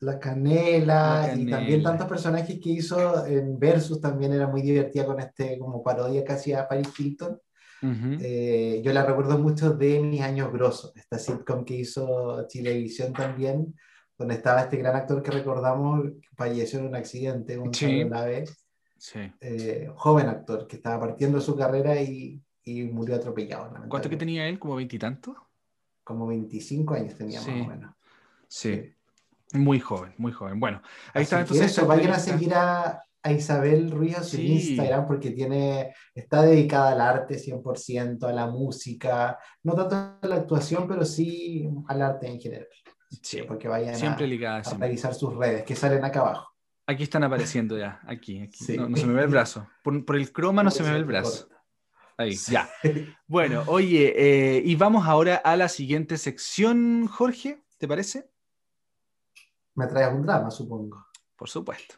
La 0.00 0.18
canela, 0.18 1.26
La 1.26 1.34
y 1.34 1.46
también 1.46 1.82
tantos 1.82 2.06
personajes 2.06 2.60
que 2.60 2.70
hizo 2.70 3.26
en 3.26 3.58
Versus 3.58 4.00
también 4.00 4.32
era 4.32 4.46
muy 4.46 4.62
divertida 4.62 5.06
con 5.06 5.18
este 5.20 5.58
como 5.58 5.82
parodia 5.82 6.24
que 6.24 6.32
hacía 6.32 6.68
Paris 6.68 6.88
Hilton. 6.96 7.40
Eh, 7.82 8.80
yo 8.84 8.92
la 8.92 9.04
recuerdo 9.04 9.38
mucho 9.38 9.70
de 9.70 10.00
Mis 10.00 10.20
Años 10.20 10.52
Grosos, 10.52 10.92
esta 10.96 11.18
sitcom 11.18 11.64
que 11.64 11.74
hizo 11.74 12.46
Chilevisión 12.48 13.12
también, 13.12 13.74
donde 14.16 14.34
estaba 14.34 14.62
este 14.62 14.76
gran 14.76 14.96
actor 14.96 15.22
que 15.22 15.30
recordamos, 15.30 16.02
falleció 16.36 16.80
en 16.80 16.86
un 16.86 16.96
accidente, 16.96 17.56
Gonzalo 17.56 17.92
Sí. 17.92 18.04
Lave, 18.04 18.44
Sí. 18.98 19.20
eh, 19.40 19.90
joven 19.94 20.28
actor 20.28 20.66
que 20.66 20.76
estaba 20.76 21.00
partiendo 21.00 21.40
su 21.40 21.56
carrera 21.56 22.00
y, 22.00 22.42
y 22.64 22.82
murió 22.84 23.16
atropellado. 23.16 23.72
¿Cuánto 23.88 24.10
que 24.10 24.16
tenía 24.16 24.46
él? 24.48 24.58
¿Como 24.58 24.76
veintitantos? 24.76 25.36
Como 26.04 26.26
25 26.26 26.94
años 26.94 27.14
tenía 27.14 27.40
Sí. 27.40 27.50
más 27.52 27.66
o 27.66 27.70
menos. 27.70 27.94
Sí. 28.48 28.92
Muy 29.54 29.80
joven, 29.80 30.14
muy 30.18 30.32
joven. 30.32 30.58
Bueno, 30.60 30.82
ahí 31.14 31.22
está 31.22 31.36
Así 31.36 31.42
entonces. 31.54 31.72
eso, 31.72 31.86
vayan 31.86 32.12
a 32.12 32.18
seguir 32.18 32.52
a, 32.54 33.02
a 33.22 33.32
Isabel 33.32 33.90
Ríos 33.90 34.34
en. 34.34 34.46
Instagram 34.46 35.06
porque 35.06 35.30
tiene, 35.30 35.94
está 36.14 36.42
dedicada 36.42 36.92
al 36.92 37.00
arte 37.00 37.36
100%, 37.38 38.24
a 38.28 38.32
la 38.32 38.46
música, 38.46 39.38
no 39.62 39.74
tanto 39.74 39.96
a 39.96 40.26
la 40.28 40.36
actuación, 40.36 40.86
pero 40.86 41.04
sí 41.04 41.68
al 41.88 42.02
arte 42.02 42.26
en 42.28 42.40
general. 42.40 42.68
Sí, 43.22 43.40
Porque 43.48 43.68
vayan 43.68 43.94
siempre 43.96 44.26
a, 44.26 44.28
ligada. 44.28 44.58
a 44.70 44.74
revisar 44.76 45.14
sus 45.14 45.34
redes 45.34 45.62
que 45.62 45.74
salen 45.74 46.04
acá 46.04 46.20
abajo. 46.20 46.50
Aquí 46.90 47.02
están 47.02 47.22
apareciendo 47.22 47.76
ya, 47.76 48.00
aquí, 48.06 48.40
aquí. 48.40 48.64
Sí. 48.64 48.74
No, 48.78 48.88
no 48.88 48.96
se 48.96 49.06
me 49.06 49.12
ve 49.12 49.20
el 49.20 49.28
brazo. 49.28 49.68
Por, 49.82 50.06
por 50.06 50.16
el 50.16 50.32
croma 50.32 50.62
no 50.62 50.70
se 50.70 50.82
me 50.82 50.90
ve 50.90 50.96
el 50.96 51.04
brazo. 51.04 51.46
Ahí, 52.16 52.34
ya. 52.34 52.66
Bueno, 53.26 53.62
oye, 53.66 54.14
eh, 54.16 54.62
y 54.64 54.74
vamos 54.74 55.06
ahora 55.06 55.36
a 55.36 55.54
la 55.56 55.68
siguiente 55.68 56.16
sección, 56.16 57.06
Jorge, 57.06 57.62
¿te 57.76 57.86
parece? 57.86 58.30
Me 59.74 59.86
traes 59.86 60.14
un 60.14 60.22
drama, 60.22 60.50
supongo. 60.50 61.06
Por 61.36 61.50
supuesto. 61.50 61.96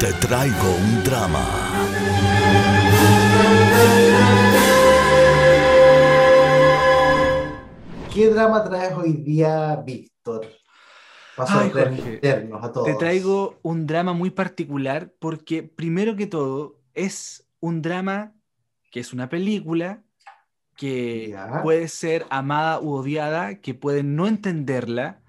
Te 0.00 0.12
traigo 0.14 0.74
un 0.74 1.04
drama. 1.04 1.46
¿Qué 8.12 8.28
drama 8.28 8.64
traes 8.64 8.92
hoy 8.96 9.12
día, 9.12 9.76
Víctor? 9.86 10.55
Ay, 11.38 11.70
Jorge, 11.70 11.90
sorprendernos 12.12 12.64
a 12.64 12.72
todos. 12.72 12.86
Te 12.86 12.94
traigo 12.94 13.58
un 13.62 13.86
drama 13.86 14.12
muy 14.12 14.30
particular 14.30 15.12
porque 15.18 15.62
primero 15.62 16.16
que 16.16 16.26
todo 16.26 16.80
es 16.94 17.46
un 17.60 17.82
drama 17.82 18.32
que 18.90 19.00
es 19.00 19.12
una 19.12 19.28
película 19.28 20.02
que 20.76 21.30
Ya. 21.30 21.62
puede 21.62 21.88
ser 21.88 22.26
amada 22.30 22.80
u 22.80 22.92
odiada, 22.92 23.60
que 23.60 23.74
pueden 23.74 24.14
no 24.16 24.26
entenderla 24.26 25.22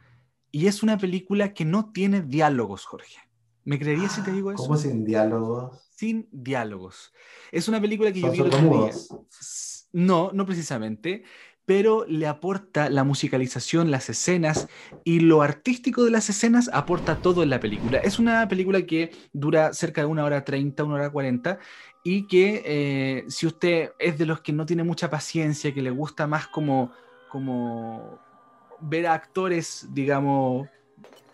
y 0.52 0.68
es 0.68 0.84
una 0.84 0.98
película 0.98 1.54
que 1.54 1.66
no 1.66 1.92
tiene 1.92 2.22
diálogos, 2.22 2.86
Jorge. 2.86 3.18
¿Me 3.64 3.78
creerías 3.78 4.14
si 4.14 4.22
te 4.24 4.32
digo 4.32 4.52
eso? 4.52 4.64
¿Cómo 4.64 4.78
sin 4.78 5.04
diálogos? 5.04 5.90
Sin 5.94 6.28
diálogos. 6.32 7.14
Es 7.52 7.68
una 7.68 7.82
película 7.82 8.14
que 8.14 8.22
yo 8.22 8.28
¿Son 8.28 8.34
vi 8.36 8.40
el 8.42 8.48
otro 8.48 8.86
día. 8.86 8.94
No, 9.94 10.32
no 10.34 10.46
precisamente, 10.46 11.24
pero 11.68 12.06
le 12.08 12.28
aporta 12.28 12.90
la 12.90 13.04
musicalización, 13.04 13.92
las 13.92 14.10
escenas 14.10 14.70
y 15.04 15.20
lo 15.20 15.42
artístico 15.42 16.06
de 16.06 16.12
las 16.12 16.30
escenas 16.30 16.70
aporta 16.72 17.18
todo 17.18 17.44
en 17.44 17.50
la 17.50 17.60
película. 17.60 17.98
Es 17.98 18.20
una 18.20 18.48
película 18.48 18.84
que 18.84 19.12
dura 19.34 19.74
cerca 19.74 20.00
de 20.00 20.08
una 20.08 20.24
hora 20.24 20.46
treinta, 20.46 20.86
una 20.86 20.96
hora 20.96 21.10
cuarenta 21.10 21.60
y 22.06 22.26
que 22.26 22.64
eh, 22.66 23.26
si 23.28 23.46
usted 23.46 23.92
es 24.00 24.18
de 24.18 24.26
los 24.26 24.40
que 24.40 24.54
no 24.54 24.66
tiene 24.66 24.86
mucha 24.86 25.10
paciencia, 25.10 25.74
que 25.74 25.82
le 25.82 25.92
gusta 25.92 26.26
más 26.26 26.48
como, 26.48 26.94
como 27.28 28.18
ver 28.80 29.06
a 29.06 29.14
actores, 29.14 29.90
digamos, 29.92 30.70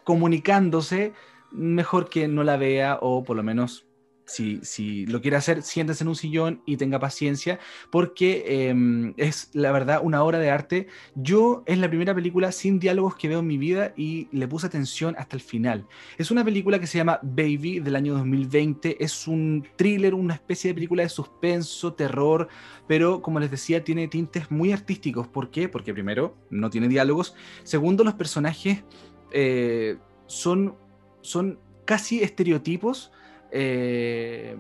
comunicándose, 0.04 1.14
mejor 1.52 2.10
que 2.10 2.28
no 2.28 2.44
la 2.44 2.58
vea 2.58 2.98
o 3.02 3.24
por 3.24 3.38
lo 3.38 3.44
menos 3.44 3.86
si, 4.26 4.60
si 4.64 5.06
lo 5.06 5.22
quiere 5.22 5.38
hacer, 5.38 5.62
siéntese 5.64 6.04
en 6.04 6.08
un 6.08 6.16
sillón 6.16 6.62
y 6.66 6.78
tenga 6.78 7.00
paciencia, 7.00 7.60
porque 7.92 8.44
eh, 8.48 9.14
es 9.18 9.50
la 9.54 9.72
verdad 9.72 10.02
una 10.04 10.24
obra 10.24 10.40
de 10.40 10.50
arte. 10.50 10.88
Yo 11.16 11.64
es 11.66 11.78
la 11.78 11.90
primera 11.90 12.16
película 12.16 12.52
sin 12.52 12.80
diálogos 12.80 13.16
que 13.16 13.28
veo 13.28 13.40
en 13.40 13.48
mi 13.48 13.58
vida 13.58 13.94
y 13.98 14.28
le 14.32 14.48
puse 14.48 14.68
atención 14.68 15.16
hasta 15.18 15.36
el 15.36 15.42
final. 15.42 15.88
Es 16.18 16.32
una 16.32 16.44
película 16.44 16.80
que 16.80 16.88
se 16.88 16.98
llama 16.98 17.20
Baby 17.22 17.80
del 17.80 17.96
año 17.96 18.14
2020, 18.14 19.04
es 19.04 19.28
un 19.28 19.68
thriller, 19.76 20.14
una 20.14 20.36
especie 20.36 20.70
de 20.70 20.76
película 20.76 21.04
de 21.04 21.10
suspenso, 21.10 21.94
terror, 21.94 22.48
pero 22.88 23.22
como 23.22 23.40
les 23.40 23.52
decía, 23.52 23.84
tiene 23.84 24.08
tintes 24.08 24.50
muy 24.52 24.72
artísticos. 24.72 25.28
¿Por 25.28 25.52
qué? 25.52 25.70
Porque 25.70 25.94
primero, 25.94 26.38
no 26.50 26.70
tiene 26.70 26.88
diálogos. 26.88 27.36
Segundo, 27.64 28.04
los 28.04 28.14
personajes 28.14 28.84
eh, 29.32 29.98
son, 30.28 30.76
son 31.22 31.60
casi 31.86 32.22
estereotipos 32.22 33.12
eh, 33.54 34.58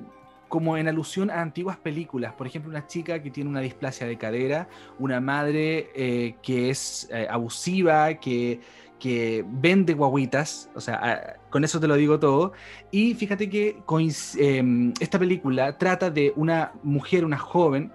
como 0.48 0.78
en 0.78 0.88
alusión 0.88 1.32
a 1.32 1.42
antiguas 1.42 1.78
películas. 1.78 2.34
Por 2.34 2.46
ejemplo, 2.46 2.70
una 2.70 2.86
chica 2.86 3.22
que 3.24 3.32
tiene 3.32 3.50
una 3.50 3.60
displasia 3.62 4.06
de 4.06 4.18
cadera, 4.18 4.68
una 5.00 5.20
madre 5.20 5.90
eh, 5.96 6.36
que 6.44 6.70
es 6.70 7.10
eh, 7.12 7.26
abusiva, 7.28 8.14
que, 8.14 8.60
que 9.00 9.44
vende 9.48 9.96
guaguitas, 9.96 10.70
o 10.76 10.80
sea, 10.80 10.96
a- 11.04 11.50
con 11.50 11.64
eso 11.64 11.80
te 11.80 11.88
lo 11.88 11.96
digo 11.96 12.20
todo. 12.20 12.54
Y 12.92 13.16
fíjate 13.16 13.50
que 13.50 13.78
eh, 14.38 14.94
esta 15.00 15.18
película 15.18 15.76
trata 15.80 16.12
de 16.12 16.34
una 16.36 16.74
mujer, 16.84 17.26
una 17.26 17.40
joven, 17.40 17.92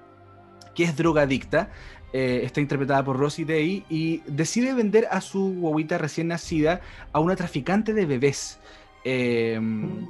que 0.75 0.83
es 0.83 0.97
drogadicta, 0.97 1.71
está 2.13 2.61
interpretada 2.61 3.05
por 3.05 3.19
Rosie 3.19 3.45
Day 3.45 3.85
y 3.91 4.23
decide 4.27 4.73
vender 4.73 5.07
a 5.11 5.21
su 5.21 5.55
guaguita 5.61 5.99
recién 5.99 6.29
nacida 6.29 6.81
a 7.13 7.21
una 7.21 7.37
traficante 7.37 7.93
de 7.93 8.07
bebés, 8.07 8.59
eh, 9.05 9.61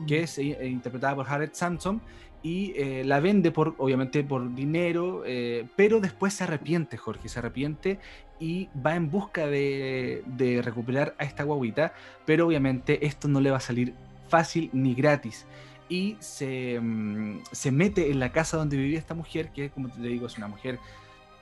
que 0.06 0.22
es 0.22 0.38
eh, 0.38 0.58
interpretada 0.66 1.16
por 1.16 1.28
Harriet 1.28 1.54
Sansom 1.54 2.00
y 2.42 2.72
eh, 2.76 3.02
la 3.04 3.20
vende 3.20 3.50
por, 3.50 3.74
obviamente, 3.78 4.22
por 4.22 4.54
dinero, 4.54 5.22
eh, 5.26 5.66
pero 5.76 6.00
después 6.00 6.34
se 6.34 6.44
arrepiente, 6.44 6.96
Jorge, 6.96 7.28
se 7.28 7.38
arrepiente 7.40 7.98
y 8.38 8.68
va 8.84 8.94
en 8.94 9.10
busca 9.10 9.46
de, 9.46 10.22
de 10.26 10.62
recuperar 10.62 11.14
a 11.18 11.24
esta 11.24 11.42
guaguita, 11.42 11.92
pero 12.24 12.46
obviamente 12.46 13.06
esto 13.06 13.26
no 13.26 13.40
le 13.40 13.50
va 13.50 13.56
a 13.56 13.60
salir 13.60 13.94
fácil 14.28 14.70
ni 14.72 14.94
gratis. 14.94 15.46
Y 15.88 16.16
se, 16.20 16.78
mm, 16.80 17.40
se 17.50 17.72
mete 17.72 18.10
en 18.10 18.20
la 18.20 18.30
casa 18.30 18.56
donde 18.56 18.76
vivía 18.76 18.98
esta 18.98 19.14
mujer, 19.14 19.50
que 19.50 19.70
como 19.70 19.88
te 19.88 20.00
digo, 20.00 20.26
es 20.26 20.36
una 20.36 20.48
mujer 20.48 20.78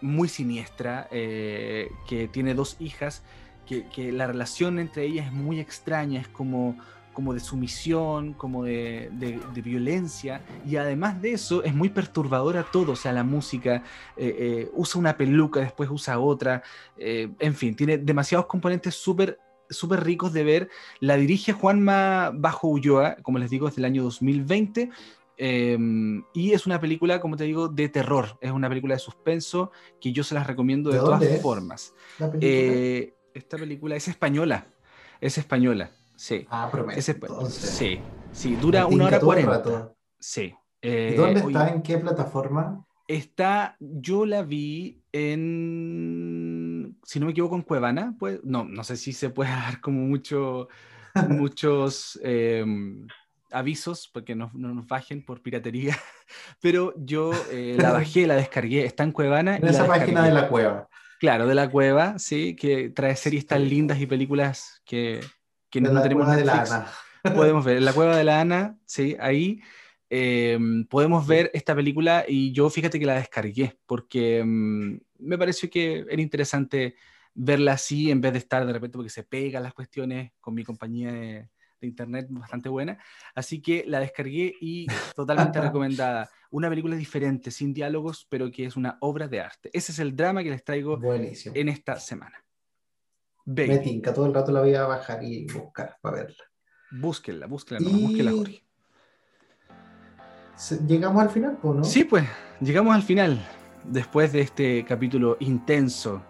muy 0.00 0.28
siniestra, 0.28 1.08
eh, 1.10 1.90
que 2.08 2.28
tiene 2.28 2.54
dos 2.54 2.76
hijas, 2.78 3.22
que, 3.66 3.86
que 3.88 4.12
la 4.12 4.26
relación 4.26 4.78
entre 4.78 5.04
ellas 5.04 5.26
es 5.26 5.32
muy 5.32 5.60
extraña, 5.60 6.20
es 6.20 6.28
como, 6.28 6.76
como 7.16 7.32
de 7.34 7.40
sumisión, 7.40 8.34
como 8.34 8.62
de, 8.64 9.08
de- 9.12 9.40
de 9.54 9.62
violencia, 9.62 10.42
y 10.66 10.76
además 10.76 11.20
de 11.22 11.32
eso 11.32 11.64
es 11.64 11.74
muy 11.74 11.88
perturbadora 11.88 12.62
todo, 12.70 12.92
o 12.92 12.96
sea, 12.96 13.12
la 13.12 13.24
música, 13.24 13.82
eh, 14.16 14.36
eh, 14.38 14.70
usa 14.74 15.00
una 15.00 15.16
peluca, 15.16 15.60
después 15.60 15.88
usa 15.90 16.18
otra, 16.18 16.62
eh, 16.98 17.28
en 17.40 17.54
fin, 17.54 17.74
tiene 17.74 17.96
demasiados 17.98 18.46
componentes 18.46 18.94
súper 18.94 19.38
súper 19.68 20.04
ricos 20.04 20.32
de 20.32 20.44
ver. 20.44 20.68
La 21.00 21.16
dirige 21.16 21.52
Juanma 21.52 22.30
Bajo 22.32 22.68
Ulloa, 22.68 23.16
como 23.22 23.38
les 23.40 23.50
digo, 23.50 23.66
es 23.66 23.74
del 23.74 23.84
año 23.86 24.04
2020. 24.04 24.90
eh, 25.38 25.76
y 26.34 26.52
es 26.52 26.66
una 26.66 26.78
película, 26.80 27.20
como 27.20 27.36
te 27.36 27.44
digo, 27.44 27.66
de 27.68 27.88
terror. 27.88 28.38
Es 28.40 28.52
una 28.52 28.68
película 28.68 28.94
de 28.94 29.00
suspenso 29.00 29.72
que 30.00 30.12
yo 30.12 30.22
se 30.22 30.34
las 30.36 30.46
recomiendo 30.46 30.90
de, 30.90 30.98
¿De 30.98 31.02
todas 31.04 31.22
es 31.22 31.42
formas. 31.42 31.94
película? 32.16 32.38
Eh, 32.42 33.14
esta 33.34 33.56
película 33.58 33.96
es 33.96 34.06
española. 34.08 34.68
Es 35.20 35.36
española, 35.38 35.90
sí. 36.16 36.46
ah, 36.50 36.68
promete. 36.70 37.00
Es 37.00 37.08
espa- 37.08 37.28
entonces. 37.28 37.70
sí, 37.70 38.00
sí, 38.32 38.56
dura 38.56 38.86
una 38.86 39.06
hora 39.06 39.20
cuarenta. 39.20 39.92
Sí. 40.18 40.54
Eh, 40.82 41.10
¿Y 41.12 41.16
dónde 41.16 41.42
oye, 41.42 41.58
está? 41.58 41.68
¿En 41.74 41.82
qué 41.82 41.98
plataforma? 41.98 42.84
Está, 43.08 43.76
yo 43.78 44.26
la 44.26 44.42
vi 44.42 45.02
en, 45.12 46.98
si 47.04 47.20
no 47.20 47.26
me 47.26 47.32
equivoco, 47.32 47.56
en 47.56 47.62
Cuevana. 47.62 48.14
Pues, 48.18 48.40
no, 48.42 48.64
no 48.64 48.84
sé 48.84 48.96
si 48.96 49.12
se 49.12 49.30
puede 49.30 49.50
dar 49.50 49.80
como 49.80 50.00
mucho, 50.00 50.68
muchos 51.28 52.18
em, 52.22 53.06
avisos 53.50 54.10
porque 54.12 54.34
no, 54.34 54.50
no 54.54 54.74
nos 54.74 54.86
bajen 54.86 55.24
por 55.24 55.40
piratería, 55.42 55.96
pero 56.60 56.94
yo 56.96 57.32
eh, 57.50 57.76
la 57.78 57.92
bajé, 57.92 58.26
la 58.26 58.34
descargué, 58.34 58.84
está 58.84 59.04
en 59.04 59.12
Cuevana. 59.12 59.56
En 59.56 59.66
esa 59.68 59.86
página 59.86 60.24
de 60.24 60.32
la 60.32 60.48
cueva. 60.48 60.88
Claro, 61.18 61.46
de 61.46 61.54
la 61.54 61.70
cueva, 61.70 62.18
sí, 62.18 62.54
que 62.54 62.90
trae 62.90 63.16
series 63.16 63.46
tan 63.46 63.66
lindas 63.66 63.98
y 64.00 64.06
películas 64.06 64.82
que, 64.84 65.20
que 65.80 65.88
De 65.88 65.94
no 65.94 66.00
la 66.00 66.02
tenemos 66.02 66.24
cueva 66.24 66.36
de 66.38 66.44
la 66.44 66.54
Netflix. 66.56 66.72
Ana. 66.72 66.92
Podemos 67.36 67.64
ver, 67.64 67.76
en 67.78 67.84
la 67.84 67.92
cueva 67.92 68.16
de 68.16 68.24
la 68.24 68.40
Ana, 68.40 68.78
sí, 68.86 69.16
ahí 69.20 69.60
eh, 70.08 70.58
podemos 70.88 71.26
ver 71.26 71.50
esta 71.52 71.74
película 71.74 72.24
y 72.28 72.52
yo 72.52 72.70
fíjate 72.70 73.00
que 73.00 73.06
la 73.06 73.16
descargué 73.16 73.78
porque 73.86 74.44
mm, 74.44 74.98
me 75.18 75.38
pareció 75.38 75.68
que 75.68 76.04
era 76.08 76.22
interesante 76.22 76.94
verla 77.34 77.72
así 77.72 78.10
en 78.10 78.20
vez 78.20 78.32
de 78.32 78.38
estar 78.38 78.64
de 78.64 78.72
repente 78.72 78.96
porque 78.96 79.10
se 79.10 79.24
pegan 79.24 79.64
las 79.64 79.74
cuestiones 79.74 80.32
con 80.40 80.54
mi 80.54 80.62
compañía 80.62 81.12
de, 81.12 81.48
de 81.80 81.86
internet 81.86 82.26
bastante 82.30 82.68
buena. 82.68 82.98
Así 83.34 83.60
que 83.60 83.84
la 83.86 84.00
descargué 84.00 84.54
y 84.60 84.86
totalmente 85.14 85.60
recomendada. 85.60 86.30
Una 86.50 86.68
película 86.68 86.96
diferente, 86.96 87.50
sin 87.50 87.74
diálogos, 87.74 88.26
pero 88.28 88.50
que 88.50 88.64
es 88.66 88.76
una 88.76 88.96
obra 89.00 89.28
de 89.28 89.40
arte. 89.40 89.70
Ese 89.72 89.92
es 89.92 89.98
el 89.98 90.14
drama 90.16 90.42
que 90.42 90.50
les 90.50 90.64
traigo 90.64 90.96
Buenísimo. 90.98 91.54
en 91.56 91.68
esta 91.68 91.98
semana. 91.98 92.42
Me 93.46 93.66
Baby, 93.66 93.78
tinca, 93.82 94.12
todo 94.12 94.26
el 94.26 94.34
rato 94.34 94.50
la 94.52 94.60
voy 94.60 94.74
a 94.74 94.86
bajar 94.86 95.22
y 95.22 95.46
buscar 95.52 95.96
para 96.00 96.16
verla. 96.16 96.42
búsquenla, 97.00 97.46
búsquenla, 97.46 97.88
no, 97.90 97.96
Y- 97.96 98.02
búsquenla, 98.02 98.32
Jorge. 98.32 98.62
Llegamos 100.86 101.22
al 101.22 101.30
final, 101.30 101.58
¿no? 101.62 101.84
Sí, 101.84 102.04
pues, 102.04 102.24
llegamos 102.60 102.94
al 102.94 103.02
final, 103.02 103.38
después 103.84 104.32
de 104.32 104.40
este 104.40 104.84
capítulo 104.84 105.36
intenso 105.40 106.22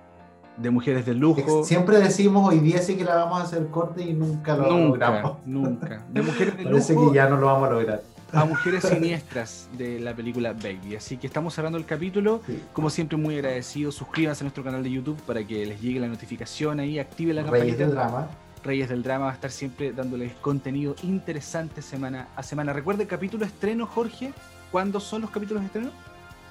de 0.57 0.71
Mujeres 0.71 1.07
de 1.07 1.15
Lujo. 1.15 1.65
Siempre 1.65 1.99
decimos 1.99 2.49
hoy 2.49 2.59
día 2.61 2.79
sí 2.79 2.97
que 2.97 3.05
la 3.05 3.15
vamos 3.17 3.41
a 3.41 3.45
hacer 3.45 3.69
corte 3.69 4.03
y 4.03 4.15
nunca 4.15 4.57
lo 4.57 4.65
Nunca, 4.65 5.07
logramos. 5.11 5.39
nunca. 5.47 6.05
De 6.11 6.23
Mujeres 6.23 6.57
de 6.57 6.65
Parece 6.65 6.95
Lujo 6.95 7.11
que 7.13 7.17
ya 7.17 7.29
no 7.29 7.37
lo 7.37 7.47
vamos 7.47 7.69
a 7.69 7.73
lograr. 7.73 8.03
A 8.33 8.45
Mujeres 8.45 8.85
Siniestras 8.85 9.69
de 9.77 10.01
la 10.01 10.15
película 10.15 10.53
Baby. 10.53 10.97
Así 10.97 11.17
que 11.17 11.27
estamos 11.27 11.55
cerrando 11.55 11.79
el 11.79 11.85
capítulo. 11.87 12.41
Como 12.73 12.91
siempre, 12.91 13.17
muy 13.17 13.37
agradecidos. 13.37 13.95
Suscríbanse 13.95 14.43
a 14.43 14.45
nuestro 14.45 14.65
canal 14.65 14.83
de 14.83 14.91
YouTube 14.91 15.21
para 15.23 15.45
que 15.47 15.65
les 15.67 15.81
llegue 15.81 16.01
la 16.01 16.09
notificación 16.09 16.81
ahí, 16.81 16.99
active 16.99 17.33
la 17.33 17.43
Reyes 17.43 17.53
campanita. 17.77 17.79
del 17.85 17.91
drama. 17.95 18.29
Reyes 18.65 18.89
del 18.89 19.03
Drama 19.05 19.27
va 19.27 19.31
a 19.31 19.35
estar 19.35 19.51
siempre 19.53 19.93
dándoles 19.93 20.33
contenido 20.41 20.97
interesante 21.05 21.83
semana 21.83 22.29
a 22.35 22.43
semana. 22.43 22.73
Recuerde, 22.73 23.07
capítulo 23.07 23.45
estreno, 23.45 23.87
Jorge. 23.87 24.33
¿Cuándo 24.73 24.99
son 24.99 25.23
los 25.23 25.31
capítulos 25.31 25.63
de 25.63 25.67
estreno? 25.67 25.91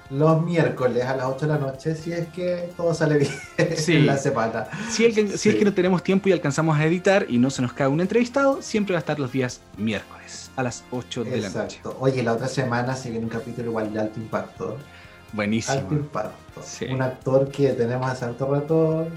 Los 0.08 0.40
miércoles 0.42 1.04
a 1.04 1.14
las 1.16 1.26
8 1.26 1.46
de 1.46 1.52
la 1.52 1.58
noche, 1.58 1.94
si 1.94 2.12
es 2.12 2.28
que 2.28 2.70
todo 2.76 2.94
sale 2.94 3.18
bien 3.18 3.32
Sí. 3.76 3.96
en 3.96 4.06
la 4.06 4.16
semana. 4.16 4.66
Si, 4.88 5.04
el 5.04 5.14
que- 5.14 5.36
si 5.36 5.48
es 5.50 5.56
que 5.56 5.64
no 5.66 5.74
tenemos 5.74 6.02
tiempo 6.02 6.28
y 6.28 6.32
alcanzamos 6.32 6.78
a 6.78 6.86
editar 6.86 7.26
y 7.28 7.36
no 7.38 7.50
se 7.50 7.60
nos 7.60 7.72
cae 7.74 7.88
un 7.88 8.00
entrevistado, 8.00 8.62
siempre 8.62 8.94
va 8.94 8.98
a 8.98 9.00
estar 9.00 9.18
los 9.18 9.30
días 9.32 9.60
miércoles 9.76 10.45
a 10.56 10.62
las 10.62 10.84
8 10.90 11.24
de 11.24 11.30
la 11.30 11.36
noche. 11.36 11.46
Exacto. 11.46 11.96
Oye, 12.00 12.22
la 12.22 12.32
otra 12.32 12.48
semana 12.48 12.96
se 12.96 13.10
viene 13.10 13.24
un 13.24 13.30
capítulo 13.30 13.68
igual 13.68 13.92
de 13.92 14.00
alto 14.00 14.18
impacto. 14.18 14.70
Alto 14.70 14.78
Buenísimo. 15.32 15.88
impacto. 15.90 16.62
Sí. 16.64 16.86
Un 16.86 17.02
actor 17.02 17.50
que 17.50 17.68
tenemos 17.74 18.10
hace 18.10 18.24
harto 18.24 18.52
rato 18.52 19.08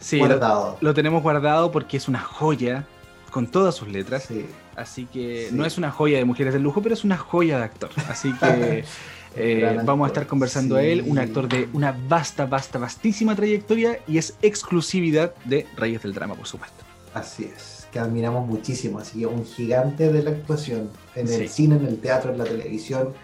Sí, 0.00 0.18
lo, 0.18 0.26
guardado. 0.26 0.76
lo 0.80 0.94
tenemos 0.94 1.22
guardado 1.22 1.72
porque 1.72 1.96
es 1.96 2.08
una 2.08 2.20
joya 2.20 2.84
con 3.30 3.46
todas 3.46 3.74
sus 3.74 3.88
letras. 3.88 4.24
Sí. 4.24 4.46
Así 4.76 5.06
que 5.06 5.48
no 5.52 5.64
es 5.64 5.78
una 5.78 5.90
joya 5.90 6.18
de 6.18 6.24
mujeres 6.24 6.52
del 6.52 6.62
lujo, 6.62 6.82
pero 6.82 6.94
es 6.94 7.04
una 7.04 7.16
joya 7.16 7.58
de 7.58 7.64
actor. 7.64 7.90
Así 8.08 8.32
que 8.34 8.84
eh, 9.36 9.80
vamos 9.84 10.06
a 10.06 10.08
estar 10.08 10.26
conversando 10.26 10.76
a 10.76 10.82
él, 10.82 11.02
un 11.06 11.18
actor 11.18 11.48
de 11.48 11.68
una 11.72 11.96
vasta, 12.08 12.46
vasta, 12.46 12.78
vastísima 12.78 13.34
trayectoria 13.34 13.98
y 14.06 14.18
es 14.18 14.36
exclusividad 14.42 15.34
de 15.44 15.66
Reyes 15.76 16.02
del 16.02 16.14
Drama, 16.14 16.34
por 16.34 16.46
supuesto. 16.46 16.84
Así 17.14 17.50
es, 17.54 17.75
que 17.96 18.02
admiramos 18.02 18.46
muchísimo. 18.46 18.98
Así 18.98 19.20
que 19.20 19.26
un 19.26 19.44
gigante 19.44 20.12
de 20.12 20.22
la 20.22 20.30
actuación 20.30 20.90
en 21.14 21.26
el 21.28 21.42
Sí. 21.42 21.48
cine, 21.48 21.76
en 21.76 21.86
el 21.86 21.98
teatro, 21.98 22.32
en 22.32 22.38
la 22.38 22.44
televisión. 22.44 23.14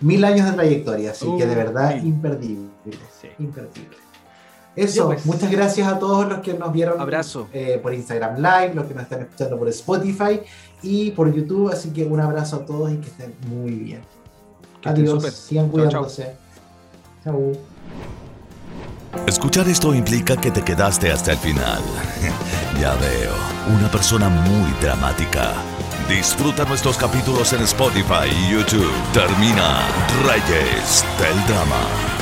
Mil 0.00 0.24
años 0.24 0.46
de 0.46 0.52
trayectoria, 0.52 1.10
así 1.12 1.26
que 1.38 1.46
de 1.46 1.52
Uh, 1.52 1.56
verdad 1.56 2.02
imperdible. 2.02 2.68
Sí. 3.20 3.28
Imperdible. 3.38 3.96
Eso, 4.76 5.06
pues. 5.06 5.24
muchas 5.24 5.50
gracias 5.52 5.86
a 5.86 5.98
todos 6.00 6.28
los 6.28 6.40
que 6.40 6.52
nos 6.54 6.72
vieron 6.72 7.00
Abrazo. 7.00 7.46
eh, 7.52 7.78
por 7.80 7.94
Instagram 7.94 8.36
Live, 8.38 8.74
los 8.74 8.86
que 8.86 8.94
nos 8.94 9.04
están 9.04 9.20
escuchando 9.22 9.56
por 9.56 9.68
Spotify 9.68 10.40
y 10.82 11.12
por 11.12 11.32
YouTube. 11.32 11.70
Así 11.70 11.90
que 11.90 12.04
un 12.04 12.20
abrazo 12.20 12.56
a 12.56 12.66
todos 12.66 12.90
y 12.92 12.96
que 12.96 13.06
estén 13.08 13.34
muy 13.48 13.70
bien. 13.70 14.00
Que 14.82 14.88
Adiós, 14.88 15.22
sigan 15.32 15.66
Chao, 15.70 15.76
chao. 15.90 16.02
cuidándose. 16.02 16.32
Chau. 17.22 17.52
Escuchar 19.26 19.68
esto 19.68 19.94
implica 19.94 20.36
que 20.36 20.50
te 20.50 20.62
quedaste 20.62 21.10
hasta 21.10 21.32
el 21.32 21.38
final. 21.38 21.82
ya 22.80 22.94
veo, 22.94 23.34
una 23.76 23.90
persona 23.90 24.28
muy 24.28 24.70
dramática. 24.80 25.52
Disfruta 26.08 26.64
nuestros 26.64 26.96
capítulos 26.96 27.52
en 27.52 27.62
Spotify 27.62 28.28
y 28.30 28.52
YouTube. 28.52 28.92
Termina 29.12 29.80
Reyes 30.26 31.04
del 31.18 31.46
Drama. 31.46 32.13